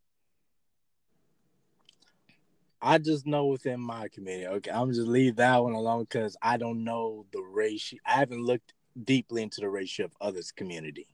I 2.82 2.98
just 2.98 3.26
know 3.26 3.46
within 3.46 3.80
my 3.80 4.08
community. 4.08 4.46
Okay, 4.46 4.70
I'm 4.70 4.92
just 4.92 5.08
leave 5.08 5.36
that 5.36 5.62
one 5.62 5.72
alone 5.72 6.02
because 6.02 6.36
I 6.42 6.56
don't 6.56 6.84
know 6.84 7.26
the 7.32 7.40
ratio. 7.42 7.98
I 8.06 8.12
haven't 8.12 8.42
looked 8.44 8.72
deeply 9.02 9.42
into 9.42 9.60
the 9.60 9.68
ratio 9.68 10.06
of 10.06 10.12
others' 10.20 10.52
community 10.52 11.08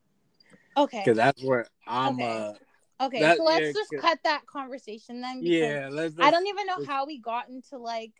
Okay. 0.76 1.00
because 1.04 1.16
that's 1.16 1.42
where 1.42 1.66
I'm. 1.86 2.14
Okay. 2.14 2.26
uh 2.28 2.52
Okay. 3.04 3.20
that- 3.20 3.36
so 3.38 3.44
let's 3.44 3.66
yeah, 3.66 3.72
just 3.72 3.92
cut 3.98 4.18
that 4.24 4.46
conversation 4.46 5.20
then. 5.20 5.40
Yeah, 5.42 5.88
let's. 5.90 6.14
I 6.20 6.30
don't 6.30 6.46
even 6.46 6.66
know 6.66 6.74
let's- 6.78 6.88
how 6.88 7.06
we 7.06 7.18
got 7.18 7.48
into 7.48 7.78
like 7.78 8.12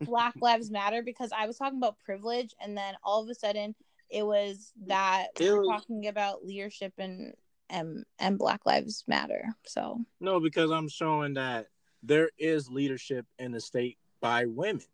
Black 0.00 0.34
Lives 0.40 0.70
Matter 0.70 1.02
because 1.02 1.30
I 1.36 1.46
was 1.46 1.56
talking 1.58 1.78
about 1.78 1.98
privilege 2.04 2.54
and 2.60 2.76
then 2.76 2.94
all 3.02 3.22
of 3.22 3.28
a 3.28 3.34
sudden 3.34 3.74
it 4.08 4.24
was 4.24 4.72
that 4.86 5.28
we 5.38 5.46
It 5.46 5.52
were 5.52 5.60
was- 5.60 5.68
talking 5.68 6.06
about 6.06 6.44
leadership 6.44 6.92
and 6.98 7.34
and 7.70 8.04
and 8.18 8.38
Black 8.38 8.64
Lives 8.64 9.04
Matter. 9.06 9.54
So 9.66 10.00
No, 10.20 10.40
because 10.40 10.70
I'm 10.70 10.88
showing 10.88 11.34
that 11.34 11.66
there 12.02 12.30
is 12.38 12.70
leadership 12.70 13.26
in 13.38 13.52
the 13.52 13.60
state 13.60 13.98
by 14.20 14.46
women. 14.46 14.84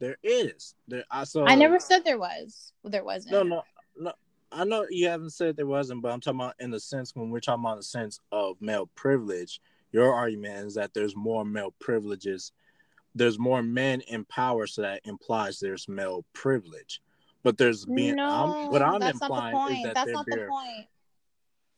There 0.00 0.16
is. 0.22 0.74
There. 0.88 1.04
I 1.10 1.24
saw. 1.24 1.46
I 1.46 1.54
never 1.54 1.78
said 1.78 2.04
there 2.04 2.18
was. 2.18 2.72
There 2.84 3.04
wasn't. 3.04 3.32
No, 3.32 3.42
no, 3.42 3.62
no. 3.96 4.12
I 4.52 4.64
know 4.64 4.86
you 4.88 5.08
haven't 5.08 5.30
said 5.30 5.56
there 5.56 5.66
wasn't, 5.66 6.02
but 6.02 6.12
I'm 6.12 6.20
talking 6.20 6.40
about 6.40 6.54
in 6.58 6.70
the 6.70 6.80
sense 6.80 7.14
when 7.14 7.30
we're 7.30 7.40
talking 7.40 7.64
about 7.64 7.76
the 7.76 7.82
sense 7.82 8.20
of 8.30 8.60
male 8.60 8.88
privilege. 8.94 9.60
Your 9.92 10.12
argument 10.12 10.66
is 10.66 10.74
that 10.74 10.92
there's 10.94 11.16
more 11.16 11.44
male 11.44 11.72
privileges. 11.80 12.52
There's 13.14 13.38
more 13.38 13.62
men 13.62 14.00
in 14.02 14.24
power, 14.24 14.66
so 14.66 14.82
that 14.82 15.00
implies 15.04 15.60
there's 15.60 15.88
male 15.88 16.24
privilege. 16.32 17.00
But 17.44 17.58
there's 17.58 17.84
being 17.84 18.16
no, 18.16 18.28
I'm, 18.28 18.70
what 18.70 18.82
I'm 18.82 19.00
that's 19.00 19.20
implying 19.20 19.54
not 19.54 19.68
the 19.68 19.74
is 19.74 19.76
point. 19.76 19.84
that 19.84 19.94
That's 19.94 20.10
not 20.12 20.26
the 20.26 20.46
point. 20.48 20.86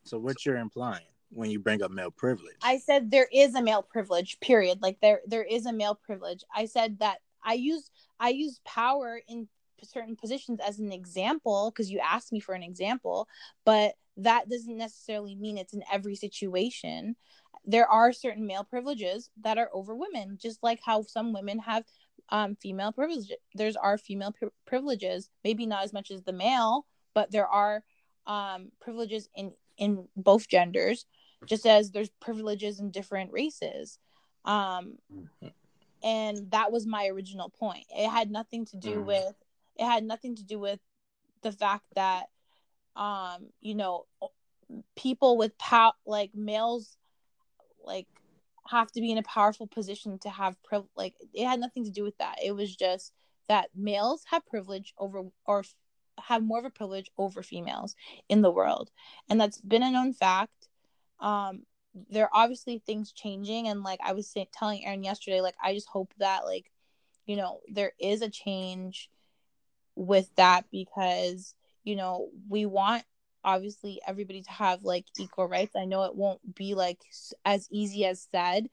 so 0.05 0.19
what 0.19 0.47
you're 0.47 0.57
implying 0.57 1.05
when 1.37 1.51
you 1.51 1.59
bring 1.59 1.83
up 1.83 1.91
male 1.91 2.11
privilege. 2.11 2.57
I 2.63 2.79
said 2.79 3.11
there 3.11 3.29
is 3.33 3.55
a 3.55 3.63
male 3.63 3.83
privilege. 3.83 4.41
Period. 4.41 4.81
Like 4.81 4.99
there 5.01 5.21
there 5.27 5.45
is 5.45 5.67
a 5.67 5.73
male 5.73 5.95
privilege. 5.95 6.45
I 6.55 6.67
said 6.67 6.99
that 7.01 7.19
I 7.45 7.55
use 7.55 7.91
I 8.19 8.31
use 8.31 8.61
power 8.65 9.21
in 9.29 9.49
certain 9.85 10.17
positions 10.17 10.59
as 10.67 10.79
an 10.79 10.91
example 10.91 11.71
because 11.71 11.91
you 11.91 12.01
asked 12.01 12.33
me 12.33 12.41
for 12.41 12.55
an 12.55 12.63
example, 12.63 13.29
but 13.65 13.95
that 14.17 14.49
doesn't 14.49 14.79
necessarily 14.79 15.35
mean 15.35 15.59
it's 15.59 15.75
in 15.75 15.83
every 15.93 16.17
situation. 16.17 17.17
There 17.65 17.87
are 17.87 18.13
certain 18.13 18.47
male 18.47 18.65
privileges 18.65 19.29
that 19.43 19.59
are 19.59 19.71
over 19.75 19.95
women, 19.95 20.39
just 20.41 20.63
like 20.63 20.81
how 20.85 21.03
some 21.03 21.33
women 21.35 21.59
have 21.59 21.85
um, 22.31 22.57
female 22.57 22.93
privilege. 22.93 23.31
There's 23.55 23.77
are 23.77 23.99
female 23.99 24.33
pri- 24.33 24.49
privileges, 24.67 25.29
maybe 25.45 25.67
not 25.67 25.85
as 25.85 25.93
much 25.93 26.11
as 26.11 26.23
the 26.23 26.33
male, 26.33 26.87
but 27.15 27.31
there 27.31 27.47
are 27.47 27.85
um, 28.27 28.73
privileges 28.81 29.29
in 29.37 29.53
in 29.77 30.09
both 30.17 30.49
genders 30.49 31.05
just 31.45 31.67
as 31.67 31.91
there's 31.91 32.11
privileges 32.21 32.81
in 32.81 32.91
different 32.91 33.33
races. 33.33 33.99
Um 34.45 34.99
and 36.03 36.51
that 36.51 36.71
was 36.71 36.87
my 36.87 37.07
original 37.07 37.49
point. 37.51 37.87
It 37.91 38.09
had 38.09 38.31
nothing 38.31 38.65
to 38.67 38.77
do 38.77 39.03
Mm. 39.03 39.07
with 39.07 39.35
it 39.77 39.85
had 39.85 40.05
nothing 40.05 40.37
to 40.37 40.45
do 40.45 40.59
with 40.59 40.81
the 41.43 41.53
fact 41.53 41.85
that 41.95 42.27
um 42.97 43.49
you 43.61 43.75
know 43.75 44.07
people 44.97 45.37
with 45.37 45.57
power 45.59 45.93
like 46.07 46.35
males 46.35 46.97
like 47.85 48.07
have 48.69 48.91
to 48.93 49.01
be 49.01 49.13
in 49.13 49.19
a 49.19 49.23
powerful 49.23 49.67
position 49.67 50.19
to 50.19 50.29
have 50.29 50.61
priv- 50.63 50.89
like 50.97 51.15
it 51.33 51.47
had 51.47 51.61
nothing 51.61 51.85
to 51.85 51.91
do 51.91 52.03
with 52.03 52.17
that. 52.19 52.37
It 52.43 52.53
was 52.53 52.75
just 52.75 53.13
that 53.49 53.71
males 53.77 54.25
have 54.31 54.45
privilege 54.47 54.93
over 54.99 55.23
or 55.47 55.65
have 56.25 56.43
more 56.43 56.59
of 56.59 56.65
a 56.65 56.71
privilege 56.71 57.11
over 57.17 57.43
females 57.43 57.95
in 58.29 58.43
the 58.43 58.51
world. 58.51 58.91
And 59.29 59.41
that's 59.41 59.61
been 59.61 59.83
a 59.83 59.91
known 59.91 60.13
fact 60.13 60.66
um 61.21 61.63
there 62.11 62.25
are 62.25 62.43
obviously 62.43 62.83
things 62.85 63.13
changing 63.13 63.69
and 63.69 63.83
like 63.83 64.01
i 64.05 64.13
was 64.13 64.29
saying, 64.29 64.47
telling 64.53 64.85
aaron 64.85 65.03
yesterday 65.03 65.41
like 65.41 65.57
i 65.63 65.73
just 65.75 65.89
hope 65.89 66.13
that 66.19 66.45
like 66.45 66.71
you 67.27 67.37
know 67.37 67.61
there 67.69 67.93
is 67.99 68.23
a 68.23 68.31
change 68.31 69.11
with 69.95 70.31
that 70.37 70.65
because 70.71 71.55
you 71.85 71.97
know 71.97 72.29
we 72.49 72.67
want 72.67 73.03
obviously 73.47 74.01
everybody 74.07 74.43
to 74.43 74.51
have 74.51 74.83
like 74.83 75.07
equal 75.19 75.47
rights. 75.47 75.77
I 75.77 75.85
know 75.85 76.03
it 76.03 76.17
won't 76.17 76.55
be 76.57 76.75
like 76.75 76.99
as 77.45 77.69
easy 77.71 78.05
as 78.05 78.29
said. 78.31 78.69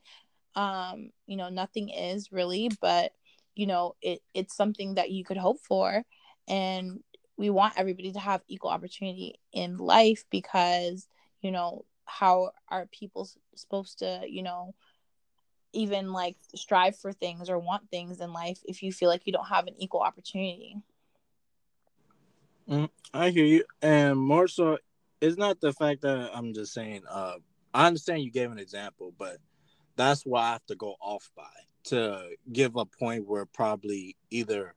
Um 0.54 1.10
you 1.26 1.36
know 1.36 1.48
nothing 1.48 1.88
is 1.88 2.30
really 2.30 2.70
but 2.80 3.12
you 3.54 3.66
know 3.66 3.94
it 4.02 4.20
it's 4.34 4.56
something 4.56 4.94
that 4.94 5.10
you 5.10 5.24
could 5.24 5.36
hope 5.36 5.58
for 5.60 6.04
and 6.46 7.00
we 7.36 7.50
want 7.50 7.74
everybody 7.76 8.12
to 8.12 8.20
have 8.20 8.42
equal 8.46 8.70
opportunity 8.70 9.40
in 9.52 9.78
life 9.78 10.24
because 10.30 11.08
you 11.40 11.50
know 11.50 11.84
how 12.06 12.50
are 12.68 12.86
people 12.86 13.28
supposed 13.54 13.98
to 14.00 14.22
you 14.28 14.42
know 14.42 14.74
even 15.72 16.12
like 16.12 16.36
strive 16.54 16.96
for 16.96 17.12
things 17.12 17.50
or 17.50 17.58
want 17.58 17.90
things 17.90 18.20
in 18.20 18.32
life 18.32 18.60
if 18.64 18.82
you 18.82 18.92
feel 18.92 19.08
like 19.08 19.22
you 19.24 19.32
don't 19.32 19.48
have 19.48 19.66
an 19.66 19.74
equal 19.78 20.00
opportunity 20.00 20.76
I 23.12 23.30
hear 23.30 23.44
you, 23.44 23.64
and 23.82 24.18
more 24.18 24.48
so, 24.48 24.78
it's 25.20 25.36
not 25.36 25.60
the 25.60 25.72
fact 25.72 26.02
that 26.02 26.30
I'm 26.34 26.54
just 26.54 26.72
saying. 26.72 27.02
Uh, 27.08 27.34
I 27.72 27.86
understand 27.86 28.22
you 28.22 28.30
gave 28.30 28.50
an 28.50 28.58
example, 28.58 29.12
but 29.18 29.36
that's 29.96 30.24
why 30.24 30.42
I 30.42 30.52
have 30.52 30.66
to 30.66 30.74
go 30.74 30.96
off 31.00 31.30
by 31.36 31.44
to 31.84 32.30
give 32.52 32.76
a 32.76 32.86
point 32.86 33.26
where 33.26 33.44
probably 33.44 34.16
either 34.30 34.74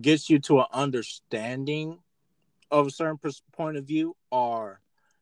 gets 0.00 0.30
you 0.30 0.38
to 0.40 0.60
an 0.60 0.66
understanding 0.72 1.98
of 2.70 2.86
a 2.86 2.90
certain 2.90 3.18
point 3.52 3.76
of 3.76 3.84
view, 3.84 4.16
or 4.30 4.80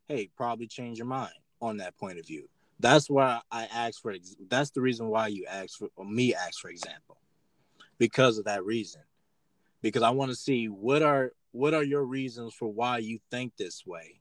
hey, 0.08 0.30
probably 0.36 0.66
change 0.66 0.98
your 0.98 1.06
mind 1.06 1.32
on 1.60 1.78
that 1.78 1.96
point 1.96 2.18
of 2.18 2.26
view. 2.26 2.48
That's 2.80 3.08
why 3.08 3.40
I 3.50 3.64
asked 3.72 4.02
for. 4.02 4.14
That's 4.48 4.70
the 4.70 4.80
reason 4.80 5.08
why 5.08 5.28
you 5.28 5.46
asked 5.48 5.78
for 5.78 5.88
or 5.96 6.04
me 6.04 6.34
asked 6.34 6.60
for 6.60 6.70
example, 6.70 7.18
because 7.98 8.38
of 8.38 8.44
that 8.46 8.64
reason. 8.64 9.02
Because 9.82 10.02
I 10.02 10.10
want 10.10 10.30
to 10.30 10.36
see 10.36 10.66
what 10.66 11.02
are 11.02 11.32
what 11.52 11.74
are 11.74 11.84
your 11.84 12.04
reasons 12.04 12.54
for 12.54 12.68
why 12.68 12.98
you 12.98 13.20
think 13.30 13.56
this 13.56 13.86
way, 13.86 14.20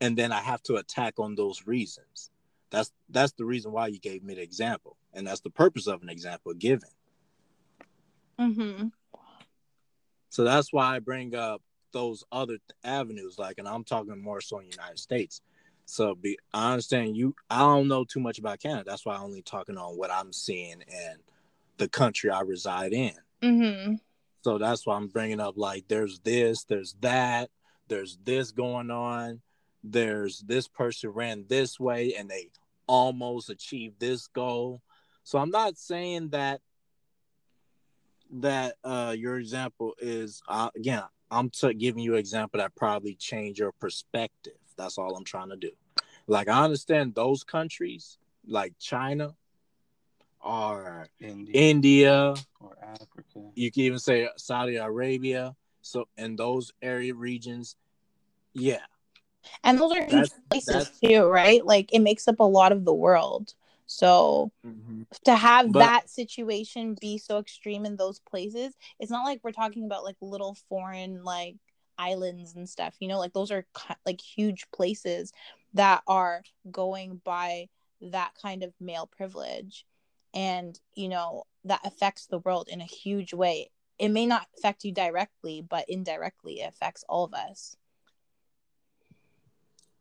and 0.00 0.16
then 0.16 0.32
I 0.32 0.40
have 0.40 0.62
to 0.64 0.76
attack 0.76 1.14
on 1.18 1.34
those 1.34 1.66
reasons. 1.66 2.30
That's 2.70 2.92
that's 3.08 3.32
the 3.32 3.44
reason 3.44 3.72
why 3.72 3.88
you 3.88 4.00
gave 4.00 4.22
me 4.24 4.34
the 4.34 4.42
example, 4.42 4.96
and 5.12 5.26
that's 5.26 5.40
the 5.40 5.50
purpose 5.50 5.86
of 5.86 6.02
an 6.02 6.08
example 6.08 6.54
given. 6.54 6.88
mm-hmm. 8.38 8.88
So 10.30 10.44
that's 10.44 10.72
why 10.72 10.96
I 10.96 10.98
bring 10.98 11.34
up 11.34 11.62
those 11.92 12.24
other 12.32 12.58
avenues, 12.84 13.38
like, 13.38 13.58
and 13.58 13.68
I'm 13.68 13.84
talking 13.84 14.20
more 14.20 14.40
so 14.40 14.58
in 14.58 14.66
the 14.66 14.72
United 14.72 14.98
States. 14.98 15.40
So 15.84 16.14
be 16.14 16.38
I 16.54 16.72
understand 16.72 17.16
you. 17.16 17.34
I 17.50 17.58
don't 17.58 17.88
know 17.88 18.04
too 18.04 18.20
much 18.20 18.38
about 18.38 18.60
Canada. 18.60 18.84
That's 18.86 19.04
why 19.04 19.14
I'm 19.14 19.24
only 19.24 19.42
talking 19.42 19.76
on 19.76 19.96
what 19.96 20.10
I'm 20.10 20.32
seeing 20.32 20.82
and 20.82 21.18
the 21.76 21.88
country 21.88 22.30
I 22.30 22.40
reside 22.40 22.92
in. 22.92 23.14
Mm-hmm. 23.42 23.94
So 24.42 24.58
that's 24.58 24.86
why 24.86 24.96
I'm 24.96 25.08
bringing 25.08 25.40
up 25.40 25.54
like 25.56 25.84
there's 25.88 26.20
this, 26.20 26.64
there's 26.64 26.96
that, 27.00 27.50
there's 27.88 28.18
this 28.24 28.52
going 28.52 28.90
on, 28.90 29.40
there's 29.84 30.40
this 30.40 30.68
person 30.68 31.10
ran 31.10 31.44
this 31.48 31.78
way 31.78 32.14
and 32.14 32.28
they 32.30 32.50
almost 32.86 33.50
achieved 33.50 34.00
this 34.00 34.26
goal. 34.28 34.82
So 35.24 35.38
I'm 35.38 35.50
not 35.50 35.76
saying 35.76 36.30
that 36.30 36.60
that 38.34 38.76
uh 38.82 39.14
your 39.16 39.38
example 39.38 39.94
is 39.98 40.42
uh, 40.48 40.70
again 40.74 41.02
I'm 41.32 41.48
t- 41.48 41.72
giving 41.74 42.02
you 42.02 42.12
an 42.12 42.18
example 42.18 42.58
that 42.58 42.74
probably 42.76 43.14
change 43.14 43.58
your 43.58 43.72
perspective. 43.72 44.52
That's 44.76 44.98
all 44.98 45.16
I'm 45.16 45.24
trying 45.24 45.48
to 45.48 45.56
do. 45.56 45.70
Like 46.26 46.48
I 46.48 46.62
understand 46.62 47.14
those 47.14 47.42
countries 47.42 48.18
like 48.46 48.74
China 48.78 49.34
or 50.44 51.08
India, 51.20 51.54
India, 51.54 52.34
or 52.60 52.76
Africa. 52.82 53.50
you 53.54 53.70
can 53.70 53.82
even 53.82 53.98
say 53.98 54.28
Saudi 54.36 54.76
Arabia. 54.76 55.54
So 55.80 56.06
in 56.18 56.36
those 56.36 56.72
area 56.82 57.14
regions, 57.14 57.76
yeah, 58.52 58.80
And 59.64 59.78
those 59.80 59.92
are 59.92 60.02
huge 60.02 60.10
That's- 60.10 60.40
places 60.50 60.66
that's- 60.74 61.00
too, 61.00 61.24
right? 61.24 61.64
Like 61.64 61.92
it 61.92 62.00
makes 62.00 62.28
up 62.28 62.38
a 62.40 62.44
lot 62.44 62.70
of 62.72 62.84
the 62.84 62.92
world. 62.94 63.54
So 63.86 64.52
mm-hmm. 64.66 65.02
to 65.24 65.36
have 65.36 65.72
But- 65.72 65.80
that 65.80 66.10
situation 66.10 66.96
be 67.00 67.18
so 67.18 67.38
extreme 67.38 67.84
in 67.84 67.96
those 67.96 68.20
places, 68.20 68.74
it's 68.98 69.10
not 69.10 69.24
like 69.24 69.40
we're 69.42 69.52
talking 69.52 69.84
about 69.84 70.04
like 70.04 70.16
little 70.20 70.56
foreign 70.68 71.22
like 71.24 71.56
islands 71.98 72.54
and 72.54 72.68
stuff. 72.68 72.94
You 73.00 73.08
know, 73.08 73.18
like 73.18 73.32
those 73.32 73.50
are 73.50 73.66
like 74.06 74.20
huge 74.20 74.66
places 74.72 75.32
that 75.74 76.02
are 76.06 76.42
going 76.70 77.20
by 77.24 77.68
that 78.00 78.32
kind 78.40 78.62
of 78.62 78.72
male 78.80 79.06
privilege, 79.06 79.86
and 80.34 80.78
you 80.94 81.08
know 81.08 81.44
that 81.64 81.80
affects 81.84 82.26
the 82.26 82.38
world 82.40 82.68
in 82.70 82.80
a 82.80 82.84
huge 82.86 83.32
way. 83.32 83.70
It 83.98 84.08
may 84.08 84.26
not 84.26 84.48
affect 84.58 84.84
you 84.84 84.92
directly, 84.92 85.64
but 85.68 85.84
indirectly 85.88 86.60
it 86.60 86.68
affects 86.68 87.04
all 87.08 87.24
of 87.24 87.34
us. 87.34 87.76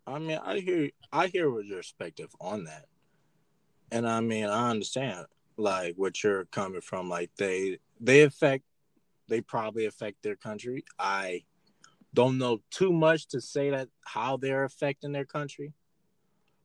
I 0.07 0.17
mean, 0.19 0.39
I 0.43 0.59
hear 0.59 0.89
I 1.11 1.27
hear 1.27 1.49
what 1.49 1.65
your 1.65 1.77
perspective 1.77 2.29
on 2.39 2.63
that, 2.65 2.85
and 3.91 4.07
I 4.07 4.21
mean, 4.21 4.45
I 4.45 4.69
understand 4.69 5.25
like 5.57 5.95
what 5.95 6.23
you're 6.23 6.45
coming 6.45 6.81
from. 6.81 7.09
Like 7.09 7.31
they 7.37 7.79
they 7.99 8.21
affect, 8.21 8.63
they 9.27 9.41
probably 9.41 9.85
affect 9.85 10.23
their 10.23 10.35
country. 10.35 10.85
I 10.97 11.43
don't 12.13 12.37
know 12.37 12.61
too 12.71 12.91
much 12.91 13.27
to 13.27 13.41
say 13.41 13.69
that 13.69 13.89
how 14.01 14.37
they're 14.37 14.63
affecting 14.63 15.11
their 15.11 15.25
country, 15.25 15.73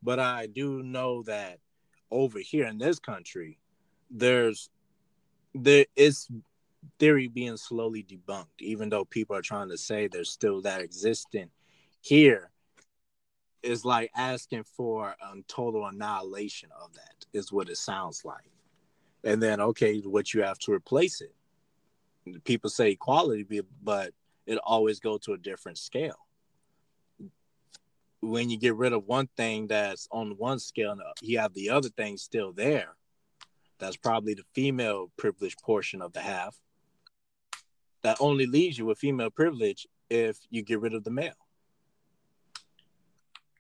but 0.02 0.18
I 0.18 0.46
do 0.46 0.82
know 0.82 1.22
that 1.24 1.58
over 2.10 2.38
here 2.38 2.66
in 2.66 2.78
this 2.78 2.98
country, 2.98 3.58
there's 4.10 4.70
there 5.54 5.86
is 5.96 6.28
theory 6.98 7.28
being 7.28 7.56
slowly 7.56 8.04
debunked, 8.04 8.60
even 8.60 8.88
though 8.88 9.04
people 9.04 9.34
are 9.34 9.42
trying 9.42 9.68
to 9.70 9.78
say 9.78 10.06
there's 10.06 10.30
still 10.30 10.62
that 10.62 10.80
existing 10.80 11.50
here 12.00 12.50
is 13.66 13.84
like 13.84 14.10
asking 14.16 14.64
for 14.64 15.14
um, 15.24 15.44
total 15.48 15.86
annihilation 15.86 16.70
of 16.80 16.92
that 16.94 17.26
is 17.32 17.52
what 17.52 17.68
it 17.68 17.76
sounds 17.76 18.24
like. 18.24 18.50
And 19.24 19.42
then 19.42 19.60
okay 19.60 20.00
what 20.00 20.32
you 20.32 20.42
have 20.42 20.58
to 20.60 20.72
replace 20.72 21.20
it. 21.20 21.34
People 22.44 22.70
say 22.70 22.92
equality 22.92 23.62
but 23.82 24.12
it 24.46 24.58
always 24.58 25.00
go 25.00 25.18
to 25.18 25.32
a 25.32 25.38
different 25.38 25.78
scale. 25.78 26.18
When 28.20 28.50
you 28.50 28.58
get 28.58 28.76
rid 28.76 28.92
of 28.92 29.06
one 29.06 29.28
thing 29.36 29.66
that's 29.66 30.08
on 30.10 30.36
one 30.38 30.58
scale 30.58 30.92
and 30.92 31.02
you 31.20 31.38
have 31.38 31.54
the 31.54 31.70
other 31.70 31.88
thing 31.90 32.16
still 32.16 32.52
there 32.52 32.94
that's 33.78 33.96
probably 33.96 34.34
the 34.34 34.44
female 34.54 35.10
privilege 35.18 35.56
portion 35.58 36.00
of 36.00 36.12
the 36.12 36.20
half. 36.20 36.56
That 38.02 38.16
only 38.20 38.46
leaves 38.46 38.78
you 38.78 38.86
with 38.86 38.98
female 38.98 39.30
privilege 39.30 39.86
if 40.08 40.38
you 40.50 40.62
get 40.62 40.80
rid 40.80 40.94
of 40.94 41.04
the 41.04 41.10
male 41.10 41.45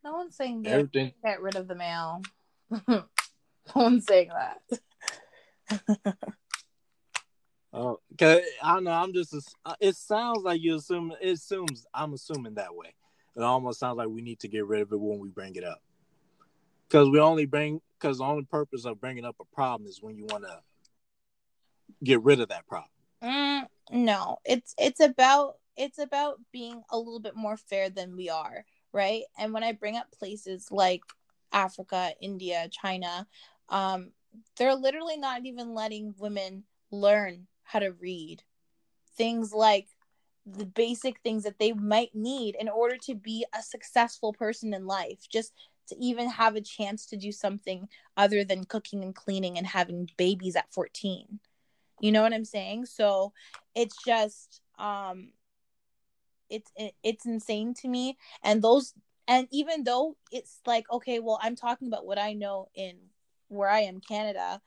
No 0.06 0.12
one's 0.12 0.36
saying 0.36 0.62
get, 0.62 0.72
everything 0.72 1.12
get 1.24 1.42
rid 1.42 1.56
of 1.56 1.66
the 1.66 1.74
mail. 1.74 2.22
no 2.88 3.02
one's 3.74 4.06
saying 4.06 4.30
that. 4.30 6.14
Oh, 7.72 7.98
cause 8.18 8.40
I 8.62 8.74
don't 8.74 8.84
know. 8.84 8.92
I'm 8.92 9.12
just. 9.12 9.34
It 9.80 9.96
sounds 9.96 10.42
like 10.42 10.62
you 10.62 10.76
assume. 10.76 11.12
It 11.20 11.32
assumes. 11.32 11.84
I'm 11.92 12.14
assuming 12.14 12.54
that 12.54 12.74
way. 12.74 12.94
It 13.36 13.42
almost 13.42 13.80
sounds 13.80 13.98
like 13.98 14.08
we 14.08 14.22
need 14.22 14.40
to 14.40 14.48
get 14.48 14.66
rid 14.66 14.80
of 14.80 14.92
it 14.92 14.98
when 14.98 15.18
we 15.18 15.28
bring 15.28 15.56
it 15.56 15.64
up. 15.64 15.82
Because 16.88 17.10
we 17.10 17.18
only 17.20 17.44
bring. 17.44 17.82
Because 18.00 18.16
the 18.16 18.24
only 18.24 18.44
purpose 18.44 18.86
of 18.86 18.98
bringing 18.98 19.26
up 19.26 19.36
a 19.40 19.54
problem 19.54 19.86
is 19.86 20.00
when 20.00 20.16
you 20.16 20.24
want 20.24 20.44
to 20.44 20.60
get 22.02 22.22
rid 22.22 22.40
of 22.40 22.48
that 22.48 22.66
problem. 22.66 22.88
Mm, 23.22 23.66
no, 23.92 24.38
it's 24.46 24.74
it's 24.78 25.00
about 25.00 25.56
it's 25.76 25.98
about 25.98 26.40
being 26.52 26.82
a 26.90 26.96
little 26.96 27.20
bit 27.20 27.36
more 27.36 27.58
fair 27.58 27.90
than 27.90 28.16
we 28.16 28.30
are, 28.30 28.64
right? 28.92 29.22
And 29.38 29.52
when 29.52 29.64
I 29.64 29.72
bring 29.72 29.96
up 29.96 30.10
places 30.12 30.68
like 30.70 31.02
Africa, 31.52 32.12
India, 32.20 32.68
China, 32.70 33.26
um, 33.68 34.12
they're 34.56 34.74
literally 34.74 35.16
not 35.16 35.44
even 35.44 35.74
letting 35.74 36.14
women 36.18 36.64
learn 36.90 37.46
how 37.62 37.78
to 37.78 37.92
read. 37.92 38.42
Things 39.16 39.52
like 39.52 39.88
the 40.44 40.66
basic 40.66 41.20
things 41.20 41.42
that 41.44 41.58
they 41.58 41.72
might 41.72 42.14
need 42.14 42.56
in 42.58 42.68
order 42.68 42.96
to 42.98 43.14
be 43.14 43.44
a 43.58 43.62
successful 43.62 44.32
person 44.32 44.72
in 44.72 44.86
life, 44.86 45.26
just 45.28 45.52
to 45.88 45.96
even 45.98 46.28
have 46.28 46.56
a 46.56 46.60
chance 46.60 47.06
to 47.06 47.16
do 47.16 47.32
something 47.32 47.88
other 48.16 48.44
than 48.44 48.64
cooking 48.64 49.02
and 49.02 49.14
cleaning 49.14 49.56
and 49.58 49.66
having 49.66 50.10
babies 50.16 50.56
at 50.56 50.72
14 50.72 51.38
you 52.00 52.12
know 52.12 52.22
what 52.22 52.32
i'm 52.32 52.44
saying 52.44 52.84
so 52.84 53.32
it's 53.74 53.96
just 54.04 54.60
um 54.78 55.30
it's 56.50 56.70
it, 56.76 56.94
it's 57.02 57.26
insane 57.26 57.74
to 57.74 57.88
me. 57.88 58.16
And 58.42 58.62
those 58.62 58.94
and 59.28 59.48
even 59.50 59.84
though 59.84 60.16
it's 60.30 60.60
like 60.66 60.90
okay 60.90 61.18
well 61.18 61.38
i'm 61.42 61.56
talking 61.56 61.88
about 61.88 62.06
what 62.06 62.18
i 62.18 62.32
know 62.32 62.68
in 62.74 62.96
where 63.48 63.68
i 63.68 63.80
am 63.80 64.00
canada 64.00 64.60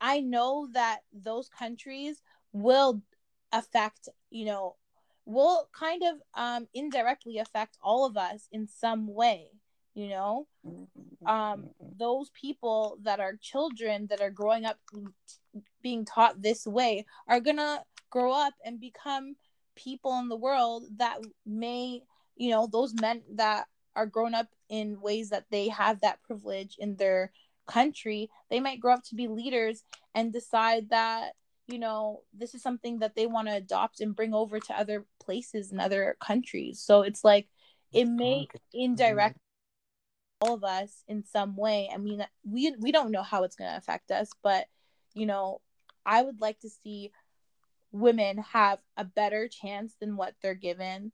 i 0.00 0.20
know 0.20 0.68
that 0.72 1.00
those 1.12 1.48
countries 1.48 2.22
will 2.52 3.02
affect 3.52 4.08
you 4.30 4.44
know 4.44 4.76
will 5.24 5.68
kind 5.78 6.02
of 6.02 6.16
um 6.34 6.66
indirectly 6.74 7.38
affect 7.38 7.76
all 7.82 8.06
of 8.06 8.16
us 8.16 8.48
in 8.52 8.66
some 8.66 9.12
way 9.12 9.48
you 9.94 10.10
know? 10.10 10.46
Um 11.26 11.70
those 11.98 12.30
people 12.38 12.98
that 13.02 13.18
are 13.18 13.38
children 13.40 14.06
that 14.10 14.20
are 14.20 14.30
growing 14.30 14.66
up 14.66 14.78
being 15.82 16.04
taught 16.04 16.42
this 16.42 16.66
way 16.66 17.06
are 17.26 17.40
gonna 17.40 17.82
grow 18.10 18.32
up 18.32 18.52
and 18.64 18.78
become 18.78 19.36
people 19.76 20.18
in 20.18 20.28
the 20.28 20.36
world 20.36 20.84
that 20.96 21.18
may 21.44 22.02
you 22.36 22.50
know 22.50 22.68
those 22.70 22.94
men 23.00 23.22
that 23.34 23.66
are 23.94 24.06
grown 24.06 24.34
up 24.34 24.48
in 24.68 25.00
ways 25.00 25.30
that 25.30 25.46
they 25.50 25.68
have 25.68 26.00
that 26.00 26.22
privilege 26.22 26.76
in 26.78 26.96
their 26.96 27.32
country 27.66 28.30
they 28.50 28.60
might 28.60 28.80
grow 28.80 28.94
up 28.94 29.02
to 29.04 29.14
be 29.14 29.28
leaders 29.28 29.82
and 30.14 30.32
decide 30.32 30.90
that 30.90 31.32
you 31.66 31.78
know 31.78 32.22
this 32.32 32.54
is 32.54 32.62
something 32.62 33.00
that 33.00 33.14
they 33.14 33.26
want 33.26 33.48
to 33.48 33.54
adopt 33.54 34.00
and 34.00 34.16
bring 34.16 34.34
over 34.34 34.60
to 34.60 34.78
other 34.78 35.04
places 35.20 35.72
and 35.72 35.80
other 35.80 36.16
countries. 36.20 36.80
So 36.80 37.02
it's 37.02 37.24
like 37.24 37.48
it 37.92 38.06
may 38.06 38.46
mm-hmm. 38.46 38.56
indirect 38.72 39.38
all 40.40 40.54
of 40.54 40.64
us 40.64 41.02
in 41.08 41.24
some 41.24 41.56
way. 41.56 41.90
I 41.92 41.98
mean 41.98 42.24
we 42.48 42.74
we 42.78 42.92
don't 42.92 43.10
know 43.10 43.22
how 43.22 43.42
it's 43.42 43.56
going 43.56 43.70
to 43.70 43.76
affect 43.76 44.10
us 44.10 44.30
but 44.42 44.66
you 45.14 45.26
know 45.26 45.60
i 46.04 46.22
would 46.22 46.40
like 46.40 46.60
to 46.60 46.68
see 46.68 47.10
women 48.00 48.38
have 48.38 48.78
a 48.96 49.04
better 49.04 49.48
chance 49.48 49.94
than 50.00 50.16
what 50.16 50.34
they're 50.42 50.54
given 50.54 51.12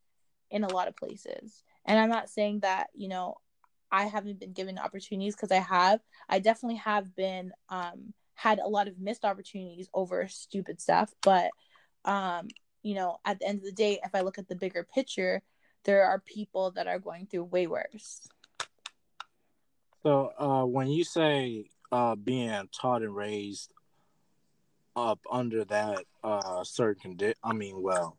in 0.51 0.65
a 0.65 0.73
lot 0.73 0.89
of 0.89 0.97
places. 0.97 1.63
And 1.85 1.99
i'm 1.99 2.11
not 2.11 2.31
saying 2.31 2.61
that 2.61 2.89
you 2.95 3.09
know 3.09 3.37
i 3.91 4.05
haven't 4.05 4.41
been 4.41 4.53
given 4.53 4.79
opportunities 4.79 5.35
because 5.35 5.53
i 5.53 5.61
have. 5.61 6.01
I 6.29 6.39
definitely 6.39 6.79
have 6.79 7.15
been 7.15 7.53
um 7.69 8.15
had 8.35 8.59
a 8.59 8.69
lot 8.69 8.89
of 8.89 8.99
missed 8.99 9.25
opportunities 9.25 9.89
over 9.95 10.27
stupid 10.29 10.81
stuff. 10.81 11.13
But 11.23 11.51
um 12.05 12.49
you 12.83 12.95
know 12.95 13.19
at 13.25 13.39
the 13.39 13.47
end 13.47 13.59
of 13.59 13.65
the 13.65 13.73
day 13.73 14.01
if 14.03 14.15
i 14.15 14.23
look 14.23 14.39
at 14.39 14.49
the 14.49 14.57
bigger 14.57 14.87
picture 14.93 15.43
there 15.85 16.05
are 16.05 16.21
people 16.21 16.71
that 16.73 16.87
are 16.87 16.99
going 16.99 17.27
through 17.27 17.45
way 17.45 17.67
worse. 17.67 18.29
So 20.03 20.33
uh, 20.39 20.65
when 20.65 20.89
you 20.89 21.05
say 21.05 21.71
uh, 21.91 22.17
being 22.17 22.69
taught 22.73 23.03
and 23.03 23.15
raised 23.15 23.73
up 24.97 25.20
under 25.31 25.64
that 25.64 26.05
uh, 26.23 26.62
certain 26.64 27.16
condi- 27.16 27.35
I 27.43 27.52
mean, 27.52 27.81
well, 27.82 28.16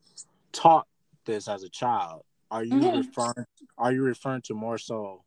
taught 0.51 0.87
this 1.25 1.47
as 1.47 1.63
a 1.63 1.69
child, 1.69 2.23
are 2.51 2.63
you 2.63 2.79
Mhm. 2.81 2.97
referring? 2.97 3.45
Are 3.77 3.91
you 3.91 4.03
referring 4.03 4.41
to 4.43 4.53
more 4.53 4.77
so 4.77 5.23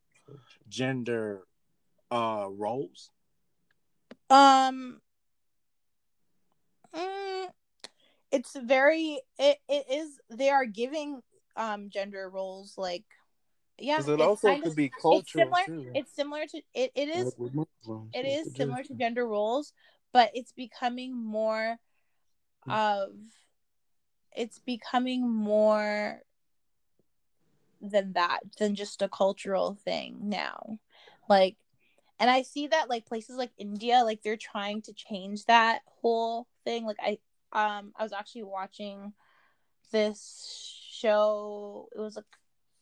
gender 0.68 1.46
uh, 2.10 2.46
roles? 2.50 3.10
Um, 4.30 5.00
mm, 6.94 7.46
it's 8.30 8.54
very 8.56 9.20
it, 9.38 9.58
it 9.68 9.86
is 9.90 10.20
they 10.30 10.50
are 10.50 10.66
giving 10.66 11.22
um 11.56 11.88
gender 11.88 12.28
roles 12.28 12.76
like 12.76 13.04
yeah 13.78 14.00
it 14.00 14.20
also 14.20 14.54
could 14.56 14.66
of- 14.66 14.76
be 14.76 14.86
it's 14.86 15.00
cultural 15.00 15.44
similar 15.44 15.64
too. 15.66 15.90
it's 15.94 16.14
similar 16.14 16.46
to 16.46 16.60
it, 16.74 16.90
it 16.94 17.08
is 17.08 17.24
Like 17.26 17.38
with 17.38 17.54
Muslims, 17.54 18.10
it 18.14 18.24
it's 18.26 18.56
similar 18.56 18.82
to 18.82 18.94
gender 18.94 19.26
roles 19.26 19.72
but 20.16 20.30
it's 20.32 20.52
becoming 20.52 21.14
more 21.14 21.76
of 22.66 23.10
it's 24.34 24.58
becoming 24.60 25.28
more 25.28 26.22
than 27.82 28.14
that 28.14 28.40
than 28.58 28.74
just 28.74 29.02
a 29.02 29.10
cultural 29.10 29.74
thing 29.84 30.16
now. 30.22 30.78
Like 31.28 31.58
and 32.18 32.30
i 32.30 32.40
see 32.40 32.66
that 32.68 32.88
like 32.88 33.04
places 33.04 33.36
like 33.36 33.50
india 33.58 34.00
like 34.04 34.22
they're 34.22 34.38
trying 34.38 34.80
to 34.80 34.94
change 34.94 35.44
that 35.44 35.80
whole 36.00 36.46
thing. 36.64 36.86
Like 36.86 36.96
i 36.98 37.18
um 37.52 37.92
i 37.94 38.02
was 38.02 38.14
actually 38.14 38.44
watching 38.44 39.12
this 39.92 40.80
show 40.90 41.90
it 41.94 42.00
was 42.00 42.16
like 42.16 42.24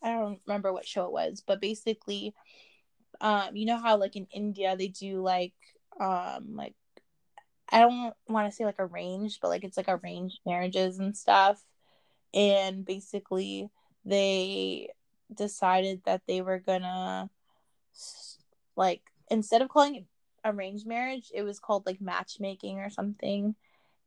i 0.04 0.10
don't 0.12 0.40
remember 0.46 0.72
what 0.72 0.86
show 0.86 1.06
it 1.06 1.12
was 1.12 1.42
but 1.44 1.60
basically 1.60 2.32
um 3.20 3.56
you 3.56 3.66
know 3.66 3.76
how 3.76 3.96
like 3.96 4.14
in 4.14 4.28
india 4.32 4.76
they 4.76 4.86
do 4.86 5.20
like 5.20 5.52
um 6.00 6.54
like 6.54 6.76
i 7.70 7.80
don't 7.80 8.14
want 8.28 8.48
to 8.48 8.54
say 8.54 8.64
like 8.64 8.78
arranged 8.78 9.38
but 9.40 9.48
like 9.48 9.64
it's 9.64 9.76
like 9.76 9.88
arranged 9.88 10.40
marriages 10.46 10.98
and 10.98 11.16
stuff. 11.16 11.62
And 12.32 12.84
basically 12.84 13.70
they 14.04 14.88
decided 15.32 16.02
that 16.04 16.22
they 16.26 16.42
were 16.42 16.58
gonna 16.58 17.30
like 18.76 19.02
instead 19.30 19.62
of 19.62 19.68
calling 19.68 19.94
it 19.96 20.04
arranged 20.44 20.86
marriage 20.86 21.30
it 21.32 21.42
was 21.42 21.58
called 21.58 21.86
like 21.86 22.00
matchmaking 22.00 22.78
or 22.80 22.90
something. 22.90 23.54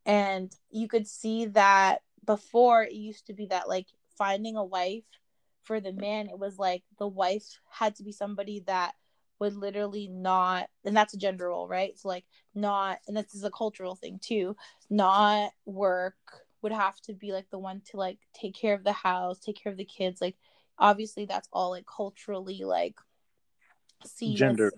And 0.05 0.51
you 0.69 0.87
could 0.87 1.07
see 1.07 1.45
that 1.47 2.01
before 2.25 2.83
it 2.83 2.93
used 2.93 3.27
to 3.27 3.33
be 3.33 3.47
that 3.47 3.67
like 3.69 3.87
finding 4.17 4.55
a 4.55 4.63
wife 4.63 5.03
for 5.63 5.79
the 5.79 5.93
man 5.93 6.29
it 6.29 6.39
was 6.39 6.57
like 6.57 6.83
the 6.97 7.07
wife 7.07 7.59
had 7.69 7.95
to 7.95 8.03
be 8.03 8.11
somebody 8.11 8.63
that 8.67 8.93
would 9.39 9.55
literally 9.55 10.07
not 10.07 10.67
and 10.85 10.95
that's 10.95 11.13
a 11.13 11.17
gender 11.17 11.47
role 11.49 11.67
right? 11.67 11.97
So 11.97 12.07
like 12.07 12.25
not 12.55 12.99
and 13.07 13.15
this 13.15 13.33
is 13.35 13.43
a 13.43 13.51
cultural 13.51 13.95
thing 13.95 14.19
too 14.21 14.55
not 14.89 15.51
work 15.65 16.15
would 16.61 16.71
have 16.71 16.99
to 17.01 17.13
be 17.13 17.31
like 17.31 17.49
the 17.49 17.59
one 17.59 17.81
to 17.91 17.97
like 17.97 18.19
take 18.33 18.55
care 18.55 18.73
of 18.73 18.83
the 18.83 18.91
house 18.91 19.39
take 19.39 19.61
care 19.61 19.71
of 19.71 19.77
the 19.77 19.85
kids 19.85 20.21
like 20.21 20.35
obviously 20.79 21.25
that's 21.25 21.47
all 21.53 21.71
like 21.71 21.85
culturally 21.85 22.61
like 22.63 22.95
seen 24.05 24.37
gender 24.37 24.71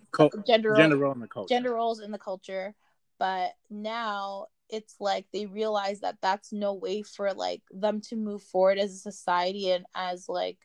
gender 0.46 0.76
gender 0.76 0.98
role 0.98 1.14
in 1.14 1.20
the 1.20 1.28
culture. 1.28 1.54
Gender 1.54 1.74
roles 1.74 2.00
in 2.00 2.12
the 2.12 2.18
culture 2.18 2.76
but 3.18 3.52
now 3.70 4.48
it's 4.70 4.96
like 5.00 5.26
they 5.34 5.46
realize 5.46 6.00
that 6.02 6.18
that's 6.22 6.54
no 6.54 6.74
way 6.74 7.02
for 7.02 7.34
like 7.34 7.62
them 7.72 8.02
to 8.02 8.16
move 8.16 8.42
forward 8.44 8.78
as 8.78 8.94
a 8.94 8.98
society 8.98 9.72
and 9.72 9.86
as 9.96 10.30
like 10.30 10.58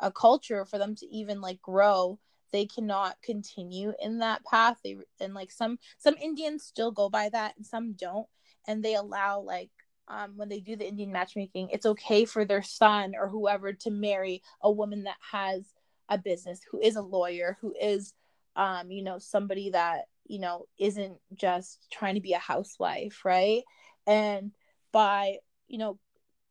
a 0.00 0.10
culture 0.12 0.64
for 0.64 0.78
them 0.78 0.94
to 0.94 1.06
even 1.06 1.40
like 1.40 1.60
grow 1.60 2.18
they 2.52 2.66
cannot 2.66 3.16
continue 3.22 3.92
in 4.00 4.18
that 4.18 4.44
path. 4.44 4.78
They 4.82 4.96
and 5.20 5.34
like 5.34 5.50
some 5.50 5.78
some 5.98 6.14
indians 6.20 6.64
still 6.64 6.90
go 6.90 7.08
by 7.08 7.28
that 7.30 7.56
and 7.56 7.66
some 7.66 7.92
don't. 7.92 8.26
And 8.66 8.84
they 8.84 8.94
allow 8.94 9.40
like 9.40 9.70
um, 10.08 10.34
when 10.36 10.48
they 10.48 10.60
do 10.60 10.74
the 10.74 10.88
indian 10.88 11.12
matchmaking 11.12 11.68
it's 11.70 11.84
okay 11.84 12.24
for 12.24 12.46
their 12.46 12.62
son 12.62 13.12
or 13.14 13.28
whoever 13.28 13.74
to 13.74 13.90
marry 13.90 14.42
a 14.62 14.70
woman 14.70 15.04
that 15.04 15.18
has 15.32 15.74
a 16.08 16.16
business 16.16 16.60
who 16.70 16.80
is 16.80 16.96
a 16.96 17.02
lawyer 17.02 17.58
who 17.60 17.74
is 17.78 18.14
um, 18.56 18.90
you 18.90 19.02
know 19.02 19.18
somebody 19.18 19.70
that 19.70 20.06
you 20.26 20.38
know 20.38 20.66
isn't 20.78 21.18
just 21.34 21.86
trying 21.90 22.14
to 22.14 22.20
be 22.20 22.32
a 22.32 22.38
housewife 22.38 23.24
right? 23.24 23.62
And 24.06 24.52
by 24.92 25.36
you 25.68 25.78
know 25.78 25.98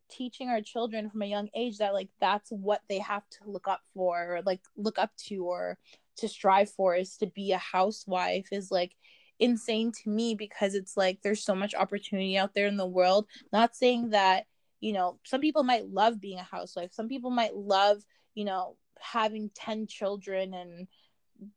teaching 0.10 0.50
our 0.50 0.62
children 0.62 1.10
from 1.10 1.22
a 1.22 1.28
young 1.28 1.50
age 1.56 1.78
that 1.78 1.94
like 1.94 2.10
that's 2.20 2.50
what 2.52 2.82
they 2.90 3.00
have 3.00 3.28
to 3.30 3.40
look 3.46 3.68
up 3.68 3.82
for 3.94 4.38
or 4.38 4.42
like 4.46 4.62
look 4.76 4.98
up 4.98 5.12
to 5.18 5.46
or 5.46 5.78
to 6.18 6.28
strive 6.28 6.70
for 6.70 6.96
is 6.96 7.18
to 7.18 7.28
be 7.28 7.52
a 7.52 7.58
housewife 7.58 8.48
is 8.52 8.72
like 8.72 8.96
insane 9.40 9.92
to 9.92 10.10
me 10.10 10.36
because 10.36 10.74
it's 10.74 10.98
like 10.98 11.20
there's 11.22 11.44
so 11.44 11.56
much 11.56 11.76
opportunity 11.76 12.38
out 12.38 12.54
there 12.54 12.68
in 12.68 12.78
the 12.78 12.86
world. 12.86 13.28
Not 13.52 13.76
saying 13.76 14.10
that 14.12 14.46
you 14.80 14.94
know 14.94 15.20
some 15.24 15.42
people 15.42 15.64
might 15.64 15.88
love 15.88 16.20
being 16.20 16.40
a 16.40 16.44
housewife. 16.44 16.94
Some 16.94 17.08
people 17.08 17.32
might 17.32 17.56
love 17.56 18.04
you 18.36 18.46
know 18.46 18.78
having 19.00 19.52
10 19.56 19.88
children 19.88 20.54
and 20.54 20.88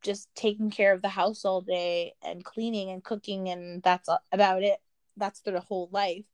just 0.02 0.28
taking 0.34 0.70
care 0.70 0.92
of 0.92 1.00
the 1.00 1.08
house 1.08 1.46
all 1.46 1.62
day 1.62 2.12
and 2.22 2.44
cleaning 2.44 2.90
and 2.90 3.02
cooking 3.02 3.48
and 3.48 3.82
that's 3.82 4.08
about 4.32 4.62
it. 4.62 4.78
That's 5.16 5.40
their 5.40 5.58
whole 5.58 5.88
life. 5.90 6.24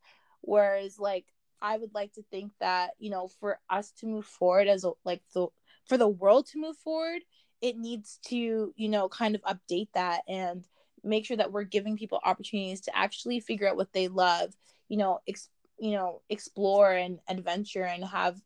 Whereas 0.41 0.99
like 0.99 1.27
i 1.61 1.77
would 1.77 1.95
like 1.95 2.13
to 2.13 2.23
think 2.31 2.53
that 2.61 2.91
you 2.99 3.11
know 3.11 3.29
for 3.41 3.59
us 3.71 3.93
to 3.93 4.07
move 4.07 4.25
forward 4.25 4.69
as 4.69 4.85
a, 4.85 4.93
like 5.05 5.23
the 5.35 5.47
for 5.87 5.97
the 5.97 6.09
world 6.09 6.47
to 6.47 6.59
move 6.59 6.77
forward 6.77 7.23
it 7.61 7.77
needs 7.77 8.19
to 8.27 8.73
you 8.77 8.89
know 8.89 9.09
kind 9.09 9.35
of 9.35 9.43
update 9.43 9.89
that 9.95 10.23
and 10.29 10.65
make 11.05 11.25
sure 11.25 11.37
that 11.37 11.53
we're 11.53 11.65
giving 11.65 11.97
people 11.97 12.21
opportunities 12.25 12.81
to 12.81 12.97
actually 12.97 13.41
figure 13.41 13.69
out 13.69 13.77
what 13.77 13.93
they 13.93 14.09
love 14.09 14.55
you 14.89 14.97
know 14.97 15.21
ex- 15.29 15.51
you 15.79 15.93
know 15.93 16.21
explore 16.29 16.93
and 16.93 17.19
adventure 17.29 17.85
and 17.85 18.05
have 18.05 18.41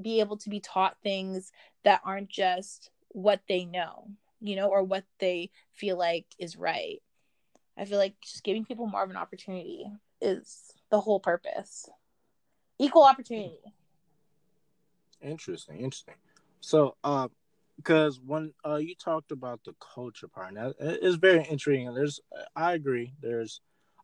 be 0.00 0.20
able 0.20 0.36
to 0.36 0.50
be 0.50 0.60
taught 0.60 0.96
things 1.02 1.50
that 1.84 2.00
aren't 2.04 2.28
just 2.28 2.90
what 3.08 3.40
they 3.48 3.64
know 3.64 4.08
you 4.40 4.56
know, 4.56 4.68
or 4.68 4.82
what 4.82 5.04
they 5.18 5.50
feel 5.72 5.96
like 5.96 6.26
is 6.38 6.56
right. 6.56 7.02
I 7.78 7.84
feel 7.84 7.98
like 7.98 8.14
just 8.22 8.44
giving 8.44 8.64
people 8.64 8.86
more 8.86 9.02
of 9.02 9.10
an 9.10 9.16
opportunity 9.16 9.86
is 10.20 10.72
the 10.90 11.00
whole 11.00 11.20
purpose. 11.20 11.88
Equal 12.78 13.04
opportunity. 13.04 13.58
Interesting, 15.22 15.78
interesting. 15.78 16.14
So, 16.60 16.96
uh, 17.04 17.28
because 17.76 18.20
when 18.24 18.54
uh 18.64 18.76
you 18.76 18.94
talked 18.94 19.32
about 19.32 19.60
the 19.64 19.74
culture 19.94 20.28
part, 20.28 20.54
now 20.54 20.72
it's 20.78 21.16
very 21.16 21.46
intriguing. 21.48 21.92
There's, 21.94 22.20
I 22.54 22.72
agree. 22.72 23.12
There's, 23.20 23.60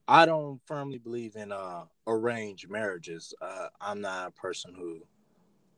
I 0.09 0.27
don't 0.27 0.61
firmly 0.67 0.99
believe 0.99 1.37
in 1.37 1.53
uh 1.53 1.85
arranged 2.07 2.69
marriages. 2.71 3.35
Uh, 3.41 3.69
I'm 3.81 4.01
not 4.01 4.29
a 4.29 4.31
person 4.33 4.75
who, 4.75 5.03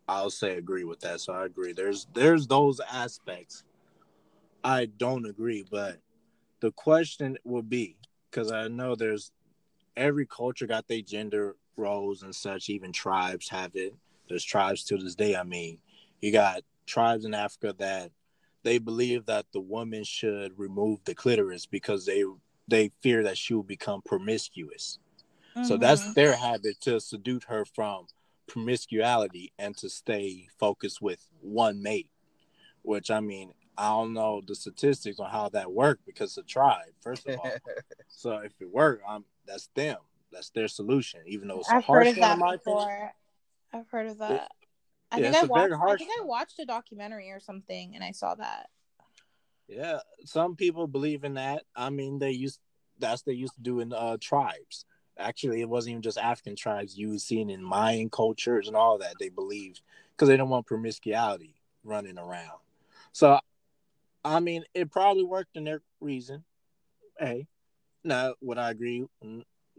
I'll 0.09 0.31
say 0.31 0.57
agree 0.57 0.85
with 0.85 1.01
that. 1.01 1.21
So 1.21 1.33
I 1.33 1.45
agree. 1.47 1.73
There's 1.73 2.07
there's 2.15 2.47
those 2.47 2.81
aspects 2.81 3.65
I 4.65 4.87
don't 4.87 5.27
agree, 5.27 5.65
but 5.71 5.99
the 6.61 6.73
question 6.73 7.37
would 7.45 7.69
be 7.69 7.97
because 8.31 8.51
I 8.51 8.69
know 8.69 8.95
there's 8.95 9.31
every 9.97 10.27
culture 10.27 10.67
got 10.67 10.89
their 10.89 11.03
gender 11.03 11.57
roles 11.77 12.23
and 12.23 12.35
such. 12.35 12.69
Even 12.71 12.93
tribes 12.93 13.49
have 13.49 13.73
it. 13.75 13.95
There's 14.29 14.45
tribes 14.45 14.85
to 14.85 14.97
this 14.97 15.15
day. 15.15 15.37
I 15.37 15.43
mean, 15.43 15.79
you 16.21 16.33
got 16.33 16.63
tribes 16.87 17.25
in 17.25 17.35
Africa 17.35 17.75
that 17.79 18.11
they 18.63 18.79
believe 18.79 19.27
that 19.27 19.47
the 19.53 19.61
woman 19.61 20.05
should 20.05 20.59
remove 20.59 21.01
the 21.05 21.15
clitoris 21.15 21.67
because 21.67 22.07
they 22.07 22.25
they 22.67 22.91
fear 23.03 23.23
that 23.25 23.37
she 23.37 23.53
will 23.55 23.63
become 23.63 24.01
promiscuous. 24.03 24.99
Mm-hmm. 25.55 25.69
So 25.69 25.77
that's 25.77 26.03
mm-hmm. 26.03 26.13
their 26.15 26.35
habit 26.35 26.81
to 26.83 26.99
seduce 26.99 27.45
her 27.45 27.65
from 27.65 28.07
promiscuity 28.47 29.53
and 29.59 29.77
to 29.77 29.89
stay 29.89 30.49
focused 30.59 31.03
with 31.03 31.29
one 31.41 31.83
mate. 31.83 32.09
Which 32.83 33.11
I 33.11 33.21
mean, 33.21 33.53
I 33.77 33.89
don't 33.91 34.15
know 34.15 34.43
the 34.47 34.55
statistics 34.55 35.21
on 35.21 35.31
how 35.31 35.49
that 35.51 35.73
worked 35.73 36.07
because 36.07 36.37
a 36.39 36.43
tribe, 36.43 36.93
first 37.01 37.27
of 37.29 37.39
all. 37.39 37.51
so 38.09 38.39
if 38.39 38.53
it 38.61 38.73
worked, 38.73 39.03
I'm 39.09 39.25
that's 39.47 39.69
them. 39.75 39.99
That's 40.35 40.51
their 40.51 40.69
solution. 40.69 41.21
Even 41.27 41.49
though 41.49 41.61
it's 41.61 41.71
I've 41.71 41.85
harsh 41.85 42.09
heard 42.09 42.17
of 42.17 42.39
that 42.39 42.59
before. 42.65 43.15
I've 43.73 43.89
heard 43.89 44.07
of 44.09 44.19
that. 44.19 44.33
It, 44.33 44.49
I 45.13 45.21
yeah, 45.21 45.31
think 45.31 45.45
I 45.45 45.47
watched 45.47 45.73
I 45.73 45.97
think 45.97 46.11
I 46.21 46.25
watched 46.25 46.59
a 46.59 46.65
documentary 46.65 47.31
or 47.31 47.41
something 47.41 47.95
and 47.95 48.03
I 48.03 48.11
saw 48.11 48.35
that. 48.35 48.69
Yeah, 49.69 50.01
some 50.25 50.57
people 50.57 50.87
believe 50.87 51.25
in 51.25 51.35
that. 51.35 51.63
I 51.75 51.91
mean, 51.91 52.19
they 52.19 52.33
used 52.33 52.61
that's 52.99 53.23
they 53.23 53.33
used 53.33 53.55
to 53.55 53.61
do 53.61 53.81
in 53.81 53.93
uh, 53.93 54.17
tribes. 54.21 54.85
Actually, 55.19 55.61
it 55.61 55.69
wasn't 55.69 55.93
even 55.93 56.03
just 56.03 56.19
African 56.19 56.57
tribes. 56.57 56.99
You 56.99 57.19
seen 57.19 57.49
in 57.49 57.63
Mayan 57.63 58.11
cultures 58.11 58.67
and 58.67 58.77
all 58.77 58.99
that. 58.99 59.15
They 59.19 59.29
believed 59.29 59.81
because 60.11 60.29
they 60.29 60.37
don't 60.37 60.49
want 60.49 60.67
promiscuity 60.67 61.55
running 61.85 62.19
around. 62.19 62.59
So 63.13 63.39
I 64.25 64.41
mean, 64.41 64.65
it 64.75 64.91
probably 64.91 65.25
worked 65.25 65.57
in 65.57 65.65
their 65.65 65.83
reason. 66.01 66.45
Hey, 67.19 67.47
now 68.03 68.35
would 68.41 68.59
I 68.59 68.71
agree? 68.71 69.07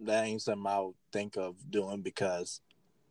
That 0.04 0.26
ain't 0.26 0.42
something 0.42 0.68
I 0.68 0.80
would 0.80 0.96
think 1.12 1.38
of 1.38 1.56
doing 1.70 2.02
because 2.02 2.62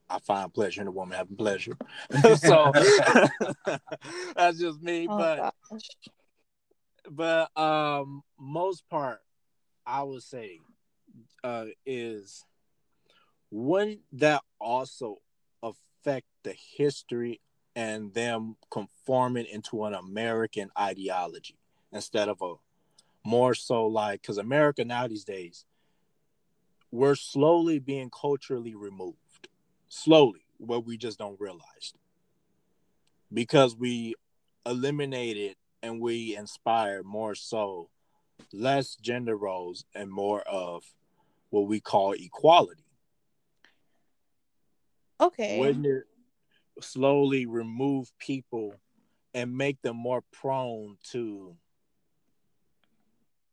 I 0.09 0.19
find 0.19 0.53
pleasure 0.53 0.83
in 0.83 0.89
a 0.89 0.93
woman 0.93 1.17
having 1.17 1.37
pleasure. 1.37 1.77
so 2.37 2.73
that's 4.37 4.59
just 4.59 4.83
me. 4.83 5.07
Oh, 5.09 5.17
but 5.17 5.53
gosh. 5.71 5.89
but 7.11 7.59
um 7.59 8.23
most 8.39 8.89
part 8.89 9.21
I 9.87 10.03
would 10.03 10.23
say 10.23 10.61
uh 11.43 11.67
is 11.87 12.45
wouldn't 13.51 14.01
that 14.13 14.43
also 14.61 15.19
affect 15.63 16.27
the 16.43 16.55
history 16.77 17.41
and 17.77 18.13
them 18.15 18.57
conforming 18.71 19.47
into 19.47 19.85
an 19.85 19.95
American 19.95 20.71
ideology 20.79 21.57
instead 21.93 22.29
of 22.29 22.43
a 22.43 22.55
more 23.27 23.55
so 23.55 23.87
like 23.87 24.21
because 24.21 24.39
America 24.39 24.85
now 24.85 25.07
these 25.07 25.25
days 25.25 25.65
we're 26.95 27.17
slowly 27.17 27.81
being 27.81 28.09
culturally 28.09 28.77
removed, 28.77 29.49
slowly, 29.89 30.47
what 30.59 30.87
we 30.87 30.97
just 30.97 31.19
don't 31.19 31.41
realize 31.41 31.93
because 33.33 33.77
we 33.77 34.15
eliminated 34.65 35.57
and 35.83 36.01
we 36.01 36.37
inspire 36.37 37.03
more 37.03 37.35
so 37.35 37.91
less 38.53 38.95
gender 38.95 39.37
roles 39.37 39.85
and 39.93 40.09
more 40.09 40.43
of 40.43 40.85
what 41.51 41.67
we 41.67 41.81
call 41.81 42.13
equality. 42.13 42.85
Okay. 45.21 45.59
Wouldn't 45.59 45.87
it 45.87 46.05
slowly 46.81 47.45
remove 47.45 48.17
people 48.19 48.77
and 49.35 49.57
make 49.57 49.83
them 49.83 49.97
more 49.97 50.23
prone 50.31 50.97
to 51.11 51.57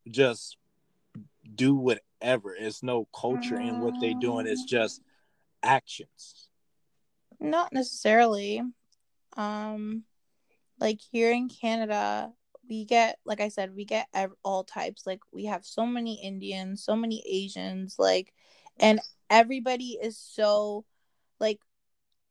just 0.08 0.56
do 1.56 1.74
whatever? 2.22 2.54
It's 2.54 2.82
no 2.82 3.06
culture 3.14 3.58
in 3.58 3.80
what 3.80 3.94
they're 4.00 4.14
doing. 4.14 4.46
It's 4.46 4.64
just 4.64 5.02
actions. 5.62 6.48
Not 7.40 7.72
necessarily. 7.72 8.62
Um, 9.36 10.04
like 10.78 11.00
here 11.00 11.32
in 11.32 11.48
Canada, 11.48 12.32
we 12.68 12.84
get, 12.84 13.18
like 13.24 13.40
I 13.40 13.48
said, 13.48 13.74
we 13.74 13.84
get 13.84 14.06
all 14.44 14.64
types. 14.64 15.06
Like 15.06 15.20
we 15.32 15.46
have 15.46 15.64
so 15.64 15.84
many 15.86 16.22
Indians, 16.22 16.84
so 16.84 16.94
many 16.94 17.22
Asians, 17.26 17.96
like, 17.98 18.32
and 18.78 19.00
everybody 19.28 19.98
is 20.00 20.16
so, 20.16 20.84
like, 21.40 21.58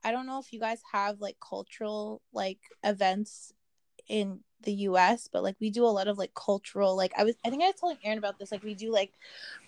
I 0.03 0.11
don't 0.11 0.25
know 0.25 0.39
if 0.39 0.51
you 0.51 0.59
guys 0.59 0.81
have 0.91 1.19
like 1.19 1.37
cultural 1.47 2.21
like 2.33 2.59
events 2.83 3.53
in 4.07 4.39
the 4.63 4.73
US, 4.73 5.27
but 5.31 5.43
like 5.43 5.55
we 5.59 5.69
do 5.69 5.85
a 5.85 5.87
lot 5.87 6.07
of 6.07 6.17
like 6.17 6.33
cultural 6.33 6.95
like 6.95 7.13
I 7.17 7.23
was 7.23 7.35
I 7.45 7.49
think 7.49 7.63
I 7.63 7.67
was 7.67 7.75
telling 7.79 7.97
Aaron 8.03 8.17
about 8.17 8.39
this. 8.39 8.51
Like 8.51 8.63
we 8.63 8.73
do 8.73 8.91
like 8.91 9.13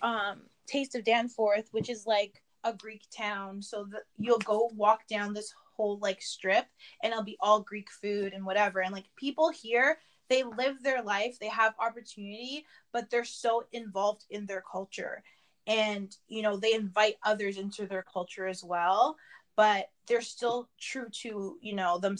um 0.02 0.40
Taste 0.66 0.94
of 0.94 1.04
Danforth, 1.04 1.68
which 1.72 1.90
is 1.90 2.06
like 2.06 2.42
a 2.64 2.72
Greek 2.72 3.02
town. 3.16 3.62
So 3.62 3.84
that 3.92 4.04
you'll 4.18 4.38
go 4.38 4.70
walk 4.74 5.06
down 5.06 5.34
this 5.34 5.52
whole 5.76 5.98
like 5.98 6.22
strip 6.22 6.66
and 7.02 7.12
it'll 7.12 7.24
be 7.24 7.36
all 7.40 7.60
Greek 7.60 7.90
food 7.90 8.32
and 8.32 8.44
whatever. 8.44 8.80
And 8.80 8.92
like 8.92 9.06
people 9.16 9.50
here, 9.50 9.98
they 10.28 10.42
live 10.42 10.82
their 10.82 11.02
life, 11.02 11.38
they 11.38 11.48
have 11.48 11.74
opportunity, 11.78 12.64
but 12.92 13.10
they're 13.10 13.24
so 13.24 13.64
involved 13.72 14.24
in 14.30 14.46
their 14.46 14.62
culture. 14.70 15.22
And 15.66 16.14
you 16.28 16.42
know, 16.42 16.56
they 16.56 16.74
invite 16.74 17.16
others 17.24 17.58
into 17.58 17.86
their 17.86 18.04
culture 18.10 18.46
as 18.46 18.62
well, 18.64 19.16
but 19.56 19.90
they're 20.06 20.20
still 20.20 20.68
true 20.78 21.08
to, 21.22 21.58
you 21.60 21.74
know, 21.74 21.98
them 21.98 22.16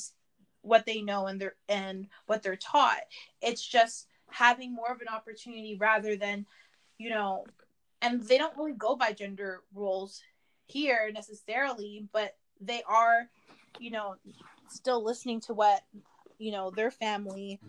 what 0.65 0.87
they 0.87 1.03
know 1.03 1.27
and 1.27 1.41
their 1.41 1.55
and 1.69 2.09
what 2.27 2.43
they're 2.43 2.57
taught. 2.57 3.03
It's 3.41 3.65
just 3.65 4.09
having 4.31 4.75
more 4.75 4.91
of 4.91 5.01
an 5.01 5.09
opportunity 5.09 5.77
rather 5.79 6.17
than, 6.17 6.47
you 6.99 7.11
know, 7.11 7.45
and 8.03 8.23
they 8.23 8.39
don't 8.39 8.57
really 8.57 8.73
go 8.73 8.97
by 8.97 9.13
gender 9.13 9.63
roles 9.75 10.23
here 10.67 11.11
necessarily, 11.13 12.09
but 12.13 12.37
they 12.61 12.83
are, 12.89 13.29
you 13.79 13.91
know, 13.91 14.17
still 14.69 15.05
listening 15.05 15.41
to 15.43 15.55
what, 15.55 15.83
you 16.39 16.51
know, 16.51 16.71
their 16.71 16.91
family 16.91 17.61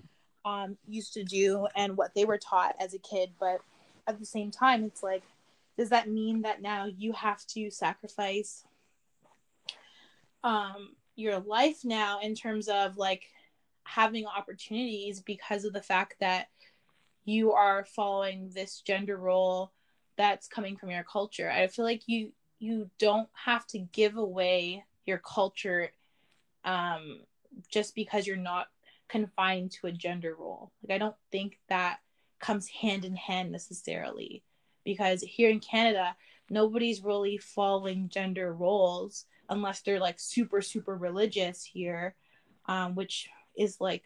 um 0.45 0.77
used 0.87 1.13
to 1.13 1.23
do 1.23 1.67
and 1.75 1.97
what 1.97 2.13
they 2.13 2.23
were 2.23 2.37
taught 2.37 2.75
as 2.79 2.93
a 2.93 2.99
kid, 2.99 3.31
but 3.39 3.59
at 4.07 4.19
the 4.19 4.25
same 4.25 4.51
time 4.51 4.83
it's 4.83 5.01
like 5.01 5.23
does 5.77 5.89
that 5.89 6.07
mean 6.07 6.43
that 6.43 6.61
now 6.61 6.85
you 6.85 7.11
have 7.11 7.45
to 7.47 7.69
sacrifice 7.71 8.63
um 10.43 10.95
your 11.15 11.39
life 11.39 11.83
now 11.83 12.19
in 12.19 12.35
terms 12.35 12.67
of 12.67 12.97
like 12.97 13.29
having 13.83 14.25
opportunities 14.25 15.21
because 15.21 15.63
of 15.63 15.73
the 15.73 15.81
fact 15.81 16.15
that 16.19 16.47
you 17.23 17.53
are 17.53 17.85
following 17.85 18.49
this 18.53 18.81
gender 18.81 19.17
role 19.17 19.71
that's 20.17 20.47
coming 20.47 20.77
from 20.77 20.91
your 20.91 21.03
culture. 21.03 21.49
I 21.49 21.67
feel 21.67 21.85
like 21.85 22.03
you 22.07 22.31
you 22.59 22.89
don't 22.99 23.29
have 23.33 23.67
to 23.67 23.79
give 23.79 24.15
away 24.17 24.85
your 25.05 25.17
culture 25.17 25.91
um 26.63 27.21
just 27.69 27.95
because 27.95 28.25
you're 28.25 28.37
not 28.37 28.67
confined 29.07 29.71
to 29.71 29.87
a 29.87 29.91
gender 29.91 30.35
role. 30.37 30.71
Like 30.83 30.95
I 30.95 30.97
don't 30.97 31.15
think 31.31 31.59
that 31.69 31.99
comes 32.39 32.67
hand 32.67 33.05
in 33.05 33.15
hand 33.15 33.51
necessarily 33.51 34.43
because 34.83 35.21
here 35.21 35.49
in 35.49 35.59
Canada 35.59 36.15
nobody's 36.49 37.03
really 37.03 37.37
following 37.37 38.09
gender 38.09 38.53
roles 38.53 39.25
unless 39.49 39.81
they're 39.81 39.99
like 39.99 40.19
super 40.19 40.61
super 40.61 40.95
religious 40.95 41.63
here 41.63 42.15
um, 42.67 42.95
which 42.95 43.29
is 43.57 43.79
like 43.79 44.03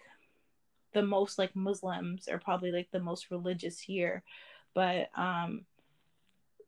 the 0.93 1.01
most 1.01 1.37
like 1.37 1.55
muslims 1.55 2.27
are 2.27 2.39
probably 2.39 2.71
like 2.71 2.89
the 2.91 2.99
most 2.99 3.31
religious 3.31 3.79
here. 3.79 4.23
But 4.73 5.09
um 5.15 5.65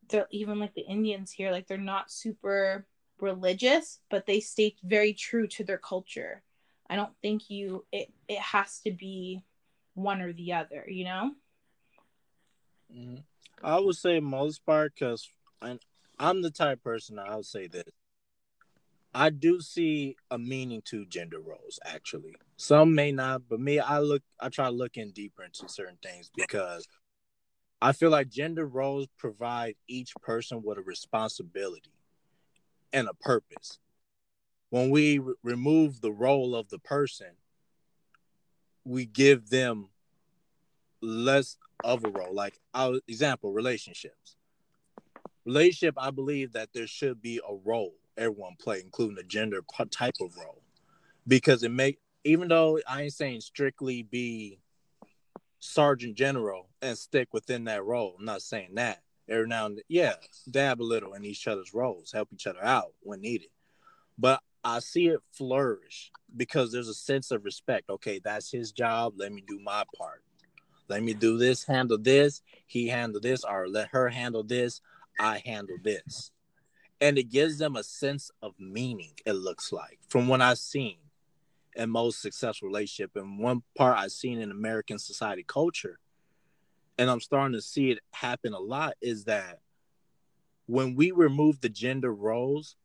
they're 0.10 0.28
even 0.32 0.60
like 0.60 0.74
the 0.74 0.82
indians 0.82 1.32
here 1.32 1.52
like 1.52 1.68
they're 1.68 1.78
not 1.78 2.12
super 2.12 2.86
religious 3.20 4.00
but 4.10 4.26
they 4.26 4.42
stay 4.42 4.76
very 4.84 5.14
true 5.14 5.48
to 5.48 5.64
their 5.64 5.78
culture. 5.78 6.44
I 6.90 6.96
don't 6.96 7.16
think 7.22 7.50
you 7.50 7.86
it, 7.92 8.12
it 8.28 8.40
has 8.40 8.80
to 8.80 8.92
be 8.92 9.44
one 9.94 10.22
or 10.22 10.34
the 10.34 10.54
other 10.54 10.86
you 10.88 11.06
know? 11.06 11.32
Mm-hmm. 12.94 13.20
i 13.64 13.80
would 13.80 13.96
say 13.96 14.20
most 14.20 14.66
part 14.66 14.94
because 14.94 15.30
i'm 16.20 16.42
the 16.42 16.52
type 16.52 16.84
person 16.84 17.18
i 17.18 17.36
would 17.38 17.46
say 17.46 17.68
this 17.68 17.84
I 19.14 19.30
do 19.30 19.60
see 19.60 20.16
a 20.30 20.38
meaning 20.38 20.82
to 20.86 21.06
gender 21.06 21.40
roles 21.40 21.80
actually. 21.86 22.36
Some 22.56 22.96
may 22.96 23.12
not, 23.12 23.44
but 23.50 23.60
me, 23.60 23.80
I 23.80 24.00
look 24.00 24.24
I 24.40 24.50
try 24.50 24.70
looking 24.70 25.12
deeper 25.12 25.44
into 25.44 25.68
certain 25.68 25.98
things 26.02 26.32
because 26.36 26.88
I 27.82 27.92
feel 27.92 28.10
like 28.10 28.30
gender 28.30 28.66
roles 28.66 29.08
provide 29.18 29.76
each 29.88 30.14
person 30.22 30.62
with 30.64 30.78
a 30.78 30.82
responsibility 30.82 31.92
and 32.94 33.08
a 33.08 33.14
purpose. 33.14 33.80
When 34.70 34.90
we 34.90 35.20
re- 35.20 35.34
remove 35.44 36.00
the 36.00 36.12
role 36.12 36.56
of 36.56 36.70
the 36.70 36.80
person, 36.80 37.32
we 38.86 39.06
give 39.06 39.50
them 39.50 39.90
less 41.02 41.58
of 41.84 42.06
a 42.06 42.10
role. 42.10 42.34
Like 42.34 42.60
our 42.74 43.00
example, 43.08 43.52
relationships. 43.52 44.38
Relationship, 45.44 45.96
I 45.98 46.12
believe 46.12 46.54
that 46.54 46.70
there 46.74 46.88
should 46.88 47.22
be 47.22 47.40
a 47.40 47.56
role 47.66 47.96
everyone 48.18 48.56
play, 48.60 48.82
including 48.84 49.16
the 49.16 49.24
gender 49.24 49.62
type 49.92 50.16
of 50.22 50.36
role, 50.38 50.62
because 51.28 51.64
it 51.64 51.72
make 51.72 52.00
even 52.24 52.48
though 52.48 52.80
I 52.88 53.04
ain't 53.04 53.14
saying 53.14 53.42
strictly 53.42 54.04
be 54.04 54.60
sergeant 55.60 56.16
general 56.16 56.70
and 56.82 56.98
stick 56.98 57.30
within 57.34 57.66
that 57.66 57.84
role. 57.84 58.16
I'm 58.18 58.26
not 58.26 58.42
saying 58.42 58.76
that. 58.76 59.00
Every 59.30 59.48
now 59.48 59.68
and 59.68 59.78
then, 59.78 59.84
yeah, 59.88 60.16
dab 60.50 60.82
a 60.82 60.84
little 60.84 61.14
in 61.14 61.24
each 61.24 61.48
other's 61.48 61.74
roles, 61.74 62.12
help 62.12 62.30
each 62.34 62.48
other 62.48 62.64
out 62.64 62.94
when 63.02 63.22
needed. 63.22 63.50
But 64.18 64.42
I 64.64 64.80
see 64.80 65.08
it 65.08 65.22
flourish 65.32 66.12
because 66.36 66.72
there's 66.72 66.90
a 66.90 66.94
sense 66.94 67.32
of 67.32 67.46
respect. 67.46 67.90
Okay, 67.90 68.20
that's 68.24 68.52
his 68.52 68.72
job. 68.72 69.14
Let 69.16 69.32
me 69.32 69.44
do 69.48 69.60
my 69.64 69.84
part. 69.98 70.24
Let 70.90 71.04
me 71.04 71.14
do 71.14 71.38
this, 71.38 71.64
handle 71.64 71.98
this. 71.98 72.42
He 72.68 72.88
handle 72.88 73.22
this, 73.22 73.44
or 73.44 73.68
let 73.68 73.90
her 73.90 74.10
handle 74.10 74.44
this. 74.44 74.82
I 75.20 75.42
handle 75.46 75.78
this 75.82 76.32
and 77.02 77.18
it 77.18 77.30
gives 77.30 77.58
them 77.58 77.76
a 77.76 77.84
sense 77.84 78.32
of 78.42 78.54
meaning 78.60 79.12
it 79.26 79.34
looks 79.34 79.74
like 79.74 80.00
from 80.08 80.28
what 80.28 80.42
i've 80.42 80.58
seen 80.58 80.98
in 81.76 81.90
most 81.90 82.22
successful 82.22 82.68
relationship 82.68 83.12
and 83.16 83.40
one 83.40 83.64
part 83.76 83.98
i've 83.98 84.12
seen 84.12 84.40
in 84.40 84.52
american 84.52 85.00
society 85.00 85.44
culture. 85.46 86.00
And 86.98 87.10
i'm 87.10 87.22
starting 87.22 87.54
to 87.54 87.62
see 87.62 87.92
it 87.92 88.00
happen 88.12 88.54
a 88.54 88.60
lot 88.60 88.94
is 89.02 89.26
that 89.26 89.60
when 90.68 90.96
we 90.96 91.12
remove 91.12 91.60
the 91.62 91.70
gender 91.70 92.14
roles 92.14 92.76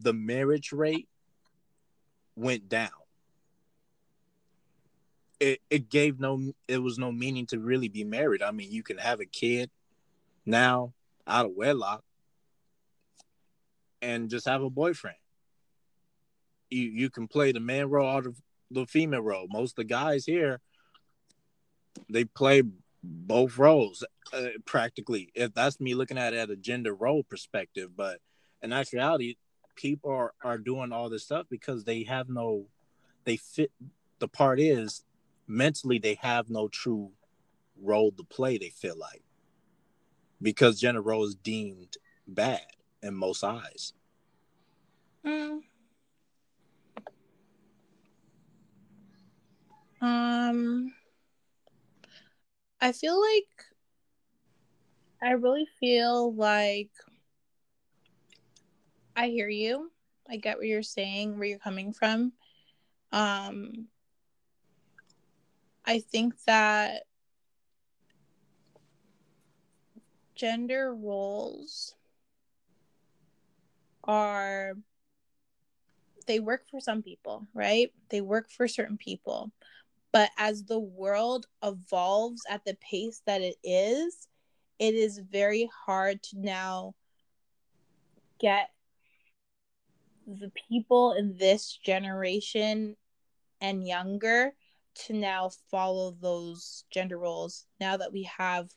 the 0.00 0.12
marriage 0.12 0.72
rate 0.72 1.08
went 2.36 2.68
down. 2.68 2.90
It, 5.40 5.60
it 5.70 5.88
gave 5.88 6.18
no 6.18 6.52
it 6.66 6.78
was 6.78 6.98
no 6.98 7.12
meaning 7.12 7.46
to 7.46 7.60
really 7.60 7.88
be 7.88 8.04
married. 8.04 8.42
I 8.42 8.50
mean 8.50 8.72
you 8.72 8.82
can 8.82 8.98
have 8.98 9.20
a 9.20 9.24
kid 9.24 9.70
now 10.44 10.92
out 11.26 11.46
of 11.46 11.52
wedlock 11.54 12.02
and 14.02 14.30
just 14.30 14.48
have 14.48 14.62
a 14.62 14.70
boyfriend. 14.70 15.16
You 16.70 16.82
you 16.82 17.10
can 17.10 17.28
play 17.28 17.52
the 17.52 17.60
man 17.60 17.88
role 17.88 18.18
or 18.18 18.22
the, 18.22 18.34
the 18.70 18.86
female 18.86 19.22
role. 19.22 19.46
Most 19.50 19.72
of 19.72 19.76
the 19.76 19.84
guys 19.84 20.24
here, 20.26 20.60
they 22.08 22.24
play 22.24 22.62
both 23.02 23.58
roles 23.58 24.04
uh, 24.32 24.48
practically. 24.64 25.30
If 25.34 25.54
that's 25.54 25.80
me 25.80 25.94
looking 25.94 26.18
at 26.18 26.34
it 26.34 26.38
at 26.38 26.50
a 26.50 26.56
gender 26.56 26.94
role 26.94 27.22
perspective, 27.22 27.90
but 27.96 28.20
in 28.62 28.72
actuality, 28.72 29.36
people 29.76 30.10
are, 30.10 30.34
are 30.42 30.58
doing 30.58 30.92
all 30.92 31.08
this 31.08 31.24
stuff 31.24 31.46
because 31.48 31.84
they 31.84 32.02
have 32.04 32.28
no, 32.28 32.66
they 33.24 33.36
fit. 33.36 33.70
The 34.18 34.28
part 34.28 34.60
is 34.60 35.04
mentally 35.46 35.98
they 35.98 36.14
have 36.14 36.50
no 36.50 36.68
true 36.68 37.12
role 37.80 38.10
to 38.12 38.24
play. 38.24 38.58
They 38.58 38.70
feel 38.70 38.98
like 38.98 39.22
because 40.42 40.80
gender 40.80 41.00
role 41.00 41.24
is 41.24 41.34
deemed 41.34 41.96
bad 42.26 42.60
in 43.02 43.14
most 43.14 43.44
eyes. 43.44 43.92
Mm. 45.24 45.60
Um, 50.00 50.94
I 52.80 52.92
feel 52.92 53.20
like 53.20 53.48
I 55.20 55.32
really 55.32 55.66
feel 55.80 56.32
like 56.34 56.90
I 59.16 59.28
hear 59.28 59.48
you. 59.48 59.90
I 60.30 60.36
get 60.36 60.58
what 60.58 60.66
you're 60.66 60.82
saying, 60.82 61.38
where 61.38 61.48
you're 61.48 61.58
coming 61.58 61.92
from. 61.92 62.32
Um, 63.10 63.88
I 65.84 66.00
think 66.00 66.34
that 66.44 67.04
gender 70.34 70.94
roles 70.94 71.96
are 74.08 74.72
they 76.26 76.40
work 76.40 76.64
for 76.70 76.80
some 76.80 77.02
people, 77.02 77.46
right? 77.54 77.92
They 78.10 78.20
work 78.20 78.50
for 78.50 78.66
certain 78.66 78.96
people. 78.96 79.52
But 80.10 80.30
as 80.38 80.64
the 80.64 80.78
world 80.78 81.46
evolves 81.62 82.42
at 82.48 82.64
the 82.64 82.76
pace 82.80 83.22
that 83.26 83.42
it 83.42 83.56
is, 83.62 84.26
it 84.78 84.94
is 84.94 85.18
very 85.18 85.68
hard 85.86 86.22
to 86.24 86.40
now 86.40 86.94
get 88.40 88.70
the 90.26 90.50
people 90.68 91.12
in 91.12 91.36
this 91.36 91.78
generation 91.84 92.96
and 93.60 93.86
younger 93.86 94.52
to 94.94 95.12
now 95.12 95.50
follow 95.70 96.16
those 96.20 96.84
gender 96.90 97.18
roles 97.18 97.66
now 97.80 97.96
that 97.96 98.12
we 98.12 98.24
have 98.24 98.70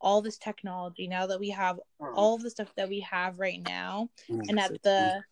all 0.00 0.22
this 0.22 0.38
technology 0.38 1.08
now 1.08 1.26
that 1.26 1.40
we 1.40 1.50
have 1.50 1.78
all 2.14 2.38
the 2.38 2.50
stuff 2.50 2.72
that 2.76 2.88
we 2.88 3.00
have 3.00 3.38
right 3.38 3.60
now 3.66 4.08
and 4.48 4.58
at 4.58 4.82
the 4.82 5.22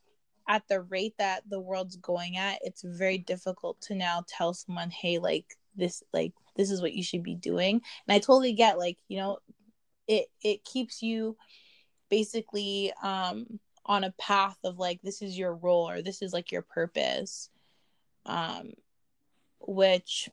at 0.49 0.63
the 0.69 0.81
rate 0.83 1.15
that 1.19 1.43
the 1.49 1.61
world's 1.61 1.97
going 1.97 2.37
at 2.37 2.59
it's 2.63 2.83
very 2.83 3.19
difficult 3.19 3.81
to 3.81 3.95
now 3.95 4.25
tell 4.29 4.55
someone 4.55 4.91
hey 4.91 5.19
like 5.19 5.57
this 5.77 6.03
like 6.13 6.33
this 6.57 6.71
is 6.71 6.81
what 6.81 6.95
you 6.95 7.03
should 7.03 7.23
be 7.23 7.35
doing. 7.35 7.81
And 8.09 8.15
i 8.15 8.19
totally 8.19 8.53
get 8.53 8.79
like 8.79 8.99
you 9.09 9.19
know 9.19 9.39
it 10.09 10.27
it 10.43 10.65
keeps 10.65 11.03
you 11.03 11.37
basically 12.09 12.93
um 13.03 13.61
on 13.85 14.05
a 14.05 14.15
path 14.19 14.59
of 14.65 14.79
like 14.79 15.01
this 15.03 15.23
is 15.23 15.39
your 15.39 15.55
role 15.55 15.89
or 15.89 16.03
this 16.03 16.23
is 16.23 16.33
like 16.33 16.51
your 16.51 16.63
purpose 16.63 17.51
um 18.25 18.73
which 19.61 20.29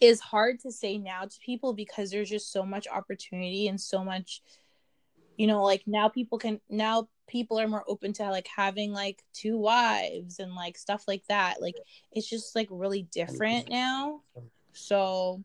is 0.00 0.20
hard 0.20 0.60
to 0.60 0.70
say 0.70 0.98
now 0.98 1.24
to 1.24 1.38
people 1.44 1.72
because 1.72 2.10
there's 2.10 2.30
just 2.30 2.52
so 2.52 2.64
much 2.64 2.86
opportunity 2.86 3.68
and 3.68 3.80
so 3.80 4.04
much 4.04 4.42
you 5.36 5.46
know 5.46 5.62
like 5.62 5.82
now 5.86 6.08
people 6.08 6.38
can 6.38 6.60
now 6.68 7.08
people 7.26 7.58
are 7.58 7.68
more 7.68 7.84
open 7.88 8.12
to 8.12 8.22
like 8.30 8.48
having 8.54 8.92
like 8.92 9.22
two 9.32 9.58
wives 9.58 10.38
and 10.38 10.54
like 10.54 10.78
stuff 10.78 11.04
like 11.08 11.24
that. 11.28 11.60
Like 11.60 11.74
it's 12.12 12.28
just 12.28 12.54
like 12.54 12.68
really 12.70 13.02
different 13.12 13.68
now. 13.68 14.22
So 14.72 15.42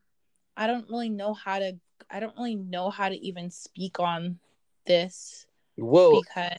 i 0.57 0.67
don't 0.67 0.89
really 0.89 1.09
know 1.09 1.33
how 1.33 1.59
to 1.59 1.77
i 2.09 2.19
don't 2.19 2.35
really 2.35 2.55
know 2.55 2.89
how 2.89 3.07
to 3.07 3.15
even 3.25 3.49
speak 3.49 3.99
on 3.99 4.37
this 4.85 5.45
well 5.77 6.21
because 6.21 6.57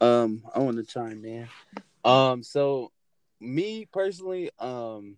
um 0.00 0.42
i 0.54 0.58
want 0.58 0.76
to 0.76 0.82
chime 0.82 1.24
in. 1.24 1.48
Um 2.04 2.42
so 2.42 2.90
me 3.40 3.86
personally 3.92 4.50
um 4.58 5.16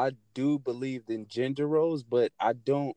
I 0.00 0.12
do 0.34 0.58
believe 0.58 1.04
in 1.08 1.26
gender 1.28 1.66
roles, 1.66 2.02
but 2.02 2.32
I 2.40 2.54
don't. 2.54 2.96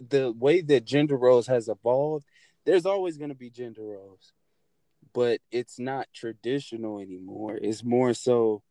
The 0.00 0.32
way 0.32 0.60
that 0.62 0.84
gender 0.84 1.16
roles 1.16 1.46
has 1.46 1.68
evolved, 1.68 2.26
there's 2.64 2.86
always 2.86 3.16
going 3.16 3.28
to 3.30 3.34
be 3.36 3.50
gender 3.50 3.82
roles, 3.84 4.32
but 5.12 5.40
it's 5.52 5.78
not 5.78 6.08
traditional 6.14 6.98
anymore. 6.98 7.58
It's 7.60 7.84
more 7.84 8.14
so. 8.14 8.62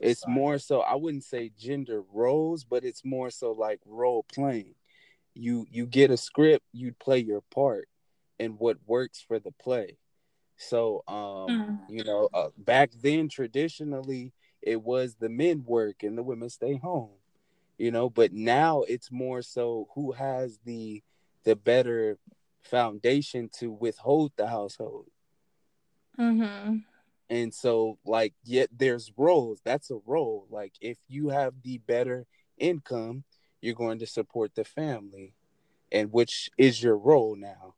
It's 0.00 0.26
more 0.26 0.58
so. 0.58 0.80
I 0.80 0.94
wouldn't 0.94 1.24
say 1.24 1.50
gender 1.58 2.02
roles, 2.12 2.64
but 2.64 2.84
it's 2.84 3.04
more 3.04 3.30
so 3.30 3.52
like 3.52 3.80
role 3.86 4.24
playing. 4.32 4.74
You 5.34 5.66
you 5.70 5.86
get 5.86 6.10
a 6.10 6.16
script, 6.16 6.64
you 6.72 6.92
play 6.92 7.18
your 7.18 7.42
part, 7.52 7.88
and 8.38 8.58
what 8.58 8.76
works 8.86 9.20
for 9.26 9.38
the 9.38 9.52
play. 9.52 9.98
So, 10.56 11.02
um, 11.08 11.48
Mm. 11.50 11.78
you 11.88 12.04
know, 12.04 12.28
uh, 12.34 12.50
back 12.58 12.90
then 13.02 13.28
traditionally 13.28 14.32
it 14.62 14.82
was 14.82 15.16
the 15.16 15.28
men 15.28 15.64
work 15.66 16.02
and 16.02 16.16
the 16.16 16.22
women 16.22 16.50
stay 16.50 16.76
home 16.76 17.10
you 17.78 17.92
know? 17.92 18.10
But 18.10 18.32
now 18.32 18.82
it's 18.82 19.10
more 19.10 19.40
so 19.40 19.88
who 19.94 20.12
has 20.12 20.58
the 20.64 21.02
the 21.44 21.56
better 21.56 22.18
foundation 22.62 23.48
to 23.60 23.70
withhold 23.70 24.32
the 24.36 24.48
household. 24.48 25.06
Mm-hmm. 26.18 26.78
and 27.30 27.54
so 27.54 27.96
like 28.04 28.34
yet 28.42 28.68
there's 28.76 29.12
roles. 29.16 29.60
That's 29.64 29.90
a 29.90 30.00
role. 30.04 30.46
Like 30.50 30.72
if 30.80 30.98
you 31.06 31.28
have 31.28 31.54
the 31.62 31.78
better 31.78 32.26
income 32.58 33.22
you're 33.60 33.74
going 33.74 34.00
to 34.00 34.06
support 34.06 34.54
the 34.54 34.64
family 34.64 35.34
and 35.92 36.12
which 36.12 36.50
is 36.58 36.82
your 36.82 36.96
role 36.96 37.36
now. 37.36 37.74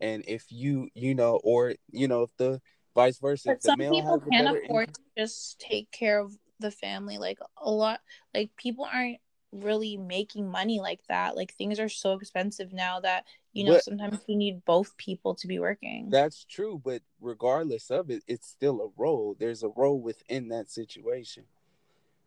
And 0.00 0.24
if 0.26 0.46
you 0.50 0.88
you 0.94 1.14
know 1.14 1.40
or 1.44 1.74
you 1.92 2.08
know 2.08 2.22
if 2.22 2.36
the 2.36 2.60
vice 2.96 3.18
versa 3.18 3.50
but 3.50 3.62
some 3.62 3.78
people 3.78 4.20
can't 4.32 4.48
afford 4.48 4.88
income, 4.88 4.94
to 5.16 5.22
just 5.22 5.60
take 5.60 5.90
care 5.92 6.18
of 6.18 6.36
the 6.58 6.70
family 6.70 7.18
like 7.18 7.38
a 7.58 7.70
lot 7.70 8.00
like 8.34 8.50
people 8.56 8.88
aren't 8.90 9.18
really 9.52 9.96
making 9.96 10.50
money 10.50 10.80
like 10.80 11.00
that 11.08 11.36
like 11.36 11.54
things 11.54 11.78
are 11.78 11.88
so 11.88 12.14
expensive 12.14 12.72
now 12.72 12.98
that 13.00 13.24
you 13.52 13.64
know 13.64 13.72
But- 13.72 13.84
sometimes 13.84 14.18
you 14.26 14.36
need 14.36 14.64
both 14.64 14.96
people 14.96 15.34
to 15.36 15.46
be 15.46 15.58
working 15.58 16.10
That's 16.10 16.44
true, 16.44 16.80
but 16.84 17.02
regardless 17.20 17.90
of 17.90 18.10
it, 18.10 18.22
it's 18.26 18.48
still 18.48 18.80
a 18.80 18.90
role. 19.00 19.36
There's 19.38 19.62
a 19.62 19.68
role 19.68 20.00
within 20.00 20.48
that 20.48 20.70
situation. 20.70 21.44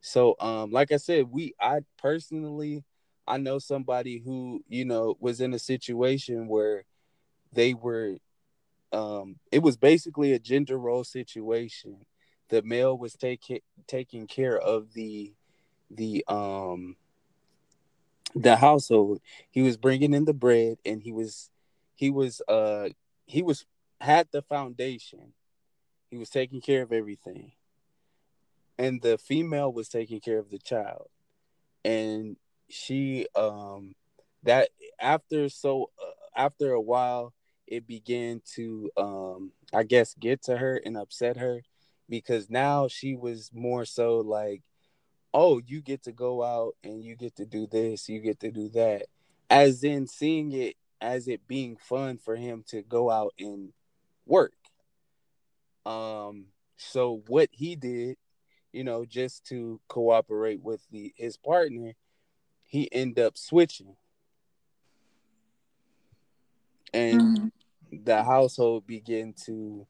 So, 0.02 0.36
um, 0.40 0.72
like 0.72 0.92
I 0.92 0.98
said, 0.98 1.30
we 1.30 1.54
I 1.60 1.80
personally 1.98 2.84
I 3.28 3.38
know 3.38 3.60
somebody 3.60 4.18
who, 4.18 4.64
you 4.68 4.86
know, 4.86 5.16
was 5.20 5.40
in 5.40 5.54
a 5.54 5.60
situation 5.60 6.48
where 6.48 6.84
they 7.54 7.74
were 7.74 8.18
um 8.92 9.38
it 9.52 9.60
was 9.60 9.78
basically 9.78 10.34
a 10.34 10.40
gender 10.40 10.78
role 10.78 11.04
situation. 11.04 12.06
The 12.50 12.62
male 12.64 12.98
was 12.98 13.14
taking 13.14 13.60
taking 13.88 14.28
care 14.28 14.58
of 14.58 14.94
the 14.94 15.34
the 15.92 16.24
um 16.28 16.96
the 18.36 18.58
household. 18.58 19.22
He 19.50 19.62
was 19.62 19.78
bringing 19.78 20.14
in 20.14 20.26
the 20.26 20.34
bread 20.34 20.78
and 20.86 21.02
he 21.02 21.12
was 21.12 21.50
he 21.96 22.10
was 22.10 22.42
uh 22.48 22.90
he 23.26 23.42
was 23.42 23.66
had 24.02 24.28
the 24.32 24.42
foundation. 24.42 25.34
He 26.10 26.18
was 26.18 26.30
taking 26.30 26.62
care 26.62 26.82
of 26.82 26.92
everything. 26.92 27.52
And 28.78 29.02
the 29.02 29.18
female 29.18 29.72
was 29.72 29.90
taking 29.90 30.22
care 30.22 30.40
of 30.40 30.50
the 30.50 30.60
child. 30.60 31.10
And 31.84 32.38
she 32.70 33.28
um 33.36 33.96
that 34.44 34.70
after 35.00 35.50
so 35.50 35.90
uh, 36.02 36.12
after 36.36 36.72
a 36.72 36.82
while 36.82 37.34
it 37.70 37.88
began 37.88 38.42
to 38.56 38.92
um 38.98 39.54
I 39.74 39.84
guess 39.84 40.16
get 40.16 40.44
to 40.44 40.58
her 40.58 40.82
and 40.86 40.98
upset 40.98 41.38
her 41.38 41.62
because 42.10 42.50
now 42.50 42.88
she 42.90 43.16
was 43.16 43.52
more 43.54 43.86
so 43.86 44.18
like 44.20 44.64
oh 45.34 45.62
you 45.66 45.82
get 45.82 46.04
to 46.04 46.12
go 46.12 46.44
out 46.44 46.76
and 46.84 47.04
you 47.04 47.16
get 47.16 47.36
to 47.38 47.46
do 47.46 47.68
this 47.68 48.10
you 48.10 48.20
get 48.20 48.40
to 48.42 48.52
do 48.52 48.70
that 48.70 49.06
as 49.50 49.84
in 49.84 50.08
seeing 50.08 50.52
it 50.52 50.76
as 51.02 51.28
it 51.28 51.48
being 51.48 51.78
fun 51.78 52.18
for 52.18 52.36
him 52.36 52.64
to 52.68 52.82
go 52.82 53.10
out 53.12 53.34
and 53.40 53.72
work 54.26 54.54
um 55.86 56.46
so 56.78 57.22
what 57.28 57.50
he 57.52 57.76
did 57.76 58.18
you 58.74 58.84
know 58.84 59.06
just 59.06 59.46
to 59.46 59.80
cooperate 59.88 60.62
with 60.62 60.82
the 60.92 61.14
his 61.18 61.38
partner 61.38 61.94
he 62.66 62.90
ended 62.92 63.24
up 63.24 63.38
switching 63.38 63.96
and 66.94 67.22
Mhm. 67.22 67.52
The 67.92 68.24
household 68.24 68.86
begin 68.86 69.34
to 69.46 69.86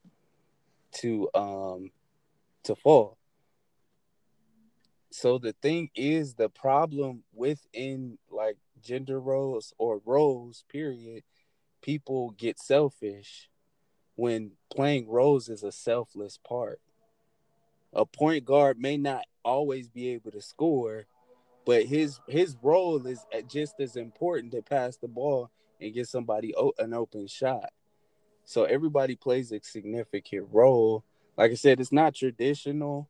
to 0.92 1.30
um 1.34 1.92
to 2.64 2.76
fall. 2.76 3.18
So 5.12 5.38
the 5.38 5.54
thing 5.54 5.90
is 5.96 6.36
the 6.36 6.50
problem 6.50 7.24
within 7.34 8.18
like 8.30 8.58
gender 8.82 9.20
roles 9.20 9.74
or 9.78 10.02
roles 10.06 10.64
period 10.70 11.24
people 11.82 12.32
get 12.32 12.60
selfish 12.60 13.50
when 14.16 14.52
playing 14.74 15.08
roles 15.08 15.50
is 15.50 15.64
a 15.64 15.72
selfless 15.72 16.38
part. 16.38 16.80
A 17.94 18.06
point 18.06 18.46
guard 18.46 18.80
may 18.80 18.98
not 18.98 19.26
always 19.44 19.90
be 19.90 20.10
able 20.10 20.32
to 20.32 20.42
score 20.42 21.06
but 21.66 21.86
his 21.86 22.20
his 22.28 22.56
role 22.62 23.06
is 23.06 23.26
just 23.48 23.80
as 23.80 23.96
important 23.96 24.52
to 24.52 24.62
pass 24.62 24.98
the 24.98 25.08
ball 25.08 25.52
and 25.80 25.94
get 25.94 26.08
somebody 26.08 26.54
an 26.80 26.94
open 26.94 27.28
shot 27.28 27.70
so 28.50 28.64
everybody 28.64 29.16
plays 29.16 29.52
a 29.52 29.60
significant 29.62 30.48
role 30.52 31.04
like 31.38 31.52
i 31.52 31.56
said 31.56 31.80
it's 31.80 31.92
not 31.92 32.16
traditional 32.16 33.08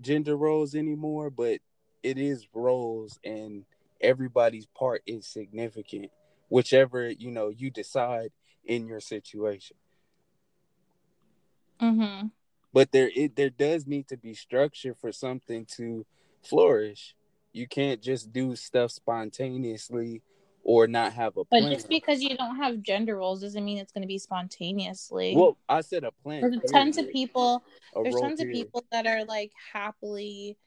gender 0.00 0.36
roles 0.36 0.74
anymore, 0.74 1.30
but 1.30 1.60
it 2.02 2.18
is 2.18 2.46
roles 2.54 3.18
and 3.24 3.64
everybody's 4.00 4.66
part 4.66 5.02
is 5.06 5.26
significant, 5.26 6.10
whichever 6.48 7.08
you 7.10 7.30
know 7.30 7.48
you 7.48 7.70
decide 7.70 8.30
in 8.64 8.86
your 8.86 9.00
situation. 9.00 9.76
Mhm. 11.80 12.30
But 12.72 12.92
there 12.92 13.10
it 13.14 13.36
there 13.36 13.50
does 13.50 13.86
need 13.86 14.08
to 14.08 14.16
be 14.16 14.34
structure 14.34 14.94
for 14.94 15.12
something 15.12 15.66
to 15.76 16.06
flourish. 16.42 17.14
You 17.52 17.66
can't 17.66 18.02
just 18.02 18.32
do 18.32 18.54
stuff 18.56 18.92
spontaneously 18.92 20.22
or 20.68 20.86
not 20.86 21.14
have 21.14 21.38
a 21.38 21.46
plan. 21.46 21.62
But 21.62 21.70
just 21.70 21.88
because 21.88 22.20
you 22.20 22.36
don't 22.36 22.56
have 22.56 22.82
gender 22.82 23.16
roles 23.16 23.40
doesn't 23.40 23.64
mean 23.64 23.78
it's 23.78 23.90
going 23.90 24.02
to 24.02 24.06
be 24.08 24.18
spontaneously. 24.18 25.34
well, 25.34 25.56
I 25.66 25.80
said 25.80 26.04
a 26.04 26.12
plan. 26.22 26.42
there's 26.42 26.70
tons 26.70 26.98
of 26.98 27.08
people. 27.08 27.64
A 27.96 28.02
There's 28.02 28.20
tons 28.20 28.38
of 28.38 28.48
people 28.48 28.84
that 28.92 29.06
are 29.06 29.24
like 29.24 29.50
happily, 29.72 30.58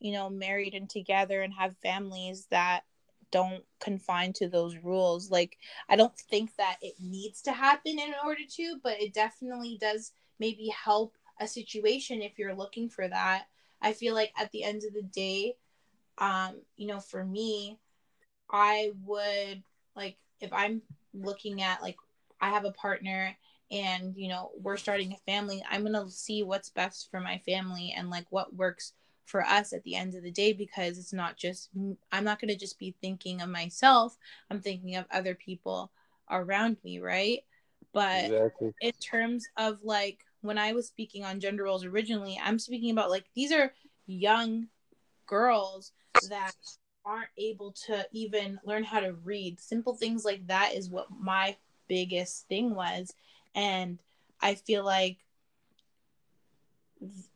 you 0.00 0.12
know, 0.12 0.28
married 0.28 0.74
and 0.74 0.88
together 0.88 1.40
and 1.40 1.54
have 1.54 1.78
families 1.78 2.46
that 2.50 2.82
don't 3.30 3.64
confine 3.80 4.34
to 4.34 4.50
those 4.50 4.76
rules. 4.76 5.30
Like 5.30 5.56
I 5.88 5.96
don't 5.96 6.14
think 6.14 6.54
that 6.56 6.76
it 6.82 6.96
needs 7.00 7.40
to 7.42 7.52
happen 7.52 7.98
in 7.98 8.12
order 8.22 8.42
to, 8.56 8.76
but 8.82 9.00
it 9.00 9.14
definitely 9.14 9.78
does 9.80 10.12
maybe 10.38 10.68
help 10.68 11.14
a 11.40 11.48
situation 11.48 12.20
if 12.20 12.38
you're 12.38 12.54
looking 12.54 12.90
for 12.90 13.08
that. 13.08 13.44
I 13.80 13.94
feel 13.94 14.12
like 14.12 14.34
at 14.38 14.50
the 14.50 14.62
end 14.62 14.82
of 14.86 14.92
the 14.92 15.02
day, 15.02 15.54
um, 16.18 16.60
you 16.76 16.86
know, 16.86 17.00
for 17.00 17.24
me, 17.24 17.78
I 18.50 18.92
would 19.04 19.62
like 19.96 20.16
if 20.40 20.52
I'm 20.52 20.82
looking 21.14 21.62
at 21.62 21.82
like 21.82 21.96
I 22.40 22.50
have 22.50 22.64
a 22.64 22.72
partner 22.72 23.36
and 23.70 24.14
you 24.16 24.28
know 24.28 24.50
we're 24.60 24.76
starting 24.76 25.12
a 25.12 25.30
family, 25.30 25.62
I'm 25.70 25.82
gonna 25.82 26.10
see 26.10 26.42
what's 26.42 26.70
best 26.70 27.10
for 27.10 27.20
my 27.20 27.38
family 27.38 27.94
and 27.96 28.10
like 28.10 28.26
what 28.30 28.54
works 28.54 28.92
for 29.24 29.44
us 29.44 29.74
at 29.74 29.82
the 29.84 29.94
end 29.94 30.14
of 30.14 30.22
the 30.22 30.30
day 30.30 30.54
because 30.54 30.96
it's 30.96 31.12
not 31.12 31.36
just 31.36 31.70
I'm 32.10 32.24
not 32.24 32.40
gonna 32.40 32.56
just 32.56 32.78
be 32.78 32.94
thinking 33.00 33.42
of 33.42 33.50
myself. 33.50 34.16
I'm 34.50 34.60
thinking 34.60 34.96
of 34.96 35.04
other 35.10 35.34
people 35.34 35.90
around 36.30 36.78
me, 36.82 36.98
right? 36.98 37.44
But 37.92 38.24
exactly. 38.24 38.72
in 38.80 38.92
terms 38.92 39.46
of 39.56 39.78
like 39.82 40.24
when 40.40 40.58
I 40.58 40.72
was 40.72 40.86
speaking 40.86 41.24
on 41.24 41.40
gender 41.40 41.64
roles 41.64 41.84
originally, 41.84 42.40
I'm 42.42 42.58
speaking 42.58 42.90
about 42.90 43.10
like 43.10 43.26
these 43.34 43.52
are 43.52 43.72
young 44.06 44.68
girls 45.26 45.92
that 46.28 46.52
aren't 47.08 47.30
able 47.38 47.72
to 47.72 48.06
even 48.12 48.60
learn 48.64 48.84
how 48.84 49.00
to 49.00 49.14
read. 49.24 49.58
Simple 49.58 49.94
things 49.94 50.26
like 50.26 50.46
that 50.46 50.74
is 50.74 50.90
what 50.90 51.06
my 51.18 51.56
biggest 51.88 52.46
thing 52.48 52.74
was. 52.74 53.14
And 53.54 53.98
I 54.40 54.54
feel 54.54 54.84
like 54.84 55.16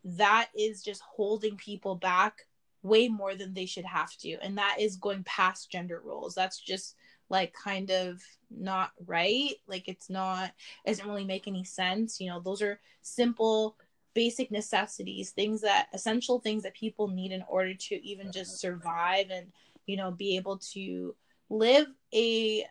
that 0.05 0.49
is 0.57 0.83
just 0.83 1.01
holding 1.01 1.57
people 1.57 1.95
back 1.95 2.47
way 2.83 3.09
more 3.09 3.35
than 3.35 3.55
they 3.55 3.65
should 3.65 3.87
have 3.87 4.15
to. 4.19 4.37
And 4.43 4.59
that 4.59 4.77
is 4.79 4.97
going 4.97 5.25
past 5.25 5.71
gender 5.71 6.03
roles. 6.05 6.35
That's 6.35 6.61
just 6.61 6.97
like 7.31 7.55
kind 7.55 7.91
of 7.91 8.21
not 8.51 8.91
right. 9.07 9.55
Like 9.67 9.89
it's 9.89 10.11
not, 10.11 10.53
it 10.85 10.91
doesn't 10.91 11.09
really 11.09 11.25
make 11.25 11.49
any 11.49 11.65
sense. 11.65 12.21
You 12.21 12.29
know, 12.29 12.41
those 12.41 12.61
are 12.61 12.79
simple 13.01 13.77
basic 14.15 14.51
necessities, 14.51 15.31
things 15.31 15.61
that 15.63 15.89
essential 15.93 16.41
things 16.41 16.63
that 16.63 16.75
people 16.75 17.09
need 17.09 17.33
in 17.33 17.45
order 17.49 17.75
to 17.75 18.07
even 18.07 18.33
just 18.33 18.61
survive 18.61 19.27
and, 19.31 19.47
you 19.87 19.97
know, 19.97 20.11
be 20.11 20.37
able 20.37 20.59
to 20.59 21.15
live 21.49 21.87
a, 22.15 22.65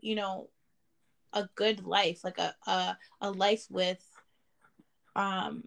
you 0.00 0.14
know, 0.14 0.48
a 1.32 1.48
good 1.54 1.84
life, 1.84 2.24
like 2.24 2.38
a, 2.38 2.54
a, 2.66 2.96
a 3.20 3.30
life 3.30 3.66
with, 3.70 4.04
um, 5.16 5.64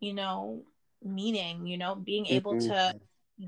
you 0.00 0.14
know, 0.14 0.62
meaning, 1.02 1.66
you 1.66 1.78
know, 1.78 1.94
being 1.94 2.26
able 2.26 2.54
mm-hmm. 2.54 2.68
to 2.68 3.00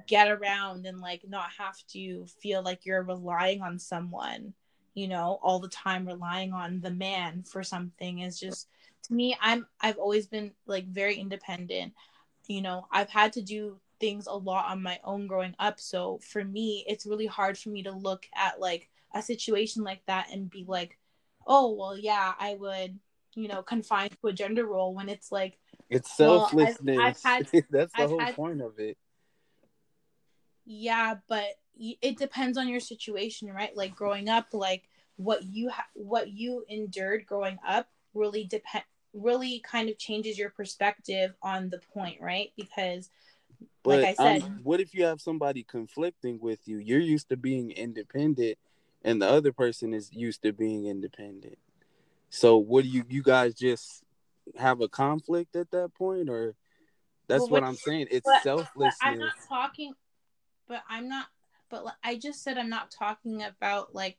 get 0.06 0.30
around 0.30 0.86
and 0.86 1.00
like 1.00 1.22
not 1.28 1.50
have 1.58 1.76
to 1.88 2.26
feel 2.40 2.62
like 2.62 2.86
you're 2.86 3.02
relying 3.02 3.62
on 3.62 3.78
someone, 3.78 4.54
you 4.94 5.08
know, 5.08 5.38
all 5.42 5.58
the 5.58 5.68
time 5.68 6.06
relying 6.06 6.52
on 6.52 6.80
the 6.80 6.90
man 6.90 7.42
for 7.42 7.62
something 7.62 8.20
is 8.20 8.38
just 8.38 8.68
to 9.04 9.14
me 9.14 9.36
i'm 9.40 9.66
i've 9.80 9.98
always 9.98 10.26
been 10.26 10.52
like 10.66 10.86
very 10.86 11.16
independent. 11.16 11.92
You 12.46 12.62
know 12.62 12.86
i've 12.90 13.10
had 13.10 13.32
to 13.34 13.42
do 13.42 13.78
things 14.00 14.26
a 14.26 14.32
lot 14.32 14.70
on 14.70 14.82
my 14.82 14.98
own 15.04 15.26
growing 15.26 15.54
up. 15.58 15.78
So 15.78 16.20
for 16.22 16.42
me 16.42 16.84
it's 16.88 17.06
really 17.06 17.26
hard 17.26 17.58
for 17.58 17.68
me 17.68 17.82
to 17.82 17.92
look 17.92 18.26
at 18.34 18.58
like 18.58 18.88
a 19.14 19.22
situation 19.22 19.84
like 19.84 20.00
that 20.06 20.28
and 20.32 20.50
be 20.50 20.64
like 20.66 20.98
oh 21.46 21.74
well 21.74 21.98
yeah 21.98 22.32
i 22.38 22.54
would 22.54 22.98
you 23.34 23.48
know 23.48 23.62
confine 23.62 24.08
to 24.08 24.28
a 24.28 24.32
gender 24.32 24.66
role 24.66 24.94
when 24.94 25.08
it's 25.08 25.32
like 25.32 25.58
it's 25.88 26.16
selflessness 26.16 26.96
well, 26.96 27.06
I've, 27.06 27.16
I've 27.16 27.22
had, 27.22 27.48
that's 27.70 27.92
the 27.92 28.02
I've 28.02 28.08
whole 28.08 28.20
had, 28.20 28.34
point 28.36 28.60
of 28.60 28.78
it. 28.78 28.96
Yeah 30.64 31.16
but 31.28 31.46
it 31.78 32.18
depends 32.18 32.58
on 32.58 32.68
your 32.68 32.80
situation 32.80 33.52
right? 33.52 33.74
Like 33.76 33.94
growing 33.94 34.28
up 34.28 34.48
like 34.52 34.88
what 35.16 35.42
you 35.44 35.70
ha- 35.70 35.88
what 35.94 36.30
you 36.30 36.64
endured 36.68 37.26
growing 37.26 37.58
up 37.66 37.88
really 38.14 38.44
depend 38.44 38.84
really 39.12 39.60
kind 39.60 39.88
of 39.88 39.98
changes 39.98 40.38
your 40.38 40.50
perspective 40.50 41.34
on 41.42 41.68
the 41.68 41.80
point, 41.92 42.20
right? 42.20 42.52
Because 42.56 43.10
but 43.82 44.00
like 44.00 44.18
I 44.20 44.38
said, 44.38 44.42
um, 44.42 44.60
what 44.62 44.80
if 44.80 44.94
you 44.94 45.04
have 45.04 45.20
somebody 45.20 45.62
conflicting 45.62 46.38
with 46.40 46.60
you? 46.66 46.78
You're 46.78 47.00
used 47.00 47.28
to 47.30 47.36
being 47.36 47.70
independent 47.70 48.58
and 49.02 49.20
the 49.20 49.28
other 49.28 49.52
person 49.52 49.94
is 49.94 50.12
used 50.12 50.42
to 50.42 50.52
being 50.52 50.86
independent. 50.86 51.58
So 52.28 52.58
what 52.58 52.84
do 52.84 52.90
you 52.90 53.04
you 53.08 53.22
guys 53.22 53.54
just 53.54 54.02
have 54.56 54.80
a 54.80 54.88
conflict 54.88 55.56
at 55.56 55.70
that 55.70 55.94
point 55.94 56.28
or 56.28 56.54
that's 57.26 57.42
well, 57.42 57.50
what, 57.50 57.62
what, 57.62 57.68
I'm 57.68 57.76
saying. 57.76 58.08
It's 58.10 58.26
but, 58.26 58.42
selflessness. 58.42 58.96
But 59.00 59.08
I'm 59.08 59.18
not 59.18 59.34
talking 59.48 59.94
but 60.68 60.82
I'm 60.88 61.08
not 61.08 61.26
but 61.70 61.84
I 62.02 62.16
just 62.16 62.42
said 62.42 62.58
I'm 62.58 62.70
not 62.70 62.90
talking 62.90 63.42
about 63.42 63.94
like 63.94 64.18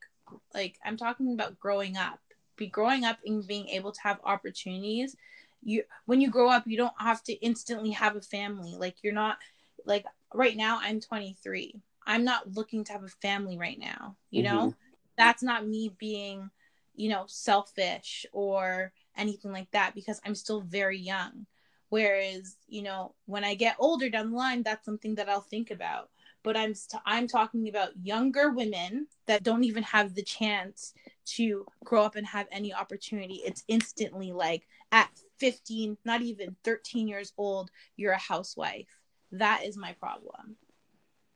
like 0.53 0.77
I'm 0.83 0.97
talking 0.97 1.33
about 1.33 1.59
growing 1.59 1.97
up 1.97 2.19
be 2.61 2.67
growing 2.67 3.03
up 3.03 3.17
and 3.25 3.47
being 3.47 3.67
able 3.69 3.91
to 3.91 4.01
have 4.01 4.19
opportunities 4.23 5.15
you 5.63 5.83
when 6.05 6.21
you 6.21 6.29
grow 6.29 6.49
up 6.49 6.63
you 6.67 6.77
don't 6.77 6.93
have 6.99 7.23
to 7.23 7.33
instantly 7.33 7.91
have 7.91 8.15
a 8.15 8.21
family. 8.21 8.75
Like 8.77 8.97
you're 9.03 9.13
not 9.13 9.37
like 9.85 10.05
right 10.33 10.55
now 10.55 10.79
i'm 10.81 10.99
23 10.99 11.75
i'm 12.05 12.23
not 12.23 12.53
looking 12.53 12.83
to 12.83 12.91
have 12.93 13.03
a 13.03 13.07
family 13.07 13.57
right 13.57 13.79
now 13.79 14.15
you 14.29 14.43
mm-hmm. 14.43 14.55
know 14.55 14.75
that's 15.17 15.43
not 15.43 15.67
me 15.67 15.91
being 15.97 16.49
you 16.95 17.09
know 17.09 17.23
selfish 17.27 18.25
or 18.31 18.91
anything 19.17 19.51
like 19.51 19.69
that 19.71 19.93
because 19.95 20.21
i'm 20.25 20.35
still 20.35 20.61
very 20.61 20.97
young. 20.97 21.45
Whereas 21.89 22.55
you 22.69 22.83
know 22.83 23.13
when 23.25 23.43
i 23.43 23.53
get 23.55 23.75
older 23.79 24.09
down 24.09 24.31
the 24.31 24.37
line 24.37 24.63
that's 24.63 24.85
something 24.85 25.15
that 25.15 25.29
i'll 25.29 25.41
think 25.41 25.71
about. 25.71 26.09
But 26.43 26.57
I'm 26.57 26.71
i 26.71 26.73
st- 26.73 27.03
I'm 27.05 27.27
talking 27.27 27.69
about 27.69 27.91
younger 28.01 28.51
women 28.51 29.07
that 29.27 29.43
don't 29.43 29.63
even 29.63 29.83
have 29.83 30.15
the 30.15 30.23
chance 30.23 30.93
to 31.25 31.65
grow 31.83 32.03
up 32.03 32.15
and 32.15 32.25
have 32.27 32.47
any 32.51 32.73
opportunity. 32.73 33.41
It's 33.45 33.63
instantly 33.67 34.31
like 34.31 34.67
at 34.91 35.09
15, 35.39 35.97
not 36.05 36.21
even 36.21 36.55
13 36.63 37.07
years 37.07 37.33
old, 37.37 37.71
you're 37.95 38.13
a 38.13 38.17
housewife. 38.17 38.87
That 39.31 39.63
is 39.65 39.77
my 39.77 39.93
problem. 39.93 40.57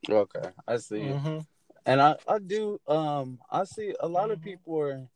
Okay, 0.09 0.49
I 0.67 0.77
see. 0.77 0.97
Mm-hmm. 0.97 1.39
And 1.85 2.01
I 2.01 2.15
I 2.27 2.39
do 2.39 2.79
um 2.87 3.39
I 3.49 3.63
see 3.63 3.93
a 3.99 4.07
lot 4.07 4.25
mm-hmm. 4.25 4.31
of 4.33 4.41
people 4.41 4.79
are 4.79 5.07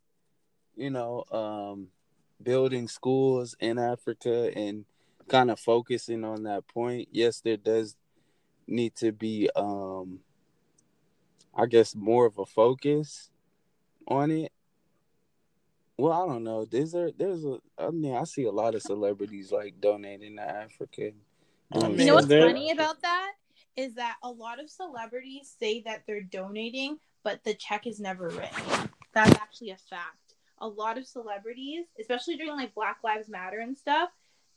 you 0.76 0.90
know 0.90 1.24
um 1.30 1.88
building 2.42 2.88
schools 2.88 3.54
in 3.60 3.78
Africa 3.78 4.50
and 4.56 4.84
kind 5.28 5.50
of 5.50 5.60
focusing 5.60 6.24
on 6.24 6.44
that 6.44 6.66
point. 6.68 7.08
Yes, 7.12 7.40
there 7.40 7.56
does 7.56 7.96
need 8.66 8.94
to 8.96 9.12
be 9.12 9.50
um 9.54 10.20
I 11.54 11.66
guess 11.66 11.94
more 11.94 12.26
of 12.26 12.38
a 12.38 12.46
focus 12.46 13.30
on 14.06 14.30
it. 14.30 14.52
Well, 16.00 16.12
I 16.12 16.26
don't 16.26 16.44
know. 16.44 16.64
There's 16.64 16.94
a 16.94 17.12
there's 17.18 17.44
a 17.44 17.58
I 17.78 17.90
mean 17.90 18.14
I 18.14 18.24
see 18.24 18.44
a 18.44 18.50
lot 18.50 18.74
of 18.74 18.80
celebrities 18.80 19.52
like 19.52 19.80
donating 19.80 20.36
to 20.36 20.42
Africa. 20.42 21.10
You 21.74 22.06
know 22.06 22.14
what's 22.14 22.26
funny 22.26 22.70
about 22.70 23.02
that 23.02 23.32
is 23.76 23.94
that 23.94 24.16
a 24.22 24.30
lot 24.30 24.60
of 24.60 24.70
celebrities 24.70 25.54
say 25.60 25.82
that 25.82 26.02
they're 26.06 26.22
donating, 26.22 26.98
but 27.22 27.44
the 27.44 27.54
check 27.54 27.86
is 27.86 28.00
never 28.00 28.28
written. 28.28 28.90
That's 29.12 29.36
actually 29.36 29.70
a 29.70 29.76
fact. 29.76 30.36
A 30.58 30.66
lot 30.66 30.96
of 30.96 31.06
celebrities, 31.06 31.84
especially 32.00 32.36
during 32.36 32.56
like 32.56 32.74
Black 32.74 32.98
Lives 33.04 33.28
Matter 33.28 33.60
and 33.60 33.76
stuff, 33.76 34.08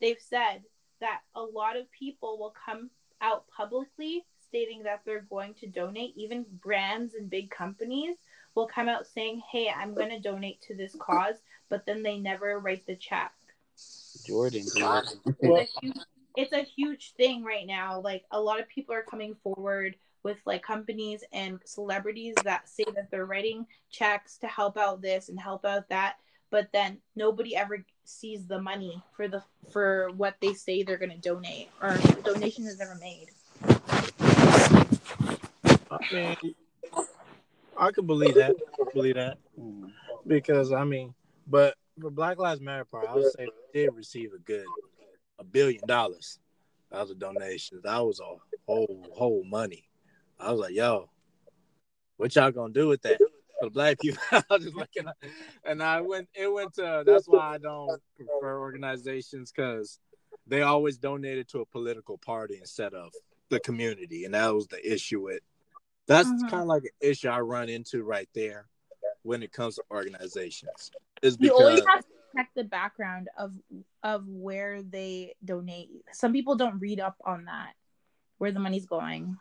they've 0.02 0.20
said 0.20 0.64
that 1.02 1.22
a 1.36 1.42
lot 1.42 1.76
of 1.78 1.92
people 1.92 2.40
will 2.40 2.54
come 2.66 2.90
out 3.22 3.46
publicly 3.56 4.24
stating 4.48 4.84
that 4.84 5.02
they're 5.06 5.26
going 5.30 5.54
to 5.56 5.68
donate. 5.68 6.14
Even 6.16 6.46
brands 6.62 7.16
and 7.16 7.30
big 7.30 7.50
companies 7.50 8.16
will 8.56 8.68
come 8.68 8.90
out 8.90 9.08
saying, 9.08 9.42
"Hey, 9.52 9.70
I'm 9.70 9.94
going 9.94 10.10
to 10.10 10.20
donate 10.20 10.62
to 10.64 10.76
this 10.76 10.96
cause," 11.00 11.36
but 11.70 11.86
then 11.86 12.04
they 12.04 12.18
never 12.18 12.60
write 12.60 12.86
the 12.86 12.96
check. 12.96 13.34
Jordan, 14.26 14.62
it's, 15.40 15.76
a 15.76 15.80
huge, 15.82 15.98
it's 16.38 16.54
a 16.54 16.62
huge 16.62 17.14
thing 17.14 17.44
right 17.44 17.66
now. 17.66 18.00
Like 18.00 18.26
a 18.32 18.40
lot 18.40 18.60
of 18.60 18.68
people 18.70 18.94
are 18.96 19.04
coming 19.04 19.36
forward 19.44 19.96
with 20.24 20.38
like 20.46 20.64
companies 20.64 21.24
and 21.34 21.60
celebrities 21.66 22.36
that 22.44 22.68
say 22.68 22.86
that 22.96 23.12
they're 23.12 23.26
writing 23.26 23.68
checks 23.92 24.38
to 24.38 24.48
help 24.48 24.78
out 24.78 25.02
this 25.02 25.30
and 25.30 25.40
help 25.40 25.66
out 25.66 25.88
that 25.90 26.16
but 26.50 26.70
then 26.72 27.00
nobody 27.16 27.56
ever 27.56 27.84
sees 28.06 28.46
the 28.46 28.62
money 28.62 29.02
for 29.16 29.28
the 29.28 29.44
for 29.72 30.10
what 30.16 30.36
they 30.40 30.54
say 30.54 30.84
they're 30.84 30.98
going 30.98 31.10
to 31.10 31.18
donate 31.18 31.70
or 31.82 31.94
the 31.94 32.22
donation 32.24 32.66
is 32.66 32.78
never 32.80 32.96
made 32.96 33.28
i 35.92 36.38
mean 36.42 36.56
i 37.88 37.92
could 37.92 38.08
believe 38.08 38.36
that 38.36 38.56
believe 38.94 39.16
that 39.16 39.38
mm. 39.60 39.92
because 40.28 40.72
i 40.72 40.84
mean 40.84 41.14
but 41.48 41.76
for 42.00 42.10
black 42.10 42.38
lives 42.38 42.62
matter 42.62 42.86
part 42.86 43.08
i 43.08 43.16
would 43.16 43.32
say 43.34 43.48
they 43.74 43.86
did 43.86 43.96
receive 43.96 44.32
a 44.34 44.40
good 44.40 44.66
a 45.40 45.44
billion 45.44 45.82
dollars 45.88 46.40
that 46.92 47.02
was 47.02 47.12
a 47.12 47.16
donation 47.16 47.80
that 47.84 48.00
was 48.00 48.20
a 48.20 48.36
whole 48.68 49.06
whole 49.14 49.44
money 49.44 49.90
i 50.40 50.52
was 50.52 50.60
like 50.60 50.74
yo 50.74 51.10
what 52.18 52.36
y'all 52.36 52.52
gonna 52.52 52.74
do 52.74 52.88
with 52.88 53.02
that 53.02 53.20
for 53.64 53.70
black 53.70 54.00
people. 54.00 54.22
I 54.32 54.44
was 54.50 54.64
just 54.64 54.76
looking, 54.76 55.08
at, 55.08 55.16
and 55.66 55.82
I 55.82 56.02
went. 56.02 56.28
It 56.34 56.52
went 56.52 56.74
to. 56.76 57.04
That's 57.06 57.28
why 57.28 57.56
I 57.56 57.58
don't 57.58 58.02
prefer 58.16 58.60
organizations 58.60 59.52
because 59.52 60.00
they 60.48 60.62
always 60.62 60.98
donated 60.98 61.48
to 61.50 61.62
a 61.62 61.66
political 61.66 62.18
party 62.18 62.58
instead 62.60 62.94
of 62.94 63.12
the 63.50 63.60
community, 63.60 64.26
and 64.26 64.34
that 64.34 64.54
was 64.54 64.68
the 64.68 64.94
issue 64.94 65.24
with 65.24 65.42
That's 66.08 66.30
Mhm. 66.30 66.50
kind 66.50 66.62
of 66.62 66.68
like 66.68 66.84
an 66.84 66.90
issue 67.02 67.30
I 67.30 67.40
run 67.42 67.70
into 67.70 68.04
right 68.04 68.30
there 68.34 68.68
when 69.24 69.42
it 69.44 69.52
comes 69.52 69.76
to 69.76 69.84
organizations. 69.92 70.92
Is 71.22 71.38
because 71.38 71.58
You 71.60 71.66
always 71.66 71.86
have 71.86 72.04
to 72.06 72.14
check 72.36 72.50
the 72.56 72.64
background 72.64 73.30
of 73.38 73.54
of 74.04 74.28
where 74.28 74.84
they 74.84 75.36
donate. 75.44 75.90
Some 76.12 76.34
people 76.34 76.56
don't 76.56 76.80
read 76.80 77.00
up 77.00 77.16
on 77.26 77.46
that, 77.46 77.74
where 78.38 78.52
the 78.52 78.60
money's 78.60 78.86
going. 78.86 79.38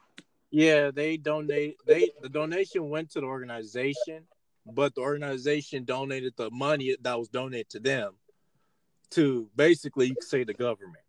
yeah, 0.51 0.91
they 0.91 1.17
donate. 1.17 1.79
They 1.87 2.13
the 2.21 2.29
donation 2.29 2.89
went 2.91 3.11
to 3.13 3.21
the 3.21 3.27
organization, 3.27 4.29
but 4.67 4.95
the 4.95 5.01
organization 5.01 5.85
donated 5.85 6.37
the 6.37 6.51
money 6.51 6.97
that 7.01 7.19
was 7.19 7.29
donated 7.29 7.71
to 7.71 7.81
them 7.81 8.15
to 9.11 9.51
basically 9.57 10.07
you 10.09 10.15
could 10.15 10.25
say 10.25 10.45
the 10.45 10.55
government. 10.55 11.05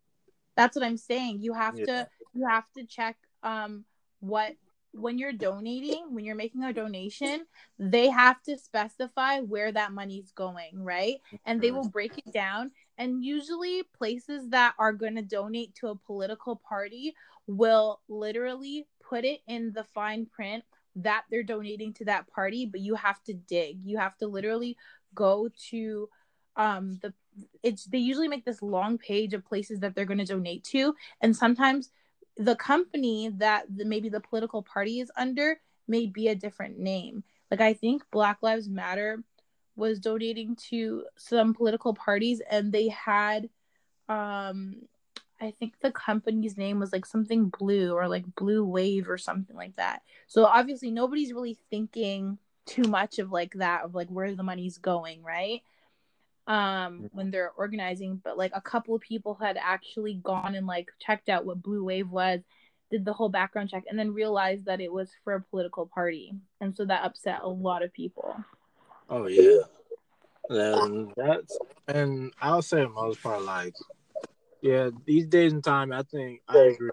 That's 0.56 0.74
what 0.76 0.84
I'm 0.84 0.96
saying. 0.96 1.42
You 1.42 1.52
have 1.52 1.78
Yeah. 1.78 1.84
to 1.86 2.08
you 2.32 2.46
have 2.48 2.64
to 2.72 2.84
check 2.84 3.16
um 3.44 3.84
what 4.20 4.56
when 4.94 5.18
you're 5.18 5.32
donating, 5.32 6.14
when 6.14 6.24
you're 6.24 6.36
making 6.36 6.62
a 6.62 6.72
donation, 6.72 7.46
they 7.78 8.08
have 8.08 8.40
to 8.42 8.56
specify 8.56 9.40
where 9.40 9.72
that 9.72 9.92
money's 9.92 10.30
going, 10.32 10.82
right? 10.82 11.20
And 11.44 11.60
they 11.60 11.70
will 11.70 11.88
break 11.88 12.18
it 12.18 12.32
down. 12.32 12.70
And 12.96 13.24
usually 13.24 13.82
places 13.96 14.48
that 14.50 14.74
are 14.78 14.92
going 14.92 15.16
to 15.16 15.22
donate 15.22 15.74
to 15.76 15.88
a 15.88 15.96
political 15.96 16.56
party 16.56 17.14
will 17.46 18.00
literally 18.08 18.86
put 19.02 19.24
it 19.24 19.40
in 19.46 19.72
the 19.72 19.84
fine 19.84 20.26
print 20.26 20.64
that 20.96 21.24
they're 21.30 21.42
donating 21.42 21.92
to 21.94 22.04
that 22.04 22.28
party, 22.28 22.66
but 22.66 22.80
you 22.80 22.94
have 22.94 23.22
to 23.24 23.34
dig. 23.34 23.78
You 23.84 23.98
have 23.98 24.16
to 24.18 24.28
literally 24.28 24.76
go 25.14 25.48
to 25.70 26.08
um 26.56 27.00
the 27.02 27.12
it's 27.64 27.84
they 27.86 27.98
usually 27.98 28.28
make 28.28 28.44
this 28.44 28.62
long 28.62 28.96
page 28.96 29.34
of 29.34 29.44
places 29.44 29.80
that 29.80 29.94
they're 29.94 30.04
going 30.04 30.18
to 30.18 30.24
donate 30.24 30.62
to 30.62 30.94
and 31.20 31.36
sometimes 31.36 31.90
the 32.36 32.56
company 32.56 33.30
that 33.36 33.64
the, 33.74 33.84
maybe 33.84 34.08
the 34.08 34.20
political 34.20 34.62
party 34.62 35.00
is 35.00 35.10
under 35.16 35.60
may 35.86 36.06
be 36.06 36.28
a 36.28 36.34
different 36.34 36.78
name. 36.78 37.24
Like 37.50 37.60
i 37.60 37.72
think 37.72 38.02
black 38.10 38.38
lives 38.42 38.68
matter 38.68 39.22
was 39.76 39.98
donating 40.00 40.56
to 40.56 41.04
some 41.16 41.54
political 41.54 41.94
parties 41.94 42.40
and 42.50 42.72
they 42.72 42.88
had 42.88 43.48
um 44.08 44.76
i 45.40 45.50
think 45.50 45.74
the 45.80 45.90
company's 45.90 46.56
name 46.56 46.78
was 46.78 46.92
like 46.92 47.04
something 47.04 47.52
blue 47.58 47.92
or 47.92 48.08
like 48.08 48.24
blue 48.36 48.64
wave 48.64 49.08
or 49.08 49.18
something 49.18 49.56
like 49.56 49.76
that. 49.76 50.02
So 50.26 50.44
obviously 50.46 50.90
nobody's 50.90 51.32
really 51.32 51.58
thinking 51.70 52.38
too 52.66 52.84
much 52.84 53.18
of 53.18 53.30
like 53.30 53.54
that 53.54 53.84
of 53.84 53.94
like 53.94 54.08
where 54.08 54.34
the 54.34 54.42
money's 54.42 54.78
going 54.78 55.22
right 55.22 55.62
um 56.46 57.08
when 57.12 57.30
they're 57.30 57.52
organizing 57.56 58.20
but 58.22 58.36
like 58.36 58.52
a 58.54 58.60
couple 58.60 58.94
of 58.94 59.00
people 59.00 59.34
had 59.40 59.56
actually 59.58 60.14
gone 60.22 60.54
and 60.54 60.66
like 60.66 60.90
checked 61.00 61.30
out 61.30 61.46
what 61.46 61.62
blue 61.62 61.82
wave 61.82 62.10
was 62.10 62.40
did 62.90 63.04
the 63.04 63.12
whole 63.12 63.28
background 63.28 63.70
check 63.70 63.84
and 63.88 63.98
then 63.98 64.12
realized 64.12 64.66
that 64.66 64.80
it 64.80 64.92
was 64.92 65.10
for 65.24 65.34
a 65.34 65.40
political 65.40 65.86
party 65.86 66.32
and 66.60 66.76
so 66.76 66.84
that 66.84 67.04
upset 67.04 67.40
a 67.42 67.48
lot 67.48 67.82
of 67.82 67.92
people. 67.92 68.36
Oh 69.08 69.26
yeah. 69.26 69.62
And 70.48 71.12
that's 71.16 71.58
and 71.88 72.32
I'll 72.40 72.62
say 72.62 72.82
the 72.82 72.88
most 72.88 73.22
part 73.22 73.42
like 73.42 73.74
yeah, 74.60 74.90
these 75.04 75.26
days 75.26 75.52
and 75.52 75.64
time 75.64 75.92
I 75.92 76.02
think 76.02 76.42
I 76.48 76.58
agree. 76.58 76.90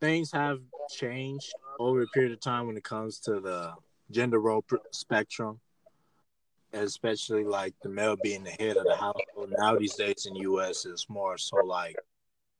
Things 0.00 0.30
have 0.32 0.60
changed 0.90 1.54
over 1.78 2.02
a 2.02 2.06
period 2.08 2.32
of 2.32 2.40
time 2.40 2.66
when 2.66 2.76
it 2.76 2.84
comes 2.84 3.18
to 3.20 3.40
the 3.40 3.72
gender 4.10 4.38
role 4.38 4.62
pr- 4.62 4.76
spectrum, 4.92 5.60
especially 6.76 7.44
like 7.44 7.74
the 7.82 7.88
male 7.88 8.16
being 8.22 8.44
the 8.44 8.50
head 8.50 8.76
of 8.76 8.84
the 8.84 8.96
household. 8.96 9.52
Now 9.56 9.76
these 9.76 9.94
days 9.94 10.26
in 10.26 10.34
the 10.34 10.40
U.S. 10.40 10.84
is 10.84 11.06
more 11.08 11.38
so 11.38 11.56
like 11.64 11.96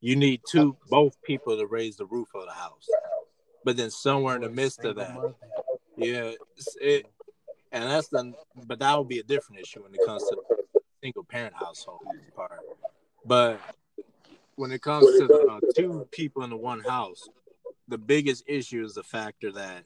you 0.00 0.16
need 0.16 0.42
two 0.48 0.76
both 0.88 1.20
people 1.22 1.56
to 1.56 1.66
raise 1.66 1.96
the 1.96 2.06
roof 2.06 2.28
of 2.34 2.46
the 2.46 2.52
house, 2.52 2.86
but 3.64 3.76
then 3.76 3.90
somewhere 3.90 4.36
in 4.36 4.42
the 4.42 4.50
midst 4.50 4.84
of 4.84 4.96
that, 4.96 5.34
yeah, 5.96 6.32
it 6.80 7.06
and 7.72 7.84
that's 7.90 8.08
the 8.08 8.32
but 8.66 8.78
that 8.78 8.96
would 8.96 9.08
be 9.08 9.18
a 9.18 9.22
different 9.22 9.60
issue 9.60 9.82
when 9.82 9.94
it 9.94 10.00
comes 10.04 10.22
to 10.24 10.36
single 11.02 11.24
parent 11.24 11.54
household 11.54 12.00
part. 12.34 12.60
But 13.24 13.60
when 14.56 14.72
it 14.72 14.82
comes 14.82 15.06
to 15.18 15.46
uh, 15.50 15.60
two 15.76 16.06
people 16.10 16.42
in 16.42 16.50
the 16.50 16.56
one 16.56 16.80
house, 16.80 17.28
the 17.88 17.98
biggest 17.98 18.44
issue 18.46 18.84
is 18.84 18.94
the 18.94 19.02
factor 19.02 19.52
that 19.52 19.84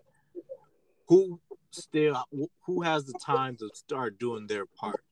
who 1.09 1.41
still 1.71 2.23
who 2.67 2.83
has 2.83 3.05
the 3.05 3.19
time 3.25 3.57
to 3.57 3.69
start 3.75 4.19
doing 4.19 4.47
their 4.47 4.67
part 4.67 5.03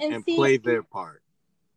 and, 0.00 0.14
and 0.14 0.24
see 0.24 0.36
play 0.36 0.56
their 0.56 0.82
part. 0.82 1.22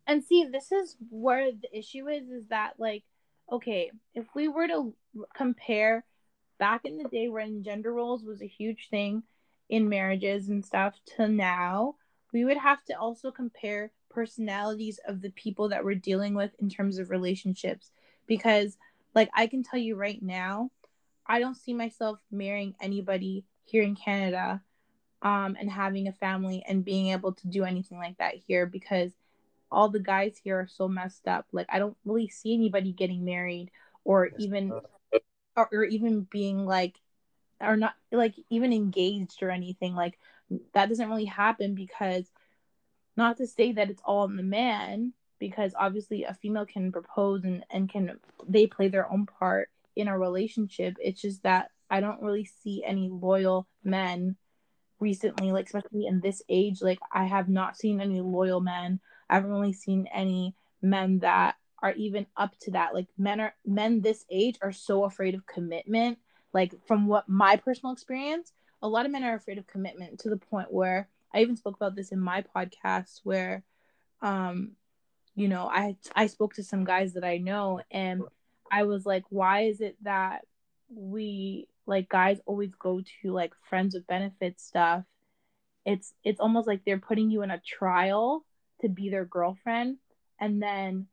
and 0.08 0.24
see 0.24 0.46
this 0.46 0.72
is 0.72 0.98
where 1.10 1.52
the 1.52 1.78
issue 1.78 2.08
is 2.08 2.30
is 2.30 2.48
that 2.48 2.74
like 2.78 3.04
okay 3.52 3.92
if 4.14 4.26
we 4.36 4.48
were 4.48 4.68
to 4.68 4.94
compare 5.36 6.04
back 6.58 6.82
in 6.84 6.98
the 6.98 7.08
day 7.10 7.30
when 7.30 7.64
gender 7.64 7.94
roles 7.94 8.24
was 8.24 8.42
a 8.42 8.48
huge 8.48 8.90
thing 8.90 9.24
in 9.70 9.88
marriages 9.88 10.50
and 10.50 10.66
stuff 10.66 10.96
to 11.06 11.28
now 11.28 11.96
we 12.34 12.44
would 12.46 12.58
have 12.58 12.84
to 12.86 12.94
also 12.94 13.32
compare 13.32 13.92
personalities 14.10 15.00
of 15.08 15.22
the 15.22 15.32
people 15.32 15.70
that 15.70 15.84
we're 15.84 15.96
dealing 15.96 16.34
with 16.34 16.52
in 16.60 16.70
terms 16.70 16.98
of 16.98 17.10
relationships 17.10 17.92
because 18.28 18.78
like 19.16 19.30
i 19.34 19.48
can 19.48 19.64
tell 19.64 19.80
you 19.80 19.96
right 19.96 20.22
now 20.22 20.70
i 21.30 21.40
don't 21.40 21.56
see 21.56 21.74
myself 21.74 22.20
marrying 22.32 22.76
anybody 22.82 23.46
here 23.64 23.84
in 23.84 23.96
canada 23.96 24.62
um, 25.22 25.58
and 25.60 25.70
having 25.70 26.08
a 26.08 26.14
family 26.14 26.64
and 26.68 26.86
being 26.86 27.10
able 27.10 27.34
to 27.34 27.48
do 27.48 27.64
anything 27.64 27.98
like 27.98 28.18
that 28.18 28.36
here 28.36 28.66
because 28.66 29.12
all 29.72 29.90
the 29.90 30.00
guys 30.00 30.40
here 30.44 30.60
are 30.60 30.68
so 30.68 30.88
messed 30.88 31.28
up. 31.28 31.46
Like 31.52 31.68
I 31.70 31.80
don't 31.80 31.98
really 32.06 32.28
see 32.28 32.54
anybody 32.54 32.92
getting 32.92 33.26
married 33.26 33.72
or 34.04 34.30
even 34.38 34.72
or, 35.56 35.70
or 35.72 35.84
even 35.84 36.22
being 36.22 36.66
like 36.66 36.96
or 37.62 37.76
not 37.76 37.94
like 38.12 38.36
even 38.50 38.74
engaged 38.74 39.44
or 39.44 39.52
anything. 39.52 39.94
Like 39.96 40.18
that 40.74 40.90
doesn't 40.90 41.10
really 41.10 41.26
happen 41.26 41.76
because 41.76 42.32
not 43.16 43.38
to 43.38 43.48
say 43.48 43.74
that 43.74 43.90
it's 43.90 44.02
all 44.06 44.24
on 44.24 44.38
the 44.38 44.44
man 44.44 45.14
because 45.38 45.74
obviously 45.78 46.24
a 46.24 46.34
female 46.34 46.66
can 46.66 46.92
propose 46.92 47.44
and, 47.44 47.64
and 47.70 47.90
can 47.90 48.20
they 48.48 48.68
play 48.68 48.88
their 48.88 49.12
own 49.12 49.26
part 49.26 49.70
in 50.00 50.08
a 50.08 50.18
relationship. 50.18 50.96
It's 51.00 51.22
just 51.22 51.44
that 51.44 51.72
I 51.90 52.00
don't 52.00 52.22
really 52.22 52.46
see 52.46 52.84
any 52.86 53.10
loyal 53.10 53.68
men 53.84 54.36
recently, 55.00 55.52
like 55.52 55.66
especially 55.66 56.06
in 56.06 56.20
this 56.22 56.42
age. 56.50 56.82
Like 56.82 57.00
I 57.12 57.26
have 57.26 57.50
not 57.50 57.78
seen 57.78 58.02
any 58.02 58.22
loyal 58.22 58.62
men. 58.62 59.00
I 59.30 59.36
haven't 59.36 59.52
really 59.52 59.74
seen 59.74 60.08
any 60.14 60.56
men 60.82 61.20
that 61.20 61.56
are 61.82 61.94
even 61.94 62.26
up 62.38 62.58
to 62.62 62.72
that. 62.72 62.94
Like 62.94 63.08
men 63.18 63.40
are 63.40 63.54
men 63.66 64.02
this 64.02 64.26
age 64.30 64.58
are 64.62 64.72
so 64.72 65.06
afraid 65.06 65.36
of 65.36 65.46
commitment. 65.46 66.20
Like 66.54 66.74
from 66.88 67.08
what 67.08 67.30
my 67.30 67.56
personal 67.56 67.94
experience, 67.94 68.52
a 68.82 68.88
lot 68.88 69.06
of 69.06 69.12
men 69.12 69.24
are 69.24 69.36
afraid 69.36 69.58
of 69.58 69.68
commitment 69.68 70.20
to 70.20 70.30
the 70.30 70.38
point 70.38 70.72
where 70.72 71.10
I 71.34 71.42
even 71.42 71.56
spoke 71.56 71.76
about 71.76 71.96
this 71.96 72.12
in 72.12 72.20
my 72.20 72.44
podcast 72.56 73.22
where 73.24 73.64
um 74.22 74.72
you 75.36 75.48
know, 75.48 75.70
I 75.72 75.96
I 76.16 76.28
spoke 76.28 76.56
to 76.56 76.64
some 76.64 76.84
guys 76.84 77.14
that 77.14 77.24
I 77.24 77.38
know 77.38 77.82
and 77.92 78.24
I 78.72 78.84
was 78.84 79.06
like, 79.06 79.24
why 79.30 79.62
is 79.62 79.82
it 79.82 79.98
that 80.04 80.46
we 80.90 81.68
like 81.86 82.10
guys 82.10 82.40
always 82.46 82.74
go 82.76 83.02
to 83.22 83.32
like 83.32 83.54
friends 83.70 83.96
with 83.96 84.08
benefits 84.08 84.64
stuff? 84.64 85.04
It's 85.86 86.14
it's 86.24 86.40
almost 86.40 86.68
like 86.68 86.82
they're 86.86 87.00
putting 87.00 87.32
you 87.32 87.42
in 87.42 87.52
a 87.52 87.60
trial 87.60 88.46
to 88.82 88.90
be 88.90 89.10
their 89.10 89.26
girlfriend. 89.26 89.98
And 90.40 90.62
then 90.62 91.08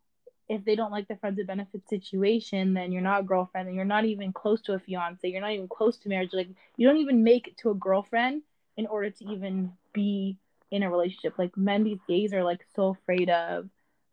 if 0.49 0.65
they 0.65 0.77
don't 0.77 0.93
like 0.93 1.09
the 1.09 1.17
friends 1.17 1.39
with 1.39 1.49
benefits 1.49 1.89
situation 1.91 2.73
then 2.73 2.93
you're 2.93 3.03
not 3.03 3.23
a 3.23 3.25
girlfriend 3.25 3.67
and 3.67 3.75
you're 3.75 3.85
not 3.85 4.05
even 4.05 4.33
close 4.33 4.61
to 4.63 4.75
a 4.75 4.79
fiance. 4.79 5.27
You're 5.29 5.41
not 5.41 5.53
even 5.53 5.69
close 5.69 5.97
to 5.99 6.09
marriage. 6.09 6.31
Like 6.33 6.49
you 6.77 6.87
don't 6.87 6.99
even 6.99 7.25
make 7.25 7.49
it 7.49 7.57
to 7.59 7.71
a 7.71 7.75
girlfriend 7.75 8.43
in 8.77 8.87
order 8.87 9.11
to 9.11 9.25
even 9.25 9.73
be 9.93 10.37
in 10.71 10.83
a 10.83 10.91
relationship. 10.91 11.35
Like 11.39 11.57
men 11.57 11.85
these 11.85 11.99
days 12.09 12.33
are 12.33 12.45
like 12.45 12.65
so 12.75 12.89
afraid 12.89 13.31
of 13.31 13.69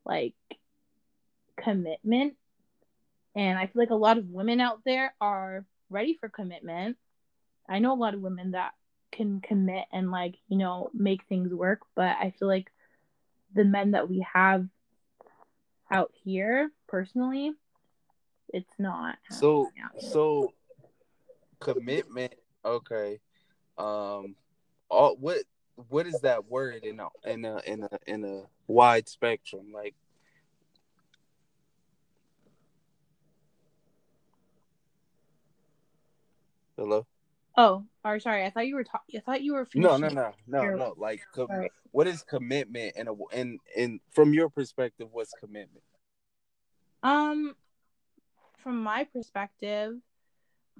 like 0.05 0.33
commitment 1.57 2.35
and 3.35 3.57
i 3.57 3.65
feel 3.65 3.81
like 3.81 3.89
a 3.89 3.95
lot 3.95 4.17
of 4.17 4.29
women 4.29 4.59
out 4.59 4.79
there 4.85 5.13
are 5.21 5.65
ready 5.89 6.17
for 6.19 6.29
commitment 6.29 6.97
i 7.69 7.79
know 7.79 7.93
a 7.93 7.95
lot 7.95 8.13
of 8.13 8.21
women 8.21 8.51
that 8.51 8.73
can 9.11 9.41
commit 9.41 9.85
and 9.91 10.09
like 10.11 10.35
you 10.47 10.57
know 10.57 10.89
make 10.93 11.23
things 11.29 11.53
work 11.53 11.81
but 11.95 12.15
i 12.19 12.33
feel 12.39 12.47
like 12.47 12.71
the 13.53 13.63
men 13.63 13.91
that 13.91 14.09
we 14.09 14.25
have 14.33 14.67
out 15.91 16.11
here 16.23 16.71
personally 16.87 17.53
it's 18.53 18.73
not 18.77 19.17
So 19.29 19.69
so 19.99 20.53
commitment. 21.59 22.35
Okay. 22.63 23.19
Um. 23.77 24.35
All 24.89 25.15
what 25.19 25.39
what 25.89 26.05
is 26.05 26.21
that 26.21 26.45
word 26.45 26.83
in 26.83 26.99
a 26.99 27.07
in 27.25 27.45
a 27.45 27.59
in 27.65 27.83
a 27.83 27.99
in 28.05 28.23
a 28.23 28.43
wide 28.67 29.09
spectrum? 29.09 29.71
Like 29.73 29.95
hello. 36.77 37.05
oh 37.57 37.83
or 38.03 38.19
sorry 38.19 38.45
i 38.45 38.49
thought 38.49 38.67
you 38.67 38.75
were 38.75 38.83
talking 38.83 39.19
i 39.19 39.21
thought 39.21 39.41
you 39.41 39.53
were 39.53 39.67
No, 39.75 39.97
no, 39.97 40.09
no, 40.09 40.33
no, 40.47 40.75
no. 40.75 40.93
Like, 40.97 41.21
com- 41.33 41.47
what 41.91 42.07
is 42.07 42.23
commitment? 42.23 42.93
And 42.95 43.09
and 43.31 43.59
and 43.77 43.99
from 44.11 44.33
your 44.33 44.49
perspective, 44.49 45.07
what's 45.11 45.33
commitment? 45.39 45.83
Um, 47.03 47.55
from 48.57 48.81
my 48.81 49.03
perspective, 49.03 49.95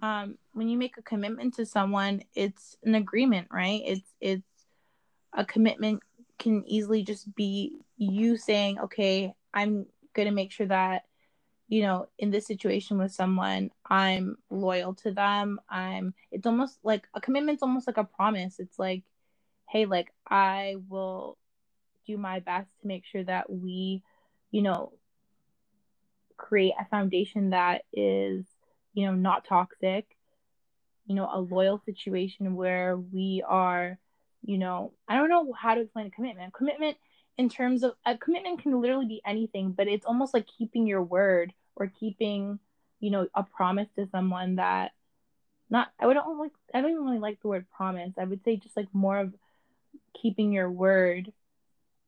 um 0.01 0.37
when 0.53 0.67
you 0.67 0.77
make 0.77 0.97
a 0.97 1.03
commitment 1.03 1.53
to 1.53 1.65
someone 1.65 2.23
it's 2.33 2.77
an 2.83 2.95
agreement 2.95 3.47
right 3.51 3.81
it's 3.85 4.13
it's 4.19 4.65
a 5.33 5.45
commitment 5.45 6.01
can 6.39 6.63
easily 6.65 7.03
just 7.03 7.33
be 7.35 7.77
you 7.97 8.35
saying 8.35 8.79
okay 8.79 9.33
i'm 9.53 9.85
going 10.15 10.27
to 10.27 10.33
make 10.33 10.51
sure 10.51 10.65
that 10.65 11.03
you 11.67 11.81
know 11.81 12.07
in 12.19 12.29
this 12.29 12.45
situation 12.45 12.97
with 12.97 13.11
someone 13.11 13.71
i'm 13.89 14.37
loyal 14.49 14.93
to 14.93 15.11
them. 15.11 15.59
I'm 15.69 16.13
it's 16.31 16.45
almost 16.45 16.79
like 16.83 17.07
a 17.13 17.21
commitment's 17.21 17.63
almost 17.63 17.87
like 17.87 17.97
a 17.97 18.03
promise. 18.03 18.59
It's 18.59 18.77
like 18.77 19.03
hey 19.69 19.85
like 19.85 20.11
i 20.29 20.75
will 20.89 21.37
do 22.05 22.17
my 22.17 22.39
best 22.39 22.69
to 22.81 22.87
make 22.87 23.05
sure 23.05 23.23
that 23.23 23.49
we 23.49 24.03
you 24.51 24.61
know 24.61 24.91
create 26.37 26.73
a 26.79 26.85
foundation 26.85 27.51
that 27.51 27.83
is 27.93 28.45
you 28.93 29.05
know 29.05 29.15
not 29.15 29.45
toxic 29.45 30.05
you 31.05 31.15
know 31.15 31.29
a 31.31 31.39
loyal 31.39 31.81
situation 31.85 32.55
where 32.55 32.97
we 32.97 33.43
are 33.47 33.97
you 34.43 34.57
know 34.57 34.91
i 35.07 35.15
don't 35.15 35.29
know 35.29 35.53
how 35.53 35.73
to 35.73 35.81
explain 35.81 36.07
a 36.07 36.11
commitment. 36.11 36.53
Commitment 36.53 36.97
in 37.37 37.49
terms 37.49 37.83
of 37.83 37.93
a 38.05 38.17
commitment 38.17 38.61
can 38.61 38.79
literally 38.81 39.05
be 39.05 39.21
anything 39.25 39.71
but 39.71 39.87
it's 39.87 40.05
almost 40.05 40.33
like 40.33 40.45
keeping 40.57 40.85
your 40.87 41.01
word 41.03 41.53
or 41.75 41.91
keeping 41.99 42.59
you 42.99 43.09
know 43.09 43.27
a 43.35 43.43
promise 43.43 43.89
to 43.95 44.07
someone 44.11 44.55
that 44.55 44.91
not 45.69 45.91
i 45.99 46.05
would 46.05 46.15
not 46.15 46.27
like 46.37 46.51
i 46.73 46.81
don't 46.81 46.91
even 46.91 47.03
really 47.03 47.19
like 47.19 47.41
the 47.41 47.47
word 47.47 47.65
promise. 47.75 48.13
I 48.17 48.23
would 48.23 48.43
say 48.43 48.57
just 48.57 48.77
like 48.77 48.87
more 48.93 49.17
of 49.17 49.33
keeping 50.13 50.51
your 50.53 50.69
word 50.69 51.31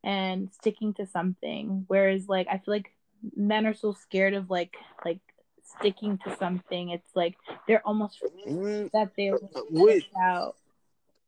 and 0.04 0.50
sticking 0.54 0.94
to 0.96 1.08
something. 1.08 1.86
Whereas 1.88 2.30
like 2.30 2.48
i 2.48 2.58
feel 2.60 2.74
like 2.74 2.92
men 3.36 3.66
are 3.66 3.74
so 3.74 3.94
scared 3.94 4.34
of 4.36 4.50
like 4.50 4.76
like 5.04 5.20
sticking 5.80 6.20
to 6.20 6.36
something. 6.38 6.90
It's 6.90 7.16
like 7.16 7.36
they're 7.68 7.86
almost 7.86 8.22
Mm, 8.48 8.92
that 8.94 9.12
they 9.18 9.30
uh, 9.32 9.38
wait. 9.72 10.06
out 10.22 10.56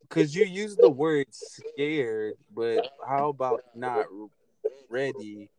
Cause 0.10 0.34
you 0.34 0.46
use 0.46 0.76
the 0.76 0.90
word 0.90 1.28
scared, 1.32 2.36
but 2.54 2.90
how 3.06 3.30
about 3.30 3.64
not 3.76 4.06
ready? 4.90 5.50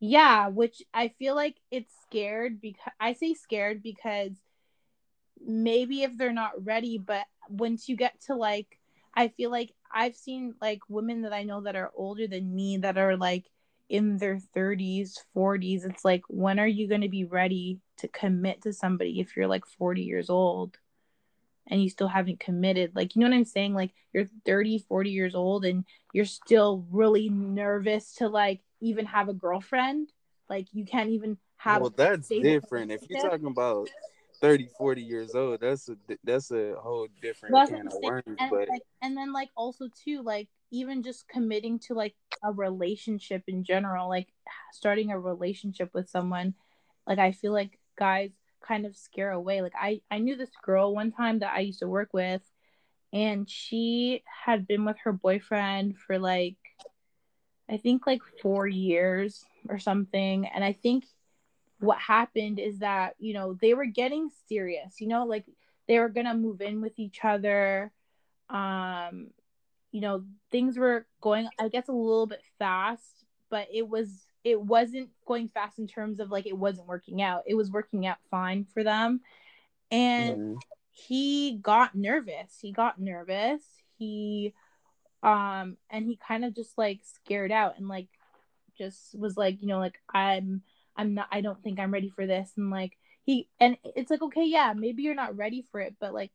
Yeah, 0.00 0.48
which 0.48 0.82
I 0.92 1.08
feel 1.08 1.34
like 1.34 1.56
it's 1.70 1.92
scared 2.06 2.60
because 2.60 2.92
I 3.00 3.14
say 3.14 3.34
scared 3.34 3.82
because 3.82 4.32
maybe 5.46 6.02
if 6.02 6.16
they're 6.16 6.32
not 6.32 6.64
ready, 6.64 6.98
but 6.98 7.26
once 7.48 7.88
you 7.88 7.96
get 7.96 8.20
to 8.22 8.34
like, 8.34 8.78
I 9.14 9.28
feel 9.28 9.50
like 9.50 9.72
I've 9.92 10.16
seen 10.16 10.54
like 10.60 10.80
women 10.88 11.22
that 11.22 11.32
I 11.32 11.44
know 11.44 11.62
that 11.62 11.76
are 11.76 11.92
older 11.94 12.26
than 12.26 12.54
me 12.54 12.78
that 12.78 12.98
are 12.98 13.16
like 13.16 13.44
in 13.88 14.18
their 14.18 14.40
30s, 14.56 15.24
40s. 15.34 15.84
It's 15.84 16.04
like, 16.04 16.22
when 16.28 16.58
are 16.58 16.66
you 16.66 16.88
going 16.88 17.02
to 17.02 17.08
be 17.08 17.24
ready 17.24 17.78
to 17.98 18.08
commit 18.08 18.62
to 18.62 18.72
somebody 18.72 19.20
if 19.20 19.36
you're 19.36 19.46
like 19.46 19.66
40 19.66 20.02
years 20.02 20.30
old? 20.30 20.78
And 21.68 21.82
you 21.82 21.88
still 21.88 22.08
haven't 22.08 22.40
committed 22.40 22.92
like 22.94 23.14
you 23.14 23.20
know 23.20 23.28
what 23.28 23.36
i'm 23.36 23.44
saying 23.44 23.74
like 23.74 23.92
you're 24.12 24.26
30 24.44 24.78
40 24.88 25.10
years 25.10 25.34
old 25.34 25.64
and 25.64 25.84
you're 26.12 26.24
still 26.24 26.86
really 26.90 27.28
nervous 27.28 28.14
to 28.14 28.28
like 28.28 28.60
even 28.80 29.06
have 29.06 29.28
a 29.28 29.34
girlfriend 29.34 30.10
like 30.48 30.66
you 30.72 30.84
can't 30.84 31.10
even 31.10 31.38
have 31.56 31.80
Well, 31.80 31.92
that's 31.96 32.28
different. 32.28 32.92
If 32.92 33.08
you're 33.08 33.22
talking 33.22 33.46
about 33.46 33.88
30, 34.40 34.68
40 34.76 35.02
years 35.02 35.34
old, 35.34 35.60
that's 35.60 35.88
a 35.88 35.96
that's 36.22 36.50
a 36.50 36.74
whole 36.74 37.08
different 37.22 37.54
what 37.54 37.68
can 37.70 37.86
of 37.86 37.94
worms. 38.02 38.24
and 38.38 38.50
But 38.50 38.68
like 38.68 38.82
and 39.02 39.16
then 39.16 39.32
like 39.32 39.48
also 39.56 39.88
too 40.04 40.22
like 40.22 40.48
even 40.70 41.02
just 41.02 41.26
committing 41.28 41.78
to 41.78 41.94
like 41.94 42.14
a 42.42 42.52
relationship 42.52 43.42
in 43.46 43.64
general 43.64 44.08
like 44.08 44.28
starting 44.72 45.10
a 45.10 45.18
relationship 45.18 45.90
with 45.94 46.08
someone 46.10 46.52
like 47.06 47.18
i 47.18 47.30
feel 47.30 47.52
like 47.52 47.78
guys 47.96 48.32
kind 48.66 48.86
of 48.86 48.96
scare 48.96 49.30
away. 49.30 49.62
Like 49.62 49.74
i 49.80 50.00
i 50.10 50.18
knew 50.18 50.36
this 50.36 50.50
girl 50.62 50.94
one 50.94 51.12
time 51.12 51.40
that 51.40 51.52
i 51.54 51.60
used 51.60 51.80
to 51.80 51.88
work 51.88 52.12
with 52.12 52.42
and 53.12 53.48
she 53.48 54.22
had 54.44 54.66
been 54.66 54.84
with 54.84 54.96
her 55.04 55.12
boyfriend 55.12 55.96
for 55.98 56.18
like 56.18 56.56
i 57.70 57.76
think 57.76 58.06
like 58.06 58.22
4 58.42 58.66
years 58.66 59.44
or 59.68 59.78
something. 59.78 60.46
And 60.46 60.64
i 60.64 60.72
think 60.72 61.04
what 61.80 61.98
happened 61.98 62.58
is 62.58 62.78
that 62.78 63.14
you 63.18 63.34
know 63.34 63.54
they 63.60 63.74
were 63.74 63.84
getting 63.84 64.30
serious 64.48 65.00
you 65.00 65.08
know 65.08 65.24
like 65.26 65.44
they 65.86 65.98
were 65.98 66.08
gonna 66.08 66.34
move 66.34 66.60
in 66.62 66.80
with 66.80 66.98
each 66.98 67.20
other. 67.24 67.92
Um 68.48 69.28
you 69.94 70.00
know 70.00 70.24
things 70.50 70.76
were 70.76 71.06
going 71.20 71.48
i 71.58 71.68
guess 71.68 71.88
a 71.88 71.92
little 71.92 72.26
bit 72.26 72.42
fast 72.58 73.24
but 73.48 73.68
it 73.72 73.88
was 73.88 74.26
it 74.44 74.60
wasn't 74.60 75.08
going 75.26 75.48
fast 75.48 75.78
in 75.78 75.86
terms 75.86 76.20
of 76.20 76.30
like 76.30 76.46
it 76.46 76.56
wasn't 76.56 76.86
working 76.86 77.22
out. 77.22 77.44
It 77.46 77.54
was 77.54 77.70
working 77.70 78.06
out 78.06 78.18
fine 78.30 78.66
for 78.72 78.84
them. 78.84 79.22
And 79.90 80.36
Mhm. 80.36 80.60
he 80.90 81.58
got 81.60 81.94
nervous. 81.94 82.58
He 82.60 82.70
got 82.70 83.00
nervous. 83.00 83.62
He 83.98 84.52
um 85.22 85.78
and 85.88 86.04
he 86.04 86.16
kind 86.16 86.44
of 86.44 86.54
just 86.54 86.76
like 86.76 87.00
scared 87.02 87.50
out 87.50 87.78
and 87.78 87.88
like 87.88 88.08
just 88.76 89.18
was 89.18 89.38
like 89.38 89.62
you 89.62 89.68
know 89.68 89.78
like 89.78 89.98
i'm 90.12 90.60
i'm 90.96 91.14
not 91.14 91.26
i 91.32 91.40
don't 91.40 91.62
think 91.62 91.80
i'm 91.80 91.92
ready 91.92 92.10
for 92.10 92.26
this. 92.26 92.52
And 92.56 92.70
like 92.70 92.98
he 93.24 93.48
and 93.58 93.78
it's 93.84 94.10
like 94.10 94.20
okay 94.20 94.44
yeah 94.44 94.74
maybe 94.76 95.02
you're 95.02 95.14
not 95.14 95.36
ready 95.36 95.62
for 95.70 95.80
it 95.80 95.94
but 95.98 96.12
like 96.12 96.32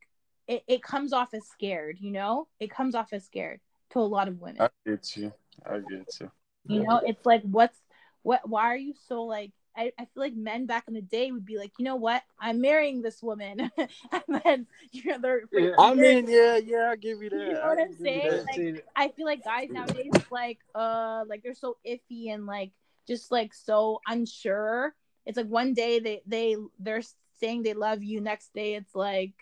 it, 0.47 0.63
it 0.67 0.81
comes 0.81 1.13
off 1.13 1.35
as 1.35 1.45
scared 1.45 1.99
you 1.99 2.11
know? 2.11 2.47
It 2.59 2.71
comes 2.71 2.95
off 2.95 3.13
as 3.13 3.23
scared 3.25 3.61
to 3.91 3.99
a 3.99 4.01
lot 4.01 4.27
of 4.27 4.41
women. 4.41 4.61
I 4.61 4.69
get 4.85 5.15
you. 5.15 5.31
I 5.63 5.77
get 5.77 6.19
you. 6.19 6.31
you 6.67 6.83
know 6.83 7.01
it's 7.05 7.25
like 7.25 7.43
what's 7.43 7.77
what 8.23 8.47
why 8.47 8.63
are 8.65 8.77
you 8.77 8.93
so 9.07 9.23
like 9.23 9.51
I, 9.77 9.91
I 9.97 10.05
feel 10.05 10.23
like 10.23 10.33
men 10.35 10.65
back 10.65 10.85
in 10.87 10.93
the 10.93 11.01
day 11.01 11.31
would 11.31 11.45
be 11.45 11.57
like 11.57 11.71
you 11.77 11.85
know 11.85 11.95
what 11.95 12.21
i'm 12.39 12.59
marrying 12.59 13.01
this 13.01 13.21
woman 13.23 13.71
and 13.77 14.41
then 14.43 14.67
you 14.91 15.03
know 15.05 15.19
they're 15.21 15.43
Yeah. 15.53 15.71
I 15.79 15.93
mean, 15.93 16.27
yeah, 16.27 16.57
yeah, 16.57 16.89
I 16.91 16.95
give 16.95 17.21
you 17.21 17.29
that. 17.29 17.37
You 17.47 17.53
know 17.53 17.67
what 17.67 17.79
I'm 17.79 17.93
saying? 17.95 18.45
Like, 18.57 18.85
I 18.95 19.07
feel 19.09 19.25
like 19.25 19.43
guys 19.43 19.69
nowadays 19.71 20.11
like 20.31 20.59
uh 20.75 21.23
like 21.29 21.43
they're 21.43 21.53
so 21.53 21.77
iffy 21.85 22.33
and 22.33 22.45
like 22.45 22.71
just 23.07 23.31
like 23.31 23.53
so 23.53 24.01
unsure. 24.07 24.93
It's 25.25 25.37
like 25.37 25.47
one 25.47 25.73
day 25.73 25.99
they 25.99 26.21
they 26.25 26.55
they're 26.79 27.03
saying 27.39 27.63
they 27.63 27.73
love 27.73 28.03
you, 28.03 28.19
next 28.21 28.53
day 28.53 28.73
it's 28.75 28.95
like 28.95 29.33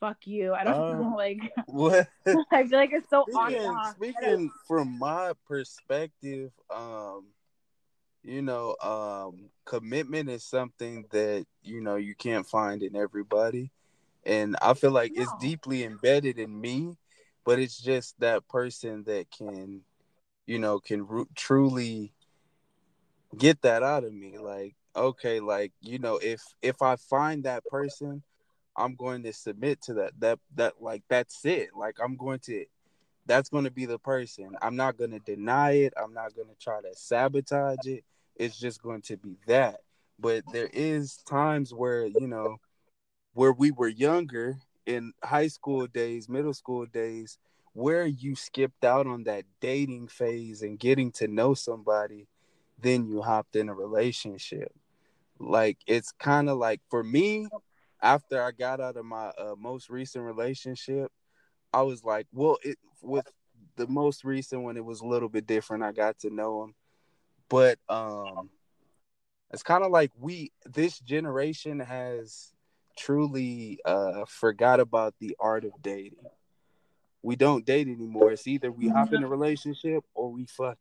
fuck 0.00 0.26
you. 0.26 0.52
I 0.52 0.64
don't 0.64 0.74
Uh, 0.74 0.92
know. 1.00 1.14
Like 1.16 1.40
what? 1.66 2.08
I 2.52 2.64
feel 2.66 2.78
like 2.78 2.92
it's 2.92 3.08
so 3.08 3.24
on 3.34 3.54
and 3.54 3.62
speaking 3.62 3.70
off. 3.70 3.94
speaking 3.96 4.50
from 4.68 4.98
my 4.98 5.32
perspective, 5.46 6.50
um, 6.74 7.26
you 8.24 8.42
know, 8.42 8.76
um, 8.82 9.50
commitment 9.64 10.30
is 10.30 10.44
something 10.44 11.04
that 11.10 11.46
you 11.62 11.80
know 11.80 11.96
you 11.96 12.14
can't 12.14 12.46
find 12.46 12.82
in 12.82 12.96
everybody, 12.96 13.70
and 14.24 14.56
I 14.62 14.74
feel 14.74 14.92
like 14.92 15.12
it's 15.14 15.32
deeply 15.40 15.84
embedded 15.84 16.38
in 16.38 16.60
me, 16.60 16.96
but 17.44 17.58
it's 17.58 17.80
just 17.80 18.18
that 18.20 18.46
person 18.48 19.04
that 19.04 19.26
can, 19.30 19.82
you 20.46 20.58
know, 20.58 20.78
can 20.78 21.06
ru- 21.06 21.28
truly 21.34 22.12
get 23.36 23.62
that 23.62 23.82
out 23.82 24.04
of 24.04 24.12
me. 24.12 24.38
Like, 24.38 24.76
okay, 24.94 25.40
like 25.40 25.72
you 25.80 25.98
know, 25.98 26.18
if 26.22 26.42
if 26.62 26.80
I 26.80 26.96
find 26.96 27.44
that 27.44 27.64
person, 27.66 28.22
I'm 28.76 28.94
going 28.94 29.24
to 29.24 29.32
submit 29.32 29.82
to 29.82 29.94
that. 29.94 30.12
That 30.20 30.38
that 30.54 30.74
like 30.80 31.02
that's 31.08 31.44
it. 31.44 31.70
Like 31.76 31.96
I'm 32.02 32.16
going 32.16 32.38
to 32.44 32.64
that's 33.26 33.48
going 33.48 33.64
to 33.64 33.70
be 33.70 33.86
the 33.86 33.98
person. 33.98 34.56
I'm 34.60 34.76
not 34.76 34.96
going 34.96 35.12
to 35.12 35.18
deny 35.20 35.72
it. 35.72 35.94
I'm 36.00 36.12
not 36.12 36.34
going 36.34 36.48
to 36.48 36.56
try 36.60 36.80
to 36.80 36.94
sabotage 36.94 37.86
it. 37.86 38.04
It's 38.36 38.58
just 38.58 38.82
going 38.82 39.02
to 39.02 39.16
be 39.16 39.36
that. 39.46 39.80
But 40.18 40.44
there 40.52 40.70
is 40.72 41.16
times 41.28 41.72
where, 41.74 42.06
you 42.06 42.28
know, 42.28 42.56
where 43.34 43.52
we 43.52 43.70
were 43.70 43.88
younger 43.88 44.56
in 44.86 45.12
high 45.22 45.48
school 45.48 45.86
days, 45.86 46.28
middle 46.28 46.54
school 46.54 46.86
days, 46.86 47.38
where 47.72 48.06
you 48.06 48.34
skipped 48.36 48.84
out 48.84 49.06
on 49.06 49.24
that 49.24 49.44
dating 49.60 50.08
phase 50.08 50.62
and 50.62 50.78
getting 50.78 51.10
to 51.12 51.26
know 51.26 51.54
somebody, 51.54 52.26
then 52.78 53.06
you 53.06 53.22
hopped 53.22 53.56
in 53.56 53.68
a 53.68 53.74
relationship. 53.74 54.72
Like 55.38 55.78
it's 55.86 56.12
kind 56.12 56.48
of 56.48 56.58
like 56.58 56.80
for 56.90 57.02
me, 57.02 57.48
after 58.02 58.42
I 58.42 58.50
got 58.50 58.80
out 58.80 58.96
of 58.96 59.04
my 59.04 59.28
uh, 59.28 59.54
most 59.56 59.88
recent 59.88 60.24
relationship, 60.24 61.10
I 61.72 61.82
was 61.82 62.04
like, 62.04 62.26
well, 62.32 62.58
it 62.62 62.76
with 63.00 63.26
the 63.76 63.86
most 63.86 64.24
recent 64.24 64.62
one, 64.62 64.76
it 64.76 64.84
was 64.84 65.00
a 65.00 65.06
little 65.06 65.28
bit 65.28 65.46
different. 65.46 65.82
I 65.82 65.92
got 65.92 66.18
to 66.20 66.30
know 66.30 66.64
him, 66.64 66.74
but 67.52 67.78
um, 67.90 68.48
it's 69.50 69.62
kind 69.62 69.84
of 69.84 69.90
like 69.92 70.10
we 70.18 70.52
this 70.64 70.98
generation 70.98 71.80
has 71.80 72.54
truly 72.96 73.78
uh 73.84 74.24
forgot 74.26 74.80
about 74.80 75.14
the 75.20 75.36
art 75.38 75.64
of 75.66 75.72
dating. 75.82 76.24
We 77.22 77.36
don't 77.36 77.66
date 77.66 77.88
anymore. 77.88 78.32
It's 78.32 78.46
either 78.46 78.72
we 78.72 78.88
hop 78.88 79.12
in 79.12 79.22
a 79.22 79.28
relationship 79.28 80.02
or 80.14 80.32
we 80.32 80.46
fuck. 80.46 80.78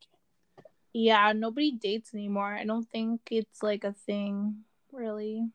Yeah, 0.93 1.33
nobody 1.33 1.73
dates 1.73 2.13
anymore. 2.13 2.55
I 2.55 2.63
don't 2.63 2.89
think 2.89 3.21
it's 3.29 3.61
like 3.61 3.83
a 3.83 3.93
thing, 3.93 4.63
really. 4.93 5.49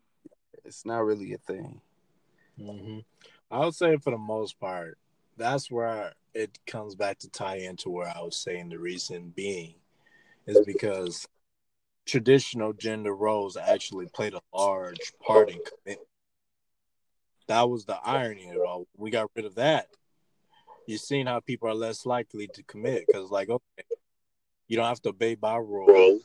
It's 0.64 0.84
not 0.84 1.04
really 1.04 1.32
a 1.32 1.38
thing. 1.38 1.80
hmm 2.58 2.98
I 3.50 3.64
would 3.64 3.74
say 3.74 3.96
for 3.96 4.10
the 4.10 4.18
most 4.18 4.60
part, 4.60 4.98
that's 5.36 5.70
where 5.70 6.12
it 6.34 6.58
comes 6.66 6.94
back 6.94 7.18
to 7.20 7.30
tie 7.30 7.56
into 7.56 7.88
where 7.88 8.12
I 8.14 8.20
was 8.20 8.36
saying 8.36 8.68
the 8.68 8.78
reason 8.78 9.32
being 9.34 9.76
is 10.46 10.64
because 10.64 11.26
traditional 12.06 12.72
gender 12.72 13.14
roles 13.14 13.56
actually 13.56 14.06
played 14.14 14.34
a 14.34 14.40
large 14.54 15.12
part 15.24 15.50
in 15.50 15.58
commitment. 15.58 16.08
that 17.48 17.68
was 17.68 17.84
the 17.84 17.98
irony 18.04 18.48
of 18.48 18.56
it 18.56 18.60
all. 18.60 18.86
We 18.96 19.10
got 19.10 19.30
rid 19.34 19.44
of 19.44 19.56
that. 19.56 19.88
You're 20.86 20.98
seeing 20.98 21.26
how 21.26 21.40
people 21.40 21.68
are 21.68 21.74
less 21.74 22.06
likely 22.06 22.48
to 22.54 22.62
commit 22.62 23.04
because, 23.06 23.30
like, 23.30 23.48
okay, 23.48 23.84
you 24.68 24.76
don't 24.76 24.86
have 24.86 25.02
to 25.02 25.10
obey 25.10 25.34
by 25.34 25.56
rule 25.56 26.20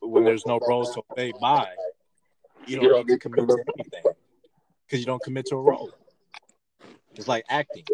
when 0.00 0.24
there's 0.24 0.46
no 0.46 0.58
rules 0.58 0.92
to 0.94 1.02
obey 1.12 1.32
by. 1.40 1.68
You 2.66 2.80
don't 2.80 3.06
need 3.06 3.14
to 3.14 3.18
commit 3.18 3.48
to 3.48 3.64
anything 3.78 4.02
because 4.86 5.00
you 5.00 5.06
don't 5.06 5.22
commit 5.22 5.46
to 5.46 5.56
a 5.56 5.60
role. 5.60 5.90
It's 7.14 7.28
like 7.28 7.44
acting. 7.48 7.84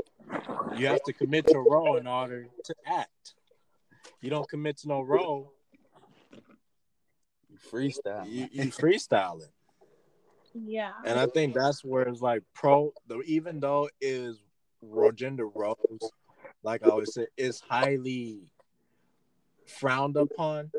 You 0.76 0.86
have 0.86 1.02
to 1.04 1.12
commit 1.12 1.46
to 1.48 1.58
a 1.58 1.62
role 1.62 1.96
in 1.96 2.06
order 2.06 2.46
to 2.64 2.74
act. 2.86 3.34
You 4.24 4.30
don't 4.30 4.48
commit 4.48 4.78
to 4.78 4.88
no 4.88 5.02
role. 5.02 5.52
You 7.50 7.58
freestyle. 7.70 8.26
You, 8.26 8.48
you 8.50 8.62
freestyling. 8.70 9.50
Yeah. 10.54 10.92
And 11.04 11.20
I 11.20 11.26
think 11.26 11.54
that's 11.54 11.84
where 11.84 12.04
it's 12.08 12.22
like 12.22 12.42
pro. 12.54 12.94
The 13.06 13.20
even 13.26 13.60
though 13.60 13.84
it 13.84 13.92
is 14.00 14.42
ro- 14.80 15.12
gender 15.12 15.46
roles, 15.46 16.10
like 16.62 16.86
I 16.86 16.88
always 16.88 17.12
say, 17.12 17.26
is 17.36 17.60
highly 17.68 18.38
frowned 19.66 20.16
upon. 20.16 20.70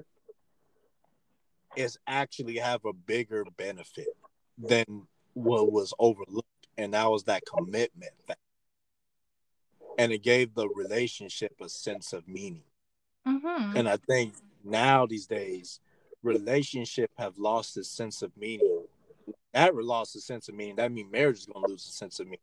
is 1.75 1.99
actually 2.07 2.57
have 2.57 2.83
a 2.83 2.93
bigger 2.93 3.45
benefit 3.57 4.07
than 4.57 5.03
what 5.35 5.71
was 5.71 5.93
overlooked, 5.99 6.47
and 6.79 6.95
that 6.95 7.11
was 7.11 7.25
that 7.25 7.43
commitment. 7.45 8.13
That, 8.27 8.39
and 9.99 10.11
it 10.11 10.23
gave 10.23 10.55
the 10.55 10.67
relationship 10.67 11.53
a 11.61 11.69
sense 11.69 12.11
of 12.11 12.27
meaning. 12.27 12.63
Mm-hmm. 13.27 13.77
And 13.77 13.89
I 13.89 13.97
think 13.97 14.33
now 14.63 15.05
these 15.05 15.25
days, 15.25 15.79
relationship 16.23 17.11
have 17.17 17.37
lost 17.37 17.77
its 17.77 17.89
sense 17.89 18.21
of 18.21 18.35
meaning. 18.37 18.85
That 19.53 19.75
lost 19.75 20.15
its 20.15 20.25
sense 20.25 20.49
of 20.49 20.55
meaning. 20.55 20.75
That 20.75 20.91
means 20.91 21.11
marriage 21.11 21.39
is 21.39 21.45
gonna 21.45 21.67
lose 21.67 21.85
a 21.87 21.91
sense 21.91 22.19
of 22.19 22.27
meaning. 22.27 22.39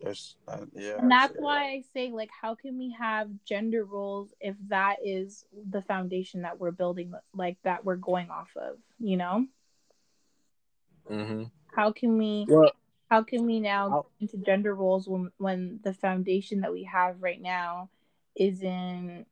There's, 0.00 0.36
uh, 0.46 0.66
yeah. 0.74 0.98
And 0.98 1.10
that's 1.10 1.34
why 1.38 1.64
I 1.64 1.82
say, 1.94 2.12
like, 2.12 2.28
how 2.30 2.54
can 2.54 2.78
we 2.78 2.94
have 2.98 3.30
gender 3.46 3.84
roles 3.84 4.28
if 4.40 4.54
that 4.68 4.96
is 5.02 5.46
the 5.70 5.80
foundation 5.82 6.42
that 6.42 6.60
we're 6.60 6.70
building, 6.70 7.14
like, 7.34 7.56
that 7.64 7.84
we're 7.84 7.96
going 7.96 8.28
off 8.30 8.50
of, 8.56 8.76
you 8.98 9.16
know? 9.16 9.46
Mm-hmm. 11.10 11.44
How 11.74 11.92
can 11.92 12.18
we 12.18 12.44
Well, 12.48 12.72
how 13.10 13.22
can 13.22 13.46
we 13.46 13.60
now 13.60 13.90
How- 13.90 14.06
into 14.20 14.36
gender 14.38 14.74
roles 14.74 15.08
when 15.08 15.30
when 15.38 15.80
the 15.82 15.94
foundation 15.94 16.60
that 16.60 16.72
we 16.72 16.84
have 16.84 17.22
right 17.22 17.40
now 17.40 17.90
isn't 18.34 19.26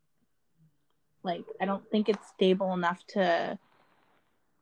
like 1.25 1.45
I 1.61 1.65
don't 1.65 1.89
think 1.91 2.09
it's 2.09 2.29
stable 2.29 2.73
enough 2.75 3.05
to 3.09 3.59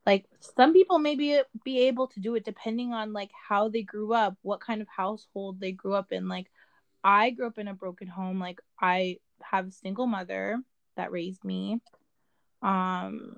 like 0.07 0.25
some 0.41 0.73
people 0.73 0.99
maybe 0.99 1.41
be 1.65 1.83
able 1.83 2.09
to 2.09 2.21
do 2.21 2.35
it 2.35 2.45
depending 2.45 2.93
on 2.93 3.13
like 3.13 3.31
how 3.49 3.69
they 3.69 3.83
grew 3.83 4.13
up, 4.15 4.37
what 4.43 4.61
kind 4.61 4.83
of 4.83 4.89
household 4.89 5.61
they 5.61 5.73
grew 5.73 5.95
up 5.95 6.13
in. 6.13 6.29
Like 6.29 6.51
I 7.05 7.31
grew 7.31 7.47
up 7.47 7.59
in 7.59 7.69
a 7.69 7.75
broken 7.75 8.09
home. 8.09 8.41
Like 8.41 8.61
I 8.81 9.19
have 9.43 9.69
a 9.69 9.73
single 9.73 10.07
mother 10.07 10.61
that 10.97 11.13
raised 11.13 11.45
me. 11.45 11.81
Um, 12.63 13.37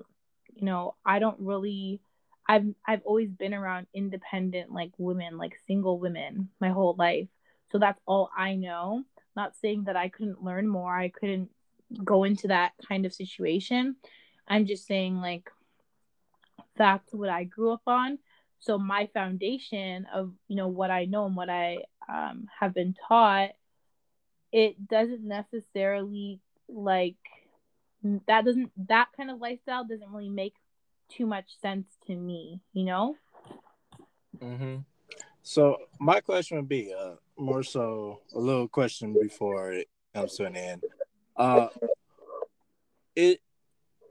you 0.55 0.65
know, 0.65 0.95
I 1.05 1.19
don't 1.19 1.39
really 1.39 2.01
I've 2.47 2.65
I've 2.85 3.01
always 3.05 3.31
been 3.31 3.53
around 3.53 3.87
independent 3.93 4.71
like 4.71 4.91
women, 4.97 5.37
like 5.37 5.57
single 5.67 5.99
women 5.99 6.49
my 6.59 6.69
whole 6.69 6.95
life. 6.97 7.27
So 7.71 7.79
that's 7.79 7.99
all 8.05 8.29
I 8.35 8.55
know. 8.55 9.03
Not 9.35 9.55
saying 9.55 9.85
that 9.85 9.95
I 9.95 10.09
couldn't 10.09 10.43
learn 10.43 10.67
more. 10.67 10.95
I 10.95 11.09
couldn't 11.09 11.49
go 12.03 12.23
into 12.23 12.47
that 12.47 12.73
kind 12.87 13.05
of 13.05 13.13
situation. 13.13 13.95
I'm 14.47 14.65
just 14.65 14.85
saying 14.85 15.17
like 15.17 15.49
that's 16.75 17.13
what 17.13 17.29
I 17.29 17.43
grew 17.43 17.71
up 17.71 17.83
on. 17.87 18.19
So 18.59 18.77
my 18.77 19.07
foundation 19.13 20.07
of 20.13 20.33
you 20.47 20.55
know 20.55 20.67
what 20.67 20.91
I 20.91 21.05
know 21.05 21.25
and 21.25 21.35
what 21.35 21.49
I 21.49 21.79
um, 22.07 22.47
have 22.59 22.73
been 22.73 22.95
taught, 23.07 23.51
it 24.51 24.87
doesn't 24.87 25.23
necessarily 25.23 26.39
like 26.67 27.15
that 28.27 28.45
doesn't 28.45 28.71
that 28.87 29.07
kind 29.17 29.31
of 29.31 29.39
lifestyle 29.39 29.83
doesn't 29.83 30.11
really 30.11 30.29
make 30.29 30.53
too 31.09 31.25
much 31.25 31.59
sense 31.61 31.85
to 32.07 32.15
me, 32.15 32.61
you 32.73 32.85
know? 32.85 33.15
Mm-hmm. 34.39 34.77
So 35.43 35.77
my 35.99 36.19
question 36.19 36.57
would 36.57 36.69
be 36.69 36.93
uh, 36.93 37.15
more 37.37 37.63
so 37.63 38.21
a 38.33 38.39
little 38.39 38.67
question 38.67 39.15
before 39.19 39.71
it 39.71 39.87
comes 40.13 40.35
to 40.37 40.45
an 40.45 40.55
end. 40.55 40.83
Uh, 41.35 41.67
it 43.15 43.41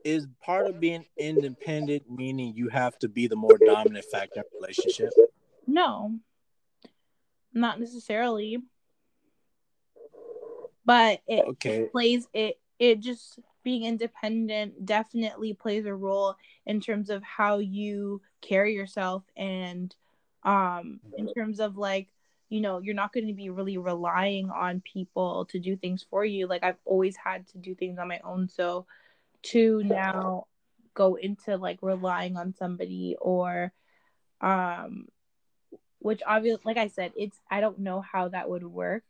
is 0.05 0.27
part 0.43 0.67
of 0.67 0.81
being 0.81 1.07
independent, 1.17 2.11
meaning 2.11 2.55
you 2.55 2.69
have 2.69 2.99
to 2.99 3.09
be 3.09 3.27
the 3.27 3.37
more 3.37 3.59
dominant 3.59 4.05
factor 4.05 4.41
in 4.41 4.45
a 4.53 4.57
relationship. 4.61 5.13
No. 5.67 6.19
Not 7.53 7.81
necessarily. 7.81 8.59
But 10.85 11.23
it 11.27 11.45
Okay. 11.45 11.89
plays 11.91 12.29
it 12.35 12.61
it 12.79 13.01
just 13.01 13.39
being 13.63 13.85
independent 13.85 14.85
definitely 14.85 15.55
plays 15.55 15.87
a 15.87 15.95
role 15.95 16.37
in 16.67 16.81
terms 16.81 17.09
of 17.09 17.23
how 17.23 17.59
you 17.59 18.21
carry 18.43 18.75
yourself 18.75 19.23
and 19.37 19.95
um 20.43 21.01
in 21.17 21.33
terms 21.33 21.61
of 21.61 21.79
like 21.79 22.09
you 22.55 22.61
know 22.61 22.79
you're 22.79 22.95
not 22.95 23.13
going 23.13 23.27
to 23.27 23.33
be 23.33 23.51
really 23.51 23.79
relying 23.79 24.49
on 24.49 24.81
people 24.81 25.45
to 25.47 25.59
do 25.59 25.77
things 25.77 26.07
for 26.09 26.25
you 26.25 26.47
like 26.47 26.63
i've 26.63 26.79
always 26.85 27.17
had 27.17 27.45
to 27.49 27.59
do 27.59 27.75
things 27.75 27.99
on 27.99 28.07
my 28.07 28.21
own 28.23 28.49
so 28.49 28.87
to 29.43 29.83
now 29.85 30.47
go 30.95 31.17
into 31.17 31.57
like 31.57 31.79
relying 31.83 32.37
on 32.37 32.55
somebody 32.55 33.17
or 33.21 33.73
um 34.41 35.09
which 35.99 36.23
obviously 36.25 36.63
like 36.65 36.77
i 36.77 36.87
said 36.87 37.13
it's 37.17 37.41
i 37.51 37.61
don't 37.61 37.81
know 37.81 38.01
how 38.01 38.29
that 38.29 38.49
would 38.49 38.65
work 38.65 39.03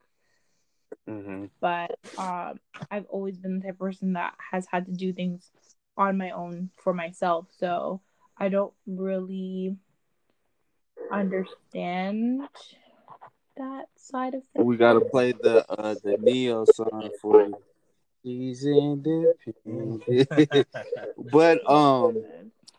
Mm-hmm. 1.06 1.46
but 1.60 1.98
um, 2.16 2.60
I've 2.90 3.04
always 3.10 3.36
been 3.36 3.58
the 3.58 3.64
type 3.64 3.74
of 3.74 3.78
person 3.78 4.14
that 4.14 4.34
has 4.52 4.66
had 4.70 4.86
to 4.86 4.92
do 4.92 5.12
things 5.12 5.50
on 5.98 6.16
my 6.16 6.30
own 6.30 6.70
for 6.76 6.94
myself. 6.94 7.46
So 7.58 8.00
I 8.38 8.48
don't 8.48 8.72
really 8.86 9.76
understand 11.10 12.48
that 13.56 13.86
side 13.97 14.35
of 14.35 14.43
things. 14.52 14.64
We 14.64 14.76
gotta 14.76 15.01
play 15.01 15.32
the 15.32 15.64
uh 15.70 15.94
the 16.02 16.16
Ne-Yo 16.18 16.64
song 16.64 17.10
for 17.20 17.43
you. 17.43 17.56
She's 18.24 18.64
independent. 18.64 20.05
but 21.32 21.70
um 21.70 22.24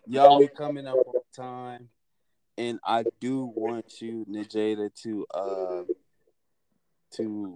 y'all 0.08 0.40
we 0.40 0.48
coming 0.48 0.88
up 0.88 0.98
on 1.08 1.22
time 1.36 1.90
and 2.58 2.80
I 2.86 3.04
do 3.20 3.52
want 3.56 4.02
you, 4.02 4.26
Najada, 4.30 4.94
to 5.04 5.26
uh 5.34 5.84
to 7.16 7.56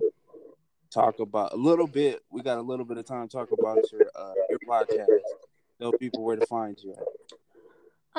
talk 0.91 1.20
about 1.20 1.54
a 1.54 1.58
little 1.58 1.88
bit. 1.88 2.22
We 2.30 2.41
got 2.41 2.58
a 2.58 2.62
little 2.62 2.86
bit 2.86 2.98
of 2.98 3.06
time 3.06 3.28
to 3.28 3.38
talk 3.38 3.52
about 3.52 3.80
your 3.91 4.10
uh 4.16 4.34
your 4.50 4.60
podcast. 4.68 5.08
Tell 5.80 5.94
people 5.94 6.24
where 6.24 6.36
to 6.36 6.46
find 6.46 6.78
you 6.84 6.94
at. 6.94 7.04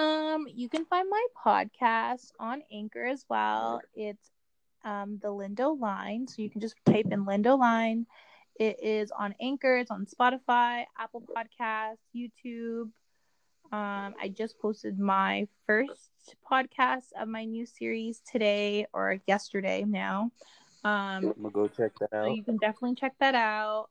Um, 0.02 0.46
you 0.48 0.68
can 0.68 0.86
find 0.86 1.08
my 1.10 1.26
podcast 1.36 2.30
on 2.38 2.62
Anchor 2.72 3.04
as 3.04 3.24
well. 3.28 3.82
It's 3.94 4.30
um 4.84 5.18
the 5.22 5.28
Lindo 5.28 5.78
Line, 5.78 6.26
so 6.26 6.42
you 6.42 6.50
can 6.50 6.60
just 6.60 6.74
type 6.84 7.06
in 7.10 7.24
Lindo 7.26 7.58
Line. 7.58 8.06
It 8.58 8.82
is 8.82 9.10
on 9.10 9.34
Anchor. 9.40 9.78
It's 9.78 9.90
on 9.90 10.06
Spotify, 10.06 10.84
Apple 10.98 11.22
Podcasts, 11.22 11.96
YouTube. 12.14 12.90
Um, 13.72 14.14
I 14.20 14.32
just 14.36 14.58
posted 14.58 14.98
my 14.98 15.46
first 15.66 16.34
podcast 16.50 17.12
of 17.18 17.28
my 17.28 17.44
new 17.44 17.64
series 17.64 18.20
today 18.30 18.86
or 18.92 19.20
yesterday 19.26 19.84
now. 19.86 20.32
Um, 20.82 20.90
I'm 20.92 21.32
gonna 21.34 21.50
go 21.50 21.68
check 21.68 21.92
that 22.00 22.10
so 22.10 22.18
out. 22.18 22.34
you 22.34 22.42
can 22.42 22.56
definitely 22.56 22.96
check 22.96 23.14
that 23.20 23.34
out. 23.34 23.88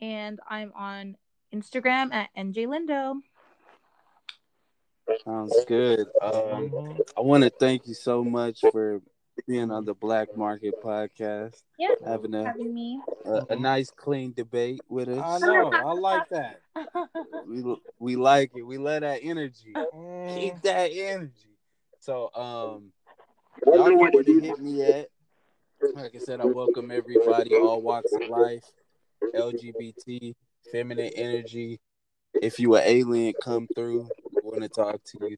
And 0.00 0.40
I'm 0.48 0.72
on 0.74 1.16
Instagram 1.54 2.12
at 2.12 2.30
NJ 2.36 2.66
Lindo. 2.66 3.20
Sounds 5.24 5.64
good. 5.66 6.06
Um. 6.22 6.98
I 7.16 7.20
want 7.20 7.44
to 7.44 7.50
thank 7.50 7.86
you 7.86 7.94
so 7.94 8.24
much 8.24 8.60
for 8.72 9.02
being 9.46 9.70
on 9.70 9.84
the 9.84 9.94
Black 9.94 10.36
Market 10.36 10.74
Podcast, 10.82 11.62
Yeah, 11.78 11.88
having 12.04 12.34
a, 12.34 12.44
having 12.44 12.72
me. 12.74 13.00
a, 13.24 13.46
a 13.50 13.56
nice, 13.56 13.90
clean 13.90 14.32
debate 14.32 14.82
with 14.88 15.08
us. 15.08 15.20
I 15.22 15.38
know. 15.46 15.70
I 15.72 15.92
like 15.92 16.28
that. 16.30 16.60
We 17.46 17.76
we 17.98 18.16
like 18.16 18.52
it. 18.54 18.62
We 18.62 18.78
love 18.78 19.00
that 19.02 19.20
energy. 19.22 19.74
Mm, 19.74 20.34
Keep 20.34 20.62
that 20.62 20.90
energy. 20.92 21.56
So, 21.98 22.30
um, 22.34 22.92
y'all 23.66 23.90
know 23.90 23.96
where 23.96 24.22
to 24.22 24.40
hit 24.40 24.58
me 24.58 24.82
at. 24.82 25.08
Like 25.94 26.14
I 26.14 26.18
said, 26.18 26.40
I 26.40 26.46
welcome 26.46 26.90
everybody, 26.90 27.54
all 27.54 27.82
walks 27.82 28.12
of 28.12 28.28
life, 28.28 28.64
LGBT, 29.34 30.34
feminine 30.70 31.10
energy. 31.16 31.80
If 32.40 32.58
you 32.58 32.74
are 32.74 32.80
an 32.80 32.84
alien, 32.86 33.34
come 33.40 33.68
through. 33.74 34.08
We 34.30 34.50
want 34.50 34.62
to 34.62 34.68
talk 34.68 35.02
to 35.04 35.28
you. 35.28 35.36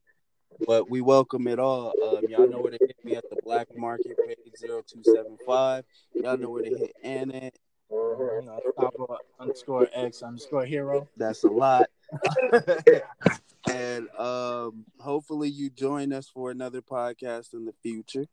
But 0.66 0.88
we 0.90 1.00
welcome 1.00 1.46
it 1.48 1.58
all. 1.58 1.92
Um, 2.02 2.24
y'all 2.28 2.48
know 2.48 2.60
where 2.60 2.70
to 2.72 2.78
hit 2.80 2.96
me 3.04 3.16
at 3.16 3.28
the 3.30 3.36
Black 3.42 3.68
Market 3.76 4.16
page 4.26 4.38
0275. 4.60 5.84
Y'all 6.14 6.36
know 6.36 6.50
where 6.50 6.62
to 6.62 6.70
hit 6.70 6.92
Anna. 7.02 7.34
at. 7.36 7.58
you 7.90 8.42
know, 8.44 8.60
Papa 8.76 9.16
underscore 9.38 9.88
X 9.94 10.22
underscore 10.22 10.64
hero. 10.64 11.08
That's 11.16 11.44
a 11.44 11.48
lot. 11.48 11.88
and 13.70 14.08
um, 14.18 14.84
hopefully 15.00 15.48
you 15.48 15.70
join 15.70 16.12
us 16.12 16.28
for 16.28 16.50
another 16.50 16.80
podcast 16.82 17.54
in 17.54 17.64
the 17.64 17.74
future. 17.82 18.26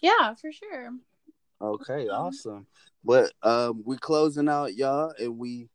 Yeah, 0.00 0.34
for 0.34 0.50
sure. 0.52 0.90
Okay, 1.60 2.08
Um, 2.08 2.26
awesome. 2.26 2.66
But 3.04 3.32
um, 3.42 3.82
we 3.84 3.96
closing 3.96 4.48
out, 4.48 4.74
y'all, 4.74 5.12
and 5.18 5.38
we 5.38 5.68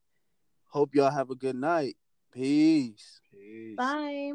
hope 0.66 0.96
y'all 0.96 1.12
have 1.12 1.30
a 1.30 1.36
good 1.36 1.56
night. 1.56 1.96
Peace. 2.34 3.22
Peace. 3.32 3.76
Bye. 3.78 4.32